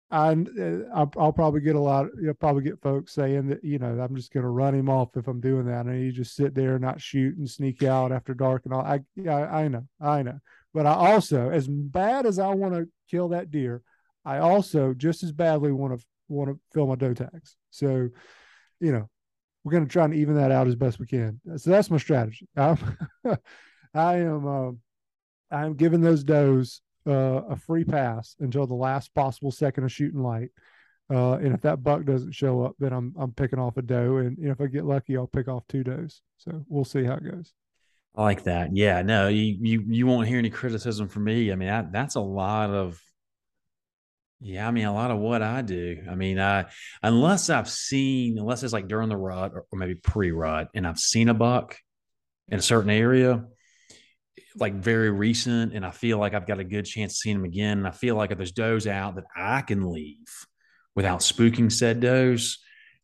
I, 0.10 0.32
uh, 0.34 0.80
I'll, 0.94 1.12
I'll 1.18 1.32
probably 1.32 1.62
get 1.62 1.76
a 1.76 1.80
lot. 1.80 2.08
You'll 2.22 2.34
probably 2.34 2.64
get 2.64 2.82
folks 2.82 3.14
saying 3.14 3.48
that 3.48 3.64
you 3.64 3.80
know 3.80 3.98
I'm 4.00 4.16
just 4.16 4.34
going 4.34 4.44
to 4.44 4.50
run 4.50 4.76
him 4.76 4.90
off 4.90 5.16
if 5.16 5.28
I'm 5.28 5.40
doing 5.40 5.66
that, 5.68 5.86
and 5.86 6.04
you 6.04 6.12
just 6.12 6.36
sit 6.36 6.54
there 6.54 6.74
and 6.74 6.82
not 6.82 7.00
shoot 7.02 7.38
and 7.38 7.50
sneak 7.50 7.82
out 7.84 8.12
after 8.12 8.34
dark 8.34 8.66
and 8.66 8.74
all. 8.74 8.82
I 8.82 9.02
yeah, 9.16 9.46
I 9.50 9.70
know, 9.70 9.88
I 10.02 10.22
know. 10.24 10.40
But 10.74 10.86
I 10.86 10.94
also, 11.14 11.50
as 11.50 11.68
bad 11.68 12.26
as 12.26 12.40
I 12.40 12.48
want 12.54 12.74
to 12.74 12.90
kill 13.10 13.30
that 13.30 13.52
deer, 13.52 13.84
I 14.26 14.38
also 14.38 14.94
just 14.94 15.24
as 15.24 15.32
badly 15.32 15.72
want 15.72 16.00
to 16.00 16.06
want 16.28 16.50
to 16.50 16.60
fill 16.74 16.88
my 16.88 16.96
doe 16.96 17.14
tags. 17.14 17.56
So, 17.72 18.10
you 18.80 18.92
know, 18.92 19.10
we're 19.64 19.72
going 19.72 19.86
to 19.86 19.92
try 19.92 20.06
and 20.06 20.14
even 20.14 20.36
that 20.36 20.52
out 20.52 20.68
as 20.68 20.76
best 20.76 21.00
we 21.00 21.08
can. 21.08 21.40
So 21.58 21.70
that's 21.70 21.90
my 21.90 21.98
strategy. 21.98 22.48
I'm, 22.58 22.78
I 23.94 24.18
am, 24.18 24.48
uh, 24.48 24.72
I 25.56 25.66
am 25.66 25.76
giving 25.76 26.02
those 26.02 26.24
does 26.24 26.82
uh, 27.08 27.42
a 27.50 27.56
free 27.56 27.84
pass 27.84 28.36
until 28.40 28.66
the 28.66 28.74
last 28.74 29.14
possible 29.14 29.52
second 29.52 29.84
of 29.84 29.92
shooting 29.92 30.22
light. 30.22 30.50
Uh, 31.12 31.34
and 31.34 31.54
if 31.54 31.62
that 31.62 31.84
buck 31.84 32.06
doesn't 32.06 32.32
show 32.32 32.64
up, 32.64 32.74
then 32.80 32.94
I'm 32.94 33.14
I'm 33.20 33.34
picking 33.34 33.60
off 33.60 33.76
a 33.76 33.82
doe, 33.82 34.18
and 34.18 34.38
you 34.38 34.46
know, 34.46 34.52
if 34.52 34.62
I 34.62 34.68
get 34.68 34.86
lucky, 34.86 35.18
I'll 35.18 35.28
pick 35.28 35.50
off 35.50 35.68
two 35.68 35.84
does. 35.84 36.22
So 36.38 36.64
we'll 36.70 36.86
see 36.86 37.04
how 37.04 37.16
it 37.16 37.30
goes. 37.30 37.52
I 38.16 38.22
like 38.22 38.44
that. 38.44 38.74
Yeah, 38.74 39.02
no, 39.02 39.28
you 39.28 39.58
you 39.60 39.84
you 39.88 40.08
won't 40.08 40.30
hear 40.30 40.38
any 40.38 40.50
criticism 40.50 41.10
from 41.10 41.26
me. 41.26 41.52
I 41.52 41.56
mean, 41.56 41.68
that, 41.68 41.92
that's 41.92 42.16
a 42.16 42.22
lot 42.22 42.70
of 42.70 43.02
yeah, 44.42 44.68
I 44.68 44.72
mean, 44.72 44.86
a 44.86 44.94
lot 44.94 45.12
of 45.12 45.20
what 45.20 45.44
I 45.44 45.62
do. 45.62 46.04
I 46.10 46.16
mean, 46.16 46.40
I 46.40 46.66
unless 47.04 47.52
I've 47.52 47.70
seen, 47.70 48.40
unless 48.40 48.64
it's 48.64 48.74
like 48.74 48.88
during 48.88 49.10
the 49.10 49.18
rut 49.18 49.52
or, 49.54 49.66
or 49.72 49.78
maybe 49.78 49.96
pre-rut, 49.96 50.70
and 50.74 50.88
I've 50.88 50.98
seen 50.98 51.30
a 51.30 51.36
buck 51.36 51.78
in 52.50 52.58
a 52.58 52.62
certain 52.62 52.90
area, 52.90 53.46
like 54.56 54.74
very 54.74 55.12
recent, 55.12 55.74
and 55.74 55.86
I 55.86 55.92
feel 55.92 56.18
like 56.18 56.34
I've 56.34 56.48
got 56.48 56.60
a 56.60 56.64
good 56.64 56.86
chance 56.86 57.14
of 57.14 57.18
seeing 57.18 57.36
him 57.36 57.46
again. 57.46 57.78
And 57.78 57.88
I 57.88 57.92
feel 57.92 58.16
like 58.16 58.32
if 58.32 58.38
there's 58.38 58.52
does 58.52 58.88
out 58.88 59.16
that 59.16 59.26
I 59.36 59.62
can 59.62 59.92
leave 59.92 60.28
without 60.96 61.20
spooking 61.20 61.72
said 61.72 62.00
does, 62.00 62.58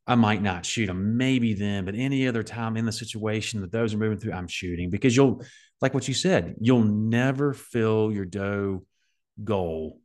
I 0.07 0.15
might 0.15 0.41
not 0.41 0.65
shoot 0.65 0.87
them. 0.87 1.17
Maybe 1.17 1.53
then, 1.53 1.85
but 1.85 1.93
any 1.93 2.27
other 2.27 2.41
time 2.41 2.77
in 2.77 2.85
the 2.85 2.91
situation 2.91 3.61
that 3.61 3.71
those 3.71 3.93
are 3.93 3.97
moving 3.97 4.17
through, 4.17 4.33
I'm 4.33 4.47
shooting 4.47 4.89
because 4.89 5.15
you'll, 5.15 5.43
like 5.81 5.93
what 5.93 6.07
you 6.07 6.15
said, 6.15 6.55
you'll 6.59 6.83
never 6.83 7.53
fill 7.53 8.11
your 8.11 8.25
doe 8.25 8.85
goal 9.43 10.01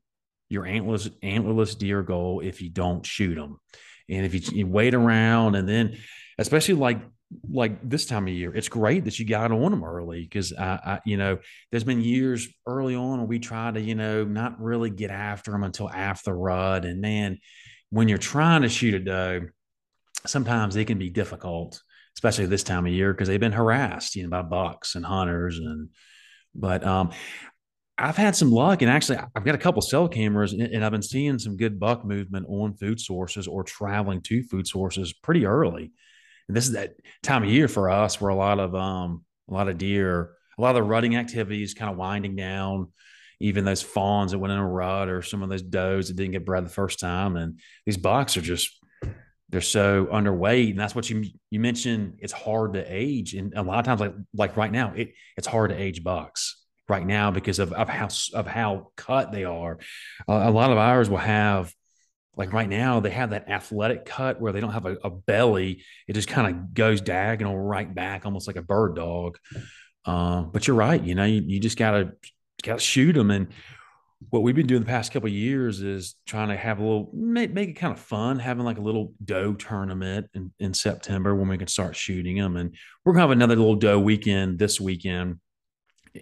your 0.52 0.64
antlerless 0.64 1.10
antlerless 1.22 1.76
deer 1.76 2.02
goal 2.02 2.40
if 2.40 2.60
you 2.60 2.68
don't 2.68 3.06
shoot 3.06 3.34
them. 3.34 3.58
And 4.08 4.26
if 4.26 4.34
you, 4.34 4.58
you 4.58 4.66
wait 4.66 4.94
around 4.94 5.54
and 5.54 5.66
then, 5.66 5.96
especially 6.38 6.74
like 6.74 7.00
like 7.50 7.88
this 7.88 8.04
time 8.04 8.28
of 8.28 8.34
year, 8.34 8.54
it's 8.54 8.68
great 8.68 9.06
that 9.06 9.18
you 9.18 9.26
got 9.26 9.50
on 9.50 9.70
them 9.70 9.82
early 9.82 10.22
because 10.22 10.52
I, 10.52 10.78
I, 10.84 11.00
you 11.06 11.16
know, 11.16 11.38
there's 11.70 11.84
been 11.84 12.02
years 12.02 12.46
early 12.66 12.94
on 12.94 13.18
where 13.18 13.26
we 13.26 13.38
try 13.38 13.70
to, 13.70 13.80
you 13.80 13.94
know, 13.94 14.24
not 14.24 14.60
really 14.60 14.90
get 14.90 15.10
after 15.10 15.50
them 15.50 15.64
until 15.64 15.88
after 15.88 16.36
rut. 16.36 16.84
And 16.84 17.00
man, 17.00 17.38
when 17.88 18.08
you're 18.08 18.18
trying 18.18 18.62
to 18.62 18.68
shoot 18.68 18.92
a 18.92 18.98
doe, 18.98 19.48
sometimes 20.26 20.76
it 20.76 20.84
can 20.84 20.98
be 20.98 21.08
difficult, 21.08 21.80
especially 22.18 22.44
this 22.44 22.64
time 22.64 22.86
of 22.86 22.92
year 22.92 23.14
because 23.14 23.28
they've 23.28 23.40
been 23.40 23.52
harassed, 23.52 24.14
you 24.14 24.24
know, 24.24 24.28
by 24.28 24.42
bucks 24.42 24.94
and 24.94 25.06
hunters 25.06 25.58
and. 25.58 25.88
But 26.54 26.84
um, 26.86 27.12
I've 27.98 28.16
had 28.16 28.34
some 28.34 28.50
luck, 28.50 28.82
and 28.82 28.90
actually, 28.90 29.18
I've 29.34 29.44
got 29.44 29.54
a 29.54 29.58
couple 29.58 29.82
cell 29.82 30.08
cameras, 30.08 30.52
and 30.54 30.84
I've 30.84 30.92
been 30.92 31.02
seeing 31.02 31.38
some 31.38 31.56
good 31.56 31.78
buck 31.78 32.04
movement 32.04 32.46
on 32.48 32.74
food 32.74 32.98
sources 32.98 33.46
or 33.46 33.64
traveling 33.64 34.22
to 34.22 34.42
food 34.44 34.66
sources 34.66 35.12
pretty 35.12 35.44
early. 35.44 35.92
And 36.48 36.56
this 36.56 36.66
is 36.66 36.72
that 36.72 36.94
time 37.22 37.42
of 37.44 37.50
year 37.50 37.68
for 37.68 37.90
us 37.90 38.20
where 38.20 38.30
a 38.30 38.34
lot 38.34 38.58
of 38.58 38.74
um, 38.74 39.24
a 39.48 39.54
lot 39.54 39.68
of 39.68 39.78
deer, 39.78 40.32
a 40.58 40.62
lot 40.62 40.70
of 40.70 40.76
the 40.76 40.82
rutting 40.82 41.16
activities 41.16 41.74
kind 41.74 41.90
of 41.90 41.98
winding 41.98 42.34
down. 42.34 42.88
Even 43.40 43.64
those 43.64 43.82
fawns 43.82 44.32
that 44.32 44.38
went 44.38 44.52
in 44.52 44.58
a 44.58 44.66
rut, 44.66 45.08
or 45.08 45.20
some 45.20 45.42
of 45.42 45.48
those 45.48 45.62
does 45.62 46.08
that 46.08 46.16
didn't 46.16 46.32
get 46.32 46.46
bred 46.46 46.64
the 46.64 46.70
first 46.70 46.98
time, 46.98 47.36
and 47.36 47.58
these 47.84 47.96
bucks 47.96 48.36
are 48.36 48.42
just 48.42 48.70
they're 49.50 49.60
so 49.60 50.06
underweight, 50.06 50.70
and 50.70 50.80
that's 50.80 50.94
what 50.94 51.10
you 51.10 51.24
you 51.50 51.60
mentioned. 51.60 52.14
It's 52.20 52.32
hard 52.32 52.72
to 52.74 52.84
age, 52.88 53.34
and 53.34 53.52
a 53.54 53.62
lot 53.62 53.80
of 53.80 53.84
times, 53.84 54.00
like 54.00 54.14
like 54.32 54.56
right 54.56 54.72
now, 54.72 54.94
it 54.96 55.12
it's 55.36 55.46
hard 55.46 55.70
to 55.70 55.76
age 55.76 56.02
bucks 56.02 56.61
right 56.92 57.06
now 57.06 57.30
because 57.30 57.58
of, 57.58 57.72
of 57.72 57.88
how 57.88 58.08
of 58.34 58.46
how 58.46 58.92
cut 58.96 59.32
they 59.32 59.44
are. 59.44 59.78
Uh, 60.28 60.42
a 60.44 60.50
lot 60.50 60.70
of 60.70 60.76
ours 60.76 61.08
will 61.08 61.16
have 61.16 61.72
like 62.36 62.52
right 62.52 62.68
now 62.68 63.00
they 63.00 63.10
have 63.10 63.30
that 63.30 63.48
athletic 63.48 64.04
cut 64.04 64.40
where 64.40 64.52
they 64.52 64.60
don't 64.60 64.72
have 64.72 64.84
a, 64.84 64.96
a 65.02 65.10
belly; 65.10 65.82
it 66.06 66.12
just 66.12 66.28
kind 66.28 66.54
of 66.54 66.74
goes 66.74 67.00
diagonal 67.00 67.58
right 67.58 67.92
back, 67.92 68.26
almost 68.26 68.46
like 68.46 68.56
a 68.56 68.62
bird 68.62 68.94
dog. 68.94 69.38
Uh, 70.04 70.42
but 70.42 70.66
you're 70.66 70.76
right, 70.76 71.02
you 71.02 71.14
know, 71.14 71.24
you, 71.24 71.42
you 71.46 71.60
just 71.60 71.78
gotta 71.78 72.12
gotta 72.62 72.80
shoot 72.80 73.14
them. 73.14 73.30
And 73.30 73.48
what 74.28 74.42
we've 74.42 74.54
been 74.54 74.66
doing 74.66 74.82
the 74.82 74.86
past 74.86 75.12
couple 75.12 75.28
years 75.30 75.80
is 75.80 76.14
trying 76.26 76.48
to 76.48 76.56
have 76.56 76.78
a 76.78 76.82
little 76.82 77.10
make, 77.14 77.52
make 77.52 77.70
it 77.70 77.74
kind 77.74 77.92
of 77.92 78.00
fun, 78.00 78.38
having 78.38 78.64
like 78.64 78.78
a 78.78 78.82
little 78.82 79.14
doe 79.24 79.54
tournament 79.54 80.26
in, 80.34 80.52
in 80.58 80.74
September 80.74 81.34
when 81.34 81.48
we 81.48 81.58
can 81.58 81.68
start 81.68 81.96
shooting 81.96 82.36
them. 82.36 82.56
And 82.56 82.76
we're 83.04 83.14
gonna 83.14 83.22
have 83.22 83.30
another 83.30 83.56
little 83.56 83.76
doe 83.76 83.98
weekend 83.98 84.58
this 84.58 84.78
weekend 84.78 85.38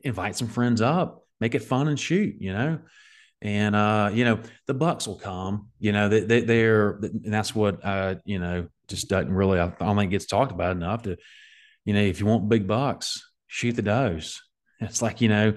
invite 0.05 0.37
some 0.37 0.49
friends 0.49 0.81
up, 0.81 1.25
make 1.41 1.55
it 1.55 1.63
fun 1.63 1.89
and 1.89 1.99
shoot, 1.99 2.37
you 2.39 2.53
know. 2.53 2.79
And 3.43 3.75
uh, 3.75 4.11
you 4.13 4.25
know, 4.25 4.41
the 4.67 4.75
bucks 4.75 5.07
will 5.07 5.19
come, 5.19 5.69
you 5.79 5.93
know, 5.93 6.09
they, 6.09 6.21
they 6.21 6.41
they're 6.43 6.91
and 6.91 7.33
that's 7.33 7.55
what 7.55 7.85
uh, 7.85 8.17
you 8.25 8.39
know, 8.39 8.69
just 8.89 9.09
doesn't 9.09 9.33
really 9.33 9.59
I 9.59 9.73
don't 9.79 9.97
think 9.97 10.11
gets 10.11 10.27
talked 10.27 10.53
about 10.53 10.77
enough 10.77 11.03
to, 11.03 11.17
you 11.85 11.95
know, 11.95 12.01
if 12.01 12.21
you 12.21 12.27
want 12.27 12.49
big 12.49 12.67
bucks, 12.67 13.31
shoot 13.47 13.77
the 13.77 13.83
does. 13.83 14.41
It's 14.83 15.03
like, 15.03 15.21
you 15.21 15.29
know, 15.29 15.53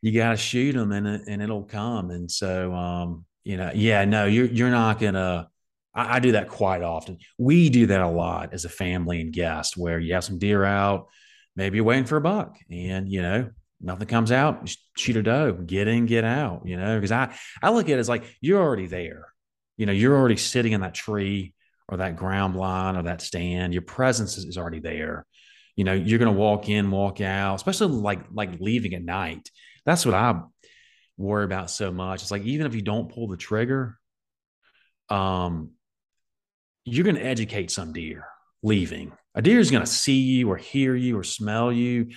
you 0.00 0.12
got 0.12 0.32
to 0.32 0.36
shoot 0.36 0.72
them 0.72 0.90
and 0.90 1.06
and 1.06 1.40
it'll 1.40 1.62
come. 1.62 2.10
And 2.10 2.28
so 2.28 2.72
um, 2.74 3.24
you 3.44 3.56
know, 3.56 3.70
yeah, 3.74 4.04
no, 4.04 4.26
you're 4.26 4.46
you're 4.46 4.70
not 4.70 4.98
gonna 4.98 5.48
I, 5.94 6.16
I 6.16 6.20
do 6.20 6.32
that 6.32 6.48
quite 6.48 6.82
often. 6.82 7.18
We 7.38 7.68
do 7.70 7.86
that 7.86 8.00
a 8.00 8.08
lot 8.08 8.52
as 8.52 8.64
a 8.64 8.68
family 8.68 9.20
and 9.20 9.32
guest 9.32 9.76
where 9.76 9.98
you 9.98 10.14
have 10.14 10.24
some 10.24 10.38
deer 10.38 10.64
out 10.64 11.08
maybe 11.56 11.76
you're 11.76 11.84
waiting 11.84 12.04
for 12.04 12.16
a 12.16 12.20
buck 12.20 12.56
and 12.70 13.10
you 13.10 13.22
know 13.22 13.50
nothing 13.80 14.06
comes 14.06 14.30
out 14.30 14.74
shoot 14.96 15.16
a 15.16 15.22
doe 15.22 15.52
get 15.52 15.88
in 15.88 16.06
get 16.06 16.24
out 16.24 16.62
you 16.64 16.76
know 16.76 16.96
because 16.96 17.12
i 17.12 17.34
i 17.62 17.70
look 17.70 17.86
at 17.88 17.96
it 17.96 17.98
as 17.98 18.08
like 18.08 18.24
you're 18.40 18.62
already 18.62 18.86
there. 18.86 19.32
You 19.76 19.86
know 19.86 19.92
you're 19.92 20.16
already 20.16 20.36
sitting 20.36 20.72
in 20.72 20.82
that 20.82 20.94
tree 20.94 21.54
or 21.88 21.96
that 21.96 22.16
ground 22.16 22.54
blind 22.54 22.96
or 22.96 23.02
that 23.04 23.22
stand. 23.22 23.72
Your 23.72 23.82
presence 23.82 24.38
is, 24.38 24.56
already 24.56 24.80
there. 24.80 25.26
You 25.76 25.84
know 25.84 25.94
you're 25.94 26.18
going 26.18 26.32
to 26.32 26.38
walk 26.38 26.68
in 26.68 26.90
walk 26.90 27.20
out 27.20 27.56
especially 27.56 27.88
like 27.88 28.20
like 28.32 28.60
leaving 28.60 28.94
at 28.94 29.02
night. 29.02 29.50
That's 29.84 30.06
what 30.06 30.14
i 30.14 30.40
worry 31.16 31.44
about 31.44 31.70
so 31.70 31.90
much. 31.90 32.22
It's 32.22 32.30
like 32.30 32.42
even 32.42 32.66
if 32.66 32.74
you 32.74 32.82
don't 32.82 33.12
pull 33.12 33.28
the 33.28 33.36
trigger 33.36 33.98
um 35.08 35.70
you're 36.84 37.04
going 37.04 37.16
to 37.16 37.24
educate 37.24 37.70
some 37.70 37.92
deer 37.92 38.26
leaving. 38.62 39.12
A 39.34 39.42
deer 39.42 39.58
is 39.58 39.70
going 39.70 39.84
to 39.84 39.90
see 39.90 40.20
you 40.20 40.50
or 40.50 40.56
hear 40.56 40.94
you 40.94 41.18
or 41.18 41.24
smell 41.24 41.72
you. 41.72 42.10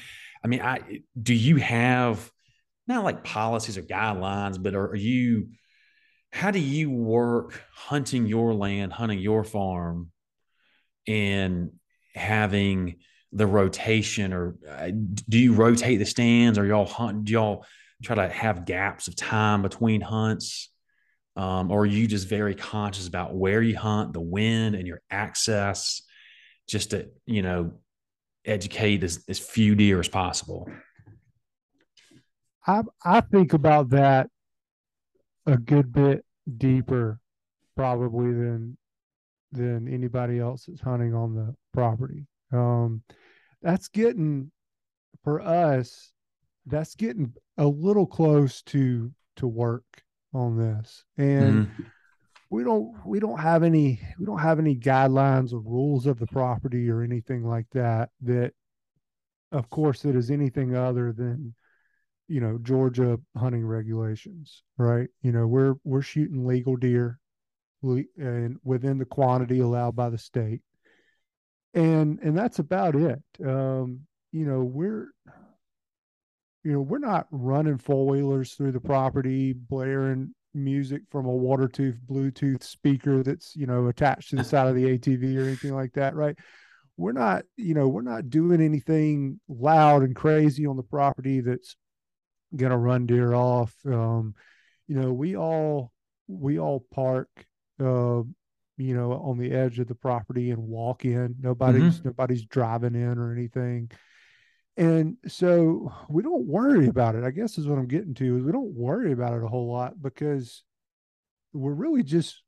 I 0.43 0.47
mean, 0.47 0.61
I 0.61 1.01
do 1.22 1.34
you 1.34 1.57
have 1.57 2.30
not 2.88 3.03
like 3.03 3.24
policies 3.24 3.78
or 3.78 3.82
guidelines, 3.82 4.62
but 4.62 4.75
are, 4.75 4.89
are 4.89 4.96
you 4.96 5.50
how 6.32 6.51
do 6.51 6.59
you 6.59 6.92
work 6.92 7.62
hunting 7.74 8.28
your 8.28 8.54
land, 8.54 8.92
hunting 8.92 9.20
your 9.20 9.43
farm, 9.43 10.12
and 11.08 11.71
having 12.13 12.97
the 13.32 13.47
rotation 13.47 14.33
or 14.33 14.55
uh, 14.70 14.92
do 14.92 15.37
you 15.37 15.54
rotate 15.54 16.00
the 16.00 16.05
stands? 16.05 16.58
Or 16.58 16.66
y'all 16.66 16.86
hunt 16.86 17.25
do 17.25 17.33
y'all 17.33 17.66
try 18.04 18.16
to 18.16 18.28
have 18.28 18.66
gaps 18.66 19.08
of 19.08 19.16
time 19.16 19.62
between 19.62 20.01
hunts? 20.01 20.70
Um, 21.37 21.71
or 21.71 21.82
are 21.82 21.86
you 21.86 22.08
just 22.08 22.28
very 22.28 22.55
conscious 22.55 23.08
about 23.08 23.36
where 23.36 23.62
you 23.62 23.78
hunt 23.78 24.13
the 24.13 24.21
wind 24.21 24.75
and 24.75 24.87
your 24.87 25.01
access 25.09 26.01
just 26.67 26.92
to 26.92 27.09
you 27.25 27.42
know 27.42 27.71
educate 28.46 29.04
as, 29.04 29.24
as 29.28 29.39
few 29.39 29.75
deer 29.75 30.00
as 30.00 30.08
possible. 30.08 30.70
I 32.67 32.82
i 33.04 33.21
think 33.21 33.54
about 33.54 33.89
that 33.89 34.29
a 35.46 35.58
good 35.58 35.92
bit 35.92 36.25
deeper 36.58 37.20
probably 37.75 38.32
than 38.33 38.78
than 39.51 39.87
anybody 39.87 40.39
else 40.39 40.66
that's 40.66 40.82
hunting 40.82 41.13
on 41.13 41.36
the 41.36 41.55
property. 41.74 42.25
Um 42.51 43.04
that's 43.62 43.87
getting 43.87 44.51
for 45.24 45.42
us 45.42 46.12
that's 46.67 46.96
getting 46.96 47.33
a 47.58 47.66
little 47.66 48.08
close 48.08 48.62
to 48.63 49.12
to 49.37 49.47
work 49.47 49.83
on 50.33 50.58
this. 50.58 51.04
And 51.17 51.67
mm-hmm 51.67 51.83
we 52.50 52.63
don't 52.63 52.93
we 53.05 53.20
don't 53.20 53.39
have 53.39 53.63
any 53.63 54.00
we 54.20 54.26
don't 54.26 54.39
have 54.39 54.59
any 54.59 54.76
guidelines 54.76 55.54
or 55.54 55.59
rules 55.59 56.05
of 56.05 56.20
the 56.20 56.28
property 56.28 56.89
or 56.89 57.01
anything 57.01 57.43
like 57.43 57.66
that 57.72 58.09
that 58.22 58.54
of 59.51 59.70
course 59.70 60.05
it 60.05 60.16
is 60.16 60.30
anything 60.30 60.76
other 60.76 61.12
than 61.12 61.54
you 62.28 62.39
know 62.39 62.58
Georgia 62.62 63.20
hunting 63.38 63.66
regulations 63.66 64.63
right? 64.78 65.09
You 65.22 65.32
know 65.32 65.47
we're 65.47 65.76
we're 65.84 66.01
shooting 66.01 66.46
legal 66.46 66.76
deer 66.76 67.20
and 67.82 68.58
within 68.63 68.97
the 68.97 69.05
quantity 69.05 69.59
allowed 69.59 69.96
by 69.96 70.09
the 70.09 70.17
state. 70.17 70.62
And 71.74 72.20
and 72.20 72.38
that's 72.38 72.59
about 72.59 72.96
it. 72.96 73.22
Um 73.43 74.01
you 74.32 74.46
know 74.46 74.63
we're 74.63 75.09
you 76.63 76.74
know 76.74 76.82
we're 76.82 77.00
not 77.00 77.28
running 77.32 77.78
four 77.78 78.08
wheelers 78.08 78.54
through 78.54 78.72
the 78.72 78.80
property 78.80 79.54
blaring 79.54 80.34
music 80.56 81.04
from 81.12 81.26
a 81.26 81.32
water 81.32 81.68
tooth 81.68 81.98
Bluetooth 82.06 82.64
speaker 82.64 83.24
that's 83.24 83.56
you 83.56 83.68
know 83.68 83.88
attached 83.88 84.30
to 84.32 84.38
the 84.38 84.44
side 84.44 84.68
of 84.68 84.76
the 84.76 84.98
ATV 84.98 85.38
or 85.38 85.44
anything 85.44 85.76
like 85.76 85.94
that, 85.94 86.16
right? 86.16 86.38
We're 86.98 87.12
not, 87.12 87.44
you 87.58 87.74
know, 87.74 87.90
we're 87.90 88.02
not 88.02 88.30
doing 88.30 88.62
anything 88.62 89.40
loud 89.50 90.04
and 90.04 90.16
crazy 90.16 90.66
on 90.66 90.78
the 90.78 90.84
property 90.84 91.42
that's 91.42 91.76
gonna 92.56 92.78
run 92.78 93.06
deer 93.06 93.34
off. 93.34 93.74
Um, 93.86 94.34
you 94.88 94.96
know, 94.96 95.12
we 95.12 95.36
all 95.36 95.92
we 96.28 96.58
all 96.58 96.86
park 96.92 97.30
uh, 97.80 98.22
you 98.78 98.94
know, 98.94 99.14
on 99.14 99.38
the 99.38 99.52
edge 99.52 99.80
of 99.80 99.88
the 99.88 99.96
property 99.96 100.52
and 100.52 100.62
walk 100.62 101.06
in. 101.06 101.36
Nobody's 101.40 102.00
mm-hmm. 102.00 102.10
nobody's 102.10 102.46
driving 102.46 102.96
in 102.96 103.18
or 103.18 103.32
anything. 103.32 103.90
And 104.78 105.18
so 105.28 105.93
we 106.10 106.22
don't 106.22 106.46
worry 106.46 106.88
about 106.88 107.16
it. 107.16 107.24
I 107.24 107.32
guess 107.32 107.58
is 107.58 107.68
what 107.68 107.80
I'm 107.80 107.88
getting 107.88 108.14
to 108.16 108.38
is 108.38 108.43
we 108.43 108.52
don't 108.52 108.76
worry 108.76 109.14
about 109.14 109.34
it 109.34 109.43
a 109.43 109.47
whole 109.47 109.72
lot 109.72 110.02
because 110.02 110.64
we're 111.54 111.74
really 111.74 112.04
just 112.04 112.42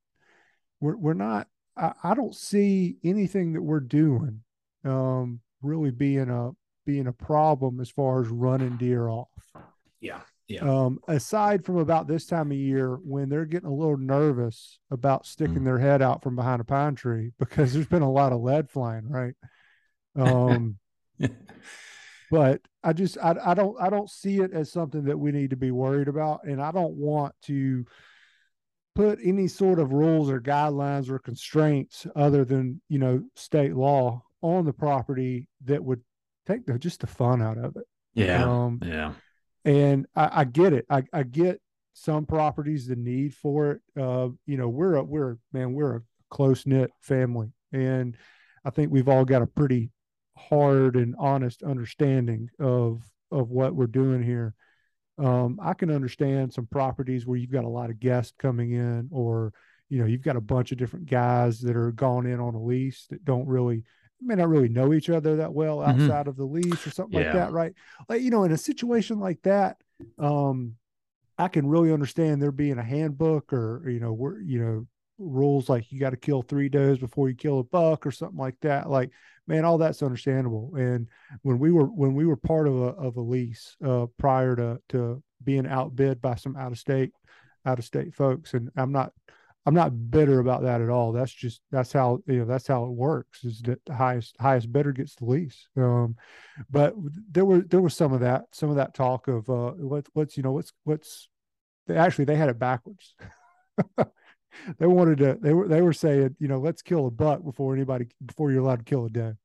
we're 0.81 0.97
we're 0.97 1.13
not 1.13 1.47
I, 1.77 1.93
I 2.03 2.13
don't 2.13 2.35
see 2.35 2.97
anything 3.03 3.53
that 3.53 3.61
we're 3.61 3.79
doing 3.79 4.41
um 4.83 5.39
really 5.61 5.91
being 5.91 6.29
a 6.29 6.51
being 6.85 7.07
a 7.07 7.13
problem 7.13 7.79
as 7.79 7.89
far 7.89 8.21
as 8.21 8.27
running 8.27 8.77
deer 8.77 9.07
off. 9.07 9.27
Yeah. 9.99 10.21
Yeah. 10.47 10.61
Um, 10.61 10.99
aside 11.09 11.65
from 11.65 11.77
about 11.77 12.07
this 12.07 12.25
time 12.25 12.51
of 12.51 12.57
year 12.57 12.95
when 13.03 13.27
they're 13.27 13.45
getting 13.45 13.67
a 13.67 13.73
little 13.73 13.97
nervous 13.97 14.79
about 14.89 15.25
sticking 15.25 15.59
mm. 15.59 15.65
their 15.65 15.77
head 15.77 16.01
out 16.01 16.23
from 16.23 16.37
behind 16.37 16.61
a 16.61 16.63
pine 16.63 16.95
tree 16.95 17.31
because 17.39 17.73
there's 17.73 17.87
been 17.87 18.01
a 18.01 18.11
lot 18.11 18.31
of 18.31 18.41
lead 18.41 18.69
flying, 18.69 19.07
right? 19.07 19.35
Um, 20.15 20.79
but 22.31 22.61
I 22.83 22.93
just 22.93 23.17
I, 23.17 23.35
I 23.43 23.53
don't 23.53 23.79
I 23.79 23.89
don't 23.89 24.09
see 24.09 24.39
it 24.39 24.51
as 24.53 24.71
something 24.71 25.05
that 25.05 25.17
we 25.17 25.31
need 25.31 25.51
to 25.51 25.55
be 25.55 25.71
worried 25.71 26.07
about, 26.07 26.43
and 26.43 26.61
I 26.61 26.71
don't 26.71 26.95
want 26.95 27.33
to 27.43 27.85
put 28.95 29.19
any 29.23 29.47
sort 29.47 29.79
of 29.79 29.93
rules 29.93 30.29
or 30.29 30.41
guidelines 30.41 31.09
or 31.09 31.19
constraints 31.19 32.07
other 32.15 32.45
than 32.45 32.81
you 32.89 32.99
know 32.99 33.23
state 33.35 33.75
law 33.75 34.23
on 34.41 34.65
the 34.65 34.73
property 34.73 35.47
that 35.65 35.83
would 35.83 36.01
take 36.45 36.65
the, 36.65 36.77
just 36.77 37.01
the 37.01 37.07
fun 37.07 37.41
out 37.41 37.57
of 37.57 37.75
it. 37.75 37.85
Yeah. 38.13 38.43
Um, 38.43 38.79
yeah 38.83 39.13
and 39.67 40.07
I, 40.15 40.29
I 40.41 40.43
get 40.45 40.73
it. 40.73 40.85
I, 40.89 41.03
I, 41.11 41.23
get 41.23 41.61
some 41.93 42.25
properties 42.25 42.87
the 42.87 42.95
need 42.95 43.35
for 43.35 43.71
it. 43.71 43.81
Uh, 44.01 44.29
you 44.45 44.55
know, 44.55 44.69
we're 44.69 44.95
a 44.95 45.03
we're 45.03 45.37
man, 45.51 45.73
we're 45.73 45.97
a 45.97 46.01
close 46.29 46.65
knit 46.65 46.89
family, 47.01 47.51
and 47.73 48.15
I 48.63 48.69
think 48.69 48.91
we've 48.91 49.09
all 49.09 49.25
got 49.25 49.41
a 49.41 49.47
pretty 49.47 49.91
hard 50.37 50.95
and 50.95 51.15
honest 51.17 51.63
understanding 51.63 52.49
of 52.59 53.01
of 53.31 53.49
what 53.49 53.75
we're 53.75 53.87
doing 53.87 54.23
here. 54.23 54.53
Um, 55.17 55.59
I 55.61 55.73
can 55.73 55.89
understand 55.89 56.53
some 56.53 56.67
properties 56.67 57.25
where 57.25 57.37
you've 57.37 57.51
got 57.51 57.65
a 57.65 57.69
lot 57.69 57.89
of 57.89 57.99
guests 57.99 58.33
coming 58.37 58.71
in, 58.71 59.09
or 59.11 59.53
you 59.89 59.99
know, 59.99 60.05
you've 60.05 60.21
got 60.21 60.35
a 60.35 60.41
bunch 60.41 60.71
of 60.71 60.77
different 60.77 61.09
guys 61.09 61.59
that 61.61 61.75
are 61.75 61.91
gone 61.91 62.25
in 62.25 62.39
on 62.39 62.55
a 62.55 62.61
lease 62.61 63.07
that 63.09 63.25
don't 63.25 63.47
really 63.47 63.83
may 64.21 64.35
not 64.35 64.49
really 64.49 64.69
know 64.69 64.93
each 64.93 65.09
other 65.09 65.37
that 65.37 65.53
well 65.53 65.77
mm-hmm. 65.77 65.91
outside 65.91 66.21
mm-hmm. 66.21 66.29
of 66.29 66.37
the 66.37 66.45
lease 66.45 66.87
or 66.87 66.91
something 66.91 67.19
yeah. 67.19 67.25
like 67.25 67.33
that, 67.33 67.51
right? 67.51 67.73
Like, 68.09 68.21
you 68.21 68.31
know, 68.31 68.43
in 68.43 68.51
a 68.51 68.57
situation 68.57 69.19
like 69.19 69.41
that, 69.43 69.77
um, 70.17 70.73
I 71.37 71.47
can 71.49 71.67
really 71.67 71.91
understand 71.91 72.41
there 72.41 72.51
being 72.51 72.79
a 72.79 72.83
handbook 72.83 73.53
or, 73.53 73.87
you 73.87 73.99
know, 73.99 74.13
we're, 74.13 74.41
you 74.41 74.59
know, 74.59 74.87
rules 75.17 75.69
like 75.69 75.91
you 75.91 75.99
got 75.99 76.11
to 76.11 76.17
kill 76.17 76.41
three 76.41 76.69
does 76.69 76.97
before 76.97 77.29
you 77.29 77.35
kill 77.35 77.59
a 77.59 77.63
buck 77.63 78.05
or 78.05 78.11
something 78.11 78.37
like 78.37 78.59
that. 78.61 78.89
Like, 78.89 79.11
man, 79.47 79.65
all 79.65 79.77
that's 79.77 80.03
understandable. 80.03 80.73
And 80.75 81.07
when 81.41 81.59
we 81.59 81.71
were 81.71 81.85
when 81.85 82.13
we 82.13 82.25
were 82.25 82.35
part 82.35 82.67
of 82.67 82.75
a 82.75 82.87
of 82.87 83.17
a 83.17 83.21
lease 83.21 83.75
uh, 83.83 84.07
prior 84.17 84.55
to 84.55 84.79
to 84.89 85.23
being 85.43 85.67
outbid 85.67 86.21
by 86.21 86.35
some 86.35 86.55
out 86.55 86.71
of 86.71 86.79
state 86.79 87.11
out 87.65 87.79
of 87.79 87.85
state 87.85 88.13
folks, 88.13 88.53
and 88.53 88.69
I'm 88.75 88.91
not 88.91 89.13
I'm 89.67 89.73
not 89.73 90.11
bitter 90.11 90.39
about 90.39 90.63
that 90.63 90.81
at 90.81 90.89
all. 90.89 91.11
That's 91.11 91.33
just 91.33 91.59
that's 91.71 91.91
how 91.91 92.19
you 92.25 92.39
know 92.39 92.45
that's 92.45 92.67
how 92.67 92.85
it 92.85 92.91
works. 92.91 93.43
Is 93.43 93.61
that 93.63 93.83
the 93.85 93.95
highest 93.95 94.35
highest 94.39 94.71
bidder 94.71 94.93
gets 94.93 95.15
the 95.15 95.25
lease. 95.25 95.67
Um, 95.75 96.15
but 96.69 96.95
there 97.29 97.43
were 97.43 97.59
there 97.61 97.81
was 97.81 97.93
some 97.93 98.13
of 98.13 98.21
that 98.21 98.45
some 98.53 98.69
of 98.69 98.77
that 98.77 98.93
talk 98.93 99.27
of 99.27 99.49
uh, 99.49 99.71
what 99.71 100.05
what's 100.13 100.37
you 100.37 100.43
know 100.43 100.53
what's 100.53 100.71
what's 100.85 101.27
they, 101.85 101.97
actually 101.97 102.23
they 102.23 102.37
had 102.37 102.47
it 102.47 102.57
backwards. 102.57 103.13
they 104.79 104.87
wanted 104.87 105.17
to 105.19 105.37
they 105.41 105.53
were 105.53 105.67
they 105.67 105.81
were 105.81 105.93
saying 105.93 106.35
you 106.39 106.47
know 106.47 106.59
let's 106.59 106.81
kill 106.81 107.07
a 107.07 107.11
buck 107.11 107.43
before 107.43 107.73
anybody 107.73 108.07
before 108.25 108.51
you're 108.51 108.61
allowed 108.61 108.79
to 108.79 108.85
kill 108.85 109.05
a 109.05 109.09
doe. 109.09 109.35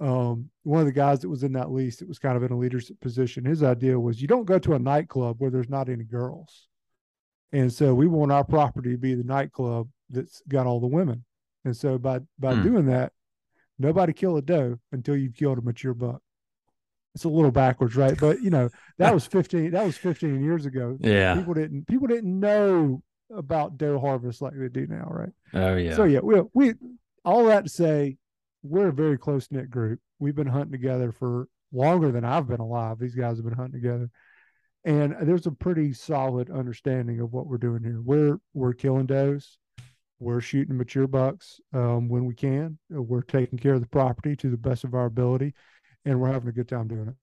Um, 0.00 0.50
one 0.62 0.80
of 0.80 0.86
the 0.86 0.92
guys 0.92 1.20
that 1.20 1.28
was 1.28 1.42
in 1.42 1.54
that 1.54 1.72
lease 1.72 1.96
that 1.96 2.08
was 2.08 2.20
kind 2.20 2.36
of 2.36 2.44
in 2.44 2.52
a 2.52 2.56
leadership 2.56 3.00
position, 3.00 3.44
his 3.44 3.64
idea 3.64 3.98
was 3.98 4.22
you 4.22 4.28
don't 4.28 4.44
go 4.44 4.58
to 4.60 4.74
a 4.74 4.78
nightclub 4.78 5.36
where 5.40 5.50
there's 5.50 5.68
not 5.68 5.88
any 5.88 6.04
girls 6.04 6.68
and 7.52 7.72
so 7.72 7.94
we 7.94 8.06
want 8.06 8.32
our 8.32 8.44
property 8.44 8.92
to 8.92 8.98
be 8.98 9.14
the 9.14 9.24
nightclub 9.24 9.88
that's 10.10 10.42
got 10.48 10.66
all 10.66 10.80
the 10.80 10.86
women. 10.86 11.24
And 11.64 11.76
so 11.76 11.98
by 11.98 12.20
by 12.38 12.54
hmm. 12.54 12.62
doing 12.62 12.86
that, 12.86 13.12
nobody 13.78 14.12
kill 14.12 14.36
a 14.36 14.42
doe 14.42 14.78
until 14.92 15.16
you've 15.16 15.34
killed 15.34 15.58
a 15.58 15.62
mature 15.62 15.94
buck. 15.94 16.20
It's 17.14 17.24
a 17.24 17.28
little 17.28 17.50
backwards, 17.50 17.96
right? 17.96 18.18
But 18.18 18.42
you 18.42 18.50
know, 18.50 18.68
that 18.98 19.12
was 19.12 19.26
15 19.26 19.70
that 19.72 19.84
was 19.84 19.96
15 19.96 20.42
years 20.42 20.66
ago. 20.66 20.98
Yeah. 21.00 21.34
People 21.36 21.54
didn't 21.54 21.86
people 21.86 22.06
didn't 22.06 22.38
know 22.38 23.02
about 23.34 23.76
doe 23.76 23.98
harvest 23.98 24.42
like 24.42 24.54
they 24.56 24.68
do 24.68 24.86
now, 24.86 25.08
right? 25.10 25.32
Oh 25.54 25.76
yeah. 25.76 25.96
So 25.96 26.04
yeah, 26.04 26.20
we 26.20 26.42
we 26.54 26.74
all 27.24 27.44
that 27.46 27.64
to 27.64 27.70
say 27.70 28.16
we're 28.62 28.88
a 28.88 28.92
very 28.92 29.18
close 29.18 29.48
knit 29.50 29.70
group. 29.70 30.00
We've 30.18 30.34
been 30.34 30.46
hunting 30.46 30.72
together 30.72 31.12
for 31.12 31.48
longer 31.72 32.10
than 32.10 32.24
I've 32.24 32.48
been 32.48 32.60
alive. 32.60 32.98
These 32.98 33.14
guys 33.14 33.36
have 33.36 33.44
been 33.44 33.54
hunting 33.54 33.80
together 33.80 34.10
and 34.84 35.16
there's 35.22 35.46
a 35.46 35.52
pretty 35.52 35.92
solid 35.92 36.50
understanding 36.50 37.20
of 37.20 37.32
what 37.32 37.46
we're 37.46 37.58
doing 37.58 37.82
here. 37.82 38.00
We're 38.00 38.38
we're 38.54 38.72
killing 38.72 39.06
does, 39.06 39.58
we're 40.20 40.40
shooting 40.40 40.76
mature 40.76 41.06
bucks 41.06 41.60
um, 41.72 42.08
when 42.08 42.24
we 42.24 42.34
can. 42.34 42.78
We're 42.88 43.22
taking 43.22 43.58
care 43.58 43.74
of 43.74 43.80
the 43.80 43.88
property 43.88 44.36
to 44.36 44.50
the 44.50 44.56
best 44.56 44.84
of 44.84 44.94
our 44.94 45.06
ability, 45.06 45.54
and 46.04 46.20
we're 46.20 46.32
having 46.32 46.48
a 46.48 46.52
good 46.52 46.68
time 46.68 46.88
doing 46.88 47.08
it. 47.08 47.14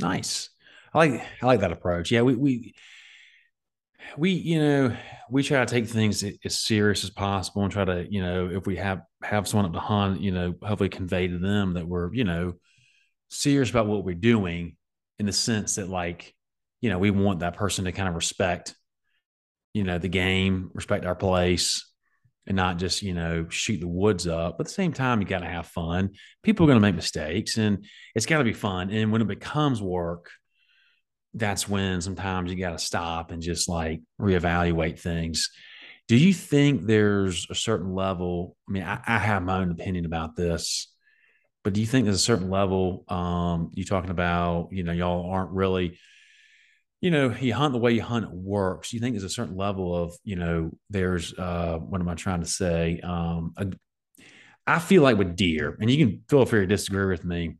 Nice. 0.00 0.50
I 0.94 0.98
like 0.98 1.26
I 1.40 1.46
like 1.46 1.60
that 1.60 1.72
approach. 1.72 2.10
Yeah, 2.10 2.22
we 2.22 2.34
we 2.34 2.74
we 4.16 4.30
you 4.30 4.58
know 4.58 4.96
we 5.30 5.42
try 5.42 5.64
to 5.64 5.72
take 5.72 5.86
things 5.86 6.24
as 6.44 6.58
serious 6.58 7.04
as 7.04 7.10
possible 7.10 7.62
and 7.62 7.72
try 7.72 7.84
to 7.84 8.06
you 8.10 8.22
know 8.22 8.50
if 8.50 8.66
we 8.66 8.76
have 8.76 9.02
have 9.22 9.48
someone 9.48 9.66
up 9.66 9.72
to 9.72 9.80
hunt 9.80 10.20
you 10.20 10.30
know 10.30 10.54
hopefully 10.62 10.88
convey 10.88 11.28
to 11.28 11.38
them 11.38 11.74
that 11.74 11.86
we're 11.86 12.12
you 12.14 12.24
know 12.24 12.52
serious 13.30 13.70
about 13.70 13.86
what 13.86 14.04
we're 14.04 14.14
doing 14.14 14.76
in 15.18 15.26
the 15.26 15.32
sense 15.32 15.76
that 15.76 15.88
like 15.88 16.34
you 16.82 16.90
know, 16.90 16.98
we 16.98 17.10
want 17.10 17.40
that 17.40 17.56
person 17.56 17.86
to 17.86 17.92
kind 17.92 18.08
of 18.08 18.14
respect, 18.14 18.74
you 19.72 19.84
know, 19.84 19.98
the 19.98 20.08
game, 20.08 20.70
respect 20.74 21.06
our 21.06 21.14
place, 21.14 21.88
and 22.46 22.56
not 22.56 22.76
just, 22.76 23.02
you 23.02 23.14
know, 23.14 23.48
shoot 23.48 23.78
the 23.78 23.88
woods 23.88 24.26
up. 24.26 24.58
But 24.58 24.66
at 24.66 24.66
the 24.66 24.74
same 24.74 24.92
time, 24.92 25.20
you 25.20 25.26
got 25.26 25.38
to 25.38 25.46
have 25.46 25.68
fun. 25.68 26.10
People 26.42 26.66
are 26.66 26.66
going 26.66 26.76
to 26.76 26.86
make 26.86 26.96
mistakes 26.96 27.56
and 27.56 27.86
it's 28.16 28.26
got 28.26 28.38
to 28.38 28.44
be 28.44 28.52
fun. 28.52 28.90
And 28.90 29.12
when 29.12 29.22
it 29.22 29.28
becomes 29.28 29.80
work, 29.80 30.28
that's 31.34 31.68
when 31.68 32.00
sometimes 32.00 32.50
you 32.50 32.58
got 32.58 32.72
to 32.72 32.84
stop 32.84 33.30
and 33.30 33.42
just 33.42 33.68
like 33.68 34.02
reevaluate 34.20 34.98
things. 34.98 35.50
Do 36.08 36.16
you 36.16 36.34
think 36.34 36.84
there's 36.84 37.46
a 37.48 37.54
certain 37.54 37.94
level? 37.94 38.56
I 38.68 38.72
mean, 38.72 38.82
I, 38.82 39.00
I 39.06 39.18
have 39.18 39.42
my 39.42 39.58
own 39.58 39.70
opinion 39.70 40.04
about 40.04 40.36
this, 40.36 40.92
but 41.64 41.72
do 41.72 41.80
you 41.80 41.86
think 41.86 42.04
there's 42.04 42.16
a 42.16 42.20
certain 42.20 42.50
level? 42.50 43.04
Um, 43.08 43.70
you 43.72 43.84
talking 43.84 44.10
about, 44.10 44.68
you 44.72 44.82
know, 44.82 44.92
y'all 44.92 45.30
aren't 45.30 45.52
really 45.52 45.98
you 47.00 47.10
know, 47.10 47.34
you 47.40 47.52
hunt 47.52 47.72
the 47.72 47.80
way 47.80 47.92
you 47.92 48.00
hunt 48.00 48.30
works. 48.30 48.92
You 48.92 49.00
think 49.00 49.14
there's 49.14 49.24
a 49.24 49.28
certain 49.28 49.56
level 49.56 49.94
of, 49.94 50.14
you 50.22 50.36
know, 50.36 50.70
there's 50.88 51.36
uh 51.36 51.78
what 51.78 52.00
am 52.00 52.08
I 52.08 52.14
trying 52.14 52.40
to 52.40 52.46
say? 52.46 53.00
Um 53.02 53.52
a, 53.56 53.66
I 54.66 54.78
feel 54.78 55.02
like 55.02 55.18
with 55.18 55.34
deer, 55.34 55.76
and 55.80 55.90
you 55.90 56.06
can 56.06 56.22
feel 56.28 56.46
free 56.46 56.60
to 56.60 56.66
disagree 56.66 57.06
with 57.06 57.24
me. 57.24 57.56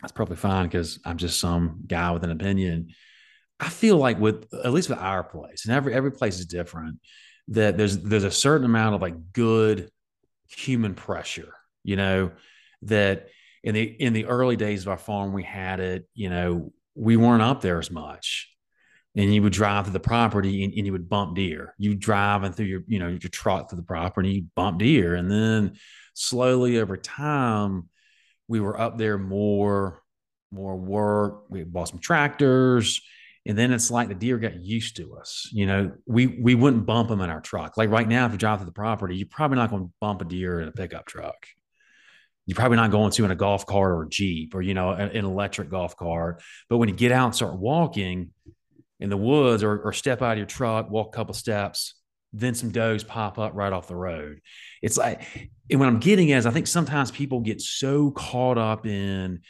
That's 0.00 0.12
probably 0.12 0.36
fine 0.36 0.66
because 0.66 1.00
I'm 1.04 1.16
just 1.16 1.40
some 1.40 1.82
guy 1.86 2.10
with 2.12 2.24
an 2.24 2.30
opinion. 2.30 2.88
I 3.58 3.68
feel 3.68 3.96
like 3.96 4.18
with 4.20 4.46
at 4.64 4.72
least 4.72 4.88
with 4.88 4.98
our 4.98 5.24
place, 5.24 5.64
and 5.64 5.74
every 5.74 5.92
every 5.92 6.12
place 6.12 6.38
is 6.38 6.46
different, 6.46 7.00
that 7.48 7.76
there's 7.76 7.98
there's 7.98 8.24
a 8.24 8.30
certain 8.30 8.64
amount 8.64 8.94
of 8.94 9.02
like 9.02 9.32
good 9.32 9.90
human 10.48 10.94
pressure, 10.94 11.52
you 11.82 11.96
know, 11.96 12.30
that 12.82 13.28
in 13.64 13.74
the 13.74 13.82
in 13.82 14.12
the 14.12 14.26
early 14.26 14.56
days 14.56 14.82
of 14.82 14.88
our 14.88 14.98
farm 14.98 15.32
we 15.32 15.42
had 15.42 15.80
it, 15.80 16.08
you 16.14 16.30
know, 16.30 16.72
we 16.94 17.16
weren't 17.16 17.42
up 17.42 17.60
there 17.60 17.78
as 17.80 17.90
much 17.90 18.48
and 19.16 19.34
you 19.34 19.42
would 19.42 19.52
drive 19.52 19.84
through 19.84 19.92
the 19.94 20.00
property 20.00 20.62
and, 20.62 20.72
and, 20.74 20.86
you 20.86 20.92
would 20.92 21.08
bump 21.08 21.34
deer. 21.34 21.74
You 21.76 21.96
driving 21.96 22.52
through 22.52 22.66
your, 22.66 22.82
you 22.86 23.00
know, 23.00 23.08
your 23.08 23.18
trot 23.18 23.68
through 23.68 23.78
the 23.78 23.82
property, 23.82 24.30
you 24.30 24.44
bump 24.54 24.78
deer. 24.78 25.16
And 25.16 25.28
then 25.28 25.76
slowly 26.14 26.78
over 26.78 26.96
time, 26.96 27.88
we 28.48 28.60
were 28.60 28.78
up 28.78 28.98
there 28.98 29.18
more, 29.18 30.02
more 30.50 30.76
work. 30.76 31.44
We 31.48 31.64
bought 31.64 31.88
some 31.88 31.98
tractors. 31.98 33.00
And 33.46 33.56
then 33.56 33.72
it's 33.72 33.90
like 33.90 34.08
the 34.08 34.14
deer 34.14 34.38
got 34.38 34.62
used 34.62 34.96
to 34.96 35.16
us. 35.16 35.48
You 35.52 35.66
know, 35.66 35.92
we 36.06 36.26
we 36.26 36.54
wouldn't 36.54 36.84
bump 36.84 37.08
them 37.08 37.20
in 37.20 37.30
our 37.30 37.40
truck. 37.40 37.76
Like 37.76 37.88
right 37.88 38.06
now, 38.06 38.26
if 38.26 38.32
you 38.32 38.38
drive 38.38 38.58
to 38.58 38.66
the 38.66 38.72
property, 38.72 39.16
you're 39.16 39.28
probably 39.30 39.56
not 39.56 39.70
going 39.70 39.84
to 39.84 39.92
bump 40.00 40.20
a 40.20 40.24
deer 40.24 40.60
in 40.60 40.68
a 40.68 40.72
pickup 40.72 41.06
truck. 41.06 41.46
You're 42.44 42.56
probably 42.56 42.76
not 42.76 42.90
going 42.90 43.10
to 43.12 43.24
in 43.24 43.30
a 43.30 43.36
golf 43.36 43.64
cart 43.64 43.92
or 43.92 44.02
a 44.02 44.08
Jeep 44.08 44.54
or, 44.54 44.62
you 44.62 44.74
know, 44.74 44.90
an, 44.90 45.10
an 45.10 45.24
electric 45.24 45.70
golf 45.70 45.96
cart. 45.96 46.42
But 46.68 46.78
when 46.78 46.88
you 46.88 46.94
get 46.94 47.12
out 47.12 47.26
and 47.26 47.34
start 47.34 47.58
walking, 47.58 48.30
in 49.00 49.10
the 49.10 49.16
woods 49.16 49.62
or, 49.62 49.78
or 49.80 49.92
step 49.92 50.22
out 50.22 50.32
of 50.32 50.38
your 50.38 50.46
truck, 50.46 50.90
walk 50.90 51.14
a 51.14 51.16
couple 51.16 51.34
steps, 51.34 51.94
then 52.32 52.54
some 52.54 52.70
does 52.70 53.04
pop 53.04 53.38
up 53.38 53.52
right 53.54 53.72
off 53.72 53.88
the 53.88 53.96
road. 53.96 54.40
It's 54.82 54.98
like, 54.98 55.22
and 55.70 55.80
what 55.80 55.88
I'm 55.88 55.98
getting 55.98 56.28
is 56.28 56.46
I 56.46 56.50
think 56.50 56.66
sometimes 56.66 57.10
people 57.10 57.40
get 57.40 57.60
so 57.60 58.10
caught 58.10 58.58
up 58.58 58.86
in, 58.86 59.40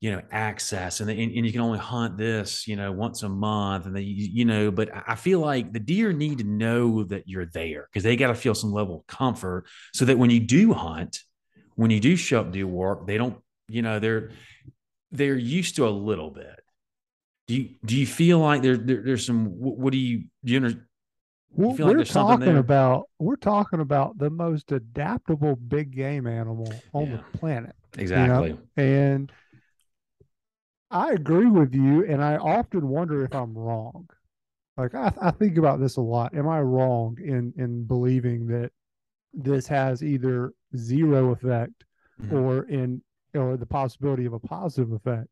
you 0.00 0.12
know, 0.12 0.22
access 0.30 1.00
and, 1.00 1.10
and, 1.10 1.18
and 1.18 1.46
you 1.46 1.52
can 1.52 1.62
only 1.62 1.78
hunt 1.78 2.16
this, 2.16 2.68
you 2.68 2.76
know, 2.76 2.92
once 2.92 3.22
a 3.22 3.28
month. 3.28 3.86
And 3.86 3.96
they, 3.96 4.02
you 4.02 4.44
know, 4.44 4.70
but 4.70 4.90
I 4.94 5.14
feel 5.14 5.40
like 5.40 5.72
the 5.72 5.80
deer 5.80 6.12
need 6.12 6.38
to 6.38 6.44
know 6.44 7.04
that 7.04 7.26
you're 7.26 7.46
there 7.46 7.88
because 7.90 8.04
they 8.04 8.14
got 8.14 8.28
to 8.28 8.34
feel 8.34 8.54
some 8.54 8.72
level 8.72 8.96
of 9.00 9.06
comfort 9.06 9.66
so 9.92 10.04
that 10.04 10.18
when 10.18 10.30
you 10.30 10.40
do 10.40 10.74
hunt, 10.74 11.20
when 11.74 11.90
you 11.90 11.98
do 11.98 12.14
show 12.14 12.40
up 12.40 12.52
do 12.52 12.68
work, 12.68 13.06
they 13.06 13.18
don't, 13.18 13.38
you 13.68 13.82
know, 13.82 13.98
they're, 13.98 14.30
they're 15.10 15.36
used 15.36 15.76
to 15.76 15.88
a 15.88 15.90
little 15.90 16.30
bit. 16.30 16.60
Do 17.48 17.54
you, 17.54 17.70
do 17.84 17.96
you 17.96 18.06
feel 18.06 18.38
like 18.38 18.62
there, 18.62 18.76
there 18.76 19.02
there's 19.02 19.24
some, 19.24 19.46
what, 19.46 19.92
do 19.92 19.98
you, 19.98 20.24
do 20.44 20.52
you 20.52 20.76
well, 21.56 21.70
like 21.70 21.96
we're 21.96 22.04
talking 22.04 22.58
about 22.58 23.08
we're 23.18 23.36
talking 23.36 23.80
about 23.80 24.18
the 24.18 24.28
most 24.28 24.72
adaptable 24.72 25.56
big 25.56 25.90
game 25.90 26.26
animal 26.26 26.70
on 26.92 27.06
yeah. 27.06 27.16
the 27.16 27.38
planet. 27.38 27.74
Exactly. 27.96 28.48
You 28.48 28.58
know? 28.76 28.82
And 28.82 29.32
I 30.90 31.12
agree 31.12 31.46
with 31.46 31.74
you, 31.74 32.04
and 32.04 32.22
I 32.22 32.36
often 32.36 32.86
wonder 32.88 33.24
if 33.24 33.34
I'm 33.34 33.56
wrong. 33.56 34.08
Like 34.76 34.94
I, 34.94 35.12
I 35.20 35.30
think 35.30 35.56
about 35.56 35.80
this 35.80 35.96
a 35.96 36.02
lot. 36.02 36.36
Am 36.36 36.46
I 36.46 36.60
wrong 36.60 37.16
in 37.24 37.54
in 37.56 37.84
believing 37.84 38.46
that 38.48 38.70
this 39.32 39.66
has 39.68 40.02
either 40.02 40.52
zero 40.76 41.32
effect 41.32 41.84
mm-hmm. 42.20 42.36
or 42.36 42.64
in 42.64 43.02
or 43.34 43.56
the 43.56 43.66
possibility 43.66 44.26
of 44.26 44.34
a 44.34 44.40
positive 44.40 44.92
effect? 44.92 45.28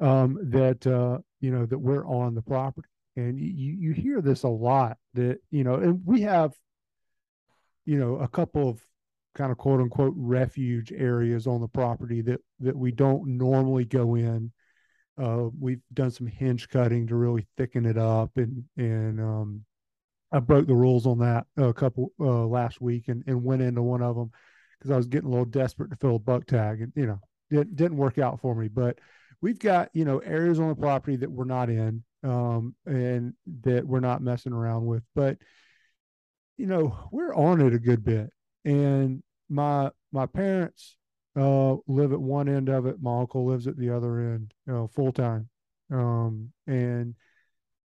Um, 0.00 0.38
that 0.50 0.86
uh, 0.86 1.18
you 1.40 1.50
know 1.50 1.64
that 1.64 1.78
we're 1.78 2.06
on 2.06 2.34
the 2.34 2.42
property 2.42 2.88
and 3.18 3.38
you 3.38 3.72
you 3.72 3.92
hear 3.92 4.20
this 4.20 4.44
a 4.44 4.48
lot 4.48 4.96
that 5.18 5.38
you 5.50 5.64
know 5.64 5.74
and 5.74 6.00
we 6.04 6.22
have 6.22 6.52
you 7.84 7.98
know 7.98 8.16
a 8.16 8.28
couple 8.28 8.68
of 8.68 8.80
kind 9.34 9.52
of 9.52 9.58
quote 9.58 9.80
unquote 9.80 10.14
refuge 10.16 10.92
areas 10.92 11.46
on 11.46 11.60
the 11.60 11.68
property 11.68 12.20
that 12.22 12.40
that 12.60 12.76
we 12.76 12.90
don't 12.90 13.26
normally 13.26 13.84
go 13.84 14.14
in. 14.14 14.52
Uh, 15.16 15.48
we've 15.58 15.80
done 15.92 16.10
some 16.10 16.26
hinge 16.26 16.68
cutting 16.68 17.06
to 17.06 17.16
really 17.16 17.46
thicken 17.56 17.86
it 17.86 17.98
up 17.98 18.30
and 18.36 18.64
and 18.76 19.20
um, 19.20 19.64
I 20.30 20.40
broke 20.40 20.66
the 20.66 20.74
rules 20.74 21.06
on 21.06 21.18
that 21.18 21.46
a 21.56 21.72
couple 21.72 22.12
uh, 22.20 22.46
last 22.46 22.80
week 22.80 23.08
and, 23.08 23.24
and 23.26 23.42
went 23.42 23.62
into 23.62 23.82
one 23.82 24.02
of 24.02 24.16
them 24.16 24.30
because 24.78 24.90
I 24.90 24.96
was 24.96 25.06
getting 25.06 25.28
a 25.28 25.30
little 25.30 25.44
desperate 25.44 25.90
to 25.90 25.96
fill 25.96 26.16
a 26.16 26.20
buck 26.20 26.46
tag 26.46 26.82
and 26.82 26.92
you 26.94 27.06
know 27.06 27.20
it 27.50 27.76
didn't 27.76 27.96
work 27.96 28.18
out 28.18 28.40
for 28.40 28.54
me. 28.54 28.68
But 28.68 28.98
we've 29.40 29.58
got 29.58 29.90
you 29.92 30.04
know 30.04 30.18
areas 30.18 30.60
on 30.60 30.68
the 30.68 30.74
property 30.74 31.16
that 31.16 31.30
we're 31.30 31.44
not 31.44 31.70
in 31.70 32.02
um, 32.22 32.74
and 32.86 33.34
that 33.62 33.86
we're 33.86 34.00
not 34.00 34.22
messing 34.22 34.52
around 34.52 34.86
with. 34.86 35.02
But 35.14 35.38
you 36.56 36.66
know, 36.66 36.96
we're 37.12 37.34
on 37.34 37.60
it 37.60 37.74
a 37.74 37.78
good 37.78 38.04
bit, 38.04 38.30
and 38.64 39.22
my 39.48 39.90
my 40.12 40.26
parents 40.26 40.96
uh, 41.36 41.76
live 41.86 42.12
at 42.12 42.20
one 42.20 42.48
end 42.48 42.68
of 42.68 42.86
it. 42.86 43.00
My 43.00 43.20
uncle 43.20 43.46
lives 43.46 43.66
at 43.66 43.76
the 43.76 43.90
other 43.90 44.18
end, 44.18 44.52
you 44.66 44.72
know, 44.72 44.88
full 44.88 45.12
time, 45.12 45.48
um, 45.90 46.52
and 46.66 47.14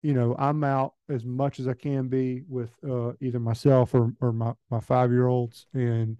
you 0.03 0.13
know, 0.13 0.35
I'm 0.37 0.63
out 0.63 0.93
as 1.09 1.25
much 1.25 1.59
as 1.59 1.67
I 1.67 1.73
can 1.73 2.07
be 2.07 2.43
with 2.47 2.71
uh, 2.87 3.13
either 3.21 3.39
myself 3.39 3.93
or 3.93 4.13
or 4.21 4.31
my 4.31 4.53
my 4.69 4.79
five 4.79 5.11
year 5.11 5.27
olds, 5.27 5.67
and 5.73 6.17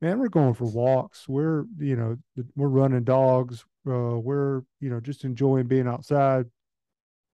man, 0.00 0.18
we're 0.18 0.28
going 0.28 0.54
for 0.54 0.64
walks. 0.64 1.28
We're 1.28 1.64
you 1.78 1.96
know 1.96 2.16
we're 2.56 2.68
running 2.68 3.04
dogs. 3.04 3.64
Uh, 3.86 4.18
we're 4.18 4.62
you 4.80 4.90
know 4.90 5.00
just 5.00 5.24
enjoying 5.24 5.66
being 5.66 5.86
outside 5.86 6.46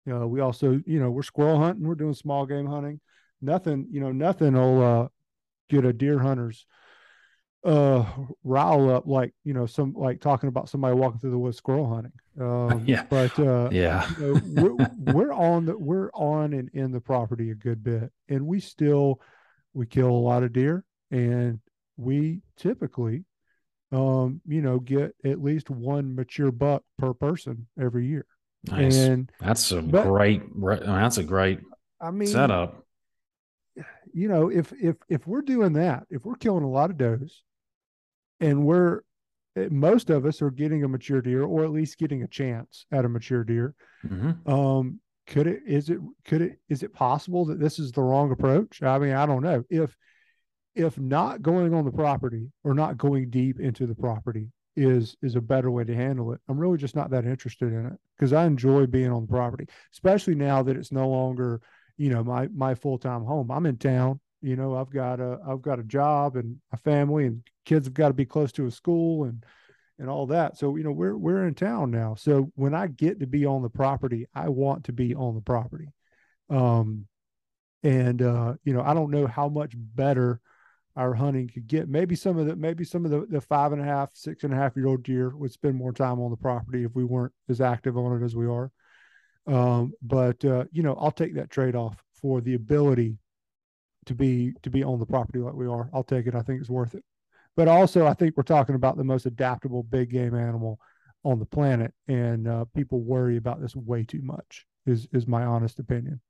you 0.06 0.14
know, 0.14 0.28
we 0.28 0.40
also, 0.40 0.80
you 0.86 1.00
know, 1.00 1.10
we're 1.10 1.24
squirrel 1.24 1.60
hunting, 1.60 1.88
we're 1.88 1.96
doing 1.96 2.14
small 2.14 2.46
game 2.46 2.68
hunting. 2.68 3.00
Nothing, 3.42 3.88
you 3.92 4.00
know, 4.00 4.12
nothing 4.12 4.54
will 4.54 4.84
uh, 4.84 5.08
get 5.70 5.86
a 5.86 5.94
deer 5.94 6.20
hunter's 6.20 6.66
uh 7.66 8.06
rile 8.44 8.92
up 8.92 9.08
like 9.08 9.34
you 9.44 9.52
know 9.52 9.66
some 9.66 9.92
like 9.94 10.22
talking 10.22 10.50
about 10.50 10.70
somebody 10.70 10.96
walking 10.96 11.20
through 11.20 11.32
the 11.32 11.38
woods 11.38 11.58
squirrel 11.58 11.90
hunting. 11.90 12.12
Um 12.40 12.84
yeah. 12.88 13.06
but 13.10 13.38
uh 13.40 13.70
yeah. 13.72 14.08
you 14.20 14.34
know, 14.34 14.78
we're, 14.78 15.14
we're 15.14 15.34
on 15.34 15.66
the 15.66 15.76
we're 15.76 16.12
on 16.14 16.54
and 16.54 16.70
in 16.74 16.92
the 16.92 17.02
property 17.02 17.50
a 17.50 17.56
good 17.56 17.84
bit. 17.84 18.12
And 18.30 18.46
we 18.46 18.60
still 18.60 19.20
we 19.74 19.88
kill 19.88 20.10
a 20.10 20.12
lot 20.12 20.44
of 20.44 20.54
deer 20.54 20.86
and 21.10 21.60
we 21.98 22.42
typically 22.56 23.26
um 23.92 24.42
you 24.46 24.62
know 24.62 24.80
get 24.80 25.16
at 25.26 25.42
least 25.42 25.72
one 25.72 26.14
mature 26.14 26.52
buck 26.52 26.84
per 27.00 27.16
person 27.16 27.66
every 27.80 28.06
year 28.06 28.28
Nice. 28.72 28.96
And 28.96 29.32
that's 29.40 29.72
a 29.72 29.82
but, 29.82 30.04
great. 30.04 30.42
That's 30.60 31.18
a 31.18 31.24
great. 31.24 31.60
I 32.00 32.12
mean, 32.12 32.28
setup. 32.28 32.84
You 34.14 34.28
know, 34.28 34.50
if 34.50 34.72
if 34.82 34.96
if 35.10 35.28
we're 35.28 35.42
doing 35.42 35.74
that, 35.74 36.04
if 36.10 36.26
we're 36.26 36.36
killing 36.36 36.64
a 36.64 36.70
lot 36.70 36.90
of 36.90 36.98
does, 36.98 37.44
and 38.40 38.66
we're 38.66 39.02
eh, 39.58 39.68
most 39.70 40.10
of 40.10 40.26
us 40.26 40.42
are 40.42 40.52
getting 40.52 40.84
a 40.84 40.88
mature 40.88 41.22
deer, 41.22 41.44
or 41.44 41.64
at 41.64 41.72
least 41.72 41.98
getting 41.98 42.24
a 42.24 42.28
chance 42.28 42.86
at 42.92 43.06
a 43.06 43.10
mature 43.10 43.44
deer. 43.44 43.76
Mm-hmm. 44.06 44.50
Um, 44.50 45.00
could 45.28 45.48
it? 45.48 45.64
Is 45.68 45.90
it? 45.90 46.00
Could 46.26 46.42
it? 46.42 46.60
Is 46.70 46.84
it 46.84 46.94
possible 46.94 47.46
that 47.46 47.60
this 47.60 47.80
is 47.80 47.92
the 47.92 48.02
wrong 48.02 48.32
approach? 48.32 48.82
I 48.82 48.98
mean, 49.00 49.14
I 49.14 49.26
don't 49.26 49.44
know 49.44 49.64
if 49.70 49.96
if 50.76 50.98
not 51.00 51.42
going 51.42 51.74
on 51.74 51.86
the 51.86 51.92
property 51.92 52.52
or 52.64 52.74
not 52.74 52.98
going 52.98 53.30
deep 53.30 53.60
into 53.60 53.88
the 53.88 53.96
property 53.96 54.50
is 54.76 55.16
is 55.22 55.36
a 55.36 55.42
better 55.42 55.72
way 55.72 55.84
to 55.84 55.96
handle 55.96 56.34
it. 56.34 56.42
I'm 56.48 56.58
really 56.58 56.78
just 56.78 56.96
not 56.96 57.10
that 57.12 57.26
interested 57.26 57.72
in 57.72 57.86
it 57.86 58.00
because 58.18 58.34
I 58.34 58.46
enjoy 58.46 58.86
being 58.86 59.12
on 59.12 59.22
the 59.22 59.28
property, 59.28 59.68
especially 59.94 60.36
now 60.36 60.64
that 60.64 60.76
it's 60.76 60.92
no 60.92 61.08
longer, 61.08 61.62
you 61.98 62.10
know, 62.10 62.24
my 62.24 62.48
my 62.50 62.76
full 62.76 62.98
time 62.98 63.24
home. 63.24 63.52
I'm 63.52 63.66
in 63.66 63.78
town. 63.78 64.20
You 64.42 64.56
know, 64.56 64.76
I've 64.76 64.90
got 64.92 65.20
a 65.20 65.40
I've 65.48 65.62
got 65.62 65.80
a 65.80 65.84
job 65.84 66.36
and 66.36 66.58
a 66.72 66.78
family 66.78 67.26
and 67.26 67.42
kids 67.66 67.88
have 67.88 67.94
got 67.94 68.10
to 68.10 68.14
be 68.14 68.26
close 68.26 68.52
to 68.54 68.68
a 68.68 68.72
school 68.72 69.26
and 69.26 69.44
and 69.98 70.10
all 70.10 70.28
that. 70.28 70.58
So, 70.58 70.76
you 70.76 70.84
know, 70.84 70.92
we're 70.92 71.18
we're 71.18 71.48
in 71.48 71.56
town 71.56 71.92
now. 71.92 72.16
So 72.16 72.52
when 72.56 72.74
I 72.74 72.88
get 72.88 73.20
to 73.22 73.28
be 73.28 73.46
on 73.46 73.62
the 73.62 73.70
property, 73.70 74.28
I 74.36 74.50
want 74.50 74.84
to 74.86 74.94
be 74.94 75.16
on 75.16 75.36
the 75.36 75.42
property. 75.42 75.88
Um 76.50 77.08
and 77.86 78.22
uh, 78.22 78.56
you 78.64 78.74
know, 78.74 78.82
I 78.82 78.96
don't 78.96 79.12
know 79.12 79.28
how 79.28 79.48
much 79.48 79.74
better 79.76 80.42
our 80.96 81.14
hunting 81.14 81.48
could 81.48 81.68
get. 81.68 81.90
Maybe 81.90 82.16
some 82.16 82.38
of 82.38 82.46
the 82.46 82.56
maybe 82.56 82.84
some 82.84 83.06
of 83.06 83.12
the, 83.12 83.26
the 83.30 83.42
five 83.42 83.74
and 83.74 83.82
a 83.82 83.86
half, 83.86 84.10
six 84.14 84.44
and 84.44 84.54
a 84.54 84.56
half 84.56 84.76
year 84.76 84.88
old 84.88 85.04
deer 85.04 85.36
would 85.36 85.52
spend 85.52 85.76
more 85.76 85.92
time 85.92 86.20
on 86.20 86.32
the 86.32 86.38
property 86.38 86.84
if 86.84 86.96
we 86.96 87.04
weren't 87.04 87.34
as 87.50 87.62
active 87.62 87.98
on 87.98 88.22
it 88.22 88.26
as 88.26 88.36
we 88.36 88.48
are. 88.48 88.72
Um, 89.48 89.94
but 90.02 90.44
uh, 90.46 90.66
you 90.72 90.84
know, 90.84 90.96
I'll 91.00 91.12
take 91.12 91.36
that 91.36 91.50
trade 91.50 91.76
off 91.76 91.98
for 92.14 92.42
the 92.42 92.54
ability 92.54 93.18
to 94.06 94.16
be 94.16 94.54
to 94.64 94.70
be 94.70 94.84
on 94.84 95.00
the 95.00 95.06
property 95.06 95.40
like 95.40 95.54
we 95.54 95.68
are. 95.68 95.90
I'll 95.94 96.04
take 96.04 96.28
it. 96.28 96.36
I 96.36 96.42
think 96.42 96.62
it's 96.62 96.70
worth 96.70 96.96
it. 96.96 97.04
But 97.56 97.68
also, 97.68 98.06
I 98.06 98.14
think 98.14 98.36
we're 98.36 98.44
talking 98.44 98.76
about 98.76 98.98
the 98.98 99.04
most 99.04 99.26
adaptable 99.26 99.84
big 99.84 100.10
game 100.12 100.36
animal 100.36 100.80
on 101.24 101.40
the 101.40 101.46
planet, 101.46 101.94
and 102.08 102.48
uh, 102.48 102.66
people 102.76 103.02
worry 103.02 103.38
about 103.38 103.62
this 103.62 103.76
way 103.76 104.04
too 104.04 104.22
much. 104.22 104.66
Is 104.86 105.08
is 105.12 105.28
my 105.28 105.44
honest 105.44 105.80
opinion. 105.80 106.22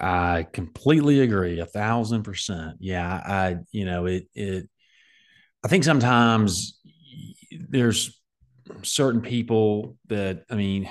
I 0.00 0.46
completely 0.50 1.20
agree, 1.20 1.60
a 1.60 1.66
thousand 1.66 2.22
percent. 2.22 2.76
Yeah, 2.80 3.06
I, 3.06 3.56
you 3.70 3.84
know, 3.84 4.06
it, 4.06 4.28
it. 4.34 4.68
I 5.62 5.68
think 5.68 5.84
sometimes 5.84 6.80
there's 7.68 8.18
certain 8.82 9.20
people 9.20 9.98
that, 10.08 10.44
I 10.50 10.54
mean, 10.54 10.88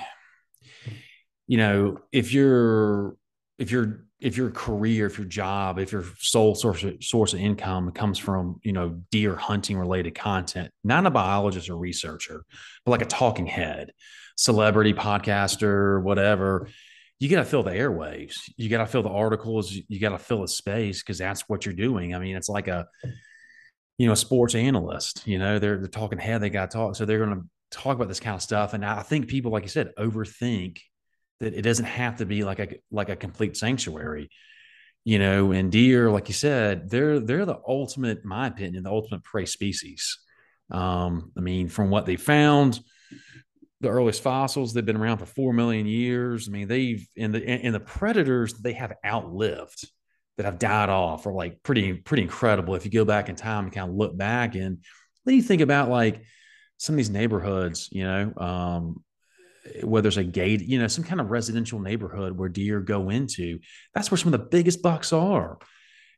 you 1.48 1.56
know, 1.56 1.98
if 2.12 2.32
you're, 2.32 3.16
if 3.58 3.72
you're, 3.72 4.04
if 4.20 4.36
your 4.36 4.50
career, 4.50 5.06
if 5.06 5.18
your 5.18 5.26
job, 5.26 5.78
if 5.78 5.90
your 5.90 6.04
sole 6.18 6.54
source 6.54 6.84
of, 6.84 7.02
source 7.02 7.32
of 7.32 7.40
income 7.40 7.90
comes 7.90 8.18
from, 8.18 8.60
you 8.62 8.72
know, 8.72 9.00
deer 9.10 9.34
hunting 9.34 9.76
related 9.76 10.14
content, 10.14 10.70
not 10.84 11.06
a 11.06 11.10
biologist 11.10 11.68
or 11.68 11.76
researcher, 11.76 12.44
but 12.84 12.92
like 12.92 13.02
a 13.02 13.06
talking 13.06 13.46
head, 13.46 13.92
celebrity 14.36 14.92
podcaster, 14.92 16.00
whatever 16.02 16.68
you 17.20 17.28
got 17.28 17.36
to 17.36 17.44
fill 17.44 17.62
the 17.62 17.70
airwaves. 17.70 18.50
You 18.56 18.70
got 18.70 18.78
to 18.78 18.86
fill 18.86 19.02
the 19.02 19.10
articles. 19.10 19.70
You 19.70 20.00
got 20.00 20.08
to 20.10 20.18
fill 20.18 20.40
the 20.40 20.48
space 20.48 21.02
because 21.02 21.18
that's 21.18 21.42
what 21.48 21.66
you're 21.66 21.74
doing. 21.74 22.14
I 22.14 22.18
mean, 22.18 22.34
it's 22.34 22.48
like 22.48 22.66
a, 22.66 22.86
you 23.98 24.06
know, 24.06 24.14
a 24.14 24.16
sports 24.16 24.54
analyst. 24.54 25.26
You 25.26 25.38
know, 25.38 25.58
they're 25.58 25.76
they're 25.76 25.88
talking 25.88 26.18
head. 26.18 26.40
They 26.40 26.48
got 26.48 26.70
to 26.70 26.76
talk, 26.76 26.96
so 26.96 27.04
they're 27.04 27.24
going 27.24 27.38
to 27.38 27.46
talk 27.70 27.94
about 27.94 28.08
this 28.08 28.20
kind 28.20 28.34
of 28.34 28.40
stuff. 28.40 28.72
And 28.72 28.84
I 28.84 29.02
think 29.02 29.28
people, 29.28 29.52
like 29.52 29.64
you 29.64 29.68
said, 29.68 29.92
overthink 29.98 30.78
that 31.40 31.54
it 31.54 31.60
doesn't 31.60 31.84
have 31.84 32.16
to 32.16 32.26
be 32.26 32.42
like 32.42 32.58
a 32.58 32.68
like 32.90 33.10
a 33.10 33.16
complete 33.16 33.56
sanctuary. 33.56 34.30
You 35.04 35.18
know, 35.18 35.52
and 35.52 35.70
deer, 35.70 36.10
like 36.10 36.28
you 36.28 36.34
said, 36.34 36.88
they're 36.88 37.20
they're 37.20 37.44
the 37.44 37.60
ultimate, 37.68 38.20
in 38.22 38.28
my 38.28 38.46
opinion, 38.46 38.84
the 38.84 38.90
ultimate 38.90 39.24
prey 39.24 39.44
species. 39.44 40.18
Um, 40.70 41.32
I 41.36 41.40
mean, 41.40 41.68
from 41.68 41.90
what 41.90 42.06
they 42.06 42.16
found 42.16 42.80
the 43.80 43.88
earliest 43.88 44.22
fossils. 44.22 44.72
They've 44.72 44.84
been 44.84 44.96
around 44.96 45.18
for 45.18 45.26
four 45.26 45.52
million 45.52 45.86
years. 45.86 46.48
I 46.48 46.52
mean, 46.52 46.68
they've 46.68 47.06
in 47.16 47.32
the 47.32 47.42
in 47.42 47.72
the 47.72 47.80
predators 47.80 48.54
they 48.54 48.74
have 48.74 48.92
outlived 49.04 49.88
that 50.36 50.46
have 50.46 50.58
died 50.58 50.88
off 50.88 51.26
are 51.26 51.32
like 51.32 51.62
pretty 51.62 51.94
pretty 51.94 52.22
incredible. 52.22 52.74
If 52.74 52.84
you 52.84 52.90
go 52.90 53.04
back 53.04 53.28
in 53.28 53.36
time 53.36 53.64
and 53.64 53.72
kind 53.72 53.90
of 53.90 53.96
look 53.96 54.16
back 54.16 54.54
and 54.54 54.78
then 55.24 55.34
you 55.34 55.42
think 55.42 55.62
about 55.62 55.88
like 55.88 56.22
some 56.76 56.94
of 56.94 56.96
these 56.96 57.10
neighborhoods, 57.10 57.88
you 57.92 58.04
know, 58.04 58.32
um, 58.38 59.04
where 59.82 60.02
there's 60.02 60.16
a 60.16 60.24
gate, 60.24 60.62
you 60.62 60.78
know, 60.78 60.86
some 60.86 61.04
kind 61.04 61.20
of 61.20 61.30
residential 61.30 61.78
neighborhood 61.78 62.36
where 62.36 62.48
deer 62.48 62.80
go 62.80 63.10
into. 63.10 63.58
That's 63.94 64.10
where 64.10 64.18
some 64.18 64.32
of 64.32 64.40
the 64.40 64.46
biggest 64.46 64.82
bucks 64.82 65.12
are. 65.12 65.58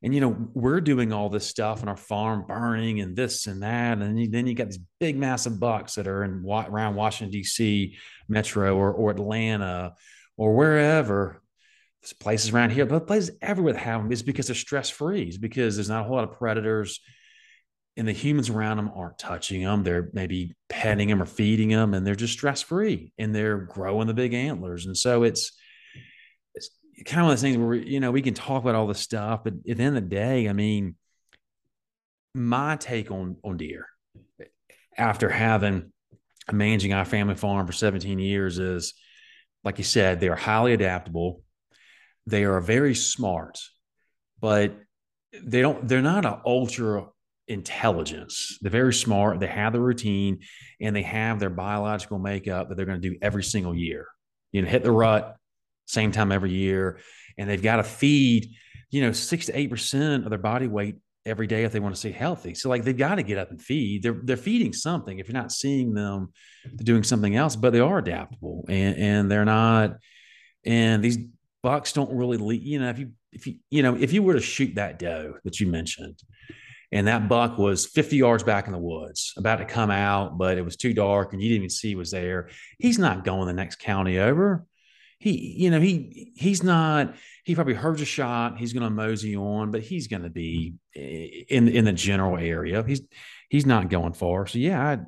And 0.02 0.14
you 0.14 0.20
know, 0.20 0.48
we're 0.52 0.80
doing 0.80 1.12
all 1.12 1.28
this 1.28 1.46
stuff 1.46 1.82
on 1.82 1.88
our 1.88 1.96
farm, 1.96 2.44
burning 2.46 3.00
and 3.00 3.14
this 3.14 3.46
and 3.46 3.62
that, 3.62 3.98
and 3.98 4.32
then 4.32 4.46
you 4.46 4.54
got 4.54 4.68
these 4.68 4.80
big, 4.98 5.16
massive 5.16 5.60
bucks 5.60 5.94
that 5.94 6.08
are 6.08 6.24
in 6.24 6.44
around 6.44 6.96
Washington 6.96 7.32
D.C. 7.32 7.96
metro 8.28 8.76
or 8.76 8.92
or 8.92 9.10
Atlanta 9.12 9.94
or 10.36 10.54
wherever. 10.54 11.40
There's 12.00 12.12
places 12.14 12.52
around 12.52 12.70
here, 12.70 12.84
but 12.84 13.06
places 13.06 13.36
everywhere 13.40 13.74
that 13.74 13.78
have 13.78 14.02
them 14.02 14.10
is 14.10 14.24
because 14.24 14.48
they're 14.48 14.56
stress 14.56 14.90
free. 14.90 15.22
It's 15.22 15.38
because 15.38 15.76
there's 15.76 15.88
not 15.88 16.00
a 16.00 16.04
whole 16.04 16.16
lot 16.16 16.24
of 16.24 16.36
predators 16.36 17.00
and 17.96 18.08
the 18.08 18.12
humans 18.12 18.48
around 18.48 18.78
them 18.78 18.90
aren't 18.94 19.18
touching 19.18 19.62
them. 19.62 19.82
They're 19.82 20.10
maybe 20.12 20.54
petting 20.68 21.08
them 21.08 21.22
or 21.22 21.26
feeding 21.26 21.68
them, 21.68 21.94
and 21.94 22.06
they're 22.06 22.14
just 22.14 22.32
stress 22.32 22.62
free 22.62 23.12
and 23.18 23.34
they're 23.34 23.58
growing 23.58 24.06
the 24.06 24.14
big 24.14 24.34
antlers. 24.34 24.86
And 24.86 24.96
so 24.96 25.24
it's 25.24 25.52
kind 27.04 27.22
of 27.22 27.30
those 27.30 27.40
things 27.40 27.56
where 27.56 27.74
you 27.74 28.00
know 28.00 28.10
we 28.10 28.22
can 28.22 28.34
talk 28.34 28.62
about 28.62 28.74
all 28.74 28.86
this 28.86 29.00
stuff, 29.00 29.44
but 29.44 29.54
at 29.68 29.76
the 29.76 29.82
end 29.82 29.96
of 29.96 30.02
the 30.02 30.08
day, 30.08 30.48
I 30.48 30.52
mean, 30.52 30.96
my 32.34 32.76
take 32.76 33.10
on 33.10 33.36
on 33.44 33.56
deer 33.56 33.86
after 34.96 35.28
having 35.28 35.92
managing 36.50 36.92
our 36.92 37.04
family 37.04 37.34
farm 37.34 37.66
for 37.66 37.72
17 37.72 38.18
years 38.18 38.58
is, 38.58 38.94
like 39.64 39.78
you 39.78 39.84
said, 39.84 40.20
they 40.20 40.28
are 40.28 40.36
highly 40.36 40.72
adaptable. 40.72 41.42
They 42.26 42.44
are 42.44 42.60
very 42.60 42.94
smart, 42.94 43.58
but 44.40 44.74
they 45.32 45.60
don't. 45.60 45.86
They're 45.86 46.02
not 46.02 46.24
an 46.24 46.40
ultra 46.44 47.06
intelligence. 47.48 48.58
They're 48.60 48.70
very 48.70 48.94
smart. 48.94 49.40
They 49.40 49.46
have 49.46 49.72
the 49.72 49.80
routine 49.80 50.40
and 50.80 50.94
they 50.94 51.02
have 51.02 51.38
their 51.38 51.50
biological 51.50 52.18
makeup 52.18 52.68
that 52.68 52.76
they're 52.76 52.86
going 52.86 53.00
to 53.00 53.10
do 53.10 53.18
every 53.20 53.42
single 53.42 53.74
year. 53.74 54.06
You 54.52 54.62
know, 54.62 54.68
hit 54.68 54.84
the 54.84 54.92
rut 54.92 55.36
same 55.92 56.12
time 56.12 56.32
every 56.32 56.52
year. 56.52 56.98
And 57.38 57.48
they've 57.48 57.62
got 57.62 57.76
to 57.76 57.84
feed, 57.84 58.50
you 58.90 59.02
know, 59.02 59.12
six 59.12 59.46
to 59.46 59.58
eight 59.58 59.70
percent 59.70 60.24
of 60.24 60.30
their 60.30 60.38
body 60.38 60.66
weight 60.66 60.96
every 61.24 61.46
day 61.46 61.64
if 61.64 61.72
they 61.72 61.80
want 61.80 61.94
to 61.94 61.98
stay 61.98 62.10
healthy. 62.10 62.54
So 62.54 62.68
like 62.68 62.84
they've 62.84 62.96
got 62.96 63.16
to 63.16 63.22
get 63.22 63.38
up 63.38 63.50
and 63.50 63.60
feed. 63.60 64.02
They're 64.02 64.20
they're 64.22 64.36
feeding 64.36 64.72
something. 64.72 65.18
If 65.18 65.28
you're 65.28 65.40
not 65.40 65.52
seeing 65.52 65.94
them, 65.94 66.32
they're 66.64 66.84
doing 66.84 67.04
something 67.04 67.36
else, 67.36 67.56
but 67.56 67.72
they 67.72 67.80
are 67.80 67.98
adaptable 67.98 68.64
and, 68.68 68.96
and 68.96 69.30
they're 69.30 69.44
not 69.44 69.96
and 70.64 71.02
these 71.02 71.18
bucks 71.62 71.92
don't 71.92 72.12
really 72.12 72.36
leave, 72.36 72.62
you 72.62 72.80
know, 72.80 72.90
if 72.90 72.98
you 72.98 73.10
if 73.32 73.46
you 73.46 73.56
you 73.70 73.82
know, 73.82 73.96
if 73.96 74.12
you 74.12 74.22
were 74.22 74.34
to 74.34 74.40
shoot 74.40 74.74
that 74.74 74.98
doe 74.98 75.34
that 75.44 75.60
you 75.60 75.66
mentioned, 75.66 76.20
and 76.90 77.06
that 77.06 77.28
buck 77.28 77.56
was 77.56 77.86
50 77.86 78.16
yards 78.16 78.42
back 78.42 78.66
in 78.66 78.72
the 78.72 78.78
woods, 78.78 79.32
about 79.36 79.56
to 79.56 79.64
come 79.64 79.90
out, 79.90 80.36
but 80.36 80.58
it 80.58 80.64
was 80.64 80.76
too 80.76 80.92
dark 80.92 81.32
and 81.32 81.42
you 81.42 81.48
didn't 81.48 81.62
even 81.62 81.70
see 81.70 81.88
he 81.88 81.94
was 81.94 82.10
there. 82.10 82.50
He's 82.78 82.98
not 82.98 83.24
going 83.24 83.46
the 83.46 83.54
next 83.54 83.78
county 83.78 84.18
over. 84.18 84.66
He, 85.22 85.54
you 85.56 85.70
know, 85.70 85.80
he 85.80 86.32
he's 86.34 86.64
not. 86.64 87.14
He 87.44 87.54
probably 87.54 87.74
heard 87.74 88.00
a 88.00 88.04
shot. 88.04 88.58
He's 88.58 88.72
going 88.72 88.82
to 88.82 88.90
mosey 88.90 89.36
on, 89.36 89.70
but 89.70 89.80
he's 89.80 90.08
going 90.08 90.24
to 90.24 90.30
be 90.30 90.74
eh, 90.96 91.44
in 91.48 91.68
in 91.68 91.84
the 91.84 91.92
general 91.92 92.36
area. 92.36 92.82
He's 92.84 93.02
he's 93.48 93.64
not 93.64 93.88
going 93.88 94.14
far. 94.14 94.48
So 94.48 94.58
yeah, 94.58 94.98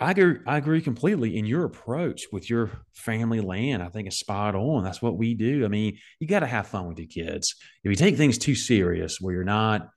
I, 0.00 0.06
I 0.08 0.10
agree. 0.10 0.38
I 0.44 0.56
agree 0.56 0.80
completely. 0.80 1.38
in 1.38 1.46
your 1.46 1.66
approach 1.66 2.24
with 2.32 2.50
your 2.50 2.68
family 2.92 3.40
land, 3.40 3.80
I 3.80 3.90
think 3.90 4.08
is 4.08 4.18
spot 4.18 4.56
on. 4.56 4.82
That's 4.82 5.00
what 5.00 5.16
we 5.16 5.34
do. 5.34 5.64
I 5.64 5.68
mean, 5.68 5.96
you 6.18 6.26
got 6.26 6.40
to 6.40 6.46
have 6.48 6.66
fun 6.66 6.88
with 6.88 6.98
your 6.98 7.06
kids. 7.06 7.54
If 7.84 7.90
you 7.90 7.96
take 7.96 8.16
things 8.16 8.38
too 8.38 8.56
serious, 8.56 9.20
where 9.20 9.34
you're 9.34 9.44
not 9.44 9.88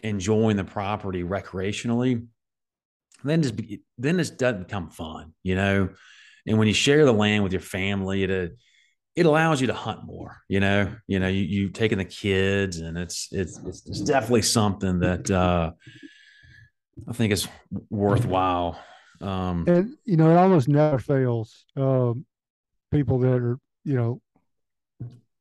enjoying 0.00 0.58
the 0.58 0.64
property 0.64 1.24
recreationally, 1.24 2.26
then 3.24 3.40
just 3.40 3.54
then 3.96 4.18
this 4.18 4.28
doesn't 4.28 4.68
become 4.68 4.90
fun, 4.90 5.32
you 5.42 5.54
know. 5.54 5.88
And 6.46 6.58
when 6.58 6.68
you 6.68 6.74
share 6.74 7.04
the 7.04 7.12
land 7.12 7.42
with 7.42 7.52
your 7.52 7.60
family, 7.60 8.22
it 8.22 8.30
uh, 8.30 8.52
it 9.14 9.26
allows 9.26 9.60
you 9.60 9.66
to 9.68 9.74
hunt 9.74 10.04
more. 10.04 10.42
You 10.48 10.60
know, 10.60 10.94
you 11.06 11.18
know, 11.18 11.28
you 11.28 11.42
you 11.42 11.68
taking 11.70 11.98
the 11.98 12.04
kids, 12.04 12.78
and 12.78 12.96
it's 12.96 13.28
it's 13.32 13.58
it's 13.64 14.00
definitely 14.00 14.42
something 14.42 15.00
that 15.00 15.30
uh, 15.30 15.72
I 17.08 17.12
think 17.12 17.32
is 17.32 17.48
worthwhile. 17.90 18.78
Um, 19.20 19.64
and 19.66 19.96
you 20.04 20.16
know, 20.16 20.30
it 20.30 20.36
almost 20.36 20.68
never 20.68 20.98
fails. 20.98 21.64
Um, 21.76 22.26
people 22.90 23.18
that 23.20 23.36
are 23.42 23.58
you 23.84 23.96
know 23.96 24.20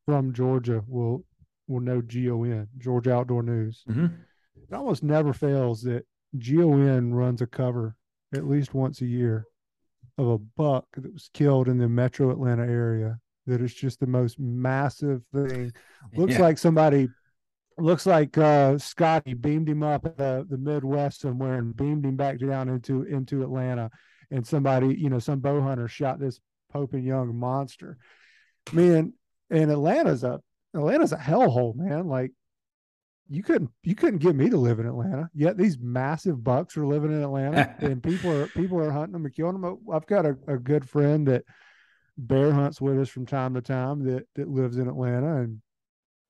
from 0.05 0.33
Georgia 0.33 0.83
will 0.87 1.25
will 1.67 1.81
know 1.81 2.01
GON, 2.01 2.67
Georgia 2.77 3.13
Outdoor 3.13 3.43
News. 3.43 3.83
Mm-hmm 3.89 4.15
it 4.69 4.75
almost 4.75 5.03
never 5.03 5.33
fails 5.33 5.81
that 5.83 6.05
GON 6.37 7.13
runs 7.13 7.41
a 7.41 7.47
cover 7.47 7.95
at 8.33 8.47
least 8.47 8.73
once 8.73 9.01
a 9.01 9.05
year 9.05 9.45
of 10.17 10.27
a 10.27 10.37
buck 10.37 10.85
that 10.95 11.13
was 11.13 11.29
killed 11.33 11.67
in 11.67 11.77
the 11.77 11.89
metro 11.89 12.31
Atlanta 12.31 12.63
area. 12.63 13.19
That 13.47 13.61
is 13.61 13.73
just 13.73 13.99
the 13.99 14.07
most 14.07 14.39
massive 14.39 15.21
thing. 15.33 15.71
Looks 16.15 16.33
yeah. 16.33 16.41
like 16.41 16.57
somebody 16.57 17.09
looks 17.77 18.05
like 18.05 18.37
uh, 18.37 18.77
Scotty 18.77 19.33
beamed 19.33 19.69
him 19.69 19.83
up 19.83 20.05
at 20.05 20.17
the, 20.17 20.45
the 20.49 20.57
Midwest 20.57 21.21
somewhere 21.21 21.55
and 21.55 21.75
beamed 21.75 22.05
him 22.05 22.15
back 22.15 22.39
down 22.39 22.69
into 22.69 23.03
into 23.03 23.43
Atlanta. 23.43 23.91
And 24.31 24.45
somebody, 24.45 24.95
you 24.95 25.09
know, 25.09 25.19
some 25.19 25.39
bow 25.39 25.61
hunter 25.61 25.87
shot 25.87 26.19
this 26.19 26.39
Pope 26.71 26.93
and 26.93 27.05
Young 27.05 27.35
monster. 27.35 27.97
Man, 28.73 29.13
and 29.49 29.71
Atlanta's 29.71 30.23
a 30.23 30.39
Atlanta's 30.73 31.11
a 31.11 31.17
hellhole, 31.17 31.75
man. 31.75 32.07
Like 32.07 32.31
you 33.29 33.41
couldn't 33.43 33.71
you 33.83 33.95
couldn't 33.95 34.19
get 34.19 34.35
me 34.35 34.49
to 34.49 34.57
live 34.57 34.79
in 34.79 34.85
Atlanta. 34.85 35.29
Yet 35.33 35.57
these 35.57 35.77
massive 35.79 36.43
bucks 36.43 36.77
are 36.77 36.85
living 36.85 37.11
in 37.11 37.23
Atlanta, 37.23 37.75
and 37.79 38.01
people 38.01 38.31
are 38.31 38.47
people 38.47 38.79
are 38.79 38.91
hunting 38.91 39.13
them 39.13 39.25
and 39.25 39.35
killing 39.35 39.59
them. 39.59 39.79
I've 39.91 40.05
got 40.05 40.25
a, 40.25 40.37
a 40.47 40.57
good 40.57 40.87
friend 40.87 41.27
that 41.27 41.43
bear 42.17 42.51
hunts 42.51 42.79
with 42.79 42.99
us 42.99 43.09
from 43.09 43.25
time 43.25 43.53
to 43.55 43.61
time 43.61 44.03
that 44.05 44.27
that 44.35 44.47
lives 44.47 44.77
in 44.77 44.87
Atlanta, 44.87 45.41
and 45.41 45.61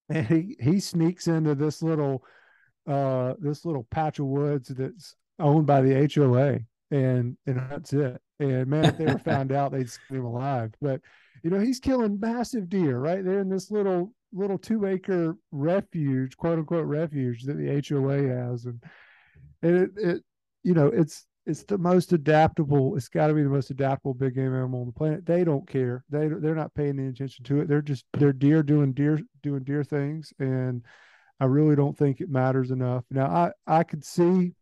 and 0.09 0.27
he 0.27 0.55
he 0.59 0.79
sneaks 0.79 1.27
into 1.27 1.55
this 1.55 1.81
little 1.81 2.23
uh 2.87 3.33
this 3.39 3.65
little 3.65 3.85
patch 3.89 4.19
of 4.19 4.25
woods 4.25 4.69
that's 4.69 5.15
owned 5.39 5.67
by 5.67 5.81
the 5.81 6.09
HOA, 6.13 6.59
and 6.91 7.37
and 7.45 7.61
that's 7.69 7.93
it. 7.93 8.21
And 8.39 8.67
man, 8.67 8.85
if 8.85 8.97
they 8.97 9.05
were 9.05 9.19
found 9.19 9.51
out, 9.51 9.71
they'd 9.71 9.89
skin 9.89 10.17
him 10.17 10.25
alive. 10.25 10.73
But 10.81 11.01
you 11.45 11.51
know, 11.51 11.59
he's 11.59 11.79
killing 11.79 12.19
massive 12.19 12.69
deer 12.69 12.97
right 12.97 13.23
there 13.23 13.39
in 13.39 13.49
this 13.49 13.69
little 13.69 14.11
little 14.33 14.57
two 14.57 14.87
acre 14.87 15.37
refuge, 15.51 16.35
quote 16.37 16.57
unquote 16.57 16.87
refuge 16.87 17.43
that 17.43 17.53
the 17.53 17.83
HOA 17.87 18.27
has, 18.27 18.65
and 18.65 18.81
and 19.61 19.77
it, 19.77 19.91
it 19.95 20.23
you 20.63 20.73
know 20.73 20.87
it's 20.87 21.27
it's 21.45 21.63
the 21.65 21.77
most 21.77 22.13
adaptable. 22.13 22.97
It's 22.97 23.09
got 23.09 23.27
to 23.27 23.35
be 23.35 23.43
the 23.43 23.49
most 23.49 23.69
adaptable 23.69 24.15
big 24.15 24.33
game 24.33 24.55
animal 24.55 24.79
on 24.79 24.87
the 24.87 24.91
planet. 24.91 25.23
They 25.23 25.43
don't 25.43 25.69
care. 25.69 26.03
They 26.09 26.29
they're 26.29 26.55
not 26.55 26.73
paying 26.73 26.97
any 26.97 27.09
attention 27.09 27.45
to 27.45 27.61
it. 27.61 27.67
They're 27.67 27.83
just 27.83 28.05
they're 28.13 28.33
deer 28.33 28.63
doing 28.63 28.93
deer 28.93 29.19
doing 29.43 29.63
deer 29.63 29.83
things, 29.83 30.33
and 30.39 30.83
I 31.39 31.45
really 31.45 31.75
don't 31.75 31.95
think 31.95 32.21
it 32.21 32.29
matters 32.31 32.71
enough. 32.71 33.03
Now 33.11 33.27
I 33.27 33.51
I 33.67 33.83
could 33.83 34.03
see 34.03 34.55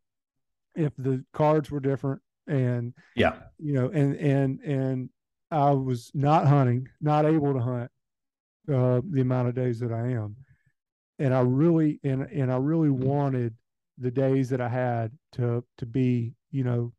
if 0.76 0.92
the 0.98 1.24
cards 1.32 1.72
were 1.72 1.80
different 1.80 2.22
and 2.48 2.94
yeah 3.16 3.36
you 3.58 3.72
know 3.74 3.88
and 3.88 4.16
and 4.18 4.60
and 4.62 5.10
I 5.54 5.72
was 5.72 6.12
not 6.14 6.48
hunting, 6.48 6.88
not 7.00 7.26
able 7.26 7.54
to 7.54 7.60
hunt 7.60 7.92
uh, 8.68 9.02
the 9.10 9.22
amount 9.22 9.50
of 9.50 9.56
days 9.56 9.80
that 9.80 9.92
I 9.92 10.12
am. 10.12 10.36
And 11.20 11.34
I 11.34 11.42
really 11.42 12.00
and 12.04 12.24
and 12.24 12.52
I 12.52 12.58
really 12.58 12.90
wanted 12.90 13.54
the 13.98 14.12
days 14.12 14.50
that 14.50 14.62
I 14.62 14.70
had 14.70 15.12
to 15.34 15.64
to 15.78 15.86
be, 15.86 16.34
you 16.52 16.64
know, 16.64 16.94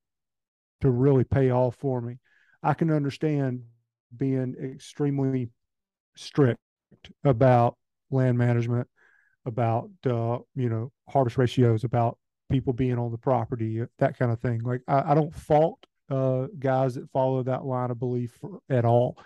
to 0.83 0.91
really 0.91 1.25
pay 1.25 1.51
off 1.51 1.75
for 1.77 2.01
me. 2.01 2.19
I 2.63 2.75
can 2.75 2.91
understand 2.91 3.63
being 4.17 4.55
extremely 4.63 5.51
strict 6.17 6.61
about 7.25 7.77
land 8.11 8.39
management, 8.39 8.87
about 9.45 9.91
uh, 10.07 10.39
you 10.55 10.69
know, 10.69 10.93
harvest 11.09 11.39
ratios, 11.39 11.83
about 11.83 12.19
people 12.51 12.73
being 12.73 12.99
on 12.99 13.11
the 13.11 13.19
property, 13.19 13.83
that 13.99 14.17
kind 14.17 14.31
of 14.31 14.41
thing. 14.41 14.61
Like 14.61 14.83
I, 14.87 15.11
I 15.11 15.15
don't 15.15 15.35
fault 15.35 15.85
uh, 16.11 16.47
guys 16.59 16.95
that 16.95 17.11
follow 17.11 17.43
that 17.43 17.65
line 17.65 17.91
of 17.91 17.99
belief 17.99 18.33
for, 18.41 18.61
at 18.69 18.85
all 18.85 19.19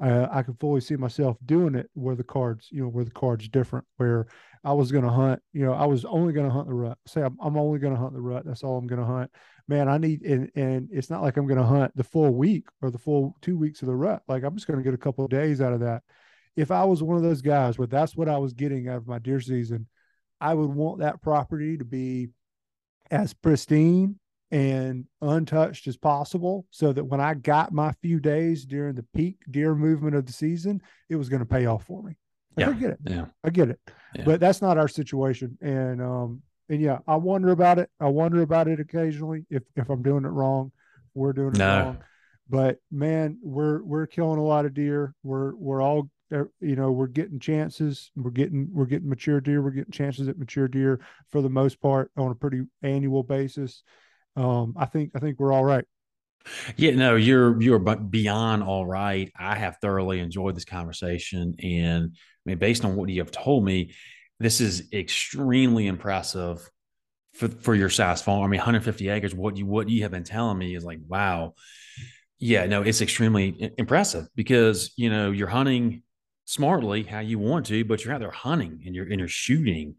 uh, 0.00 0.26
I 0.30 0.42
can 0.42 0.54
fully 0.54 0.80
see 0.80 0.96
myself 0.96 1.36
doing 1.44 1.74
it 1.74 1.88
where 1.94 2.16
the 2.16 2.24
cards, 2.24 2.68
you 2.70 2.82
know, 2.82 2.88
where 2.88 3.04
the 3.04 3.10
cards 3.10 3.48
different, 3.48 3.84
where 3.96 4.26
I 4.64 4.72
was 4.72 4.90
going 4.90 5.04
to 5.04 5.10
hunt, 5.10 5.40
you 5.52 5.64
know, 5.64 5.72
I 5.72 5.86
was 5.86 6.04
only 6.04 6.32
going 6.32 6.46
to 6.46 6.52
hunt 6.52 6.68
the 6.68 6.74
rut. 6.74 6.98
Say 7.06 7.22
I'm, 7.22 7.36
I'm 7.40 7.56
only 7.56 7.78
going 7.78 7.94
to 7.94 8.00
hunt 8.00 8.12
the 8.12 8.20
rut. 8.20 8.44
That's 8.44 8.62
all 8.62 8.76
I'm 8.76 8.86
going 8.86 9.00
to 9.00 9.06
hunt. 9.06 9.30
Man, 9.68 9.88
I 9.88 9.98
need, 9.98 10.22
and, 10.22 10.50
and 10.56 10.88
it's 10.92 11.10
not 11.10 11.22
like 11.22 11.36
I'm 11.36 11.46
going 11.46 11.60
to 11.60 11.66
hunt 11.66 11.96
the 11.96 12.04
full 12.04 12.34
week 12.34 12.66
or 12.82 12.90
the 12.90 12.98
full 12.98 13.36
two 13.40 13.56
weeks 13.56 13.82
of 13.82 13.88
the 13.88 13.94
rut. 13.94 14.22
Like 14.26 14.42
I'm 14.42 14.54
just 14.56 14.66
going 14.66 14.78
to 14.78 14.84
get 14.84 14.94
a 14.94 14.98
couple 14.98 15.24
of 15.24 15.30
days 15.30 15.60
out 15.60 15.72
of 15.72 15.80
that. 15.80 16.02
If 16.56 16.70
I 16.70 16.84
was 16.84 17.02
one 17.02 17.16
of 17.16 17.22
those 17.22 17.42
guys 17.42 17.78
where 17.78 17.86
that's 17.86 18.16
what 18.16 18.28
I 18.28 18.38
was 18.38 18.52
getting 18.52 18.88
out 18.88 18.98
of 18.98 19.06
my 19.06 19.18
deer 19.18 19.40
season, 19.40 19.86
I 20.40 20.54
would 20.54 20.70
want 20.70 21.00
that 21.00 21.22
property 21.22 21.78
to 21.78 21.84
be 21.84 22.28
as 23.10 23.32
pristine 23.32 24.18
and 24.50 25.06
untouched 25.20 25.86
as 25.86 25.96
possible 25.96 26.66
so 26.70 26.92
that 26.92 27.04
when 27.04 27.20
I 27.20 27.34
got 27.34 27.72
my 27.72 27.92
few 28.02 28.20
days 28.20 28.64
during 28.64 28.94
the 28.94 29.04
peak 29.14 29.38
deer 29.50 29.74
movement 29.74 30.14
of 30.14 30.26
the 30.26 30.32
season, 30.32 30.80
it 31.08 31.16
was 31.16 31.28
going 31.28 31.40
to 31.40 31.46
pay 31.46 31.66
off 31.66 31.84
for 31.84 32.02
me. 32.02 32.16
Like, 32.56 32.66
yeah. 32.66 32.70
I 32.70 32.74
get 32.74 32.90
it. 32.90 32.98
Yeah. 33.06 33.24
I 33.42 33.50
get 33.50 33.70
it. 33.70 33.80
Yeah. 34.14 34.24
But 34.24 34.40
that's 34.40 34.62
not 34.62 34.78
our 34.78 34.88
situation. 34.88 35.58
And 35.60 36.00
um 36.00 36.42
and 36.68 36.80
yeah, 36.80 36.98
I 37.06 37.16
wonder 37.16 37.50
about 37.50 37.78
it. 37.78 37.90
I 38.00 38.08
wonder 38.08 38.42
about 38.42 38.68
it 38.68 38.80
occasionally 38.80 39.44
if 39.50 39.62
if 39.76 39.88
I'm 39.90 40.02
doing 40.02 40.24
it 40.24 40.28
wrong, 40.28 40.72
we're 41.14 41.32
doing 41.32 41.54
it 41.54 41.58
no. 41.58 41.78
wrong. 41.80 41.98
but 42.48 42.78
man, 42.90 43.38
we're 43.42 43.82
we're 43.82 44.06
killing 44.06 44.38
a 44.38 44.44
lot 44.44 44.66
of 44.66 44.74
deer. 44.74 45.14
We're 45.22 45.54
we're 45.56 45.82
all 45.82 46.08
er, 46.32 46.50
you 46.60 46.76
know 46.76 46.92
we're 46.92 47.08
getting 47.08 47.40
chances. 47.40 48.12
We're 48.14 48.30
getting 48.30 48.68
we're 48.72 48.86
getting 48.86 49.08
mature 49.08 49.40
deer. 49.40 49.60
We're 49.62 49.70
getting 49.70 49.92
chances 49.92 50.28
at 50.28 50.38
mature 50.38 50.68
deer 50.68 51.00
for 51.30 51.42
the 51.42 51.50
most 51.50 51.80
part 51.80 52.12
on 52.16 52.30
a 52.30 52.36
pretty 52.36 52.62
annual 52.82 53.24
basis. 53.24 53.82
Um, 54.36 54.74
I 54.76 54.86
think 54.86 55.12
I 55.14 55.20
think 55.20 55.38
we're 55.38 55.52
all 55.52 55.64
right. 55.64 55.84
Yeah, 56.76 56.92
no, 56.92 57.16
you're 57.16 57.60
you're 57.62 57.78
beyond 57.78 58.62
all 58.62 58.84
right. 58.84 59.32
I 59.38 59.56
have 59.56 59.78
thoroughly 59.80 60.20
enjoyed 60.20 60.54
this 60.54 60.64
conversation, 60.66 61.54
and 61.62 62.10
I 62.14 62.18
mean, 62.44 62.58
based 62.58 62.84
on 62.84 62.96
what 62.96 63.08
you 63.08 63.20
have 63.22 63.30
told 63.30 63.64
me, 63.64 63.94
this 64.40 64.60
is 64.60 64.88
extremely 64.92 65.86
impressive 65.86 66.68
for 67.34 67.48
for 67.48 67.74
your 67.74 67.90
size 67.90 68.22
farm. 68.22 68.42
I 68.42 68.48
mean, 68.48 68.58
150 68.58 69.08
acres. 69.08 69.34
What 69.34 69.56
you 69.56 69.66
what 69.66 69.88
you 69.88 70.02
have 70.02 70.10
been 70.10 70.24
telling 70.24 70.58
me 70.58 70.74
is 70.74 70.84
like, 70.84 71.00
wow. 71.08 71.54
Yeah, 72.38 72.66
no, 72.66 72.82
it's 72.82 73.00
extremely 73.00 73.72
impressive 73.78 74.26
because 74.34 74.92
you 74.96 75.08
know 75.08 75.30
you're 75.30 75.48
hunting 75.48 76.02
smartly 76.44 77.02
how 77.04 77.20
you 77.20 77.38
want 77.38 77.66
to, 77.66 77.84
but 77.84 78.04
you're 78.04 78.12
out 78.14 78.20
there 78.20 78.30
hunting 78.30 78.82
and 78.84 78.94
you're 78.94 79.06
and 79.06 79.18
you're 79.18 79.28
shooting, 79.28 79.94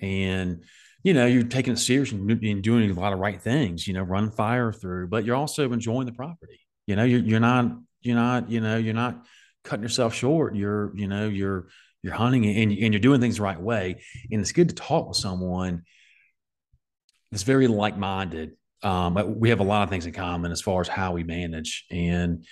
and 0.00 0.62
you 1.02 1.14
know 1.14 1.26
you're 1.26 1.42
taking 1.42 1.72
it 1.72 1.78
serious 1.78 2.12
and 2.12 2.62
doing 2.62 2.90
a 2.90 2.94
lot 2.94 3.12
of 3.12 3.18
right 3.18 3.40
things. 3.40 3.86
You 3.86 3.94
know, 3.94 4.02
run 4.02 4.30
fire 4.30 4.72
through, 4.72 5.08
but 5.08 5.24
you're 5.24 5.36
also 5.36 5.72
enjoying 5.72 6.06
the 6.06 6.12
property. 6.12 6.60
You 6.86 6.96
know, 6.96 7.04
you're 7.04 7.20
you're 7.20 7.40
not 7.40 7.72
you're 8.02 8.16
not 8.16 8.50
you 8.50 8.60
know 8.60 8.76
you're 8.76 8.94
not 8.94 9.24
cutting 9.64 9.82
yourself 9.82 10.14
short. 10.14 10.54
You're 10.54 10.92
you 10.96 11.08
know 11.08 11.28
you're 11.28 11.68
you're 12.02 12.14
hunting 12.14 12.46
and, 12.46 12.72
and 12.72 12.92
you're 12.94 13.00
doing 13.00 13.20
things 13.20 13.36
the 13.36 13.42
right 13.42 13.60
way, 13.60 14.02
and 14.30 14.40
it's 14.40 14.52
good 14.52 14.70
to 14.70 14.74
talk 14.74 15.08
with 15.08 15.16
someone 15.16 15.82
that's 17.30 17.42
very 17.44 17.66
like-minded. 17.66 18.52
Um, 18.82 19.38
we 19.38 19.50
have 19.50 19.60
a 19.60 19.64
lot 19.64 19.82
of 19.82 19.90
things 19.90 20.06
in 20.06 20.12
common 20.12 20.52
as 20.52 20.62
far 20.62 20.80
as 20.80 20.88
how 20.88 21.12
we 21.12 21.22
manage, 21.22 21.84
and 21.90 22.44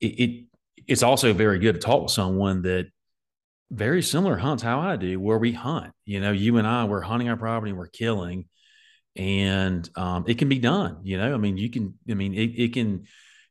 it, 0.00 0.06
it 0.06 0.44
it's 0.86 1.02
also 1.02 1.32
very 1.32 1.58
good 1.58 1.74
to 1.74 1.80
talk 1.80 2.02
with 2.02 2.10
someone 2.10 2.62
that 2.62 2.86
very 3.70 4.02
similar 4.02 4.36
hunts 4.36 4.62
how 4.62 4.80
I 4.80 4.96
do, 4.96 5.18
where 5.18 5.38
we 5.38 5.52
hunt. 5.52 5.92
You 6.04 6.20
know, 6.20 6.32
you 6.32 6.58
and 6.58 6.66
I, 6.66 6.84
we're 6.84 7.00
hunting 7.00 7.28
our 7.28 7.36
property, 7.36 7.72
we're 7.72 7.86
killing, 7.86 8.46
and 9.16 9.88
um, 9.96 10.24
it 10.26 10.38
can 10.38 10.48
be 10.48 10.58
done. 10.58 10.98
You 11.02 11.18
know, 11.18 11.34
I 11.34 11.36
mean, 11.36 11.56
you 11.56 11.70
can, 11.70 11.94
I 12.10 12.14
mean, 12.14 12.34
it, 12.34 12.50
it 12.56 12.72
can, 12.72 13.04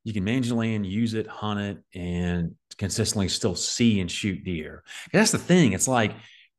you 0.03 0.13
can 0.13 0.23
manage 0.23 0.49
the 0.49 0.55
land, 0.55 0.85
use 0.85 1.13
it, 1.13 1.27
hunt 1.27 1.59
it, 1.59 1.77
and 1.97 2.55
consistently 2.77 3.29
still 3.29 3.55
see 3.55 3.99
and 3.99 4.11
shoot 4.11 4.43
deer. 4.43 4.83
And 5.11 5.19
that's 5.19 5.31
the 5.31 5.37
thing. 5.37 5.73
It's 5.73 5.87
like 5.87 6.13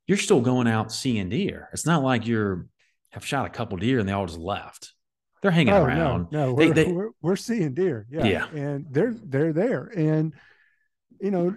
you're 0.07 0.17
still 0.17 0.41
going 0.41 0.67
out 0.67 0.91
seeing 0.91 1.29
deer. 1.29 1.69
It's 1.73 1.85
not 1.85 2.03
like 2.03 2.25
you're 2.27 2.67
have 3.11 3.25
shot 3.25 3.45
a 3.45 3.49
couple 3.49 3.77
deer 3.77 3.99
and 3.99 4.07
they 4.07 4.13
all 4.13 4.25
just 4.25 4.39
left. 4.39 4.93
They're 5.41 5.51
hanging 5.51 5.73
oh, 5.73 5.83
around. 5.83 6.31
No, 6.31 6.47
no 6.47 6.53
we're, 6.53 6.73
they, 6.73 6.91
we're, 6.91 7.11
we're, 7.21 7.35
seeing 7.35 7.73
deer. 7.73 8.05
Yeah. 8.09 8.25
yeah. 8.25 8.47
And 8.49 8.87
they're, 8.89 9.15
they're 9.23 9.53
there. 9.53 9.85
And, 9.95 10.33
you 11.21 11.31
know, 11.31 11.55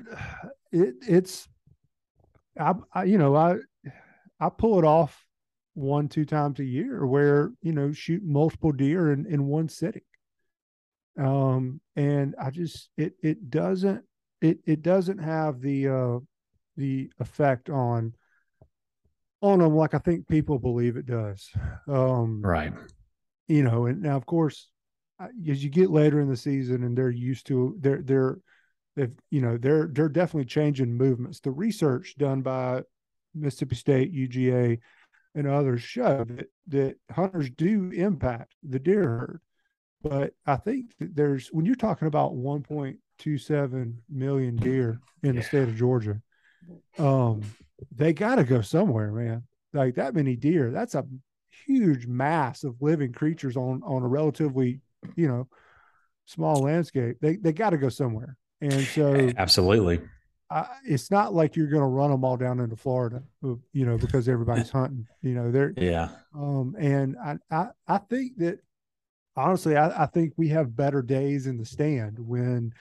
it, 0.70 0.94
it's, 1.08 1.48
I, 2.58 2.74
I, 2.92 3.04
you 3.04 3.18
know, 3.18 3.36
I, 3.36 3.56
I 4.40 4.48
pull 4.48 4.78
it 4.78 4.84
off 4.84 5.24
one, 5.74 6.08
two 6.08 6.24
times 6.24 6.58
a 6.58 6.64
year 6.64 7.06
where, 7.06 7.52
you 7.62 7.72
know, 7.72 7.92
shoot 7.92 8.22
multiple 8.24 8.72
deer 8.72 9.12
in, 9.12 9.26
in 9.26 9.46
one 9.46 9.68
sitting. 9.68 10.02
Um, 11.18 11.80
and 11.96 12.34
I 12.40 12.50
just, 12.50 12.90
it, 12.96 13.14
it 13.22 13.50
doesn't, 13.50 14.04
it, 14.40 14.58
it 14.66 14.82
doesn't 14.82 15.18
have 15.18 15.60
the, 15.60 15.88
uh, 15.88 16.18
the 16.76 17.10
effect 17.18 17.70
on, 17.70 18.14
on 19.40 19.60
them 19.60 19.74
like 19.74 19.94
I 19.94 19.98
think 19.98 20.26
people 20.28 20.58
believe 20.58 20.96
it 20.96 21.06
does. 21.06 21.48
Um, 21.88 22.42
right. 22.42 22.72
You 23.46 23.62
know, 23.62 23.86
and 23.86 24.02
now 24.02 24.16
of 24.16 24.26
course, 24.26 24.68
as 25.20 25.62
you 25.62 25.70
get 25.70 25.90
later 25.90 26.20
in 26.20 26.28
the 26.28 26.36
season 26.36 26.84
and 26.84 26.96
they're 26.96 27.10
used 27.10 27.46
to 27.48 27.76
they're 27.80 28.02
they're 28.02 28.38
they've 28.98 29.14
you 29.30 29.40
know 29.40 29.56
they're 29.56 29.88
they're 29.92 30.08
definitely 30.08 30.46
changing 30.46 30.92
movements. 30.92 31.40
The 31.40 31.50
research 31.50 32.16
done 32.18 32.42
by 32.42 32.82
Mississippi 33.34 33.76
State, 33.76 34.14
UGA, 34.14 34.78
and 35.34 35.46
others 35.46 35.82
show 35.82 36.24
that 36.24 36.50
that 36.68 36.96
hunters 37.10 37.50
do 37.50 37.90
impact 37.90 38.54
the 38.68 38.78
deer 38.78 39.02
herd. 39.02 39.40
But 40.02 40.32
I 40.46 40.56
think 40.56 40.96
that 40.98 41.14
there's 41.14 41.48
when 41.48 41.66
you're 41.66 41.74
talking 41.74 42.08
about 42.08 42.32
1.27 42.32 43.94
million 44.08 44.56
deer 44.56 45.00
in 45.22 45.34
yeah. 45.34 45.40
the 45.40 45.46
state 45.46 45.68
of 45.68 45.76
Georgia, 45.76 46.20
um, 46.98 47.42
they 47.94 48.12
got 48.12 48.36
to 48.36 48.44
go 48.44 48.60
somewhere, 48.60 49.12
man. 49.12 49.44
Like 49.72 49.96
that 49.96 50.14
many 50.14 50.36
deer, 50.36 50.70
that's 50.70 50.94
a 50.94 51.04
huge 51.66 52.06
mass 52.06 52.64
of 52.64 52.80
living 52.80 53.12
creatures 53.12 53.56
on 53.56 53.82
on 53.84 54.02
a 54.02 54.08
relatively, 54.08 54.80
you 55.16 55.28
know, 55.28 55.48
small 56.26 56.62
landscape. 56.62 57.16
They 57.20 57.36
they 57.36 57.52
got 57.52 57.70
to 57.70 57.78
go 57.78 57.88
somewhere, 57.88 58.36
and 58.60 58.82
so 58.86 59.30
absolutely, 59.36 60.00
it's 60.84 61.10
not 61.10 61.34
like 61.34 61.56
you're 61.56 61.68
going 61.68 61.82
to 61.82 61.86
run 61.86 62.10
them 62.10 62.24
all 62.24 62.36
down 62.36 62.60
into 62.60 62.76
Florida, 62.76 63.22
uh, 63.44 63.54
you 63.72 63.84
know, 63.84 63.98
because 63.98 64.28
everybody's 64.28 64.70
hunting. 64.70 65.06
You 65.22 65.34
know, 65.34 65.50
they're 65.50 65.74
yeah. 65.76 66.08
Um, 66.34 66.74
and 66.78 67.16
I 67.22 67.36
I 67.50 67.68
I 67.86 67.98
think 67.98 68.38
that 68.38 68.60
honestly, 69.36 69.76
I, 69.76 70.04
I 70.04 70.06
think 70.06 70.32
we 70.36 70.48
have 70.48 70.76
better 70.76 71.02
days 71.02 71.46
in 71.46 71.58
the 71.58 71.66
stand 71.66 72.18
when 72.18 72.72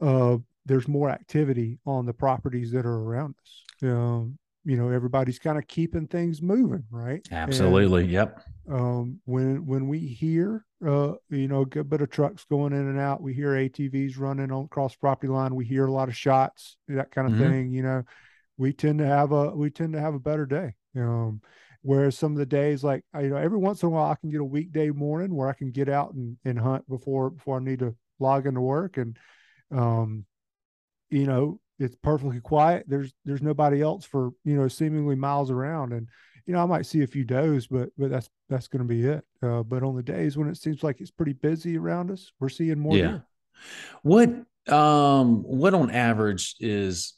uh 0.00 0.38
there's 0.64 0.88
more 0.88 1.08
activity 1.08 1.78
on 1.86 2.06
the 2.06 2.12
properties 2.12 2.72
that 2.72 2.84
are 2.84 2.98
around 2.98 3.34
us. 3.40 3.88
Um, 3.88 4.38
you 4.66 4.76
know, 4.76 4.90
everybody's 4.90 5.38
kind 5.38 5.56
of 5.56 5.66
keeping 5.68 6.08
things 6.08 6.42
moving, 6.42 6.84
right? 6.90 7.26
Absolutely. 7.30 8.02
And, 8.02 8.10
yep. 8.10 8.42
Um, 8.68 9.20
when 9.24 9.64
when 9.64 9.86
we 9.86 10.00
hear 10.00 10.66
uh, 10.84 11.12
you 11.30 11.46
know, 11.46 11.62
a 11.62 11.66
good 11.66 11.88
bit 11.88 12.02
of 12.02 12.10
trucks 12.10 12.44
going 12.50 12.72
in 12.72 12.88
and 12.88 12.98
out, 12.98 13.22
we 13.22 13.32
hear 13.32 13.52
ATVs 13.52 14.18
running 14.18 14.50
on 14.50 14.64
across 14.64 14.96
property 14.96 15.32
line, 15.32 15.54
we 15.54 15.64
hear 15.64 15.86
a 15.86 15.92
lot 15.92 16.08
of 16.08 16.16
shots, 16.16 16.76
that 16.88 17.12
kind 17.12 17.28
of 17.28 17.34
mm-hmm. 17.34 17.50
thing, 17.50 17.72
you 17.72 17.82
know, 17.82 18.02
we 18.58 18.72
tend 18.72 18.98
to 18.98 19.06
have 19.06 19.30
a 19.30 19.50
we 19.50 19.70
tend 19.70 19.92
to 19.92 20.00
have 20.00 20.14
a 20.14 20.20
better 20.20 20.46
day. 20.46 20.74
Um, 20.96 21.42
whereas 21.82 22.18
some 22.18 22.32
of 22.32 22.38
the 22.38 22.46
days 22.46 22.82
like 22.82 23.04
you 23.14 23.28
know, 23.28 23.36
every 23.36 23.58
once 23.58 23.82
in 23.82 23.86
a 23.86 23.90
while 23.90 24.10
I 24.10 24.16
can 24.16 24.30
get 24.30 24.40
a 24.40 24.44
weekday 24.44 24.90
morning 24.90 25.32
where 25.32 25.48
I 25.48 25.52
can 25.52 25.70
get 25.70 25.88
out 25.88 26.12
and, 26.14 26.36
and 26.44 26.58
hunt 26.58 26.88
before 26.88 27.30
before 27.30 27.60
I 27.60 27.62
need 27.62 27.78
to 27.78 27.94
log 28.18 28.46
into 28.46 28.60
work 28.60 28.96
and 28.96 29.16
um 29.70 30.24
you 31.10 31.26
know 31.26 31.60
it's 31.78 31.96
perfectly 31.96 32.40
quiet. 32.40 32.84
There's 32.88 33.12
there's 33.24 33.42
nobody 33.42 33.82
else 33.82 34.04
for 34.04 34.30
you 34.44 34.56
know 34.56 34.68
seemingly 34.68 35.16
miles 35.16 35.50
around. 35.50 35.92
And 35.92 36.08
you 36.46 36.54
know 36.54 36.62
i 36.62 36.66
might 36.66 36.86
see 36.86 37.02
a 37.02 37.06
few 37.08 37.24
does 37.24 37.66
but 37.66 37.88
but 37.98 38.08
that's 38.08 38.30
that's 38.48 38.68
going 38.68 38.82
to 38.82 38.88
be 38.88 39.04
it. 39.04 39.24
Uh, 39.42 39.62
but 39.62 39.82
on 39.82 39.96
the 39.96 40.02
days 40.02 40.36
when 40.36 40.48
it 40.48 40.56
seems 40.56 40.82
like 40.82 41.00
it's 41.00 41.10
pretty 41.10 41.32
busy 41.32 41.76
around 41.76 42.10
us 42.10 42.32
we're 42.38 42.48
seeing 42.48 42.78
more 42.78 42.96
yeah. 42.96 43.02
deer. 43.02 43.24
what 44.02 44.28
um 44.72 45.42
what 45.42 45.74
on 45.74 45.90
average 45.90 46.54
is 46.60 47.14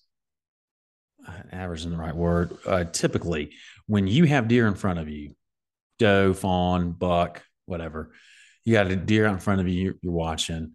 uh, 1.27 1.33
average 1.53 1.81
isn't 1.81 1.91
the 1.91 1.99
right 1.99 2.17
word 2.17 2.57
uh, 2.67 2.85
typically 2.85 3.53
when 3.87 4.07
you 4.07 4.25
have 4.25 4.49
deer 4.49 4.67
in 4.67 4.75
front 4.75 4.99
of 4.99 5.11
you 5.11 5.35
doe 5.99 6.33
fawn 6.33 6.93
buck 6.93 7.43
whatever 7.67 8.13
you 8.65 8.73
got 8.73 8.91
a 8.91 8.97
deer 8.97 9.27
out 9.27 9.35
in 9.35 9.41
front 9.41 9.61
of 9.61 9.69
you 9.69 9.95
you're 10.03 10.13
watching 10.13 10.75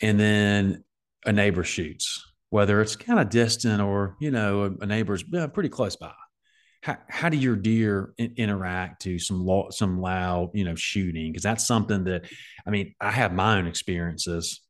and 0.00 0.18
then 0.18 0.84
a 1.24 1.32
neighbor 1.32 1.64
shoots, 1.64 2.33
whether 2.54 2.80
it's 2.80 2.94
kind 2.94 3.18
of 3.18 3.30
distant 3.30 3.82
or 3.82 4.16
you 4.20 4.30
know 4.30 4.76
a, 4.80 4.86
neighbor's 4.86 5.24
yeah, 5.32 5.48
pretty 5.48 5.68
close 5.68 5.96
by. 5.96 6.12
How, 6.84 6.98
how 7.08 7.28
do 7.28 7.36
your 7.36 7.56
deer 7.56 8.14
in, 8.16 8.34
interact 8.36 9.02
to 9.02 9.18
some 9.18 9.44
lo- 9.44 9.70
some 9.70 10.00
loud 10.00 10.50
you 10.54 10.64
know 10.64 10.76
shooting? 10.76 11.32
Because 11.32 11.42
that's 11.42 11.66
something 11.66 12.04
that 12.04 12.26
I 12.64 12.70
mean 12.70 12.94
I 13.00 13.10
have 13.10 13.32
my 13.32 13.58
own 13.58 13.66
experiences, 13.66 14.60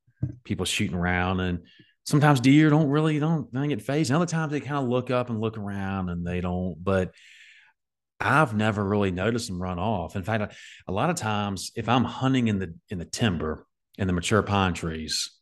people 0.45 0.65
shooting 0.65 0.97
around, 0.97 1.41
and 1.41 1.59
sometimes 2.07 2.41
deer 2.41 2.71
don't 2.71 2.89
really 2.89 3.19
don't 3.19 3.53
they 3.53 3.69
get 3.69 3.83
fazed. 3.83 4.09
And 4.09 4.17
other 4.17 4.25
times 4.25 4.51
they 4.51 4.61
kind 4.61 4.83
of 4.83 4.89
look 4.89 5.11
up 5.11 5.29
and 5.29 5.39
look 5.39 5.59
around 5.59 6.09
and 6.09 6.27
they 6.27 6.41
don't. 6.41 6.83
But 6.83 7.13
I've 8.19 8.55
never 8.55 8.83
really 8.83 9.11
noticed 9.11 9.49
them 9.49 9.61
run 9.61 9.79
off. 9.79 10.17
In 10.17 10.23
fact, 10.23 10.55
a 10.89 10.93
lot 10.93 11.11
of 11.11 11.17
times 11.17 11.71
if 11.77 11.91
I'm 11.91 12.05
hunting 12.05 12.49
in 12.49 12.59
the 12.59 12.75
in 12.89 12.99
the 12.99 13.05
timber 13.05 13.67
in 13.99 14.07
the 14.07 14.15
mature 14.15 14.43
pine 14.43 14.73
trees, 14.73 15.33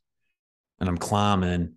and 0.81 0.89
I'm 0.89 0.99
climbing. 0.99 1.77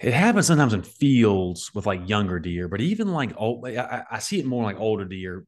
It 0.00 0.14
happens 0.14 0.46
sometimes 0.46 0.74
in 0.74 0.82
fields 0.82 1.72
with 1.74 1.86
like 1.86 2.08
younger 2.08 2.38
deer, 2.38 2.68
but 2.68 2.80
even 2.80 3.12
like 3.12 3.32
old, 3.36 3.66
I, 3.66 4.04
I 4.10 4.18
see 4.20 4.38
it 4.38 4.46
more 4.46 4.62
like 4.62 4.78
older 4.78 5.04
deer, 5.04 5.44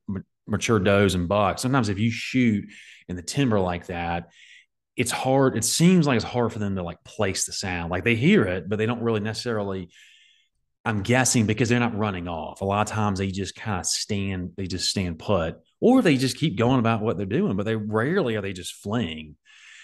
mature 0.46 0.80
does 0.80 1.14
and 1.14 1.28
bucks. 1.28 1.62
Sometimes 1.62 1.88
if 1.88 1.98
you 1.98 2.10
shoot 2.10 2.64
in 3.08 3.16
the 3.16 3.22
timber 3.22 3.60
like 3.60 3.86
that, 3.86 4.30
it's 4.96 5.12
hard. 5.12 5.56
It 5.56 5.64
seems 5.64 6.06
like 6.06 6.16
it's 6.16 6.24
hard 6.24 6.52
for 6.52 6.58
them 6.58 6.76
to 6.76 6.82
like 6.82 7.02
place 7.04 7.46
the 7.46 7.52
sound. 7.52 7.90
Like 7.90 8.04
they 8.04 8.16
hear 8.16 8.44
it, 8.44 8.68
but 8.68 8.76
they 8.76 8.86
don't 8.86 9.02
really 9.02 9.20
necessarily. 9.20 9.88
I'm 10.84 11.02
guessing 11.02 11.46
because 11.46 11.68
they're 11.68 11.78
not 11.78 11.96
running 11.96 12.26
off. 12.26 12.62
A 12.62 12.64
lot 12.64 12.88
of 12.88 12.92
times 12.92 13.18
they 13.18 13.28
just 13.28 13.54
kind 13.54 13.80
of 13.80 13.86
stand, 13.86 14.52
they 14.56 14.66
just 14.66 14.88
stand 14.88 15.18
put, 15.18 15.56
or 15.78 16.00
they 16.00 16.16
just 16.16 16.38
keep 16.38 16.56
going 16.56 16.78
about 16.78 17.02
what 17.02 17.18
they're 17.18 17.26
doing, 17.26 17.56
but 17.56 17.66
they 17.66 17.76
rarely 17.76 18.34
are 18.36 18.40
they 18.40 18.54
just 18.54 18.74
fleeing. 18.74 19.36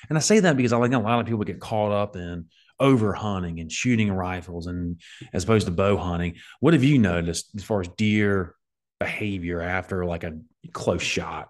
And 0.09 0.16
I 0.16 0.22
say 0.22 0.40
that 0.40 0.56
because 0.56 0.72
I 0.72 0.80
think 0.80 0.94
a 0.94 0.98
lot 0.98 1.20
of 1.20 1.26
people 1.26 1.44
get 1.44 1.60
caught 1.60 1.93
up 1.93 2.16
in 2.16 2.47
over 2.78 3.12
hunting 3.12 3.61
and 3.61 3.70
shooting 3.70 4.12
rifles 4.12 4.66
and 4.66 5.01
as 5.32 5.44
opposed 5.44 5.66
to 5.66 5.73
bow 5.73 5.97
hunting. 5.97 6.36
What 6.61 6.74
have 6.74 6.85
you 6.85 6.98
noticed 6.98 7.51
as 7.57 7.65
far 7.65 7.81
as 7.81 7.89
deer 7.97 8.55
behavior 9.01 9.61
after 9.61 10.05
like 10.05 10.24
a 10.24 10.39
close 10.73 11.03
shot? 11.03 11.48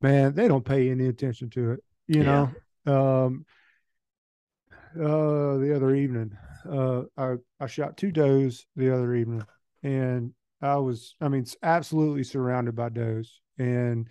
Man, 0.00 0.34
they 0.34 0.48
don't 0.48 0.64
pay 0.64 0.90
any 0.90 1.06
attention 1.06 1.50
to 1.50 1.72
it. 1.72 1.80
You 2.06 2.22
yeah. 2.22 2.48
know, 2.86 3.24
um, 3.26 3.46
uh, 4.94 5.58
the 5.58 5.72
other 5.74 5.94
evening, 5.94 6.36
uh, 6.70 7.02
I 7.16 7.36
I 7.60 7.66
shot 7.66 7.96
two 7.96 8.12
does 8.12 8.66
the 8.76 8.94
other 8.94 9.14
evening, 9.14 9.44
and 9.82 10.32
I 10.62 10.76
was, 10.76 11.14
I 11.20 11.28
mean, 11.28 11.44
absolutely 11.62 12.24
surrounded 12.24 12.76
by 12.76 12.90
does, 12.90 13.40
and 13.58 14.08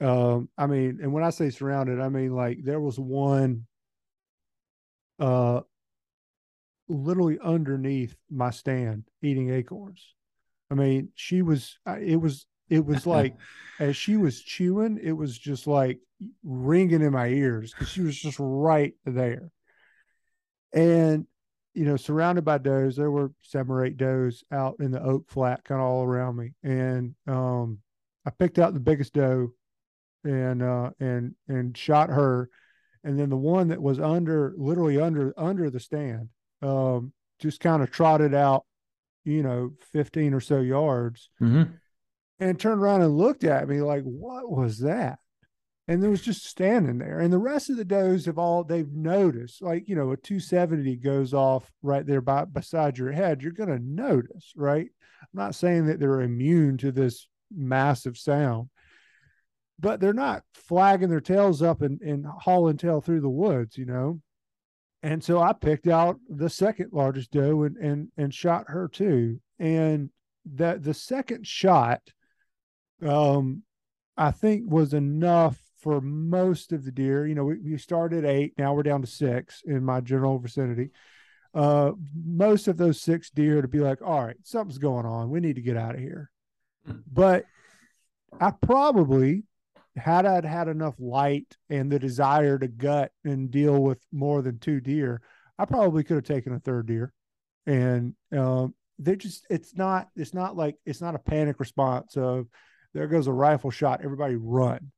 um, 0.00 0.48
I 0.58 0.66
mean, 0.66 0.98
and 1.02 1.12
when 1.12 1.22
I 1.22 1.30
say 1.30 1.50
surrounded, 1.50 2.00
I 2.00 2.08
mean 2.08 2.34
like 2.34 2.58
there 2.64 2.80
was 2.80 2.98
one, 2.98 3.66
uh, 5.22 5.60
literally 6.88 7.38
underneath 7.42 8.16
my 8.28 8.50
stand 8.50 9.04
eating 9.22 9.50
acorns. 9.50 10.14
I 10.70 10.74
mean, 10.74 11.10
she 11.14 11.42
was, 11.42 11.78
it 12.00 12.16
was, 12.16 12.46
it 12.68 12.84
was 12.84 13.06
like 13.06 13.36
as 13.78 13.96
she 13.96 14.16
was 14.16 14.40
chewing, 14.40 14.98
it 15.00 15.12
was 15.12 15.38
just 15.38 15.66
like 15.66 16.00
ringing 16.42 17.02
in 17.02 17.12
my 17.12 17.28
ears 17.28 17.72
because 17.72 17.88
she 17.88 18.00
was 18.00 18.16
just 18.16 18.36
right 18.40 18.94
there. 19.04 19.50
And, 20.74 21.26
you 21.74 21.84
know, 21.84 21.96
surrounded 21.96 22.44
by 22.44 22.58
does, 22.58 22.96
there 22.96 23.10
were 23.10 23.32
seven 23.42 23.70
or 23.70 23.84
eight 23.84 23.96
does 23.96 24.42
out 24.50 24.76
in 24.80 24.90
the 24.90 25.02
oak 25.02 25.30
flat 25.30 25.64
kind 25.64 25.80
of 25.80 25.86
all 25.86 26.02
around 26.02 26.36
me. 26.36 26.52
And 26.64 27.14
um, 27.28 27.78
I 28.26 28.30
picked 28.30 28.58
out 28.58 28.74
the 28.74 28.80
biggest 28.80 29.12
doe 29.12 29.52
and, 30.24 30.62
uh, 30.62 30.90
and, 30.98 31.34
and 31.46 31.76
shot 31.76 32.10
her. 32.10 32.50
And 33.04 33.18
then 33.18 33.30
the 33.30 33.36
one 33.36 33.68
that 33.68 33.82
was 33.82 33.98
under, 33.98 34.54
literally 34.56 35.00
under, 35.00 35.34
under 35.36 35.70
the 35.70 35.80
stand, 35.80 36.28
um, 36.62 37.12
just 37.40 37.60
kind 37.60 37.82
of 37.82 37.90
trotted 37.90 38.34
out, 38.34 38.64
you 39.24 39.42
know, 39.42 39.72
15 39.92 40.34
or 40.34 40.40
so 40.40 40.60
yards 40.60 41.28
mm-hmm. 41.40 41.72
and 42.38 42.60
turned 42.60 42.80
around 42.80 43.02
and 43.02 43.18
looked 43.18 43.44
at 43.44 43.68
me 43.68 43.80
like, 43.80 44.04
what 44.04 44.50
was 44.50 44.78
that? 44.80 45.18
And 45.88 46.02
it 46.02 46.08
was 46.08 46.22
just 46.22 46.46
standing 46.46 46.98
there. 46.98 47.18
And 47.18 47.32
the 47.32 47.38
rest 47.38 47.68
of 47.68 47.76
the 47.76 47.84
does 47.84 48.26
have 48.26 48.38
all 48.38 48.62
they've 48.62 48.92
noticed, 48.92 49.60
like, 49.60 49.88
you 49.88 49.96
know, 49.96 50.12
a 50.12 50.16
270 50.16 50.96
goes 50.96 51.34
off 51.34 51.70
right 51.82 52.06
there 52.06 52.20
by 52.20 52.44
beside 52.44 52.98
your 52.98 53.10
head, 53.10 53.42
you're 53.42 53.52
gonna 53.52 53.80
notice, 53.80 54.52
right? 54.54 54.88
I'm 55.20 55.28
not 55.34 55.56
saying 55.56 55.86
that 55.86 55.98
they're 55.98 56.20
immune 56.20 56.78
to 56.78 56.92
this 56.92 57.26
massive 57.54 58.16
sound, 58.16 58.70
but 59.82 60.00
they're 60.00 60.14
not 60.14 60.44
flagging 60.54 61.10
their 61.10 61.20
tails 61.20 61.60
up 61.60 61.82
and, 61.82 62.00
and 62.00 62.24
hauling 62.24 62.78
tail 62.78 63.02
through 63.02 63.20
the 63.20 63.28
woods, 63.28 63.76
you 63.76 63.84
know 63.84 64.22
and 65.02 65.22
so 65.22 65.40
I 65.40 65.52
picked 65.52 65.88
out 65.88 66.20
the 66.28 66.48
second 66.48 66.90
largest 66.92 67.32
doe 67.32 67.64
and 67.64 67.76
and 67.76 68.08
and 68.16 68.32
shot 68.32 68.66
her 68.68 68.88
too. 68.88 69.40
And 69.58 70.10
that 70.54 70.82
the 70.82 70.94
second 70.94 71.46
shot, 71.46 72.00
um, 73.04 73.62
I 74.16 74.30
think 74.30 74.70
was 74.70 74.94
enough 74.94 75.58
for 75.78 76.00
most 76.00 76.72
of 76.72 76.84
the 76.84 76.92
deer. 76.92 77.26
You 77.26 77.34
know, 77.34 77.44
we, 77.44 77.58
we 77.58 77.78
started 77.78 78.24
eight, 78.24 78.54
now 78.56 78.74
we're 78.74 78.84
down 78.84 79.00
to 79.02 79.06
six 79.06 79.62
in 79.64 79.84
my 79.84 80.00
general 80.00 80.38
vicinity. 80.38 80.90
Uh, 81.54 81.92
most 82.14 82.68
of 82.68 82.76
those 82.76 83.00
six 83.00 83.30
deer 83.30 83.60
to 83.60 83.68
be 83.68 83.80
like, 83.80 84.00
all 84.00 84.24
right, 84.24 84.36
something's 84.42 84.78
going 84.78 85.04
on. 85.04 85.30
We 85.30 85.40
need 85.40 85.56
to 85.56 85.62
get 85.62 85.76
out 85.76 85.94
of 85.96 86.00
here. 86.00 86.30
Hmm. 86.86 86.98
But 87.12 87.44
I 88.40 88.52
probably 88.52 89.44
had 89.96 90.26
I 90.26 90.46
had 90.46 90.68
enough 90.68 90.94
light 90.98 91.56
and 91.68 91.90
the 91.90 91.98
desire 91.98 92.58
to 92.58 92.68
gut 92.68 93.12
and 93.24 93.50
deal 93.50 93.82
with 93.82 93.98
more 94.12 94.42
than 94.42 94.58
two 94.58 94.80
deer, 94.80 95.20
I 95.58 95.64
probably 95.64 96.02
could 96.04 96.16
have 96.16 96.24
taken 96.24 96.54
a 96.54 96.60
third 96.60 96.86
deer. 96.86 97.12
And 97.66 98.14
um, 98.36 98.74
they 98.98 99.16
just 99.16 99.46
it's 99.50 99.76
not 99.76 100.08
it's 100.16 100.34
not 100.34 100.56
like 100.56 100.76
it's 100.84 101.00
not 101.00 101.14
a 101.14 101.20
panic 101.20 101.60
response 101.60 102.16
of 102.16 102.46
there 102.94 103.06
goes 103.06 103.26
a 103.26 103.32
rifle 103.32 103.70
shot, 103.70 104.00
everybody 104.02 104.36
run. 104.36 104.90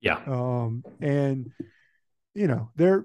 Yeah. 0.00 0.20
Um, 0.26 0.84
and 1.00 1.50
you 2.34 2.46
know, 2.46 2.70
they're 2.76 3.04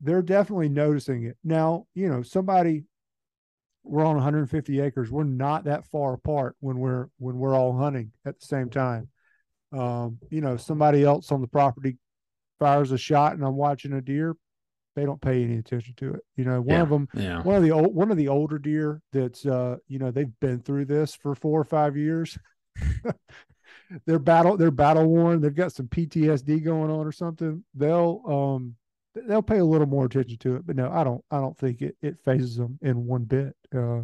they're 0.00 0.22
definitely 0.22 0.68
noticing 0.68 1.24
it. 1.24 1.36
Now, 1.44 1.86
you 1.94 2.08
know, 2.08 2.22
somebody 2.22 2.84
we're 3.84 4.04
on 4.04 4.14
150 4.14 4.80
acres. 4.80 5.10
We're 5.10 5.24
not 5.24 5.64
that 5.64 5.86
far 5.86 6.14
apart 6.14 6.56
when 6.60 6.78
we're 6.78 7.08
when 7.18 7.36
we're 7.36 7.54
all 7.54 7.76
hunting 7.76 8.12
at 8.24 8.38
the 8.40 8.46
same 8.46 8.68
time 8.68 9.08
um, 9.72 10.18
you 10.30 10.40
know, 10.40 10.56
somebody 10.56 11.04
else 11.04 11.32
on 11.32 11.40
the 11.40 11.46
property 11.46 11.96
fires 12.58 12.92
a 12.92 12.98
shot 12.98 13.34
and 13.34 13.44
I'm 13.44 13.56
watching 13.56 13.92
a 13.92 14.00
deer, 14.00 14.36
they 14.94 15.04
don't 15.04 15.20
pay 15.20 15.42
any 15.42 15.56
attention 15.56 15.94
to 15.96 16.14
it. 16.14 16.20
You 16.36 16.44
know, 16.44 16.60
one 16.60 16.76
yeah, 16.76 16.82
of 16.82 16.90
them, 16.90 17.08
yeah. 17.14 17.42
one 17.42 17.56
of 17.56 17.62
the 17.62 17.70
old, 17.70 17.94
one 17.94 18.10
of 18.10 18.16
the 18.16 18.28
older 18.28 18.58
deer 18.58 19.00
that's, 19.12 19.46
uh, 19.46 19.76
you 19.88 19.98
know, 19.98 20.10
they've 20.10 20.38
been 20.40 20.60
through 20.60 20.84
this 20.86 21.14
for 21.14 21.34
four 21.34 21.60
or 21.60 21.64
five 21.64 21.96
years. 21.96 22.38
they're 24.06 24.18
battle, 24.18 24.56
they're 24.56 24.70
battle 24.70 25.06
worn. 25.06 25.40
They've 25.40 25.54
got 25.54 25.72
some 25.72 25.88
PTSD 25.88 26.62
going 26.64 26.90
on 26.90 27.06
or 27.06 27.12
something. 27.12 27.64
They'll, 27.74 28.22
um, 28.26 28.74
they'll 29.26 29.42
pay 29.42 29.58
a 29.58 29.64
little 29.64 29.86
more 29.86 30.04
attention 30.04 30.38
to 30.38 30.56
it, 30.56 30.66
but 30.66 30.76
no, 30.76 30.90
I 30.90 31.04
don't, 31.04 31.24
I 31.30 31.38
don't 31.38 31.56
think 31.56 31.82
it, 31.82 31.96
it 32.02 32.16
fazes 32.24 32.56
them 32.56 32.78
in 32.82 33.06
one 33.06 33.24
bit. 33.24 33.56
Uh, 33.74 34.02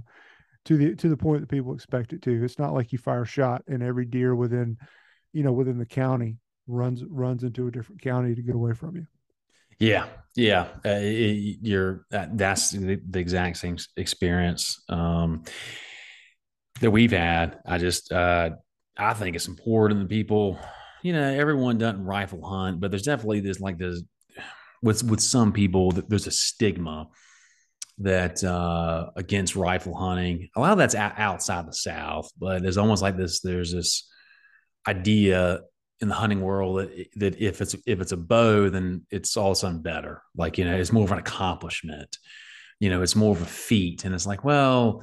to 0.65 0.77
the, 0.77 0.95
to 0.97 1.09
the 1.09 1.17
point 1.17 1.41
that 1.41 1.49
people 1.49 1.75
expect 1.75 2.13
it 2.13 2.21
to. 2.23 2.45
It's 2.45 2.59
not 2.59 2.75
like 2.75 2.93
you 2.93 2.99
fire 2.99 3.23
a 3.23 3.27
shot 3.27 3.63
and 3.69 3.83
every 3.83 4.05
deer 4.05 4.35
within 4.35 4.77
you 5.33 5.43
know 5.43 5.53
within 5.53 5.79
the 5.79 5.87
county 5.87 6.39
runs 6.67 7.05
runs 7.05 7.45
into 7.45 7.67
a 7.67 7.71
different 7.71 8.01
county 8.01 8.35
to 8.35 8.43
get 8.43 8.55
away 8.55 8.73
from 8.73 8.97
you. 8.97 9.07
Yeah 9.79 10.07
yeah. 10.39 10.69
Uh, 10.87 11.01
it, 11.01 11.59
you're 11.63 12.07
uh, 12.13 12.27
that's 12.33 12.71
the, 12.71 13.01
the, 13.11 13.19
exact 13.19 13.57
same 13.57 13.77
experience 13.97 14.85
um, 14.89 15.43
that 16.81 16.93
we've 16.93 17.11
had. 17.11 17.59
I 17.67 17.79
just 17.79 18.13
uh, 18.13 18.51
i 18.97 19.15
think 19.15 19.37
it's 19.37 19.49
important 19.49 20.01
that 20.01 20.09
people 20.09 20.59
you 21.03 21.13
know 21.13 21.23
everyone 21.23 21.79
doesn't 21.79 22.05
rifle 22.05 22.45
hunt 22.45 22.81
but 22.81 22.91
there's 22.91 23.05
definitely 23.05 23.39
this 23.39 23.61
like 23.61 23.79
this 23.79 24.03
with 24.83 25.05
with 25.05 25.21
some 25.21 25.53
people 25.53 25.93
there's 25.93 26.27
a 26.27 26.33
stigma 26.33 27.07
that 28.01 28.45
uh, 28.45 29.11
against 29.17 29.57
rifle 29.57 29.93
hunting. 29.93 30.49
A 30.55 30.61
lot 30.61 30.71
of 30.71 30.79
that's 30.79 30.95
outside 30.95 31.67
the 31.67 31.73
south 31.73 32.31
but 32.39 32.63
there's 32.63 32.79
almost 32.79 33.03
like 33.03 33.17
this 33.17 33.41
there's 33.41 33.73
this 33.73 34.09
idea 34.89 35.61
in 36.01 36.09
the 36.09 36.15
hunting 36.15 36.41
world 36.41 36.79
that, 36.79 37.09
that 37.17 37.41
if 37.41 37.61
it's 37.61 37.75
if 37.87 38.01
it's 38.01 38.13
a 38.13 38.17
bow, 38.17 38.71
then 38.71 39.05
it's 39.11 39.37
all 39.37 39.51
of 39.51 39.53
a 39.53 39.57
sudden 39.57 39.83
better. 39.83 40.23
Like 40.37 40.59
you 40.59 40.65
know, 40.65 40.77
it's 40.77 40.93
more 40.93 41.05
of 41.05 41.13
an 41.13 41.19
accomplishment. 41.19 42.17
You 42.81 42.91
know, 42.91 43.03
it's 43.03 43.17
more 43.17 43.35
of 43.35 43.43
a 43.43 43.47
feat, 43.47 44.05
and 44.05 44.15
it's 44.15 44.27
like, 44.27 44.45
well, 44.45 45.03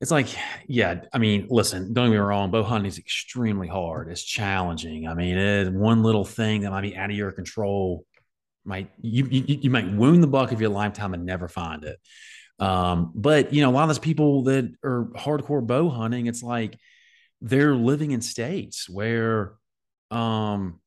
it's 0.00 0.10
like, 0.10 0.28
yeah. 0.66 1.02
I 1.12 1.18
mean, 1.18 1.46
listen, 1.48 1.94
don't 1.94 2.06
get 2.06 2.12
me 2.12 2.16
wrong. 2.18 2.50
Bow 2.50 2.62
hunting 2.62 2.88
is 2.88 2.98
extremely 2.98 3.68
hard. 3.68 4.10
It's 4.10 4.22
challenging. 4.22 5.08
I 5.08 5.14
mean, 5.14 5.38
it, 5.38 5.72
one 5.72 6.02
little 6.02 6.24
thing 6.24 6.62
that 6.62 6.70
might 6.70 6.82
be 6.82 6.96
out 6.96 7.10
of 7.10 7.16
your 7.16 7.32
control 7.32 8.04
might 8.64 8.90
you, 9.00 9.26
you 9.26 9.58
you 9.62 9.70
might 9.70 9.90
wound 9.90 10.22
the 10.22 10.28
buck 10.28 10.52
of 10.52 10.60
your 10.60 10.70
lifetime 10.70 11.14
and 11.14 11.24
never 11.24 11.48
find 11.48 11.84
it. 11.84 11.98
Um, 12.58 13.12
but 13.14 13.52
you 13.52 13.62
know, 13.62 13.70
a 13.70 13.72
lot 13.72 13.84
of 13.84 13.88
those 13.88 13.98
people 13.98 14.44
that 14.44 14.70
are 14.84 15.10
hardcore 15.16 15.66
bow 15.66 15.88
hunting, 15.88 16.26
it's 16.26 16.42
like 16.42 16.78
they're 17.40 17.74
living 17.74 18.10
in 18.12 18.20
states 18.20 18.88
where 18.88 19.54
um 20.10 20.80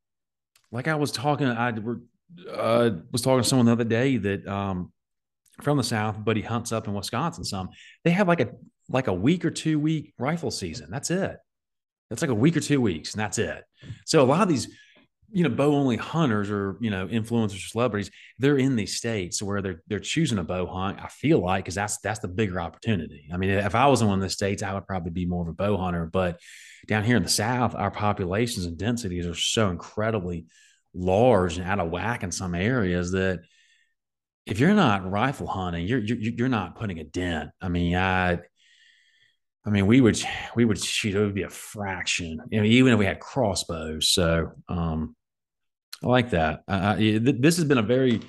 like 0.72 0.88
I 0.88 0.96
was 0.96 1.12
talking 1.12 1.48
I 1.48 1.74
uh, 2.52 2.92
was 3.12 3.22
talking 3.22 3.44
to 3.44 3.48
someone 3.48 3.66
the 3.66 3.72
other 3.72 3.84
day 3.84 4.18
that 4.18 4.48
um 4.48 4.92
from 5.62 5.78
the 5.78 5.84
south 5.84 6.18
but 6.24 6.38
he 6.38 6.44
hunts 6.44 6.72
up 6.72 6.88
in 6.88 6.94
Wisconsin 6.94 7.44
some. 7.44 7.70
They 8.04 8.12
have 8.12 8.28
like 8.28 8.42
a 8.42 8.50
like 8.88 9.08
a 9.08 9.14
week 9.14 9.46
or 9.46 9.52
two 9.52 9.80
week 9.80 10.14
rifle 10.18 10.52
season. 10.52 10.90
That's 10.90 11.12
it. 11.12 11.38
That's 12.10 12.22
like 12.22 12.32
a 12.32 12.36
week 12.36 12.58
or 12.58 12.62
two 12.62 12.82
weeks 12.82 13.14
and 13.14 13.22
that's 13.22 13.38
it. 13.38 13.64
So 14.06 14.22
a 14.22 14.26
lot 14.26 14.42
of 14.42 14.50
these 14.50 14.68
you 15.32 15.44
know, 15.44 15.50
bow 15.50 15.74
only 15.74 15.98
hunters 15.98 16.50
or 16.50 16.78
you 16.80 16.90
know 16.90 17.08
influencers 17.08 17.58
or 17.58 17.70
celebrities, 17.70 18.10
they're 18.38 18.58
in 18.58 18.76
these 18.76 18.98
states 18.98 19.42
where 19.42 19.62
they're 19.62 19.82
they're 19.88 20.00
choosing 20.00 20.38
a 20.40 20.44
bow 20.44 20.66
hunt. 20.66 21.00
I 21.02 21.08
feel 21.08 21.40
like 21.40 21.66
because 21.66 21.76
that's 21.76 22.00
that's 22.00 22.20
the 22.20 22.28
bigger 22.28 22.60
opportunity. 22.60 23.28
I 23.32 23.38
mean, 23.38 23.50
if 23.52 23.76
I 23.76 23.88
was 23.88 24.02
in 24.02 24.08
one 24.08 24.20
of 24.20 24.24
the 24.24 24.30
states, 24.30 24.64
I 24.64 24.74
would 24.74 24.88
probably 24.88 25.12
be 25.12 25.26
more 25.26 25.44
of 25.44 25.48
a 25.48 25.54
bow 25.54 25.78
hunter. 25.78 26.06
But 26.06 26.40
down 26.88 27.04
here 27.04 27.18
in 27.18 27.24
the 27.24 27.30
South, 27.30 27.76
our 27.76 27.92
populations 27.92 28.66
and 28.66 28.78
densities 28.78 29.28
are 29.28 29.36
so 29.36 29.70
incredibly 29.70 30.46
large 30.94 31.58
and 31.58 31.68
out 31.68 31.80
of 31.80 31.92
whack 31.92 32.24
in 32.24 32.32
some 32.32 32.56
areas 32.56 33.12
that 33.12 33.42
if 34.46 34.60
you're 34.60 34.74
not 34.74 35.10
rifle 35.10 35.48
hunting, 35.48 35.86
you're 35.86 36.00
you're, 36.00 36.18
you're 36.18 36.50
not 36.50 36.76
putting 36.76 37.00
a 37.00 37.04
dent. 37.04 37.52
I 37.62 37.70
mean, 37.70 37.96
I. 37.96 38.40
I 39.66 39.72
mean, 39.72 39.88
we 39.88 40.00
would 40.00 40.18
we 40.56 40.64
would 40.64 40.82
shoot. 40.82 41.14
It 41.14 41.20
would 41.20 41.36
be 41.36 41.44
a 41.44 41.50
fraction, 41.50 42.40
you 42.50 42.60
know, 42.60 42.66
even 42.66 42.94
if 42.94 42.98
we 42.98 43.06
had 43.06 43.20
crossbows. 43.20 44.10
So, 44.10 44.54
um, 44.70 45.16
I 46.04 46.08
like 46.08 46.30
that. 46.32 46.64
Uh, 46.68 46.96
this 46.98 47.58
has 47.58 47.66
been 47.66 47.78
a 47.78 47.84
very, 47.84 48.22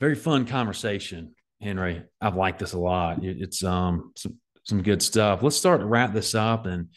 very 0.00 0.14
fun 0.14 0.46
conversation, 0.46 1.34
Henry. 1.60 2.02
I've 2.20 2.36
liked 2.36 2.58
this 2.58 2.72
a 2.72 2.78
lot. 2.78 3.22
It's 3.22 3.62
um 3.62 4.12
some 4.16 4.38
some 4.64 4.82
good 4.82 5.02
stuff. 5.02 5.42
Let's 5.42 5.56
start 5.56 5.80
to 5.80 5.86
wrap 5.86 6.14
this 6.14 6.34
up, 6.34 6.66
and 6.66 6.88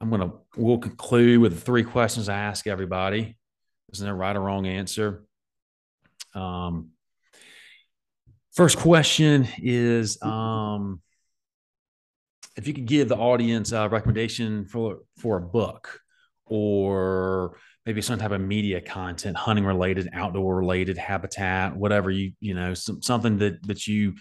I'm 0.00 0.10
gonna 0.10 0.32
we'll 0.56 0.78
conclude 0.78 1.40
with 1.40 1.54
the 1.54 1.60
three 1.60 1.84
questions 1.84 2.28
I 2.28 2.38
ask 2.38 2.66
everybody. 2.66 3.36
There's 3.88 4.02
no 4.02 4.12
right 4.12 4.34
or 4.34 4.40
wrong 4.40 4.66
answer. 4.66 5.24
Um, 6.34 6.90
first 8.52 8.78
question 8.78 9.48
is 9.58 10.20
um, 10.22 11.00
if 12.56 12.66
you 12.66 12.74
could 12.74 12.86
give 12.86 13.08
the 13.08 13.16
audience 13.16 13.70
a 13.70 13.88
recommendation 13.88 14.66
for 14.66 15.00
for 15.18 15.36
a 15.36 15.42
book 15.42 16.00
or 16.46 17.58
maybe 17.86 18.02
some 18.02 18.18
type 18.18 18.32
of 18.32 18.40
media 18.40 18.80
content, 18.80 19.36
hunting 19.36 19.64
related, 19.64 20.08
outdoor 20.12 20.56
related, 20.56 20.98
habitat, 20.98 21.76
whatever 21.76 22.10
you 22.10 22.32
you 22.40 22.52
know, 22.52 22.74
some, 22.74 23.00
something 23.00 23.38
that 23.38 23.64
that 23.66 23.86
you 23.86 24.14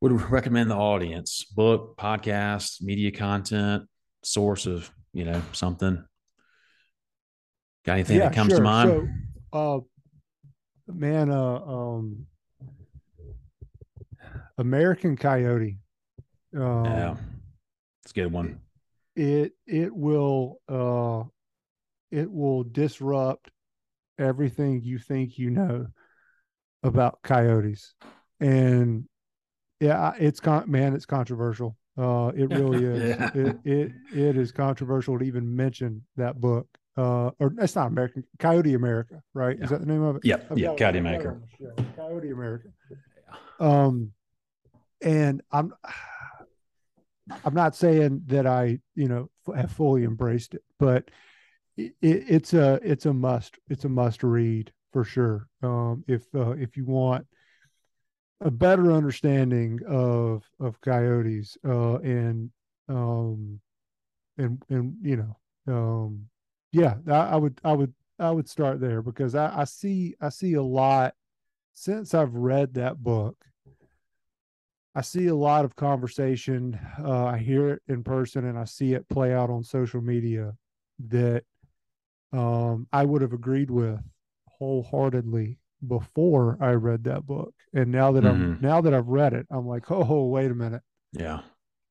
would 0.00 0.12
recommend 0.30 0.70
the 0.70 0.74
audience, 0.74 1.44
book, 1.44 1.96
podcast, 1.96 2.82
media 2.82 3.12
content, 3.12 3.84
source 4.24 4.66
of 4.66 4.90
you 5.12 5.24
know 5.24 5.42
something. 5.52 6.02
Got 7.84 7.92
anything 7.92 8.16
yeah, 8.16 8.24
that 8.24 8.34
comes 8.34 8.50
sure. 8.50 8.58
to 8.58 8.64
mind? 8.64 9.12
So, 9.52 9.58
uh, 9.58 9.80
man, 10.92 11.30
uh, 11.30 11.60
um, 11.60 12.26
American 14.58 15.16
Coyote. 15.16 15.78
Um, 16.56 16.84
yeah, 16.84 17.16
it's 18.02 18.12
a 18.12 18.14
good 18.14 18.32
one. 18.32 18.60
It 19.14 19.52
it 19.66 19.94
will 19.94 20.60
uh, 20.68 21.24
it 22.10 22.30
will 22.30 22.64
disrupt 22.64 23.50
everything 24.18 24.82
you 24.82 24.98
think 24.98 25.38
you 25.38 25.50
know 25.50 25.86
about 26.82 27.22
coyotes, 27.22 27.94
and 28.40 29.04
yeah, 29.80 30.12
it's 30.18 30.40
con 30.40 30.70
man, 30.70 30.94
it's 30.94 31.06
controversial. 31.06 31.76
Uh, 31.98 32.32
it 32.36 32.50
really 32.50 32.84
is. 32.84 33.18
yeah. 33.18 33.30
It 33.34 33.56
it 33.64 33.92
it 34.14 34.36
is 34.36 34.52
controversial 34.52 35.18
to 35.18 35.24
even 35.24 35.54
mention 35.54 36.02
that 36.16 36.40
book. 36.40 36.66
Uh, 36.96 37.30
or 37.40 37.52
that's 37.54 37.76
not 37.76 37.88
American 37.88 38.24
Coyote 38.38 38.72
America, 38.72 39.22
right? 39.34 39.58
Yeah. 39.58 39.64
Is 39.64 39.70
that 39.70 39.80
the 39.80 39.86
name 39.86 40.02
of 40.02 40.16
it? 40.16 40.24
Yeah, 40.24 40.38
yeah, 40.54 40.74
Coyote 40.74 40.98
America. 40.98 41.38
Coyote 41.94 42.30
America. 42.30 42.68
Um, 43.60 44.12
and 45.02 45.42
I'm 45.52 45.74
I'm 47.44 47.54
not 47.54 47.76
saying 47.76 48.22
that 48.26 48.46
I 48.46 48.78
you 48.94 49.08
know 49.08 49.30
have 49.54 49.72
fully 49.72 50.04
embraced 50.04 50.54
it, 50.54 50.62
but 50.78 51.10
it, 51.76 51.94
it's 52.00 52.54
a 52.54 52.80
it's 52.82 53.06
a 53.06 53.12
must 53.12 53.58
it's 53.68 53.84
a 53.84 53.88
must 53.88 54.22
read 54.22 54.72
for 54.92 55.04
sure. 55.04 55.48
Um, 55.62 56.04
if 56.06 56.22
uh, 56.34 56.50
if 56.52 56.76
you 56.76 56.84
want 56.84 57.26
a 58.40 58.50
better 58.50 58.92
understanding 58.92 59.80
of 59.88 60.44
of 60.60 60.80
coyotes 60.80 61.56
uh, 61.66 61.96
and 61.98 62.50
um 62.88 63.60
and 64.38 64.62
and 64.68 64.94
you 65.02 65.16
know 65.16 65.36
um 65.68 66.26
yeah 66.72 66.96
I, 67.08 67.34
I 67.34 67.36
would 67.36 67.58
I 67.64 67.72
would 67.72 67.94
I 68.18 68.30
would 68.30 68.48
start 68.48 68.80
there 68.80 69.02
because 69.02 69.34
I, 69.34 69.60
I 69.60 69.64
see 69.64 70.14
I 70.20 70.28
see 70.28 70.54
a 70.54 70.62
lot 70.62 71.14
since 71.72 72.14
I've 72.14 72.34
read 72.34 72.74
that 72.74 73.02
book 73.02 73.36
I 74.96 75.02
see 75.02 75.26
a 75.26 75.34
lot 75.34 75.66
of 75.66 75.76
conversation. 75.76 76.80
Uh, 76.98 77.26
I 77.26 77.36
hear 77.36 77.68
it 77.68 77.82
in 77.86 78.02
person 78.02 78.46
and 78.46 78.58
I 78.58 78.64
see 78.64 78.94
it 78.94 79.06
play 79.10 79.34
out 79.34 79.50
on 79.50 79.62
social 79.62 80.00
media 80.00 80.54
that 81.08 81.44
um, 82.36 82.86
I 82.92 83.04
would 83.04 83.22
have 83.22 83.32
agreed 83.32 83.70
with 83.70 84.00
wholeheartedly 84.58 85.58
before 85.86 86.58
I 86.60 86.72
read 86.72 87.04
that 87.04 87.26
book. 87.26 87.54
And 87.72 87.90
now 87.90 88.12
that 88.12 88.24
mm-hmm. 88.24 88.42
I'm 88.42 88.58
now 88.60 88.80
that 88.80 88.94
I've 88.94 89.08
read 89.08 89.32
it, 89.32 89.46
I'm 89.50 89.66
like, 89.66 89.84
oh, 89.90 90.26
wait 90.26 90.50
a 90.50 90.54
minute. 90.54 90.82
Yeah. 91.12 91.40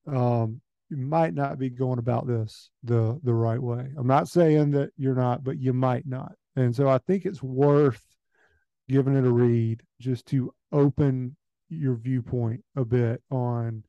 Um, 0.07 0.61
you 0.89 0.97
might 0.97 1.33
not 1.33 1.57
be 1.57 1.69
going 1.69 1.99
about 1.99 2.27
this 2.27 2.69
the 2.83 3.19
the 3.23 3.33
right 3.33 3.61
way. 3.61 3.87
I'm 3.97 4.07
not 4.07 4.27
saying 4.27 4.71
that 4.71 4.91
you're 4.97 5.15
not, 5.15 5.43
but 5.43 5.57
you 5.57 5.73
might 5.73 6.05
not. 6.05 6.33
And 6.55 6.75
so 6.75 6.87
I 6.87 6.99
think 6.99 7.25
it's 7.25 7.43
worth 7.43 8.01
giving 8.87 9.15
it 9.15 9.25
a 9.25 9.31
read 9.31 9.81
just 9.99 10.27
to 10.27 10.53
open 10.71 11.35
your 11.69 11.95
viewpoint 11.95 12.63
a 12.75 12.85
bit 12.85 13.21
on 13.31 13.83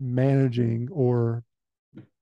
managing 0.00 0.88
or 0.90 1.44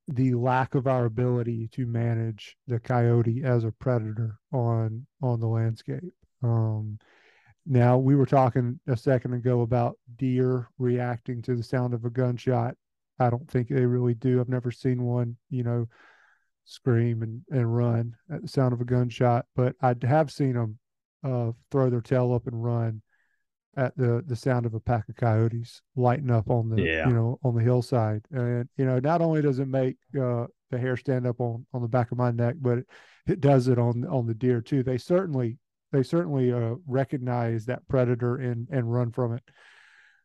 the 0.09 0.35
lack 0.35 0.75
of 0.75 0.87
our 0.87 1.07
ability 1.07 1.69
to 1.73 1.87
manage 1.87 2.57
the 2.67 2.79
coyote 2.79 3.43
as 3.43 3.65
a 3.65 3.73
predator 3.73 4.39
on 4.53 5.07
on 5.23 5.41
the 5.41 5.47
landscape. 5.47 6.13
Um, 6.43 6.99
now 7.67 7.97
we 7.97 8.15
were 8.15 8.27
talking 8.27 8.79
a 8.87 8.97
second 8.97 9.33
ago 9.33 9.63
about 9.63 9.99
deer 10.17 10.69
reacting 10.79 11.41
to 11.43 11.57
the 11.57 11.63
sound 11.63 11.95
of 11.95 12.05
a 12.05 12.11
gunshot. 12.11 12.75
I 13.19 13.31
don't 13.31 13.51
think 13.51 13.69
they 13.69 13.87
really 13.87 14.15
do. 14.15 14.41
I've 14.41 14.49
never 14.49 14.71
seen 14.71 15.03
one, 15.03 15.37
you 15.49 15.63
know, 15.63 15.89
scream 16.65 17.23
and, 17.23 17.43
and 17.51 17.75
run 17.75 18.15
at 18.31 18.43
the 18.43 18.49
sound 18.49 18.75
of 18.75 18.81
a 18.81 18.85
gunshot, 18.85 19.47
but 19.57 19.75
I 19.81 19.95
have 20.03 20.31
seen 20.31 20.55
them 20.55 20.79
uh, 21.23 21.53
throw 21.71 21.89
their 21.89 22.03
tail 22.03 22.35
up 22.35 22.47
and 22.47 22.63
run 22.63 23.01
at 23.77 23.97
the 23.97 24.23
the 24.27 24.37
sound 24.37 24.67
of 24.67 24.75
a 24.75 24.81
pack 24.81 25.09
of 25.09 25.17
coyotes 25.17 25.83
lighting 25.97 26.31
up 26.31 26.51
on 26.51 26.69
the 26.69 26.83
yeah. 26.83 27.09
you 27.09 27.15
know 27.15 27.39
on 27.43 27.55
the 27.55 27.63
hillside. 27.63 28.23
And 28.31 28.69
you 28.77 28.85
know 28.85 28.99
not 28.99 29.21
only 29.21 29.43
does 29.43 29.59
it 29.59 29.69
make 29.69 29.97
uh, 30.21 30.47
the 30.71 30.79
hair 30.79 30.97
stand 30.97 31.27
up 31.27 31.41
on 31.41 31.67
on 31.73 31.83
the 31.83 31.89
back 31.89 32.13
of 32.13 32.19
my 32.19 32.31
neck 32.31 32.57
but 32.61 32.79
it, 32.79 32.87
it 33.27 33.41
does 33.41 33.69
it 33.69 33.79
on 33.79 34.05
on 34.07 34.27
the 34.27 34.35
deer 34.35 34.61
too. 34.61 34.83
They 34.83 34.99
certainly 34.99 35.59
they 35.93 36.03
certainly 36.03 36.53
uh, 36.53 36.75
recognize 36.87 37.67
that 37.67 37.87
predator 37.89 38.37
and 38.37 38.69
and 38.71 38.93
run 38.93 39.11
from 39.11 39.35
it. 39.35 39.43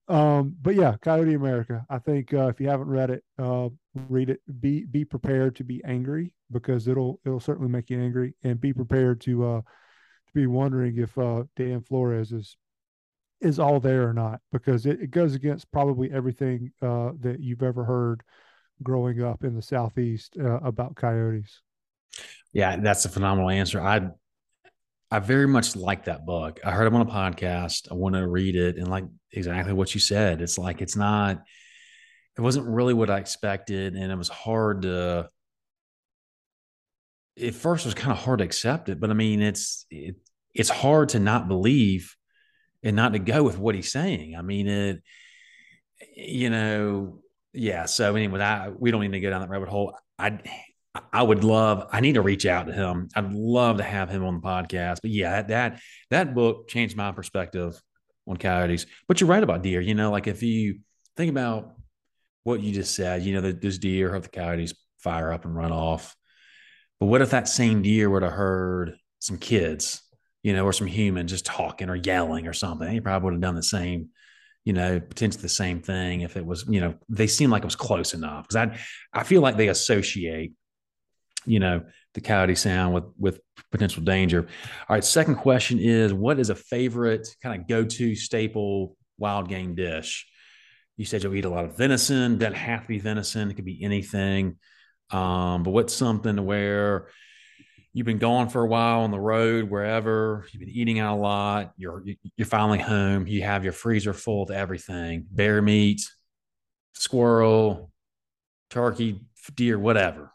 Um 0.07 0.55
but 0.59 0.73
yeah 0.73 0.95
coyote 0.99 1.35
america 1.35 1.85
i 1.87 1.99
think 1.99 2.33
uh, 2.33 2.47
if 2.47 2.59
you 2.59 2.67
haven't 2.67 2.87
read 2.87 3.11
it 3.11 3.23
uh 3.37 3.69
read 4.07 4.29
it. 4.29 4.41
Be 4.59 4.85
be 4.85 5.05
prepared 5.05 5.55
to 5.57 5.63
be 5.63 5.81
angry 5.83 6.33
because 6.51 6.87
it'll 6.87 7.19
it'll 7.25 7.39
certainly 7.39 7.69
make 7.69 7.89
you 7.89 8.01
angry. 8.01 8.35
And 8.43 8.59
be 8.59 8.73
prepared 8.73 9.21
to 9.21 9.45
uh 9.45 9.61
to 9.61 10.33
be 10.33 10.47
wondering 10.47 10.97
if 10.97 11.17
uh 11.17 11.43
dan 11.55 11.81
flores 11.81 12.31
is 12.31 12.57
is 13.41 13.59
all 13.59 13.79
there 13.79 14.07
or 14.07 14.13
not 14.13 14.41
because 14.51 14.85
it, 14.85 15.01
it 15.01 15.11
goes 15.11 15.35
against 15.35 15.71
probably 15.71 16.11
everything 16.11 16.71
uh, 16.81 17.11
that 17.19 17.39
you've 17.39 17.63
ever 17.63 17.83
heard 17.83 18.23
growing 18.83 19.23
up 19.23 19.43
in 19.43 19.55
the 19.55 19.61
southeast 19.61 20.35
uh, 20.39 20.59
about 20.59 20.95
coyotes. 20.95 21.61
Yeah 22.53 22.77
that's 22.77 23.05
a 23.05 23.09
phenomenal 23.09 23.49
answer. 23.49 23.81
I 23.81 24.09
i 25.11 25.19
very 25.19 25.47
much 25.47 25.75
like 25.75 26.05
that 26.05 26.25
book. 26.25 26.59
I 26.63 26.71
heard 26.71 26.87
him 26.87 26.95
on 26.95 27.07
a 27.07 27.11
podcast. 27.11 27.91
I 27.91 27.95
want 27.95 28.15
to 28.15 28.27
read 28.27 28.55
it 28.55 28.77
and 28.77 28.87
like 28.87 29.05
exactly 29.31 29.73
what 29.73 29.93
you 29.93 30.01
said. 30.01 30.41
It's 30.41 30.57
like 30.57 30.81
it's 30.81 30.95
not 30.95 31.43
it 32.39 32.41
wasn't 32.41 32.65
really 32.65 32.93
what 32.93 33.09
i 33.09 33.17
expected 33.17 33.95
and 33.95 34.11
it 34.11 34.17
was 34.17 34.29
hard 34.29 34.83
to 34.83 35.29
at 37.41 37.53
first 37.53 37.85
it 37.85 37.89
was 37.89 37.93
kind 37.93 38.13
of 38.13 38.17
hard 38.17 38.39
to 38.39 38.45
accept 38.45 38.87
it 38.87 38.97
but 38.97 39.09
i 39.09 39.13
mean 39.13 39.41
it's 39.41 39.85
it, 39.91 40.15
it's 40.55 40.69
hard 40.69 41.09
to 41.09 41.19
not 41.19 41.49
believe 41.49 42.15
and 42.83 42.95
not 42.95 43.13
to 43.13 43.19
go 43.19 43.43
with 43.43 43.57
what 43.57 43.75
he's 43.75 43.91
saying. 43.91 44.35
I 44.35 44.41
mean, 44.41 44.67
it, 44.67 45.03
you 46.15 46.49
know, 46.49 47.19
yeah. 47.53 47.85
So 47.85 48.15
anyway, 48.15 48.41
I, 48.41 48.69
we 48.69 48.91
don't 48.91 49.01
need 49.01 49.11
to 49.11 49.19
go 49.19 49.29
down 49.29 49.41
that 49.41 49.49
rabbit 49.49 49.69
hole. 49.69 49.95
I, 50.17 50.39
I 51.13 51.23
would 51.23 51.43
love, 51.43 51.87
I 51.91 51.99
need 51.99 52.13
to 52.13 52.21
reach 52.21 52.45
out 52.45 52.67
to 52.67 52.73
him. 52.73 53.09
I'd 53.15 53.31
love 53.31 53.77
to 53.77 53.83
have 53.83 54.09
him 54.09 54.23
on 54.23 54.35
the 54.35 54.41
podcast. 54.41 54.97
But 55.01 55.11
yeah, 55.11 55.41
that, 55.43 55.79
that 56.09 56.33
book 56.33 56.67
changed 56.67 56.95
my 56.97 57.11
perspective 57.11 57.81
on 58.27 58.37
coyotes. 58.37 58.85
But 59.07 59.21
you're 59.21 59.29
right 59.29 59.43
about 59.43 59.63
deer. 59.63 59.81
You 59.81 59.95
know, 59.95 60.11
like 60.11 60.27
if 60.27 60.43
you 60.43 60.79
think 61.15 61.29
about 61.29 61.75
what 62.43 62.61
you 62.61 62.73
just 62.73 62.95
said, 62.95 63.23
you 63.23 63.33
know, 63.33 63.41
that 63.41 63.61
this 63.61 63.77
deer 63.77 64.13
of 64.13 64.23
the 64.23 64.29
coyotes 64.29 64.73
fire 64.99 65.31
up 65.31 65.45
and 65.45 65.55
run 65.55 65.71
off. 65.71 66.15
But 66.99 67.07
what 67.07 67.21
if 67.21 67.31
that 67.31 67.47
same 67.47 67.81
deer 67.81 68.09
would 68.09 68.23
have 68.23 68.33
heard 68.33 68.97
some 69.19 69.37
kids 69.37 70.01
you 70.43 70.53
know, 70.53 70.65
or 70.65 70.73
some 70.73 70.87
human 70.87 71.27
just 71.27 71.45
talking 71.45 71.89
or 71.89 71.95
yelling 71.95 72.47
or 72.47 72.53
something. 72.53 72.89
He 72.89 73.01
probably 73.01 73.25
would 73.25 73.33
have 73.33 73.41
done 73.41 73.55
the 73.55 73.63
same, 73.63 74.09
you 74.63 74.73
know, 74.73 74.99
potentially 74.99 75.41
the 75.41 75.49
same 75.49 75.81
thing 75.81 76.21
if 76.21 76.37
it 76.37 76.45
was, 76.45 76.65
you 76.69 76.79
know, 76.79 76.95
they 77.09 77.27
seem 77.27 77.49
like 77.49 77.63
it 77.63 77.65
was 77.65 77.75
close 77.75 78.13
enough. 78.13 78.47
Because 78.47 78.55
I 78.55 78.77
I 79.13 79.23
feel 79.23 79.41
like 79.41 79.57
they 79.57 79.67
associate, 79.67 80.53
you 81.45 81.59
know, 81.59 81.83
the 82.13 82.21
coyote 82.21 82.55
sound 82.55 82.93
with 82.93 83.05
with 83.17 83.41
potential 83.71 84.03
danger. 84.03 84.47
All 84.87 84.95
right, 84.95 85.03
second 85.03 85.35
question 85.35 85.79
is 85.79 86.13
what 86.13 86.39
is 86.39 86.49
a 86.49 86.55
favorite 86.55 87.27
kind 87.43 87.59
of 87.59 87.67
go-to 87.67 88.15
staple 88.15 88.95
wild 89.17 89.49
game 89.49 89.75
dish? 89.75 90.25
You 90.97 91.05
said 91.05 91.23
you'll 91.23 91.35
eat 91.35 91.45
a 91.45 91.49
lot 91.49 91.65
of 91.65 91.77
venison, 91.77 92.37
doesn't 92.37 92.55
have 92.55 92.81
to 92.81 92.87
be 92.87 92.99
venison, 92.99 93.49
it 93.49 93.53
could 93.55 93.65
be 93.65 93.83
anything. 93.83 94.57
Um, 95.11 95.63
but 95.63 95.71
what's 95.71 95.93
something 95.93 96.45
where 96.45 97.07
you've 97.99 98.05
been 98.05 98.17
gone 98.17 98.47
for 98.47 98.63
a 98.63 98.65
while 98.65 99.01
on 99.01 99.11
the 99.11 99.19
road, 99.19 99.69
wherever 99.69 100.45
you've 100.53 100.61
been 100.61 100.69
eating 100.69 100.99
out 100.99 101.17
a 101.17 101.19
lot. 101.19 101.73
You're 101.75 102.01
you're 102.37 102.45
finally 102.45 102.79
home. 102.79 103.27
You 103.27 103.41
have 103.41 103.65
your 103.65 103.73
freezer 103.73 104.13
full 104.13 104.43
of 104.43 104.51
everything: 104.51 105.27
bear 105.29 105.61
meat, 105.61 106.09
squirrel, 106.93 107.91
turkey, 108.69 109.25
deer, 109.53 109.77
whatever. 109.77 110.31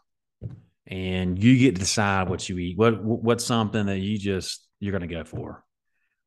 And 0.85 1.43
you 1.43 1.57
get 1.57 1.73
to 1.73 1.81
decide 1.81 2.29
what 2.29 2.47
you 2.47 2.59
eat. 2.59 2.77
What 2.77 3.03
what's 3.03 3.43
something 3.43 3.87
that 3.87 3.97
you 3.97 4.19
just 4.19 4.63
you're 4.79 4.91
going 4.91 5.09
to 5.09 5.15
go 5.15 5.23
for? 5.23 5.63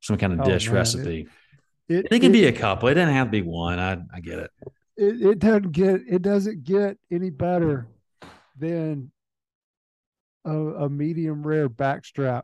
Some 0.01 0.19
kind 0.19 0.33
of 0.33 0.41
oh, 0.41 0.45
dish 0.45 0.67
man. 0.67 0.75
recipe. 0.75 1.29
It, 1.89 2.07
it, 2.07 2.07
it 2.11 2.19
can 2.19 2.31
it, 2.31 2.33
be 2.33 2.47
a 2.47 2.53
couple. 2.53 2.89
It 2.89 2.95
doesn't 2.95 3.15
have 3.15 3.29
to 3.29 3.31
be 3.31 3.43
one. 3.43 3.79
I 3.79 3.99
I 4.13 4.19
get 4.19 4.41
it. 4.41 4.51
It, 4.97 5.23
it 5.23 5.39
doesn't 5.39 5.71
get 5.71 6.01
it 6.09 6.23
doesn't 6.23 6.65
get 6.65 6.99
any 7.13 7.31
better 7.31 7.87
than 8.59 9.13
a, 10.45 10.57
a 10.57 10.89
medium 10.89 11.47
rare 11.47 11.69
backstrap 11.69 12.43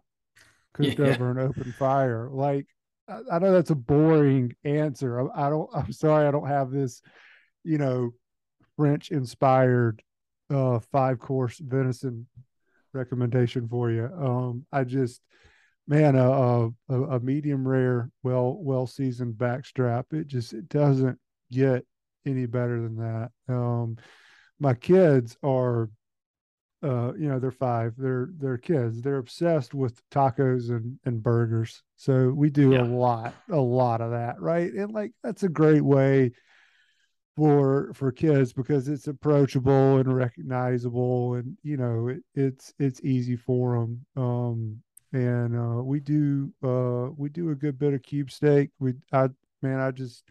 cooked 0.72 0.98
yeah. 0.98 1.06
over 1.06 1.30
an 1.30 1.38
open 1.38 1.72
fire. 1.72 2.28
Like 2.30 2.66
I, 3.08 3.20
I, 3.32 3.38
know 3.38 3.52
that's 3.52 3.70
a 3.70 3.76
boring 3.76 4.54
answer. 4.64 5.20
I, 5.20 5.46
I 5.46 5.50
don't. 5.50 5.70
I'm 5.74 5.92
sorry, 5.92 6.26
I 6.26 6.30
don't 6.30 6.48
have 6.48 6.70
this, 6.70 7.02
you 7.62 7.78
know, 7.78 8.12
French 8.76 9.10
inspired 9.10 10.02
uh 10.50 10.78
five 10.92 11.18
course 11.18 11.58
venison 11.58 12.26
recommendation 12.94 13.68
for 13.68 13.90
you. 13.90 14.06
Um, 14.06 14.64
I 14.72 14.84
just, 14.84 15.20
man, 15.86 16.16
a, 16.16 16.70
a, 16.88 16.94
a 16.94 17.20
medium 17.20 17.66
rare, 17.66 18.10
well, 18.22 18.56
well 18.58 18.86
seasoned 18.86 19.34
backstrap. 19.34 20.12
It 20.12 20.28
just, 20.28 20.52
it 20.52 20.68
doesn't 20.68 21.18
get 21.52 21.84
any 22.24 22.46
better 22.46 22.80
than 22.80 22.96
that. 22.96 23.30
Um, 23.48 23.96
my 24.58 24.74
kids 24.74 25.36
are, 25.42 25.90
uh, 26.84 27.14
you 27.14 27.28
know, 27.28 27.38
they're 27.38 27.50
five. 27.50 27.94
They're 27.96 28.28
they're 28.38 28.58
kids. 28.58 29.00
They're 29.00 29.18
obsessed 29.18 29.72
with 29.72 30.02
tacos 30.10 30.68
and 30.68 30.98
and 31.04 31.22
burgers. 31.22 31.82
So 31.96 32.28
we 32.28 32.50
do 32.50 32.72
yeah. 32.72 32.82
a 32.82 32.84
lot, 32.84 33.34
a 33.50 33.56
lot 33.56 34.00
of 34.00 34.10
that, 34.10 34.40
right? 34.40 34.72
And 34.72 34.92
like 34.92 35.12
that's 35.22 35.42
a 35.44 35.48
great 35.48 35.82
way 35.82 36.32
for 37.36 37.92
for 37.94 38.12
kids 38.12 38.52
because 38.52 38.88
it's 38.88 39.08
approachable 39.08 39.96
and 39.98 40.14
recognizable 40.14 41.34
and 41.34 41.56
you 41.62 41.76
know 41.76 42.08
it, 42.08 42.22
it's 42.34 42.72
it's 42.78 43.00
easy 43.02 43.34
for 43.34 43.74
them 43.74 44.06
um 44.16 44.80
and 45.12 45.56
uh 45.56 45.82
we 45.82 45.98
do 45.98 46.52
uh 46.62 47.10
we 47.16 47.28
do 47.28 47.50
a 47.50 47.54
good 47.54 47.76
bit 47.76 47.92
of 47.92 48.02
cube 48.02 48.30
steak 48.30 48.70
we 48.78 48.94
i 49.12 49.28
man 49.62 49.80
i 49.80 49.90
just 49.90 50.22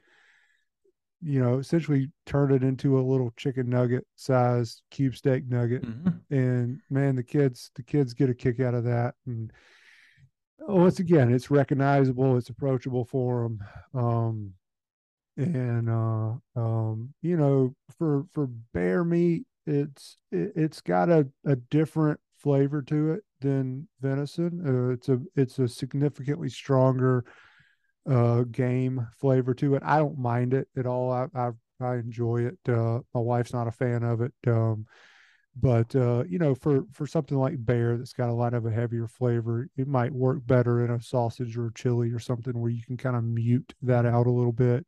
you 1.24 1.42
know 1.42 1.60
essentially 1.60 2.10
turn 2.26 2.52
it 2.52 2.64
into 2.64 3.00
a 3.00 3.02
little 3.02 3.32
chicken 3.38 3.70
nugget 3.70 4.06
size 4.16 4.82
cube 4.92 5.16
steak 5.16 5.48
nugget 5.48 5.84
mm-hmm. 5.84 6.36
and 6.36 6.80
man 6.90 7.16
the 7.16 7.24
kids 7.24 7.72
the 7.76 7.84
kids 7.84 8.14
get 8.14 8.30
a 8.30 8.34
kick 8.34 8.60
out 8.60 8.74
of 8.74 8.84
that. 8.84 9.16
And 9.26 9.52
once 10.60 11.00
again 11.00 11.34
it's 11.34 11.52
recognizable 11.52 12.38
it's 12.38 12.50
approachable 12.50 13.04
for 13.04 13.44
them 13.44 14.02
um 14.02 14.54
and 15.36 15.90
uh 15.90 16.34
um 16.56 17.14
you 17.22 17.36
know 17.36 17.76
for 17.98 18.26
for 18.32 18.48
bear 18.74 19.04
meat 19.04 19.46
it's 19.66 20.18
it, 20.32 20.52
has 20.56 20.82
got 20.82 21.10
a, 21.10 21.28
a 21.46 21.56
different 21.56 22.20
flavor 22.44 22.82
to 22.82 23.12
it 23.12 23.24
than 23.40 23.88
venison. 24.02 24.62
Uh, 24.66 24.94
it's 24.94 25.10
a 25.10 25.20
it's 25.36 25.60
a 25.60 25.68
significantly 25.68 26.50
stronger 26.50 27.24
uh 28.10 28.44
game 28.52 29.08
flavor 29.18 29.54
to 29.54 29.76
it 29.76 29.84
i 29.86 29.98
don't 29.98 30.18
mind 30.18 30.54
it 30.54 30.68
at 30.78 30.86
all 30.86 31.12
i 31.12 31.28
i, 31.36 31.50
I 31.80 31.96
enjoy 31.96 32.46
it 32.46 32.58
uh 32.68 33.00
my 33.14 33.22
wife's 33.22 33.54
not 33.54 33.68
a 33.68 33.72
fan 33.72 34.04
of 34.04 34.22
it 34.22 34.34
um 34.48 34.86
but 35.56 35.96
uh 35.96 36.24
you 36.28 36.40
know 36.40 36.56
for 36.56 36.84
for 36.92 37.08
something 37.08 37.38
like 37.38 37.64
bear 37.64 37.96
that's 37.96 38.14
got 38.14 38.30
a 38.30 38.34
lot 38.34 38.54
of 38.54 38.66
a 38.66 38.72
heavier 38.72 39.08
flavor 39.08 39.70
it 39.78 39.88
might 39.88 40.12
work 40.12 40.46
better 40.46 40.84
in 40.84 40.92
a 40.92 41.02
sausage 41.02 41.58
or 41.58 41.72
chili 41.76 42.12
or 42.12 42.20
something 42.20 42.60
where 42.60 42.72
you 42.72 42.84
can 42.84 42.98
kind 42.98 43.16
of 43.16 43.24
mute 43.24 43.74
that 43.82 44.06
out 44.06 44.28
a 44.28 44.32
little 44.32 44.52
bit 44.52 44.86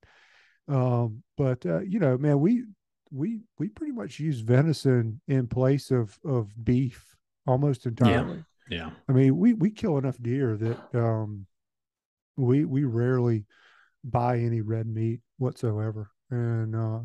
um, 0.67 1.23
but 1.37 1.65
uh, 1.65 1.81
you 1.81 1.99
know, 1.99 2.17
man, 2.17 2.39
we 2.39 2.63
we 3.11 3.41
we 3.59 3.69
pretty 3.69 3.93
much 3.93 4.19
use 4.19 4.39
venison 4.39 5.21
in 5.27 5.47
place 5.47 5.91
of 5.91 6.17
of 6.25 6.51
beef 6.63 7.15
almost 7.45 7.85
entirely. 7.85 8.43
Yeah. 8.69 8.77
yeah. 8.77 8.89
I 9.07 9.11
mean, 9.11 9.37
we 9.37 9.53
we 9.53 9.69
kill 9.69 9.97
enough 9.97 10.17
deer 10.21 10.57
that 10.57 10.99
um 10.99 11.45
we 12.37 12.65
we 12.65 12.83
rarely 12.83 13.45
buy 14.03 14.37
any 14.39 14.61
red 14.61 14.87
meat 14.87 15.21
whatsoever. 15.37 16.09
And 16.29 16.75
uh 16.75 16.99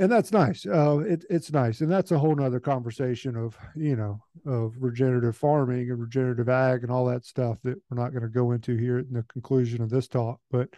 and 0.00 0.12
that's 0.12 0.30
nice. 0.30 0.64
Uh, 0.64 0.98
it, 1.00 1.24
it's 1.28 1.50
nice, 1.50 1.80
and 1.80 1.90
that's 1.90 2.12
a 2.12 2.18
whole 2.18 2.34
nother 2.34 2.60
conversation 2.60 3.36
of 3.36 3.58
you 3.74 3.96
know 3.96 4.22
of 4.46 4.74
regenerative 4.78 5.36
farming 5.36 5.90
and 5.90 6.00
regenerative 6.00 6.48
ag 6.48 6.84
and 6.84 6.92
all 6.92 7.04
that 7.06 7.24
stuff 7.24 7.58
that 7.64 7.80
we're 7.90 8.00
not 8.00 8.12
going 8.12 8.22
to 8.22 8.28
go 8.28 8.52
into 8.52 8.76
here 8.76 9.00
in 9.00 9.12
the 9.12 9.24
conclusion 9.24 9.82
of 9.82 9.90
this 9.90 10.06
talk. 10.06 10.40
But 10.52 10.68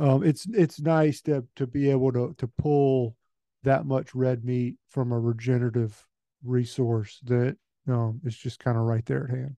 um, 0.00 0.24
it's 0.24 0.46
it's 0.52 0.80
nice 0.80 1.20
to 1.22 1.44
to 1.56 1.66
be 1.66 1.90
able 1.90 2.12
to 2.12 2.34
to 2.38 2.48
pull 2.58 3.14
that 3.62 3.86
much 3.86 4.14
red 4.14 4.44
meat 4.44 4.76
from 4.90 5.12
a 5.12 5.18
regenerative 5.18 6.04
resource 6.44 7.20
that 7.24 7.56
um, 7.88 8.20
is 8.24 8.36
just 8.36 8.58
kind 8.58 8.76
of 8.76 8.82
right 8.82 9.06
there 9.06 9.24
at 9.24 9.30
hand. 9.30 9.56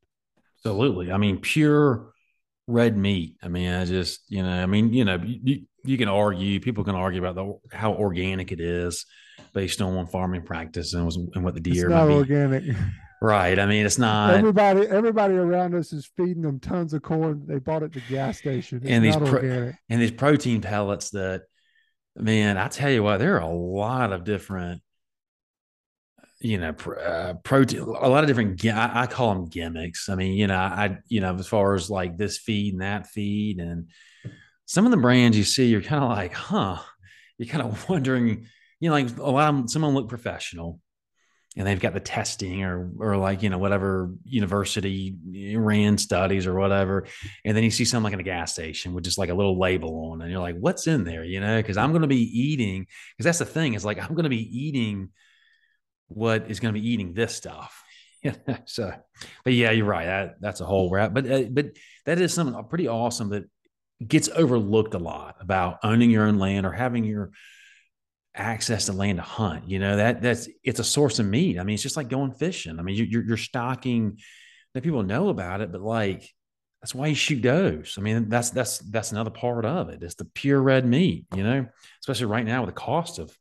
Absolutely. 0.58 1.12
I 1.12 1.16
mean, 1.16 1.38
pure 1.38 2.12
red 2.68 2.96
meat. 2.96 3.34
I 3.42 3.48
mean, 3.48 3.72
I 3.72 3.84
just, 3.84 4.20
you 4.28 4.42
know, 4.42 4.62
I 4.62 4.66
mean, 4.66 4.92
you 4.92 5.04
know, 5.04 5.18
you, 5.24 5.62
you 5.84 5.98
can 5.98 6.08
argue, 6.08 6.60
people 6.60 6.84
can 6.84 6.94
argue 6.94 7.24
about 7.24 7.34
the, 7.34 7.76
how 7.76 7.94
organic 7.94 8.52
it 8.52 8.60
is 8.60 9.06
based 9.54 9.80
on 9.80 10.06
farming 10.06 10.42
practice 10.42 10.92
and, 10.92 11.10
and 11.34 11.42
what 11.42 11.54
the 11.54 11.60
deer. 11.60 11.86
It's 11.86 11.90
not 11.90 12.08
organic. 12.08 12.64
Right. 13.20 13.58
I 13.58 13.66
mean, 13.66 13.86
it's 13.86 13.98
not 13.98 14.34
everybody. 14.34 14.86
Everybody 14.86 15.34
around 15.34 15.74
us 15.74 15.92
is 15.92 16.08
feeding 16.16 16.42
them 16.42 16.60
tons 16.60 16.92
of 16.92 17.02
corn. 17.02 17.46
They 17.48 17.58
bought 17.58 17.82
it 17.82 17.86
at 17.86 17.92
the 17.94 18.02
gas 18.08 18.38
station. 18.38 18.78
It's 18.82 18.90
and 18.90 19.04
these 19.04 19.16
pro- 19.16 19.72
and 19.88 20.00
these 20.00 20.12
protein 20.12 20.60
pellets 20.60 21.10
that, 21.10 21.42
man, 22.14 22.58
I 22.58 22.68
tell 22.68 22.90
you 22.90 23.02
what, 23.02 23.18
there 23.18 23.36
are 23.36 23.50
a 23.50 23.54
lot 23.54 24.12
of 24.12 24.24
different, 24.24 24.82
you 26.40 26.59
know, 26.59 26.70
uh, 26.70 27.35
protein. 27.43 27.81
A 27.81 28.09
lot 28.09 28.23
of 28.23 28.28
different. 28.28 28.65
I, 28.65 29.02
I 29.02 29.06
call 29.06 29.35
them 29.35 29.47
gimmicks. 29.47 30.09
I 30.09 30.15
mean, 30.15 30.35
you 30.35 30.47
know, 30.47 30.56
I 30.56 30.98
you 31.09 31.20
know, 31.20 31.35
as 31.35 31.47
far 31.47 31.74
as 31.74 31.90
like 31.90 32.16
this 32.16 32.39
feed 32.39 32.74
and 32.74 32.82
that 32.82 33.09
feed, 33.09 33.59
and 33.59 33.89
some 34.66 34.85
of 34.85 34.90
the 34.90 34.97
brands 34.97 35.36
you 35.36 35.44
see, 35.44 35.66
you're 35.66 35.82
kind 35.82 36.02
of 36.02 36.10
like, 36.10 36.32
huh? 36.32 36.78
You're 37.39 37.48
kind 37.48 37.65
of 37.65 37.89
wondering. 37.89 38.47
You 38.81 38.90
know, 38.90 38.94
like 38.94 39.16
a 39.19 39.23
lot 39.23 39.48
of 39.48 39.56
them, 39.56 39.69
some 39.69 39.82
of 39.82 39.89
them 39.89 39.97
look 39.97 40.09
professional 40.09 40.81
and 41.56 41.66
they've 41.66 41.81
got 41.81 41.93
the 41.93 42.01
testing 42.01 42.62
or 42.62 42.90
or 43.01 43.16
like 43.16 43.43
you 43.43 43.51
know 43.51 43.59
whatever 43.59 44.15
university 44.24 45.16
ran 45.56 45.98
studies 45.98 46.47
or 46.47 46.55
whatever 46.55 47.06
and 47.44 47.56
then 47.56 47.65
you 47.65 47.70
see 47.70 47.85
something 47.85 48.05
like 48.05 48.12
in 48.12 48.20
a 48.20 48.23
gas 48.23 48.52
station 48.52 48.94
with 48.94 49.05
just 49.05 49.19
like 49.19 49.28
a 49.28 49.35
little 49.35 49.59
label 49.59 50.10
on 50.10 50.23
and 50.23 50.31
you're 50.31 50.40
like 50.40 50.56
what's 50.59 50.86
in 50.86 51.05
there 51.05 51.24
you 51.24 51.40
know 51.40 51.56
because 51.59 51.77
i'm 51.77 51.90
going 51.90 52.02
to 52.02 52.09
be 52.09 52.40
eating 52.40 52.86
because 53.16 53.24
that's 53.24 53.40
the 53.40 53.44
thing 53.44 53.74
is 53.74 53.85
like 53.85 53.98
i'm 53.98 54.15
going 54.15 54.23
to 54.23 54.31
be 54.31 54.66
eating 54.66 55.10
what 56.09 56.51
is 56.51 56.60
going 56.60 56.74
to 56.74 56.80
be 56.80 56.89
eating 56.89 57.14
this 57.14 57.35
stuff 57.35 57.82
so 58.64 58.93
but 59.44 59.52
yeah 59.52 59.70
you're 59.70 59.86
right 59.86 60.06
that 60.06 60.35
that's 60.40 60.60
a 60.60 60.66
whole 60.66 60.90
wrap 60.90 61.14
but 61.14 61.30
uh, 61.30 61.43
but 61.51 61.66
that 62.05 62.20
is 62.20 62.35
something 62.35 62.62
pretty 62.64 62.89
awesome 62.89 63.28
that 63.30 63.44
gets 64.06 64.28
overlooked 64.28 64.94
a 64.94 64.98
lot 64.98 65.36
about 65.40 65.78
owning 65.82 66.10
your 66.10 66.26
own 66.26 66.39
land 66.39 66.66
or 66.66 66.72
having 66.72 67.05
your 67.05 67.30
access 68.35 68.86
to 68.86 68.93
land 68.93 69.18
to 69.18 69.22
hunt. 69.22 69.68
You 69.68 69.78
know 69.78 69.97
that 69.97 70.22
that's 70.22 70.48
it's 70.62 70.80
a 70.80 70.85
source 70.85 71.18
of 71.18 71.26
meat. 71.26 71.59
I 71.59 71.64
mean, 71.64 71.74
it's 71.74 71.82
just 71.82 71.97
like 71.97 72.09
going 72.09 72.32
fishing. 72.32 72.78
I 72.78 72.82
mean, 72.82 72.97
you're 72.97 73.24
you're 73.24 73.36
stocking. 73.36 74.18
That 74.74 74.82
people 74.82 75.02
know 75.02 75.30
about 75.30 75.62
it, 75.62 75.72
but 75.72 75.80
like 75.80 76.28
that's 76.82 76.94
why 76.94 77.06
you 77.06 77.14
shoot 77.14 77.40
does. 77.40 77.94
I 77.98 78.02
mean, 78.02 78.28
that's 78.28 78.51
that's 78.51 78.78
that's 78.78 79.12
another 79.12 79.30
part 79.30 79.64
of 79.64 79.89
it. 79.89 80.02
It's 80.02 80.14
the 80.14 80.26
pure 80.26 80.60
red 80.60 80.86
meat. 80.86 81.26
You 81.35 81.43
know, 81.43 81.66
especially 82.01 82.26
right 82.26 82.44
now 82.44 82.64
with 82.64 82.74
the 82.74 82.80
cost 82.80 83.18
of 83.18 83.35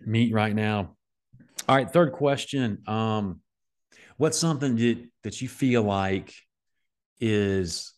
meat 0.00 0.32
right 0.32 0.54
now. 0.54 0.96
All 1.68 1.74
right, 1.74 1.90
third 1.90 2.12
question. 2.12 2.82
Um, 2.86 3.40
what's 4.16 4.38
something 4.38 4.76
that 4.76 5.04
that 5.24 5.42
you 5.42 5.48
feel 5.48 5.82
like 5.82 6.32
is 7.20 7.92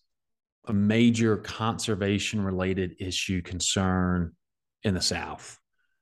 a 0.66 0.72
major 0.72 1.36
conservation 1.36 2.42
related 2.42 2.96
issue 3.00 3.42
concern 3.42 4.32
in 4.84 4.94
the 4.94 5.02
South? 5.02 5.58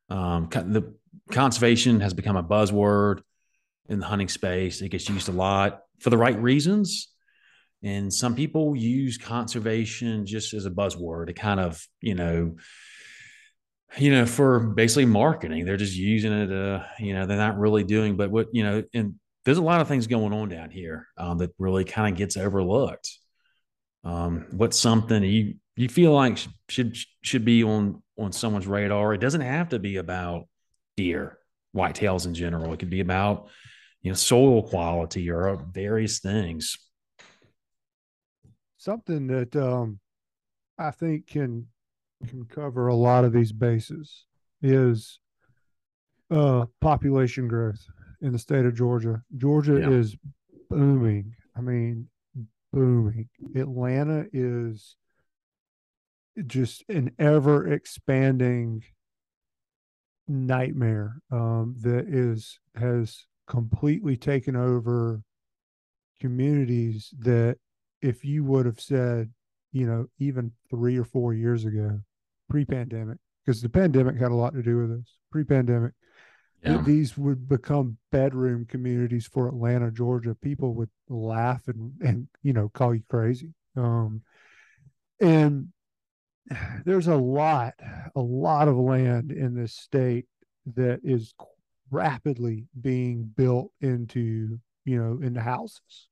Um, 0.08 0.48
the 0.50 0.94
conservation 1.30 2.00
has 2.00 2.14
become 2.14 2.36
a 2.36 2.44
buzzword 2.44 3.20
in 3.88 3.98
the 3.98 4.06
hunting 4.06 4.28
space. 4.28 4.80
It 4.80 4.90
gets 4.90 5.08
used 5.08 5.28
a 5.28 5.32
lot 5.32 5.80
for 6.00 6.10
the 6.10 6.18
right 6.18 6.40
reasons. 6.40 7.08
And 7.82 8.12
some 8.12 8.34
people 8.34 8.74
use 8.76 9.18
conservation 9.18 10.26
just 10.26 10.54
as 10.54 10.66
a 10.66 10.70
buzzword 10.70 11.26
to 11.28 11.32
kind 11.32 11.60
of, 11.60 11.84
you 12.00 12.14
know, 12.14 12.56
you 13.98 14.10
know, 14.10 14.26
for 14.26 14.60
basically 14.60 15.06
marketing. 15.06 15.64
They're 15.64 15.76
just 15.76 15.96
using 15.96 16.32
it. 16.32 16.52
Uh, 16.52 16.84
you 16.98 17.14
know, 17.14 17.26
they're 17.26 17.36
not 17.36 17.58
really 17.58 17.84
doing. 17.84 18.16
But 18.16 18.30
what 18.30 18.48
you 18.52 18.62
know, 18.62 18.82
and 18.92 19.14
there's 19.44 19.58
a 19.58 19.62
lot 19.62 19.80
of 19.80 19.88
things 19.88 20.06
going 20.06 20.32
on 20.32 20.48
down 20.48 20.70
here 20.70 21.06
um, 21.16 21.38
that 21.38 21.54
really 21.58 21.84
kind 21.84 22.12
of 22.12 22.18
gets 22.18 22.36
overlooked. 22.36 23.10
Um, 24.04 24.46
what's 24.50 24.78
something 24.78 25.22
you 25.22 25.54
you 25.76 25.88
feel 25.88 26.12
like 26.12 26.38
should 26.68 26.96
should 27.22 27.44
be 27.44 27.62
on 27.62 28.02
on 28.18 28.32
someone's 28.32 28.66
radar. 28.66 29.14
It 29.14 29.20
doesn't 29.20 29.40
have 29.40 29.70
to 29.70 29.78
be 29.78 29.96
about 29.96 30.48
deer, 30.96 31.38
whitetails 31.74 32.26
in 32.26 32.34
general. 32.34 32.72
It 32.72 32.78
could 32.78 32.90
be 32.90 33.00
about 33.00 33.48
you 34.02 34.10
know 34.10 34.16
soil 34.16 34.62
quality 34.62 35.30
or 35.30 35.64
various 35.72 36.20
things. 36.20 36.76
Something 38.78 39.26
that 39.28 39.56
um, 39.56 39.98
I 40.78 40.90
think 40.90 41.26
can 41.26 41.66
can 42.26 42.44
cover 42.46 42.88
a 42.88 42.94
lot 42.94 43.24
of 43.24 43.32
these 43.32 43.52
bases 43.52 44.24
is 44.62 45.20
uh, 46.30 46.66
population 46.80 47.48
growth 47.48 47.86
in 48.20 48.32
the 48.32 48.38
state 48.38 48.64
of 48.64 48.74
Georgia. 48.74 49.22
Georgia 49.36 49.78
yeah. 49.80 49.90
is 49.90 50.16
booming. 50.70 51.34
I 51.56 51.60
mean, 51.60 52.08
booming. 52.72 53.28
Atlanta 53.54 54.26
is 54.32 54.96
just 56.46 56.84
an 56.88 57.12
ever 57.18 57.72
expanding 57.72 58.82
nightmare 60.28 61.22
um, 61.30 61.76
that 61.80 62.06
is 62.08 62.58
has 62.74 63.26
completely 63.46 64.16
taken 64.16 64.56
over 64.56 65.22
communities 66.20 67.14
that 67.18 67.56
if 68.02 68.24
you 68.24 68.42
would 68.42 68.66
have 68.66 68.80
said 68.80 69.30
you 69.72 69.86
know 69.86 70.06
even 70.18 70.50
three 70.68 70.96
or 70.96 71.04
four 71.04 71.32
years 71.32 71.64
ago 71.64 72.00
pre-pandemic 72.48 73.18
because 73.44 73.62
the 73.62 73.68
pandemic 73.68 74.16
had 74.16 74.30
a 74.30 74.34
lot 74.34 74.54
to 74.54 74.62
do 74.62 74.78
with 74.78 74.98
this 74.98 75.16
pre-pandemic 75.30 75.92
yeah. 76.62 76.82
these 76.82 77.16
would 77.16 77.48
become 77.48 77.98
bedroom 78.10 78.66
communities 78.66 79.26
for 79.26 79.48
Atlanta, 79.48 79.90
Georgia. 79.90 80.34
People 80.34 80.74
would 80.74 80.90
laugh 81.08 81.62
and 81.68 81.92
and 82.00 82.28
you 82.42 82.52
know 82.52 82.68
call 82.68 82.94
you 82.94 83.02
crazy. 83.08 83.52
Um, 83.76 84.22
and 85.20 85.68
there's 86.84 87.08
a 87.08 87.16
lot, 87.16 87.74
a 88.14 88.20
lot 88.20 88.68
of 88.68 88.76
land 88.76 89.32
in 89.32 89.54
this 89.54 89.74
state 89.74 90.26
that 90.74 91.00
is 91.04 91.34
rapidly 91.90 92.66
being 92.80 93.30
built 93.36 93.70
into 93.80 94.58
you 94.84 95.00
know 95.00 95.24
into 95.24 95.40
houses 95.40 96.08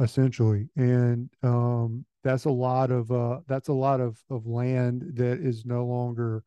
essentially 0.00 0.68
and 0.76 1.28
um 1.42 2.06
that's 2.28 2.44
a 2.44 2.50
lot 2.50 2.90
of 2.90 3.10
uh 3.10 3.40
that's 3.46 3.68
a 3.68 3.72
lot 3.72 4.02
of 4.02 4.18
of 4.28 4.46
land 4.46 5.02
that 5.14 5.38
is 5.40 5.64
no 5.64 5.86
longer 5.86 6.44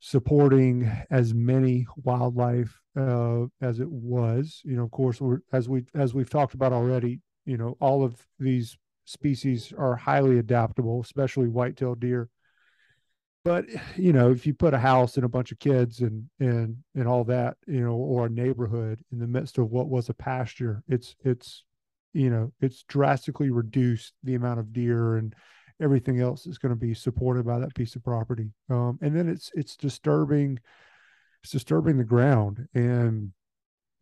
supporting 0.00 0.90
as 1.10 1.34
many 1.34 1.86
wildlife 2.02 2.80
uh 2.98 3.44
as 3.60 3.78
it 3.78 3.90
was. 3.90 4.62
You 4.64 4.76
know 4.76 4.84
of 4.84 4.90
course 4.90 5.20
as 5.52 5.68
we 5.68 5.84
as 5.94 6.14
we've 6.14 6.30
talked 6.30 6.54
about 6.54 6.72
already 6.72 7.20
you 7.44 7.58
know 7.58 7.76
all 7.78 8.04
of 8.04 8.26
these 8.38 8.78
species 9.04 9.70
are 9.76 9.96
highly 9.96 10.38
adaptable 10.38 11.02
especially 11.02 11.48
white-tailed 11.48 12.00
deer. 12.00 12.30
But 13.44 13.66
you 13.98 14.14
know 14.14 14.30
if 14.30 14.46
you 14.46 14.54
put 14.54 14.72
a 14.72 14.78
house 14.78 15.16
and 15.16 15.26
a 15.26 15.28
bunch 15.28 15.52
of 15.52 15.58
kids 15.58 16.00
and 16.00 16.24
and 16.40 16.78
and 16.94 17.06
all 17.06 17.24
that 17.24 17.58
you 17.66 17.82
know 17.82 17.92
or 17.92 18.26
a 18.26 18.30
neighborhood 18.30 19.02
in 19.12 19.18
the 19.18 19.26
midst 19.26 19.58
of 19.58 19.70
what 19.70 19.90
was 19.90 20.08
a 20.08 20.14
pasture 20.14 20.82
it's 20.88 21.14
it's 21.22 21.65
you 22.16 22.30
know 22.30 22.52
it's 22.60 22.84
drastically 22.88 23.50
reduced 23.50 24.14
the 24.24 24.34
amount 24.34 24.60
of 24.60 24.72
deer 24.72 25.16
and 25.16 25.34
everything 25.80 26.20
else 26.20 26.46
is 26.46 26.58
going 26.58 26.70
to 26.70 26.80
be 26.80 26.94
supported 26.94 27.44
by 27.44 27.58
that 27.58 27.74
piece 27.74 27.96
of 27.96 28.02
property 28.02 28.50
um, 28.70 28.98
and 29.02 29.16
then 29.16 29.28
it's 29.28 29.50
it's 29.54 29.76
disturbing 29.76 30.58
it's 31.42 31.52
disturbing 31.52 31.96
the 31.98 32.04
ground 32.04 32.66
and 32.74 33.32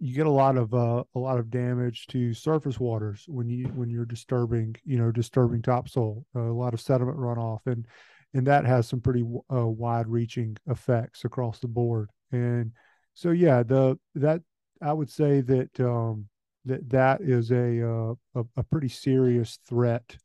you 0.00 0.14
get 0.14 0.26
a 0.26 0.30
lot 0.30 0.56
of 0.56 0.74
uh, 0.74 1.02
a 1.14 1.18
lot 1.18 1.38
of 1.38 1.50
damage 1.50 2.06
to 2.06 2.34
surface 2.34 2.78
waters 2.78 3.24
when 3.26 3.48
you 3.48 3.66
when 3.68 3.90
you're 3.90 4.04
disturbing 4.04 4.74
you 4.84 4.98
know 4.98 5.10
disturbing 5.10 5.62
topsoil 5.62 6.24
uh, 6.36 6.40
a 6.40 6.52
lot 6.52 6.74
of 6.74 6.80
sediment 6.80 7.18
runoff 7.18 7.60
and 7.66 7.86
and 8.34 8.48
that 8.48 8.66
has 8.66 8.88
some 8.88 9.00
pretty 9.00 9.24
uh, 9.52 9.66
wide-reaching 9.66 10.56
effects 10.66 11.24
across 11.24 11.60
the 11.60 11.68
board. 11.68 12.10
And 12.32 12.72
so, 13.14 13.30
yeah, 13.30 13.62
the 13.62 13.96
that 14.16 14.42
I 14.82 14.92
would 14.92 15.08
say 15.08 15.40
that 15.40 15.80
um, 15.80 16.26
that 16.64 16.88
that 16.90 17.20
is 17.20 17.50
a, 17.50 17.86
uh, 17.86 18.14
a, 18.34 18.44
a 18.56 18.62
pretty 18.62 18.88
serious 18.88 19.58
threat 19.68 20.16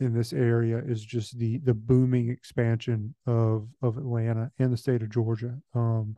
in 0.00 0.14
this 0.14 0.32
area 0.32 0.78
is 0.78 1.04
just 1.04 1.38
the 1.38 1.58
the 1.58 1.74
booming 1.74 2.30
expansion 2.30 3.14
of 3.26 3.68
of 3.82 3.98
Atlanta 3.98 4.50
and 4.58 4.72
the 4.72 4.76
state 4.76 5.02
of 5.02 5.10
Georgia, 5.10 5.58
um, 5.74 6.16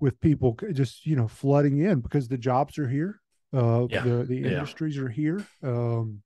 with 0.00 0.20
people 0.20 0.56
just 0.72 1.04
you 1.06 1.16
know 1.16 1.28
flooding 1.28 1.78
in 1.78 2.00
because 2.00 2.28
the 2.28 2.38
jobs 2.38 2.78
are 2.78 2.88
here, 2.88 3.20
uh, 3.52 3.86
yeah. 3.90 4.02
the 4.02 4.24
the 4.24 4.44
industries 4.44 4.96
yeah. 4.96 5.02
are 5.02 5.08
here. 5.08 5.46
Um, 5.62 6.22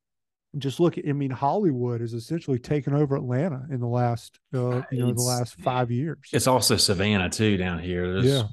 just 0.56 0.80
look 0.80 0.96
at 0.96 1.04
i 1.06 1.12
mean 1.12 1.30
hollywood 1.30 2.00
has 2.00 2.14
essentially 2.14 2.58
taken 2.58 2.94
over 2.94 3.14
atlanta 3.14 3.66
in 3.70 3.80
the 3.80 3.86
last 3.86 4.40
uh, 4.54 4.80
you 4.90 4.98
know 4.98 5.12
the 5.12 5.20
last 5.20 5.54
five 5.60 5.90
years 5.90 6.30
it's 6.32 6.46
also 6.46 6.76
savannah 6.76 7.28
too 7.28 7.58
down 7.58 7.78
here 7.78 8.10
there's, 8.14 8.24
yeah. 8.24 8.44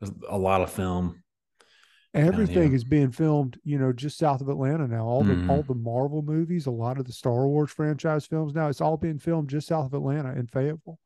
there's 0.00 0.12
a 0.28 0.36
lot 0.36 0.60
of 0.60 0.70
film 0.70 1.22
everything 2.16 2.72
is 2.72 2.84
being 2.84 3.10
filmed 3.10 3.58
you 3.64 3.78
know 3.78 3.92
just 3.92 4.18
south 4.18 4.40
of 4.40 4.48
atlanta 4.48 4.86
now 4.86 5.04
all 5.04 5.22
the 5.22 5.34
mm. 5.34 5.48
all 5.48 5.62
the 5.62 5.74
marvel 5.74 6.22
movies 6.22 6.66
a 6.66 6.70
lot 6.70 6.98
of 6.98 7.04
the 7.04 7.12
star 7.12 7.46
wars 7.46 7.70
franchise 7.70 8.26
films 8.26 8.54
now 8.54 8.68
it's 8.68 8.80
all 8.80 8.96
being 8.96 9.18
filmed 9.18 9.48
just 9.48 9.68
south 9.68 9.86
of 9.86 9.94
atlanta 9.94 10.32
in 10.32 10.46
fayetteville 10.46 10.98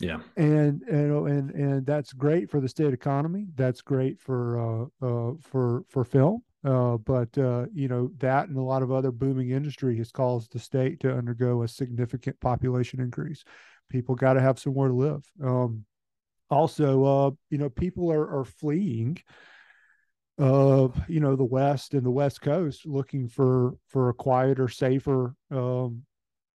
yeah 0.00 0.18
and 0.36 0.82
and 0.82 1.28
and 1.28 1.50
and 1.50 1.86
that's 1.86 2.12
great 2.12 2.50
for 2.50 2.60
the 2.60 2.68
state 2.68 2.94
economy 2.94 3.46
that's 3.54 3.82
great 3.82 4.20
for 4.20 4.90
uh 5.02 5.06
uh 5.06 5.32
for 5.40 5.84
for 5.88 6.04
film 6.04 6.42
uh, 6.64 6.96
but 6.98 7.36
uh, 7.38 7.66
you 7.72 7.88
know 7.88 8.10
that 8.18 8.48
and 8.48 8.56
a 8.56 8.62
lot 8.62 8.82
of 8.82 8.92
other 8.92 9.10
booming 9.10 9.50
industry 9.50 9.96
has 9.96 10.12
caused 10.12 10.52
the 10.52 10.58
state 10.58 11.00
to 11.00 11.12
undergo 11.12 11.62
a 11.62 11.68
significant 11.68 12.38
population 12.40 13.00
increase. 13.00 13.44
People 13.88 14.14
got 14.14 14.34
to 14.34 14.40
have 14.40 14.60
somewhere 14.60 14.88
to 14.88 14.94
live. 14.94 15.24
Um, 15.42 15.84
also, 16.50 17.04
uh, 17.04 17.30
you 17.50 17.58
know, 17.58 17.68
people 17.68 18.12
are, 18.12 18.38
are 18.38 18.44
fleeing. 18.44 19.18
Uh, 20.38 20.88
you 21.08 21.20
know, 21.20 21.36
the 21.36 21.44
West 21.44 21.94
and 21.94 22.04
the 22.04 22.10
West 22.10 22.40
Coast, 22.40 22.86
looking 22.86 23.28
for 23.28 23.74
for 23.88 24.08
a 24.08 24.14
quieter, 24.14 24.68
safer, 24.68 25.34
um, 25.50 26.02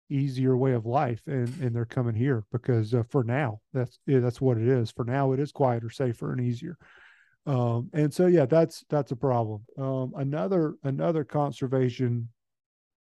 easier 0.09 0.55
way 0.55 0.73
of 0.73 0.85
life, 0.85 1.21
and 1.27 1.49
and 1.59 1.75
they're 1.75 1.85
coming 1.85 2.15
here 2.15 2.43
because 2.51 2.93
uh, 2.93 3.03
for 3.09 3.23
now, 3.23 3.59
that's 3.73 3.99
that's 4.05 4.39
what 4.39 4.57
it 4.57 4.67
is. 4.67 4.91
For 4.91 5.05
now, 5.05 5.31
it 5.31 5.39
is 5.39 5.51
quieter, 5.51 5.89
safer, 5.89 6.31
and 6.31 6.41
easier. 6.41 6.77
Um, 7.45 7.89
and 7.93 8.13
so 8.13 8.27
yeah, 8.27 8.45
that's 8.45 8.85
that's 8.89 9.11
a 9.11 9.15
problem. 9.15 9.65
Um, 9.77 10.13
another 10.15 10.75
another 10.83 11.23
conservation 11.23 12.29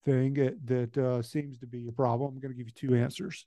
thing 0.06 0.34
that, 0.34 0.66
that 0.66 0.98
uh, 0.98 1.22
seems 1.22 1.60
to 1.60 1.68
be 1.68 1.88
a 1.88 1.92
problem. 1.92 2.34
I'm 2.34 2.40
going 2.40 2.52
to 2.52 2.58
give 2.58 2.68
you 2.68 2.74
two 2.74 2.96
answers 2.96 3.46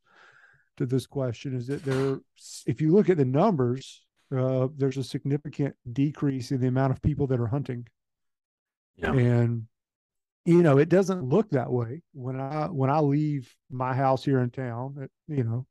to 0.77 0.87
this 0.87 1.07
question. 1.07 1.57
Is 1.57 1.67
that 1.67 1.85
there? 1.85 2.21
If 2.67 2.81
you 2.81 2.93
look 2.93 3.11
at 3.11 3.17
the 3.17 3.25
numbers, 3.25 4.06
uh, 4.37 4.69
there's 4.77 4.97
a 4.97 5.05
significant 5.05 5.75
decrease 5.93 6.51
in 6.51 6.61
the 6.61 6.69
amount 6.69 6.93
of 6.93 7.03
people 7.03 7.27
that 7.29 7.41
are 7.41 7.47
hunting. 7.47 7.87
Yeah. 8.97 9.13
And 9.13 9.67
you 10.45 10.63
know, 10.63 10.79
it 10.79 10.89
doesn't 10.89 11.25
look 11.25 11.51
that 11.51 11.71
way 11.71 12.03
when 12.13 12.41
I 12.41 12.67
when 12.67 12.89
I 12.89 13.01
leave 13.01 13.53
my 13.71 13.95
house 13.95 14.25
here 14.25 14.41
in 14.41 14.51
town. 14.51 14.97
At, 15.03 15.11
you 15.29 15.45
know, 15.45 15.67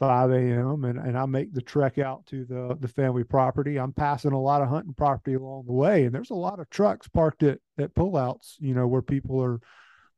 5 0.00 0.30
a.m. 0.30 0.84
and, 0.84 0.98
and 0.98 1.16
I 1.16 1.26
make 1.26 1.52
the 1.52 1.60
trek 1.60 1.98
out 1.98 2.24
to 2.26 2.46
the, 2.46 2.76
the 2.80 2.88
family 2.88 3.22
property. 3.22 3.78
I'm 3.78 3.92
passing 3.92 4.32
a 4.32 4.40
lot 4.40 4.62
of 4.62 4.68
hunting 4.68 4.94
property 4.94 5.34
along 5.34 5.64
the 5.66 5.74
way, 5.74 6.04
and 6.04 6.14
there's 6.14 6.30
a 6.30 6.34
lot 6.34 6.58
of 6.58 6.70
trucks 6.70 7.06
parked 7.06 7.42
at, 7.42 7.58
at 7.78 7.94
pullouts, 7.94 8.54
you 8.58 8.74
know, 8.74 8.86
where 8.86 9.02
people 9.02 9.42
are 9.42 9.60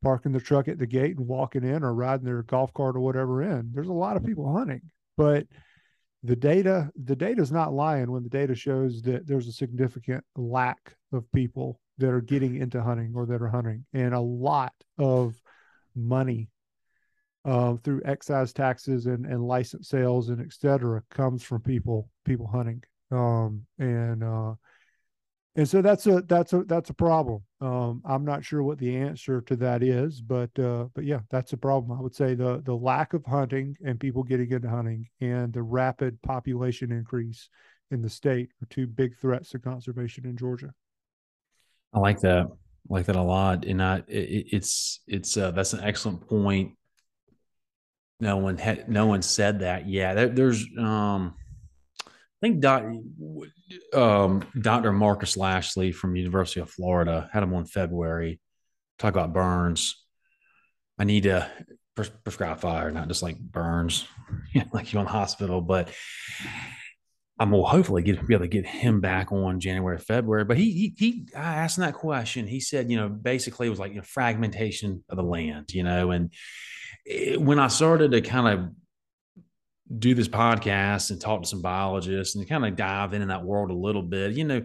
parking 0.02 0.32
the 0.32 0.40
truck 0.40 0.68
at 0.68 0.78
the 0.78 0.86
gate 0.86 1.16
and 1.16 1.26
walking 1.26 1.64
in 1.64 1.82
or 1.82 1.94
riding 1.94 2.24
their 2.24 2.44
golf 2.44 2.72
cart 2.74 2.96
or 2.96 3.00
whatever 3.00 3.42
in. 3.42 3.70
There's 3.72 3.88
a 3.88 3.92
lot 3.92 4.16
of 4.16 4.24
people 4.24 4.52
hunting, 4.56 4.82
but 5.16 5.46
the 6.24 6.36
data 6.36 6.90
the 7.04 7.16
data 7.16 7.42
is 7.42 7.50
not 7.50 7.72
lying 7.72 8.10
when 8.10 8.22
the 8.22 8.28
data 8.28 8.54
shows 8.54 9.02
that 9.02 9.26
there's 9.26 9.48
a 9.48 9.52
significant 9.52 10.24
lack 10.36 10.94
of 11.12 11.30
people 11.32 11.80
that 11.98 12.10
are 12.10 12.20
getting 12.20 12.56
into 12.56 12.82
hunting 12.82 13.12
or 13.14 13.26
that 13.26 13.42
are 13.42 13.48
hunting 13.48 13.84
and 13.92 14.14
a 14.14 14.20
lot 14.20 14.72
of 14.98 15.34
money 15.94 16.48
uh, 17.44 17.74
through 17.82 18.00
excise 18.04 18.52
taxes 18.52 19.06
and, 19.06 19.26
and 19.26 19.42
license 19.42 19.88
sales 19.88 20.28
and 20.28 20.40
et 20.40 20.52
cetera 20.52 21.02
comes 21.10 21.42
from 21.42 21.60
people 21.60 22.08
people 22.24 22.46
hunting. 22.46 22.82
Um, 23.10 23.66
and 23.78 24.22
uh, 24.22 24.54
and 25.56 25.68
so 25.68 25.82
that's 25.82 26.06
a 26.06 26.22
that's 26.22 26.52
a 26.52 26.64
that's 26.64 26.90
a 26.90 26.94
problem 26.94 27.42
um, 27.62 28.02
i'm 28.04 28.24
not 28.24 28.44
sure 28.44 28.62
what 28.62 28.78
the 28.78 28.96
answer 28.96 29.40
to 29.40 29.56
that 29.56 29.82
is 29.82 30.20
but 30.20 30.50
uh, 30.58 30.86
but 30.94 31.04
yeah 31.04 31.20
that's 31.30 31.52
a 31.52 31.56
problem. 31.56 31.96
I 31.96 32.02
would 32.02 32.14
say 32.14 32.34
the 32.34 32.60
the 32.64 32.74
lack 32.74 33.14
of 33.14 33.24
hunting 33.24 33.76
and 33.84 33.98
people 33.98 34.22
getting 34.22 34.50
into 34.50 34.68
hunting 34.68 35.08
and 35.20 35.52
the 35.52 35.62
rapid 35.62 36.20
population 36.22 36.92
increase 36.92 37.48
in 37.90 38.02
the 38.02 38.10
state 38.10 38.50
are 38.62 38.66
two 38.70 38.86
big 38.86 39.16
threats 39.16 39.50
to 39.50 39.58
conservation 39.58 40.26
in 40.26 40.36
georgia. 40.36 40.72
I 41.94 41.98
like 42.00 42.20
that. 42.20 42.46
I 42.46 42.92
like 42.92 43.06
that 43.06 43.16
a 43.16 43.22
lot 43.22 43.64
and 43.64 43.82
i 43.82 44.02
it, 44.08 44.46
it's 44.52 45.00
it's 45.06 45.36
uh, 45.36 45.50
that's 45.52 45.72
an 45.72 45.80
excellent 45.80 46.28
point. 46.28 46.72
No 48.20 48.36
one 48.36 48.56
had 48.56 48.88
no 48.88 49.06
one 49.06 49.22
said 49.22 49.60
that. 49.60 49.88
Yeah, 49.88 50.14
there, 50.14 50.28
there's 50.28 50.64
um, 50.78 51.34
think 52.42 52.64
um, 53.94 54.44
Dr. 54.60 54.92
Marcus 54.92 55.36
Lashley 55.36 55.92
from 55.92 56.16
University 56.16 56.60
of 56.60 56.70
Florida 56.70 57.30
had 57.32 57.42
him 57.42 57.54
on 57.54 57.64
February. 57.64 58.40
Talk 58.98 59.14
about 59.14 59.32
burns. 59.32 60.04
I 60.98 61.04
need 61.04 61.22
to 61.22 61.50
pres- 61.94 62.10
prescribe 62.24 62.60
fire, 62.60 62.90
not 62.90 63.08
just 63.08 63.22
like 63.22 63.38
burns, 63.38 64.06
like 64.72 64.92
you're 64.92 65.00
in 65.00 65.06
the 65.06 65.12
hospital. 65.12 65.60
But 65.60 65.90
I'm 67.38 67.50
will 67.52 67.66
hopefully 67.66 68.02
get 68.02 68.26
be 68.26 68.34
able 68.34 68.44
to 68.44 68.48
get 68.48 68.66
him 68.66 69.00
back 69.00 69.32
on 69.32 69.60
January, 69.60 69.98
February. 69.98 70.44
But 70.44 70.58
he 70.58 70.72
he 70.72 70.94
he 70.96 71.26
I 71.36 71.54
asked 71.54 71.78
him 71.78 71.82
that 71.82 71.94
question. 71.94 72.46
He 72.46 72.60
said, 72.60 72.90
you 72.90 72.96
know, 72.96 73.08
basically 73.08 73.68
it 73.68 73.70
was 73.70 73.78
like 73.78 73.92
you 73.92 73.98
know, 73.98 74.04
fragmentation 74.04 75.04
of 75.08 75.16
the 75.16 75.22
land, 75.22 75.72
you 75.72 75.84
know, 75.84 76.10
and 76.10 76.32
it, 77.06 77.40
when 77.40 77.58
I 77.58 77.68
started 77.68 78.12
to 78.12 78.20
kind 78.20 78.48
of 78.48 78.70
do 79.98 80.14
this 80.14 80.28
podcast 80.28 81.10
and 81.10 81.20
talk 81.20 81.42
to 81.42 81.48
some 81.48 81.62
biologists 81.62 82.34
and 82.34 82.48
kind 82.48 82.64
of 82.64 82.76
dive 82.76 83.14
into 83.14 83.26
that 83.26 83.44
world 83.44 83.70
a 83.70 83.74
little 83.74 84.02
bit, 84.02 84.32
you 84.32 84.44
know, 84.44 84.62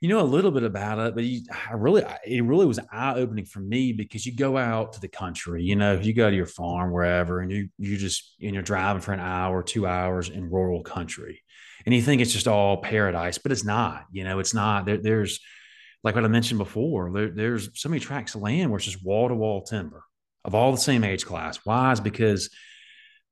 you 0.00 0.08
know 0.08 0.20
a 0.20 0.22
little 0.22 0.50
bit 0.50 0.64
about 0.64 0.98
it, 0.98 1.14
but 1.14 1.24
you, 1.24 1.42
I 1.50 1.72
really, 1.72 2.02
it 2.26 2.44
really 2.44 2.66
was 2.66 2.78
eye 2.92 3.14
opening 3.14 3.46
for 3.46 3.60
me 3.60 3.92
because 3.92 4.26
you 4.26 4.36
go 4.36 4.58
out 4.58 4.92
to 4.94 5.00
the 5.00 5.08
country, 5.08 5.62
you 5.62 5.76
know, 5.76 5.94
you 5.94 6.12
go 6.12 6.28
to 6.28 6.36
your 6.36 6.44
farm 6.44 6.92
wherever, 6.92 7.40
and 7.40 7.50
you 7.50 7.70
you 7.78 7.96
just 7.96 8.34
and 8.42 8.52
you're 8.52 8.62
driving 8.62 9.00
for 9.00 9.12
an 9.12 9.20
hour, 9.20 9.62
two 9.62 9.86
hours 9.86 10.28
in 10.28 10.50
rural 10.50 10.82
country, 10.82 11.42
and 11.86 11.94
you 11.94 12.02
think 12.02 12.20
it's 12.20 12.34
just 12.34 12.48
all 12.48 12.82
paradise, 12.82 13.38
but 13.38 13.50
it's 13.50 13.64
not. 13.64 14.04
You 14.12 14.24
know, 14.24 14.40
it's 14.40 14.52
not. 14.52 14.84
There, 14.84 14.98
there's 14.98 15.40
like 16.02 16.14
what 16.14 16.24
I 16.24 16.28
mentioned 16.28 16.58
before. 16.58 17.10
There, 17.10 17.30
there's 17.30 17.70
so 17.80 17.88
many 17.88 18.00
tracts 18.00 18.34
of 18.34 18.42
land 18.42 18.70
where 18.70 18.76
it's 18.76 18.84
just 18.84 19.02
wall 19.02 19.28
to 19.28 19.34
wall 19.34 19.62
timber 19.62 20.04
of 20.44 20.54
all 20.54 20.70
the 20.70 20.76
same 20.76 21.02
age 21.02 21.24
class. 21.24 21.60
Why 21.64 21.92
is 21.92 22.00
because 22.00 22.50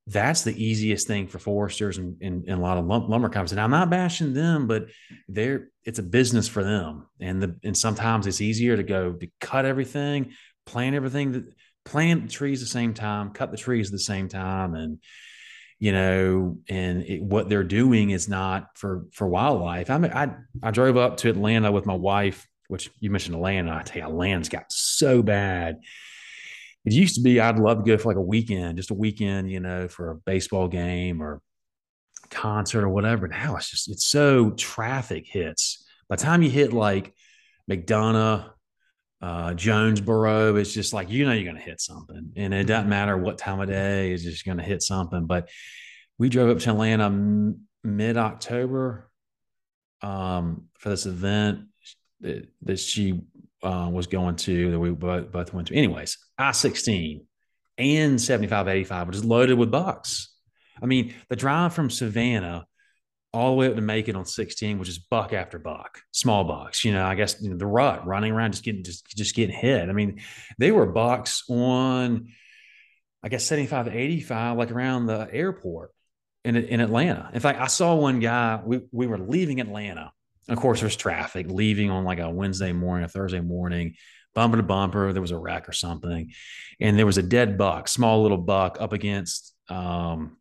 that's 0.07 0.43
the 0.43 0.63
easiest 0.63 1.07
thing 1.07 1.29
for 1.29 1.39
foresters 1.39 1.99
and, 1.99 2.17
and, 2.21 2.45
and 2.49 2.59
a 2.59 2.63
lot 2.63 2.77
of 2.77 2.87
lumber 2.87 3.29
companies. 3.29 3.53
And 3.53 3.61
I'm 3.61 3.71
not 3.71 3.91
bashing 3.91 4.33
them, 4.33 4.67
but 4.67 4.87
they're 5.29 5.69
it's 5.85 5.99
a 5.99 6.03
business 6.03 6.49
for 6.49 6.65
them. 6.65 7.07
And 7.21 7.43
the 7.43 7.57
and 7.63 7.77
sometimes 7.77 8.27
it's 8.27 8.41
easier 8.41 8.77
to 8.77 8.83
go 8.83 9.13
to 9.13 9.29
cut 9.41 9.65
everything, 9.65 10.33
plant 10.67 10.97
everything 10.97 11.33
that 11.33 11.45
plant 11.85 12.25
the 12.25 12.33
trees 12.33 12.61
the 12.61 12.67
same 12.67 12.95
time, 12.95 13.31
cut 13.31 13.51
the 13.51 13.57
trees 13.57 13.89
at 13.89 13.93
the 13.93 13.99
same 13.99 14.29
time, 14.29 14.75
and 14.75 14.99
you 15.79 15.93
know, 15.93 16.59
and 16.69 17.03
it, 17.03 17.23
what 17.23 17.49
they're 17.49 17.65
doing 17.65 18.11
is 18.11 18.29
not 18.29 18.77
for 18.77 19.05
for 19.13 19.29
wildlife. 19.29 19.89
I 19.91 19.99
mean, 19.99 20.13
I 20.13 20.35
I 20.63 20.73
drove 20.73 20.97
up 20.97 21.19
to 21.19 21.31
Atlanta 21.31 21.71
with 21.71 21.87
my 21.87 21.95
wife, 21.95 22.49
which 22.69 22.91
you 22.99 23.11
mentioned 23.11 23.37
Atlanta. 23.37 23.77
I 23.77 23.83
tell 23.83 23.99
you, 23.99 24.09
Atlanta's 24.09 24.49
got 24.49 24.67
so 24.71 25.23
bad 25.23 25.81
it 26.85 26.93
used 26.93 27.15
to 27.15 27.21
be 27.21 27.41
I'd 27.41 27.59
love 27.59 27.79
to 27.79 27.85
go 27.85 27.97
for 27.97 28.09
like 28.09 28.17
a 28.17 28.23
weekend, 28.23 28.77
just 28.77 28.91
a 28.91 28.95
weekend, 28.95 29.51
you 29.51 29.61
know, 29.61 29.89
for 29.89 30.11
a 30.11 30.17
baseball 30.17 30.69
game 30.69 31.23
or 31.23 31.41
concert 32.31 32.85
or 32.85 32.89
whatever. 32.89 33.29
Now 33.29 33.57
it's 33.57 33.71
just 33.71 33.91
it's 33.91 34.07
so 34.07 34.51
traffic 34.51 35.27
hits. 35.27 35.85
By 36.09 36.17
the 36.17 36.23
time 36.23 36.43
you 36.43 36.51
hit 36.51 36.73
like 36.73 37.15
McDonough, 37.71 38.51
uh, 39.21 39.55
Jonesboro, 39.55 40.57
it's 40.57 40.73
just 40.73 40.93
like 40.93 41.11
you 41.11 41.25
know 41.25 41.33
you're 41.33 41.51
gonna 41.51 41.65
hit 41.65 41.81
something, 41.81 42.33
and 42.37 42.53
it 42.53 42.65
doesn't 42.65 42.89
matter 42.89 43.17
what 43.17 43.39
time 43.39 43.61
of 43.61 43.69
day, 43.69 44.13
it's 44.13 44.25
just 44.25 44.45
gonna 44.45 44.65
hit 44.65 44.83
something. 44.83 45.27
But 45.27 45.49
we 46.19 46.29
drove 46.29 46.51
up 46.51 46.59
to 46.63 46.71
Atlanta 46.71 47.07
m- 47.07 47.61
mid 47.85 48.17
October 48.17 49.09
um, 50.03 50.65
for 50.79 50.89
this 50.89 51.07
event 51.07 51.67
that, 52.21 52.49
that 52.63 52.79
she 52.81 53.21
uh, 53.63 53.89
was 53.91 54.07
going 54.07 54.37
to 54.37 54.71
that 54.71 54.79
we 54.79 54.91
both, 54.91 55.31
both 55.31 55.55
went 55.55 55.69
to. 55.69 55.75
Anyways, 55.75 56.19
I 56.39 56.53
16 56.53 57.27
and 57.79 58.21
75 58.21 58.69
85 58.69 59.09
was 59.09 59.25
loaded 59.25 59.59
with 59.59 59.71
bucks. 59.71 60.35
I 60.83 60.87
mean, 60.87 61.15
the 61.29 61.37
drive 61.37 61.75
from 61.75 61.91
Savannah 61.91 62.67
all 63.33 63.51
the 63.51 63.57
way 63.57 63.67
up 63.67 63.77
to 63.77 63.81
Macon 63.81 64.17
on 64.17 64.27
16, 64.27 64.79
which 64.79 64.89
is 64.89 64.99
buck 64.99 65.33
after 65.33 65.59
buck, 65.59 66.03
small 66.11 66.45
bucks. 66.45 66.85
You 66.85 66.93
know, 66.93 67.05
I 67.05 67.15
guess 67.15 67.41
you 67.41 67.51
know, 67.51 67.57
the 67.57 67.67
rut 67.67 68.07
running 68.07 68.33
around, 68.33 68.53
just 68.53 68.65
getting 68.65 68.85
just 68.85 69.07
just 69.07 69.35
getting 69.35 69.55
hit. 69.55 69.89
I 69.89 69.93
mean, 69.93 70.21
they 70.59 70.71
were 70.71 70.87
bucks 70.87 71.45
on, 71.49 72.29
I 73.23 73.29
guess 73.29 73.45
75 73.45 73.87
to 73.87 73.97
85, 73.97 74.59
like 74.59 74.71
around 74.71 75.07
the 75.07 75.29
airport 75.33 75.93
in 76.45 76.57
in 76.57 76.81
Atlanta. 76.81 77.31
In 77.33 77.41
fact, 77.41 77.61
I 77.61 77.69
saw 77.69 77.95
one 77.95 78.21
guy. 78.21 78.61
We 78.65 78.81
we 78.91 79.07
were 79.07 79.19
leaving 79.19 79.61
Atlanta 79.61 80.13
of 80.49 80.59
course, 80.59 80.81
there's 80.81 80.97
traffic 80.97 81.47
leaving 81.49 81.91
on 81.91 82.05
like 82.05 82.19
a 82.19 82.31
Wednesday 82.31 82.73
morning, 82.73 83.05
a 83.05 83.09
Thursday 83.09 83.41
morning, 83.41 83.95
bumper 84.35 84.57
to 84.57 84.63
bumper. 84.63 85.13
There 85.13 85.23
was 85.23 85.31
a 85.31 85.39
wreck 85.39 85.69
or 85.69 85.73
something, 85.73 86.33
and 86.81 86.99
there 86.99 87.07
was 87.07 87.19
a 87.19 87.23
dead 87.23 87.57
buck, 87.57 87.89
small 87.89 88.23
little 88.23 88.39
buck, 88.39 88.79
up 88.81 88.93
against 88.93 89.55
um, 89.69 90.37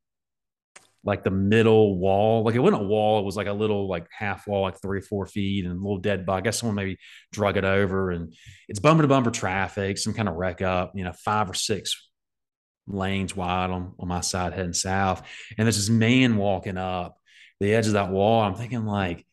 like 1.03 1.23
the 1.23 1.32
middle 1.32 1.98
wall. 1.98 2.44
Like 2.44 2.56
it 2.56 2.60
wasn't 2.60 2.82
a 2.82 2.86
wall; 2.86 3.19
it 3.19 3.26
was 3.26 3.36
like 3.36 3.48
a 3.48 3.53
little 3.53 3.88
like 3.88 4.07
half 4.11 4.48
wall, 4.48 4.64
like 4.64 4.82
three 4.82 4.99
or 4.99 5.03
four 5.03 5.28
feet, 5.28 5.65
and 5.65 5.73
a 5.73 5.82
little 5.82 5.99
dead 5.99 6.26
buck. 6.26 6.40
I 6.40 6.41
guess 6.41 6.60
someone 6.60 6.76
maybe 6.76 6.98
drug 7.32 7.57
it 7.57 7.65
over, 7.65 8.11
and 8.11 8.34
it's 8.68 8.80
bumper 8.80 9.03
to 9.03 9.07
bumper 9.07 9.32
traffic, 9.32 9.98
some 9.98 10.14
kind 10.14 10.30
of 10.30 10.36
wreck 10.36 10.61
up. 10.61 10.94
You 10.95 11.03
know, 11.03 11.14
five 11.14 11.49
or 11.49 11.53
six 11.53 12.10
lanes 12.88 13.36
wide 13.36 13.69
on, 13.69 13.94
on 13.99 14.07
my 14.07 14.22
side 14.22 14.53
heading 14.53 14.73
south, 14.73 15.22
and 15.57 15.65
there's 15.65 15.78
this 15.78 15.90
man 15.90 16.38
walking 16.38 16.78
up 16.78 17.18
the 17.60 17.76
edge 17.76 17.86
of 17.86 17.94
that 17.94 18.10
wall. 18.10 18.41
I'm 18.41 18.56
thinking 18.56 18.86
like 18.86 19.26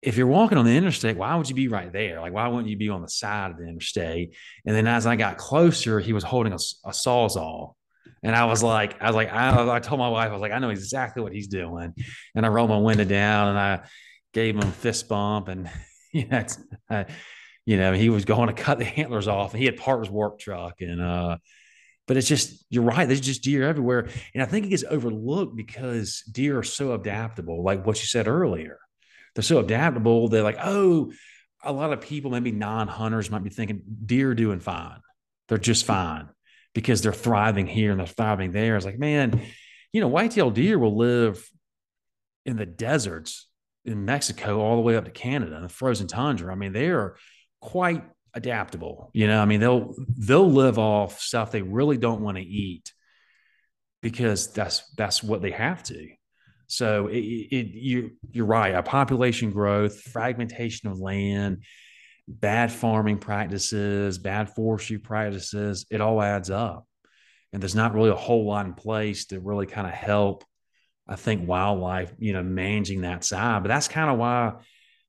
if 0.00 0.16
you're 0.16 0.28
walking 0.28 0.58
on 0.58 0.64
the 0.64 0.76
interstate, 0.76 1.16
why 1.16 1.34
would 1.34 1.48
you 1.48 1.54
be 1.54 1.68
right 1.68 1.92
there? 1.92 2.20
Like, 2.20 2.32
why 2.32 2.46
wouldn't 2.46 2.68
you 2.68 2.76
be 2.76 2.88
on 2.88 3.02
the 3.02 3.08
side 3.08 3.50
of 3.50 3.58
the 3.58 3.66
interstate? 3.66 4.36
And 4.64 4.74
then 4.74 4.86
as 4.86 5.06
I 5.06 5.16
got 5.16 5.38
closer, 5.38 5.98
he 5.98 6.12
was 6.12 6.22
holding 6.22 6.52
a, 6.52 6.58
a 6.84 6.90
sawzall. 6.90 7.74
And 8.22 8.34
I 8.34 8.44
was 8.44 8.62
like, 8.62 9.00
I 9.00 9.06
was 9.06 9.16
like, 9.16 9.32
I, 9.32 9.76
I 9.76 9.80
told 9.80 9.98
my 9.98 10.08
wife, 10.08 10.30
I 10.30 10.32
was 10.32 10.40
like, 10.40 10.52
I 10.52 10.58
know 10.58 10.70
exactly 10.70 11.22
what 11.22 11.32
he's 11.32 11.48
doing. 11.48 11.94
And 12.34 12.46
I 12.46 12.48
rolled 12.48 12.70
my 12.70 12.78
window 12.78 13.04
down 13.04 13.48
and 13.48 13.58
I 13.58 13.80
gave 14.32 14.54
him 14.54 14.62
a 14.62 14.72
fist 14.72 15.08
bump. 15.08 15.48
And, 15.48 15.70
you 16.12 16.26
know, 16.26 16.44
uh, 16.90 17.04
you 17.66 17.76
know, 17.76 17.92
he 17.92 18.08
was 18.08 18.24
going 18.24 18.48
to 18.48 18.54
cut 18.54 18.78
the 18.78 18.86
antlers 18.86 19.28
off 19.28 19.52
and 19.52 19.60
he 19.60 19.66
had 19.66 19.76
part 19.76 19.98
of 19.98 20.06
his 20.06 20.12
work 20.12 20.38
truck. 20.38 20.80
And, 20.80 21.02
uh, 21.02 21.38
but 22.06 22.16
it's 22.16 22.28
just, 22.28 22.64
you're 22.70 22.84
right. 22.84 23.06
There's 23.06 23.20
just 23.20 23.42
deer 23.42 23.68
everywhere. 23.68 24.08
And 24.32 24.42
I 24.42 24.46
think 24.46 24.66
it 24.66 24.70
gets 24.70 24.84
overlooked 24.88 25.56
because 25.56 26.22
deer 26.30 26.58
are 26.58 26.62
so 26.62 26.92
adaptable, 26.92 27.62
like 27.62 27.84
what 27.84 27.98
you 28.00 28.06
said 28.06 28.28
earlier 28.28 28.78
they're 29.38 29.44
so 29.44 29.60
adaptable. 29.60 30.26
They're 30.26 30.42
like, 30.42 30.58
oh, 30.60 31.12
a 31.62 31.72
lot 31.72 31.92
of 31.92 32.00
people, 32.00 32.32
maybe 32.32 32.50
non-hunters, 32.50 33.30
might 33.30 33.44
be 33.44 33.50
thinking 33.50 33.82
deer 34.04 34.34
doing 34.34 34.58
fine. 34.58 34.98
They're 35.46 35.58
just 35.58 35.86
fine 35.86 36.28
because 36.74 37.02
they're 37.02 37.12
thriving 37.12 37.68
here 37.68 37.92
and 37.92 38.00
they're 38.00 38.06
thriving 38.08 38.50
there. 38.50 38.74
It's 38.74 38.84
like, 38.84 38.98
man, 38.98 39.40
you 39.92 40.00
know, 40.00 40.08
white-tailed 40.08 40.54
deer 40.54 40.76
will 40.76 40.96
live 40.96 41.48
in 42.46 42.56
the 42.56 42.66
deserts 42.66 43.46
in 43.84 44.04
Mexico 44.04 44.58
all 44.60 44.74
the 44.74 44.82
way 44.82 44.96
up 44.96 45.04
to 45.04 45.12
Canada 45.12 45.54
and 45.54 45.64
the 45.66 45.68
frozen 45.68 46.08
tundra. 46.08 46.50
I 46.52 46.56
mean, 46.56 46.72
they 46.72 46.88
are 46.88 47.14
quite 47.60 48.02
adaptable. 48.34 49.12
You 49.12 49.28
know, 49.28 49.40
I 49.40 49.44
mean, 49.44 49.60
they'll 49.60 49.94
they'll 50.16 50.50
live 50.50 50.80
off 50.80 51.20
stuff 51.20 51.52
they 51.52 51.62
really 51.62 51.96
don't 51.96 52.22
want 52.22 52.38
to 52.38 52.42
eat 52.42 52.92
because 54.02 54.52
that's 54.52 54.82
that's 54.96 55.22
what 55.22 55.42
they 55.42 55.52
have 55.52 55.84
to. 55.84 56.08
So 56.68 57.06
it, 57.08 57.18
it, 57.18 57.66
you 57.74 58.12
you're 58.30 58.46
right. 58.46 58.84
Population 58.84 59.50
growth, 59.50 60.00
fragmentation 60.00 60.90
of 60.90 61.00
land, 61.00 61.64
bad 62.28 62.70
farming 62.70 63.18
practices, 63.18 64.18
bad 64.18 64.54
forestry 64.54 64.98
practices, 64.98 65.86
it 65.90 66.02
all 66.02 66.20
adds 66.22 66.50
up. 66.50 66.86
And 67.52 67.62
there's 67.62 67.74
not 67.74 67.94
really 67.94 68.10
a 68.10 68.14
whole 68.14 68.44
lot 68.44 68.66
in 68.66 68.74
place 68.74 69.24
to 69.26 69.40
really 69.40 69.64
kind 69.64 69.86
of 69.86 69.94
help, 69.94 70.44
I 71.08 71.16
think, 71.16 71.48
wildlife, 71.48 72.12
you 72.18 72.34
know, 72.34 72.42
managing 72.42 73.00
that 73.00 73.24
side. 73.24 73.62
But 73.62 73.68
that's 73.68 73.88
kind 73.88 74.10
of 74.10 74.18
why, 74.18 74.52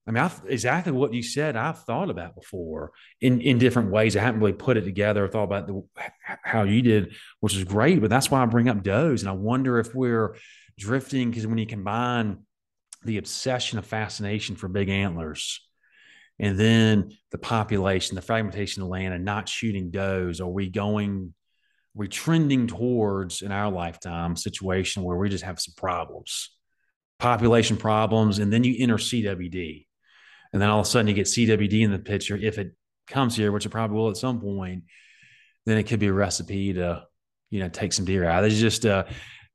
I 0.07 0.11
mean, 0.11 0.23
I've, 0.23 0.41
exactly 0.48 0.94
what 0.94 1.14
you 1.14 1.22
said, 1.22 1.57
I've 1.57 1.84
thought 1.84 2.10
about 2.10 2.36
before 2.36 2.94
in, 3.19 3.41
in 3.41 3.57
different 3.57 3.91
ways. 3.91 4.15
I 4.15 4.22
haven't 4.22 4.40
really 4.40 4.53
put 4.53 4.77
it 4.77 4.86
together, 4.86 5.27
thought 5.27 5.44
about 5.44 5.68
the, 5.68 5.84
how 6.23 6.64
you 6.64 6.81
did, 6.81 7.15
which 7.41 7.57
is 7.57 7.65
great. 7.65 7.99
But 7.99 8.10
that's 8.10 8.31
why 8.31 8.41
I 8.41 8.45
bring 8.45 8.69
up 8.69 8.81
does. 8.81 9.22
And 9.22 9.30
I 9.30 9.34
wonder 9.34 9.77
if 9.77 9.94
we're, 9.94 10.38
drifting 10.80 11.30
because 11.30 11.45
when 11.45 11.57
you 11.57 11.68
combine 11.68 12.39
the 13.03 13.18
obsession 13.18 13.77
of 13.77 13.85
fascination 13.85 14.56
for 14.56 14.68
big 14.68 14.89
antlers 14.89 15.61
and 16.39 16.57
then 16.57 17.11
the 17.31 17.38
population, 17.38 18.15
the 18.15 18.22
fragmentation 18.22 18.81
of 18.81 18.88
land, 18.88 19.14
and 19.14 19.26
not 19.26 19.49
shooting 19.49 19.91
does, 19.91 20.39
are 20.39 20.47
we 20.47 20.69
going, 20.69 21.34
are 21.95 21.99
we 21.99 22.07
trending 22.07 22.65
towards 22.65 23.41
in 23.41 23.51
our 23.51 23.69
lifetime 23.69 24.38
situation 24.38 25.03
where 25.03 25.18
we 25.18 25.27
just 25.30 25.43
have 25.43 25.60
some 25.60 25.73
problems, 25.76 26.51
population 27.19 27.76
problems, 27.76 28.39
and 28.39 28.53
then 28.53 28.64
you 28.64 28.76
enter 28.80 28.95
CWD, 28.95 29.85
and 30.53 30.61
then 30.61 30.69
all 30.69 30.80
of 30.80 30.85
a 30.85 30.89
sudden 30.89 31.07
you 31.07 31.14
get 31.14 31.27
CWD 31.27 31.81
in 31.81 31.91
the 31.91 31.99
picture. 31.99 32.38
If 32.38 32.57
it 32.57 32.73
comes 33.06 33.35
here, 33.35 33.51
which 33.51 33.65
it 33.65 33.69
probably 33.69 33.97
will 33.97 34.10
at 34.10 34.18
some 34.18 34.39
point, 34.39 34.84
then 35.65 35.77
it 35.77 35.84
could 35.84 35.99
be 35.99 36.07
a 36.07 36.14
recipe 36.14 36.73
to, 36.73 37.03
you 37.49 37.60
know, 37.60 37.68
take 37.68 37.91
some 37.91 38.06
deer 38.06 38.23
out. 38.23 38.45
It's 38.45 38.60
just 38.60 38.85
uh, 38.85 39.03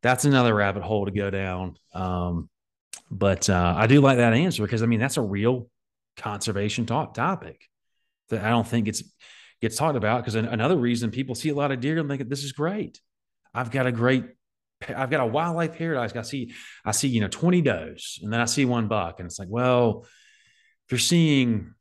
that's 0.04 0.26
another 0.26 0.54
rabbit 0.54 0.82
hole 0.82 1.06
to 1.06 1.10
go 1.10 1.30
down. 1.30 1.78
Um, 1.94 2.50
but 3.10 3.48
uh, 3.48 3.74
I 3.74 3.86
do 3.86 4.02
like 4.02 4.18
that 4.18 4.34
answer 4.34 4.62
because 4.62 4.82
I 4.82 4.86
mean 4.86 5.00
that's 5.00 5.16
a 5.16 5.22
real 5.22 5.70
conservation 6.18 6.84
talk 6.84 7.14
topic 7.14 7.66
that 8.28 8.44
I 8.44 8.50
don't 8.50 8.68
think 8.68 8.86
it's 8.86 9.02
gets 9.62 9.76
talked 9.76 9.96
about 9.96 10.20
because 10.20 10.34
another 10.34 10.76
reason 10.76 11.10
people 11.10 11.34
see 11.34 11.48
a 11.48 11.54
lot 11.54 11.72
of 11.72 11.80
deer 11.80 11.98
and 11.98 12.06
think 12.06 12.28
this 12.28 12.44
is 12.44 12.52
great. 12.52 13.00
I've 13.54 13.70
got 13.70 13.86
a 13.86 13.92
great, 13.92 14.26
I've 14.94 15.08
got 15.08 15.20
a 15.20 15.26
wildlife 15.26 15.78
paradise. 15.78 16.14
I 16.14 16.20
see, 16.20 16.52
I 16.84 16.92
see, 16.92 17.08
you 17.08 17.22
know, 17.22 17.28
20 17.28 17.62
does 17.62 18.18
and 18.22 18.30
then 18.30 18.40
I 18.42 18.44
see 18.44 18.66
one 18.66 18.88
buck 18.88 19.20
and 19.20 19.26
it's 19.26 19.38
like, 19.38 19.48
well, 19.50 20.02
if 20.04 20.92
you're 20.92 20.98
seeing, 20.98 21.72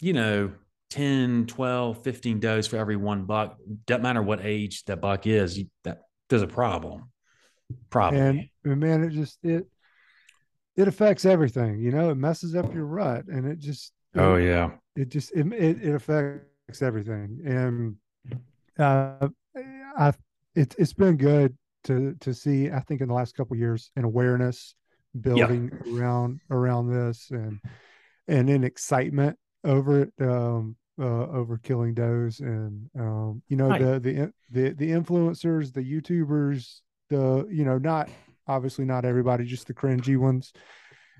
you 0.00 0.14
know, 0.14 0.50
10, 0.90 1.46
12, 1.46 2.02
15 2.02 2.40
does 2.40 2.66
for 2.66 2.76
every 2.76 2.96
one 2.96 3.24
buck, 3.24 3.56
doesn't 3.86 4.02
matter 4.02 4.22
what 4.22 4.40
age 4.42 4.82
that 4.86 5.00
buck 5.00 5.28
is, 5.28 5.60
that 5.84 6.00
there's 6.28 6.42
a 6.42 6.48
problem. 6.48 7.10
Probably. 7.90 8.50
And 8.64 8.80
man, 8.80 9.04
it 9.04 9.10
just 9.10 9.38
it 9.42 9.66
it 10.76 10.88
affects 10.88 11.24
everything. 11.24 11.80
You 11.80 11.90
know, 11.90 12.10
it 12.10 12.14
messes 12.14 12.54
up 12.54 12.72
your 12.72 12.86
rut, 12.86 13.26
and 13.26 13.46
it 13.46 13.58
just 13.58 13.92
oh 14.14 14.36
yeah, 14.36 14.70
it 14.96 15.08
just 15.08 15.32
it 15.32 15.52
it, 15.52 15.82
it 15.82 15.94
affects 15.94 16.82
everything. 16.82 17.40
And 17.44 17.96
uh, 18.78 19.28
I 19.98 20.12
it's 20.54 20.76
it's 20.78 20.92
been 20.92 21.16
good 21.16 21.56
to 21.84 22.14
to 22.20 22.32
see. 22.32 22.70
I 22.70 22.80
think 22.80 23.00
in 23.00 23.08
the 23.08 23.14
last 23.14 23.34
couple 23.34 23.56
years, 23.56 23.90
an 23.96 24.04
awareness 24.04 24.74
building 25.20 25.70
around 25.92 26.40
around 26.50 26.92
this, 26.92 27.28
and 27.30 27.60
and 28.28 28.48
in 28.48 28.64
excitement 28.64 29.36
over 29.64 30.02
it. 30.02 30.12
Um, 30.20 30.76
uh, 31.00 31.28
over 31.28 31.58
killing 31.58 31.94
does 31.94 32.40
and 32.40 32.90
um, 32.98 33.40
you 33.46 33.56
know 33.56 33.68
right. 33.68 33.80
the 33.80 34.00
the 34.00 34.32
the 34.50 34.70
the 34.74 34.90
influencers 34.90 35.72
the 35.72 35.80
youtubers 35.80 36.80
the 37.08 37.46
you 37.50 37.64
know 37.64 37.78
not 37.78 38.08
obviously 38.46 38.84
not 38.84 39.04
everybody 39.04 39.44
just 39.44 39.66
the 39.66 39.74
cringy 39.74 40.16
ones 40.16 40.52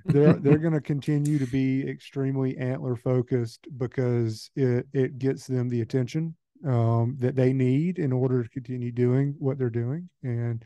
they're 0.06 0.32
they're 0.42 0.58
going 0.58 0.72
to 0.72 0.80
continue 0.80 1.38
to 1.38 1.46
be 1.46 1.88
extremely 1.88 2.56
antler 2.58 2.96
focused 2.96 3.66
because 3.76 4.50
it 4.56 4.86
it 4.92 5.18
gets 5.18 5.46
them 5.46 5.68
the 5.68 5.80
attention 5.80 6.34
um, 6.66 7.16
that 7.20 7.36
they 7.36 7.52
need 7.52 7.98
in 7.98 8.12
order 8.12 8.42
to 8.42 8.48
continue 8.48 8.90
doing 8.90 9.34
what 9.38 9.58
they're 9.58 9.70
doing 9.70 10.08
and 10.22 10.64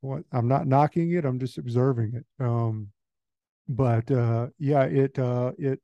what 0.00 0.22
I'm 0.32 0.48
not 0.48 0.66
knocking 0.66 1.12
it. 1.12 1.24
I'm 1.24 1.38
just 1.38 1.58
observing 1.58 2.12
it. 2.14 2.44
Um, 2.44 2.88
but 3.68 4.10
uh, 4.10 4.48
yeah, 4.58 4.84
it 4.84 5.18
uh, 5.18 5.52
it 5.58 5.80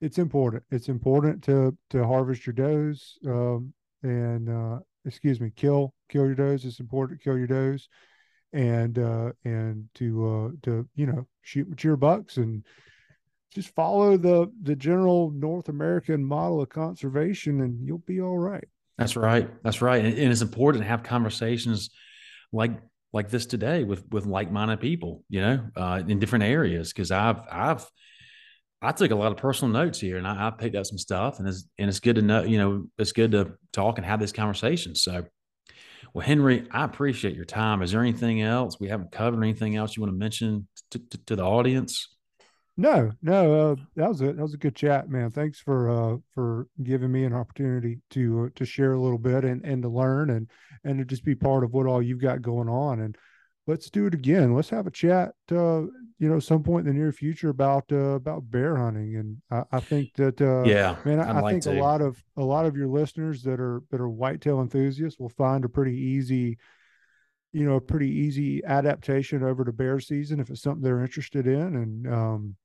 it's 0.00 0.18
important. 0.18 0.62
It's 0.70 0.88
important 0.88 1.42
to 1.44 1.76
to 1.90 2.06
harvest 2.06 2.46
your 2.46 2.52
does 2.52 3.18
um, 3.26 3.72
and 4.02 4.48
uh, 4.48 4.78
excuse 5.04 5.40
me, 5.40 5.50
kill 5.54 5.92
kill 6.08 6.26
your 6.26 6.34
does. 6.34 6.64
It's 6.64 6.80
important 6.80 7.20
to 7.20 7.24
kill 7.24 7.38
your 7.38 7.48
does 7.48 7.88
and 8.56 8.98
uh, 8.98 9.32
and 9.44 9.86
to 9.94 10.26
uh, 10.26 10.48
to 10.62 10.88
you 10.96 11.06
know 11.06 11.26
shoot 11.42 11.68
with 11.68 11.84
your 11.84 11.96
bucks 11.96 12.38
and 12.38 12.64
just 13.54 13.68
follow 13.74 14.16
the 14.16 14.50
the 14.62 14.74
general 14.74 15.30
North 15.30 15.68
American 15.68 16.24
model 16.24 16.62
of 16.62 16.70
conservation, 16.70 17.60
and 17.60 17.86
you'll 17.86 17.98
be 17.98 18.20
all 18.20 18.38
right. 18.38 18.66
That's 18.96 19.14
right. 19.14 19.48
That's 19.62 19.82
right. 19.82 20.02
And, 20.02 20.16
it's 20.18 20.40
important 20.40 20.82
to 20.82 20.88
have 20.88 21.02
conversations 21.02 21.90
like 22.50 22.72
like 23.12 23.28
this 23.28 23.44
today 23.44 23.84
with 23.84 24.04
with 24.10 24.24
like 24.24 24.50
minded 24.50 24.80
people, 24.80 25.22
you 25.28 25.42
know, 25.42 25.68
uh, 25.76 26.02
in 26.08 26.18
different 26.18 26.44
areas. 26.44 26.92
Because 26.94 27.10
I've 27.10 27.40
I've 27.50 27.86
I 28.80 28.92
took 28.92 29.10
a 29.10 29.16
lot 29.16 29.32
of 29.32 29.38
personal 29.38 29.72
notes 29.72 30.00
here, 30.00 30.16
and 30.16 30.26
I, 30.26 30.48
I, 30.48 30.50
picked 30.50 30.76
up 30.76 30.86
some 30.86 30.98
stuff, 30.98 31.38
and 31.38 31.48
it's 31.48 31.68
and 31.78 31.90
it's 31.90 32.00
good 32.00 32.16
to 32.16 32.22
know, 32.22 32.42
you 32.42 32.56
know, 32.56 32.86
it's 32.98 33.12
good 33.12 33.32
to 33.32 33.52
talk 33.72 33.98
and 33.98 34.06
have 34.06 34.20
this 34.20 34.32
conversation. 34.32 34.94
So, 34.94 35.26
well, 36.12 36.26
Henry, 36.26 36.66
I 36.70 36.84
appreciate 36.84 37.34
your 37.34 37.44
time. 37.44 37.82
Is 37.82 37.92
there 37.92 38.00
anything 38.00 38.42
else 38.42 38.78
we 38.80 38.88
haven't 38.88 39.12
covered? 39.12 39.42
Anything 39.42 39.76
else 39.76 39.96
you 39.96 40.02
want 40.02 40.12
to 40.12 40.18
mention 40.18 40.66
to, 40.90 40.98
to, 40.98 41.18
to 41.26 41.36
the 41.36 41.44
audience? 41.44 42.08
No, 42.78 43.10
no, 43.22 43.72
uh, 43.72 43.76
that 43.96 44.08
was 44.08 44.20
a 44.20 44.26
that 44.26 44.42
was 44.42 44.52
a 44.52 44.58
good 44.58 44.76
chat, 44.76 45.08
man. 45.08 45.30
Thanks 45.30 45.58
for 45.58 45.88
uh 45.90 46.18
for 46.34 46.68
giving 46.82 47.10
me 47.10 47.24
an 47.24 47.32
opportunity 47.32 48.00
to 48.10 48.44
uh, 48.44 48.48
to 48.54 48.66
share 48.66 48.92
a 48.92 49.00
little 49.00 49.18
bit 49.18 49.44
and 49.44 49.64
and 49.64 49.82
to 49.82 49.88
learn 49.88 50.28
and 50.28 50.50
and 50.84 50.98
to 50.98 51.04
just 51.06 51.24
be 51.24 51.34
part 51.34 51.64
of 51.64 51.72
what 51.72 51.86
all 51.86 52.02
you've 52.02 52.20
got 52.20 52.42
going 52.42 52.68
on. 52.68 53.00
And 53.00 53.16
let's 53.66 53.90
do 53.90 54.06
it 54.06 54.14
again. 54.14 54.54
Let's 54.54 54.70
have 54.70 54.86
a 54.86 54.90
chat, 54.90 55.32
uh, 55.50 55.82
you 56.18 56.28
know, 56.28 56.38
some 56.38 56.62
point 56.62 56.86
in 56.86 56.94
the 56.94 56.98
near 56.98 57.12
future 57.12 57.50
about 57.50 57.84
uh, 57.92 58.14
about 58.14 58.50
bear 58.50 58.76
hunting. 58.76 59.16
And 59.16 59.36
I, 59.50 59.76
I 59.76 59.80
think 59.80 60.14
that 60.14 60.40
uh, 60.40 60.62
yeah, 60.64 60.96
man, 61.04 61.20
I, 61.20 61.38
I 61.38 61.40
like 61.40 61.52
think 61.52 61.64
to. 61.64 61.78
a 61.78 61.82
lot 61.82 62.00
of 62.00 62.22
a 62.36 62.44
lot 62.44 62.66
of 62.66 62.76
your 62.76 62.88
listeners 62.88 63.42
that 63.42 63.60
are 63.60 63.82
that 63.90 64.00
are 64.00 64.08
whitetail 64.08 64.60
enthusiasts 64.60 65.18
will 65.18 65.28
find 65.28 65.64
a 65.64 65.68
pretty 65.68 65.96
easy 65.96 66.58
you 67.52 67.64
know, 67.64 67.76
a 67.76 67.80
pretty 67.80 68.10
easy 68.10 68.62
adaptation 68.66 69.42
over 69.42 69.64
to 69.64 69.72
bear 69.72 69.98
season 69.98 70.40
if 70.40 70.50
it's 70.50 70.60
something 70.60 70.82
they're 70.82 71.00
interested 71.00 71.46
in. 71.46 71.76
And 71.76 72.06
um, 72.12 72.56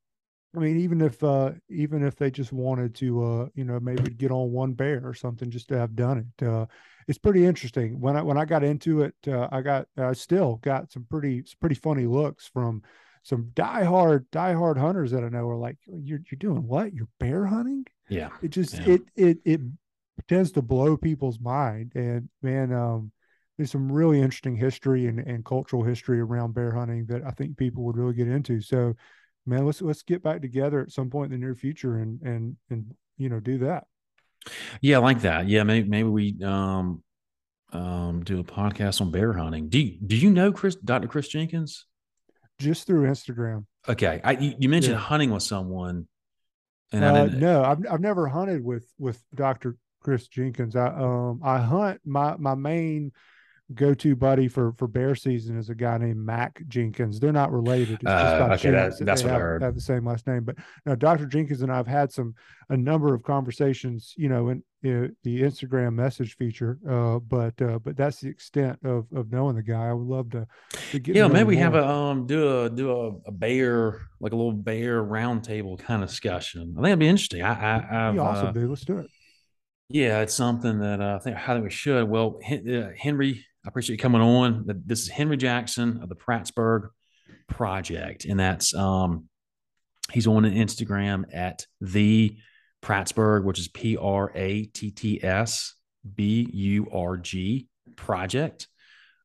I 0.55 0.59
mean, 0.59 0.77
even 0.77 1.01
if 1.01 1.23
uh, 1.23 1.51
even 1.69 2.03
if 2.03 2.17
they 2.17 2.29
just 2.29 2.51
wanted 2.51 2.93
to, 2.95 3.23
uh, 3.23 3.47
you 3.55 3.63
know, 3.63 3.79
maybe 3.79 4.09
get 4.09 4.31
on 4.31 4.51
one 4.51 4.73
bear 4.73 5.01
or 5.03 5.13
something 5.13 5.49
just 5.49 5.69
to 5.69 5.77
have 5.77 5.95
done 5.95 6.29
it, 6.39 6.45
uh, 6.45 6.65
it's 7.07 7.17
pretty 7.17 7.45
interesting. 7.45 8.01
When 8.01 8.17
I 8.17 8.21
when 8.21 8.37
I 8.37 8.43
got 8.43 8.63
into 8.63 9.01
it, 9.01 9.15
uh, 9.27 9.47
I 9.51 9.61
got 9.61 9.87
I 9.97 10.11
still 10.13 10.57
got 10.57 10.91
some 10.91 11.05
pretty 11.09 11.43
pretty 11.61 11.75
funny 11.75 12.05
looks 12.05 12.47
from 12.47 12.83
some 13.23 13.51
diehard 13.53 14.25
diehard 14.33 14.77
hunters 14.77 15.11
that 15.11 15.23
I 15.23 15.29
know 15.29 15.47
are 15.47 15.55
like, 15.55 15.77
"You're 15.87 16.19
you're 16.29 16.37
doing 16.37 16.67
what? 16.67 16.93
You're 16.93 17.07
bear 17.19 17.45
hunting?" 17.45 17.85
Yeah, 18.09 18.29
it 18.41 18.49
just 18.49 18.73
yeah. 18.73 18.95
it 18.95 19.01
it 19.15 19.37
it 19.45 19.61
tends 20.27 20.51
to 20.53 20.61
blow 20.61 20.97
people's 20.97 21.39
mind. 21.39 21.93
And 21.95 22.27
man, 22.41 22.73
um, 22.73 23.13
there's 23.57 23.71
some 23.71 23.91
really 23.91 24.19
interesting 24.19 24.57
history 24.57 25.07
and, 25.07 25.19
and 25.19 25.45
cultural 25.45 25.83
history 25.83 26.19
around 26.19 26.55
bear 26.55 26.71
hunting 26.71 27.05
that 27.05 27.23
I 27.23 27.31
think 27.31 27.57
people 27.57 27.83
would 27.85 27.97
really 27.97 28.15
get 28.15 28.27
into. 28.27 28.59
So 28.59 28.95
man, 29.45 29.65
let's 29.65 29.81
let's 29.81 30.03
get 30.03 30.23
back 30.23 30.41
together 30.41 30.81
at 30.81 30.91
some 30.91 31.09
point 31.09 31.33
in 31.33 31.39
the 31.39 31.45
near 31.45 31.55
future 31.55 31.97
and 31.97 32.21
and 32.21 32.55
and 32.69 32.93
you 33.17 33.29
know 33.29 33.39
do 33.39 33.59
that. 33.59 33.85
Yeah, 34.81 34.97
I 34.97 34.99
like 34.99 35.21
that. 35.21 35.47
Yeah, 35.47 35.63
maybe 35.63 35.87
maybe 35.87 36.09
we 36.09 36.37
um 36.43 37.03
um 37.71 38.23
do 38.23 38.39
a 38.39 38.43
podcast 38.43 39.01
on 39.01 39.11
bear 39.11 39.33
hunting. 39.33 39.69
Do 39.69 39.79
you, 39.79 39.97
do 40.05 40.15
you 40.15 40.29
know 40.29 40.51
Chris 40.51 40.75
Dr. 40.75 41.07
Chris 41.07 41.27
Jenkins? 41.27 41.85
Just 42.59 42.85
through 42.85 43.07
Instagram. 43.07 43.65
Okay, 43.87 44.21
I 44.23 44.31
you, 44.33 44.53
you 44.59 44.69
mentioned 44.69 44.95
yeah. 44.95 44.99
hunting 44.99 45.31
with 45.31 45.43
someone, 45.43 46.07
and 46.91 47.03
uh, 47.03 47.25
no, 47.25 47.63
I've 47.63 47.79
I've 47.89 48.01
never 48.01 48.27
hunted 48.27 48.63
with 48.63 48.85
with 48.99 49.21
Dr. 49.33 49.77
Chris 50.01 50.27
Jenkins. 50.27 50.75
I 50.75 50.87
um 50.87 51.41
I 51.43 51.59
hunt 51.59 52.01
my 52.05 52.35
my 52.37 52.55
main 52.55 53.11
go-to 53.73 54.15
buddy 54.15 54.47
for 54.47 54.73
for 54.73 54.87
bear 54.87 55.15
season 55.15 55.57
is 55.57 55.69
a 55.69 55.75
guy 55.75 55.97
named 55.97 56.17
Mac 56.17 56.61
Jenkins. 56.67 57.19
They're 57.19 57.31
not 57.31 57.51
related. 57.51 57.95
It's 57.95 58.03
just 58.03 58.41
uh, 58.41 58.49
okay, 58.53 58.71
that, 58.71 59.05
that's 59.05 59.23
what 59.23 59.31
have, 59.31 59.39
I 59.39 59.43
heard. 59.43 59.61
Have 59.61 59.75
the 59.75 59.81
same 59.81 60.05
last 60.05 60.27
name, 60.27 60.43
but 60.43 60.55
now 60.85 60.95
Dr. 60.95 61.25
Jenkins 61.25 61.61
and 61.61 61.71
I've 61.71 61.87
had 61.87 62.11
some 62.11 62.35
a 62.69 62.77
number 62.77 63.13
of 63.13 63.21
conversations, 63.23 64.13
you 64.15 64.29
know, 64.29 64.47
in, 64.47 64.63
in 64.81 65.15
the 65.23 65.41
Instagram 65.41 65.93
message 65.93 66.37
feature. 66.37 66.79
Uh, 66.89 67.19
but 67.19 67.61
uh, 67.61 67.79
but 67.79 67.97
that's 67.97 68.21
the 68.21 68.29
extent 68.29 68.79
of 68.83 69.05
of 69.13 69.31
knowing 69.31 69.55
the 69.55 69.63
guy. 69.63 69.89
I 69.89 69.93
would 69.93 70.07
love 70.07 70.29
to, 70.31 70.47
to 70.91 70.99
get. 70.99 71.15
Yeah, 71.15 71.27
maybe 71.27 71.49
we 71.49 71.57
have 71.57 71.75
a 71.75 71.87
um 71.87 72.25
do 72.25 72.63
a 72.63 72.69
do 72.69 72.91
a, 72.91 73.09
a 73.27 73.31
bear 73.31 74.01
like 74.19 74.31
a 74.31 74.35
little 74.35 74.53
bear 74.53 75.03
roundtable 75.03 75.77
kind 75.77 76.03
of 76.03 76.09
discussion. 76.09 76.75
I 76.77 76.81
think 76.81 76.87
it'd 76.87 76.99
be 76.99 77.07
interesting. 77.07 77.43
I 77.43 77.53
I 77.53 78.09
I've, 78.09 78.19
awesome, 78.19 78.47
uh, 78.47 78.51
dude. 78.51 78.69
Let's 78.69 78.85
do 78.85 78.99
it. 78.99 79.07
Yeah, 79.89 80.21
it's 80.21 80.33
something 80.33 80.79
that 80.79 81.01
uh, 81.01 81.17
I 81.17 81.19
think 81.19 81.37
I 81.37 81.53
think 81.53 81.63
we 81.65 81.69
should. 81.69 82.07
Well, 82.07 82.39
uh, 82.49 82.89
Henry 82.97 83.45
I 83.63 83.67
appreciate 83.67 83.97
you 83.97 84.01
coming 84.01 84.21
on. 84.21 84.65
This 84.85 85.01
is 85.03 85.09
Henry 85.09 85.37
Jackson 85.37 86.01
of 86.01 86.09
the 86.09 86.15
Prattsburg 86.15 86.89
Project, 87.47 88.25
and 88.25 88.39
that's 88.39 88.73
um, 88.73 89.29
he's 90.11 90.25
on 90.25 90.45
an 90.45 90.55
Instagram 90.55 91.25
at 91.31 91.67
the 91.79 92.37
Prattsburg, 92.81 93.43
which 93.43 93.59
is 93.59 93.67
P 93.67 93.97
R 93.97 94.31
A 94.33 94.65
T 94.65 94.89
T 94.89 95.23
S 95.23 95.75
B 96.15 96.49
U 96.51 96.87
R 96.91 97.17
G 97.17 97.67
Project. 97.95 98.67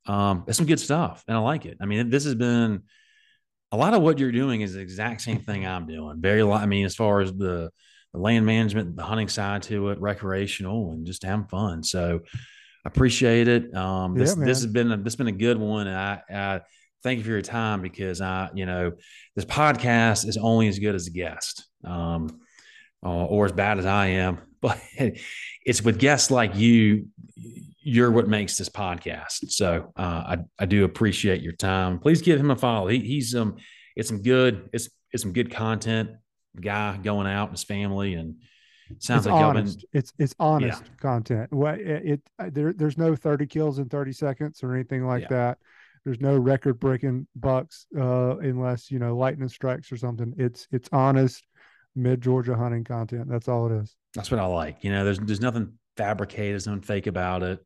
Um, 0.04 0.44
it's 0.46 0.58
some 0.58 0.66
good 0.66 0.80
stuff, 0.80 1.24
and 1.26 1.34
I 1.34 1.40
like 1.40 1.64
it. 1.64 1.78
I 1.80 1.86
mean, 1.86 2.10
this 2.10 2.24
has 2.24 2.34
been 2.34 2.82
a 3.72 3.76
lot 3.76 3.94
of 3.94 4.02
what 4.02 4.18
you're 4.18 4.32
doing 4.32 4.60
is 4.60 4.74
the 4.74 4.80
exact 4.80 5.22
same 5.22 5.40
thing 5.40 5.66
I'm 5.66 5.86
doing. 5.86 6.20
Very, 6.20 6.42
I 6.42 6.66
mean, 6.66 6.84
as 6.84 6.94
far 6.94 7.20
as 7.20 7.32
the, 7.32 7.70
the 8.12 8.18
land 8.18 8.44
management, 8.44 8.96
the 8.96 9.02
hunting 9.02 9.28
side 9.28 9.62
to 9.62 9.88
it, 9.88 10.00
recreational, 10.00 10.92
and 10.92 11.06
just 11.06 11.24
having 11.24 11.46
fun. 11.46 11.82
So 11.82 12.20
appreciate 12.86 13.48
it. 13.48 13.74
Um, 13.74 14.14
this 14.14 14.36
yeah, 14.36 14.44
this 14.44 14.62
has 14.62 14.66
been 14.66 14.92
a, 14.92 14.96
this 14.96 15.12
has 15.12 15.16
been 15.16 15.28
a 15.28 15.32
good 15.32 15.58
one. 15.58 15.86
And 15.86 15.96
I, 15.96 16.22
I 16.30 16.60
thank 17.02 17.18
you 17.18 17.24
for 17.24 17.30
your 17.30 17.42
time 17.42 17.82
because 17.82 18.20
I, 18.20 18.50
you 18.54 18.66
know, 18.66 18.92
this 19.34 19.44
podcast 19.44 20.26
is 20.26 20.36
only 20.36 20.68
as 20.68 20.78
good 20.78 20.94
as 20.94 21.06
a 21.06 21.10
guest, 21.10 21.66
um, 21.84 22.40
uh, 23.04 23.26
or 23.26 23.46
as 23.46 23.52
bad 23.52 23.78
as 23.78 23.86
I 23.86 24.06
am. 24.08 24.38
But 24.62 24.80
it's 25.64 25.82
with 25.82 25.98
guests 25.98 26.30
like 26.30 26.56
you, 26.56 27.08
you're 27.82 28.10
what 28.10 28.26
makes 28.26 28.56
this 28.56 28.70
podcast. 28.70 29.50
So 29.50 29.92
uh, 29.94 30.00
I 30.00 30.38
I 30.58 30.66
do 30.66 30.84
appreciate 30.84 31.42
your 31.42 31.52
time. 31.52 32.00
Please 32.00 32.22
give 32.22 32.40
him 32.40 32.50
a 32.50 32.56
follow. 32.56 32.88
He, 32.88 32.98
he's 32.98 33.34
um, 33.34 33.56
it's 33.94 34.08
some 34.08 34.22
good 34.22 34.70
it's 34.72 34.88
it's 35.12 35.22
some 35.22 35.32
good 35.32 35.52
content. 35.52 36.10
Guy 36.58 36.96
going 36.96 37.28
out, 37.28 37.48
and 37.48 37.56
his 37.56 37.64
family, 37.64 38.14
and 38.14 38.36
Sounds 38.98 39.26
it's 39.26 39.32
like 39.32 39.44
honest. 39.44 39.78
Been, 39.80 40.00
it's 40.00 40.12
it's 40.18 40.34
honest 40.38 40.82
yeah. 40.82 40.90
content. 41.00 41.52
Well, 41.52 41.74
it, 41.74 42.20
it, 42.38 42.54
there 42.54 42.72
there's 42.72 42.98
no 42.98 43.16
30 43.16 43.46
kills 43.46 43.78
in 43.78 43.88
30 43.88 44.12
seconds 44.12 44.62
or 44.62 44.74
anything 44.74 45.06
like 45.06 45.22
yeah. 45.22 45.28
that. 45.28 45.58
There's 46.04 46.20
no 46.20 46.36
record 46.36 46.78
breaking 46.78 47.26
bucks 47.34 47.86
uh, 47.98 48.38
unless 48.38 48.90
you 48.90 48.98
know 48.98 49.16
lightning 49.16 49.48
strikes 49.48 49.90
or 49.90 49.96
something. 49.96 50.34
It's 50.38 50.68
it's 50.70 50.88
honest 50.92 51.44
mid 51.96 52.20
Georgia 52.20 52.56
hunting 52.56 52.84
content. 52.84 53.28
That's 53.28 53.48
all 53.48 53.66
it 53.70 53.82
is. 53.82 53.96
That's 54.14 54.30
what 54.30 54.38
I 54.38 54.46
like. 54.46 54.84
You 54.84 54.92
know, 54.92 55.04
there's 55.04 55.18
there's 55.18 55.40
nothing 55.40 55.72
fabricated, 55.96 56.52
there's 56.52 56.66
nothing 56.66 56.82
fake 56.82 57.06
about 57.08 57.42
it. 57.42 57.58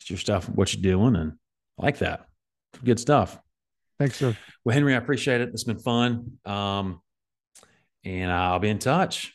It's 0.00 0.10
your 0.10 0.18
stuff, 0.18 0.48
what 0.48 0.72
you're 0.72 0.82
doing, 0.82 1.16
and 1.16 1.32
I 1.78 1.82
like 1.82 1.98
that. 1.98 2.26
Good 2.84 3.00
stuff. 3.00 3.38
Thanks, 3.98 4.16
sir. 4.16 4.36
Well, 4.64 4.74
Henry, 4.74 4.94
I 4.94 4.98
appreciate 4.98 5.40
it. 5.40 5.48
It's 5.52 5.64
been 5.64 5.80
fun. 5.80 6.38
Um, 6.44 7.00
and 8.04 8.30
I'll 8.30 8.60
be 8.60 8.68
in 8.68 8.78
touch. 8.78 9.34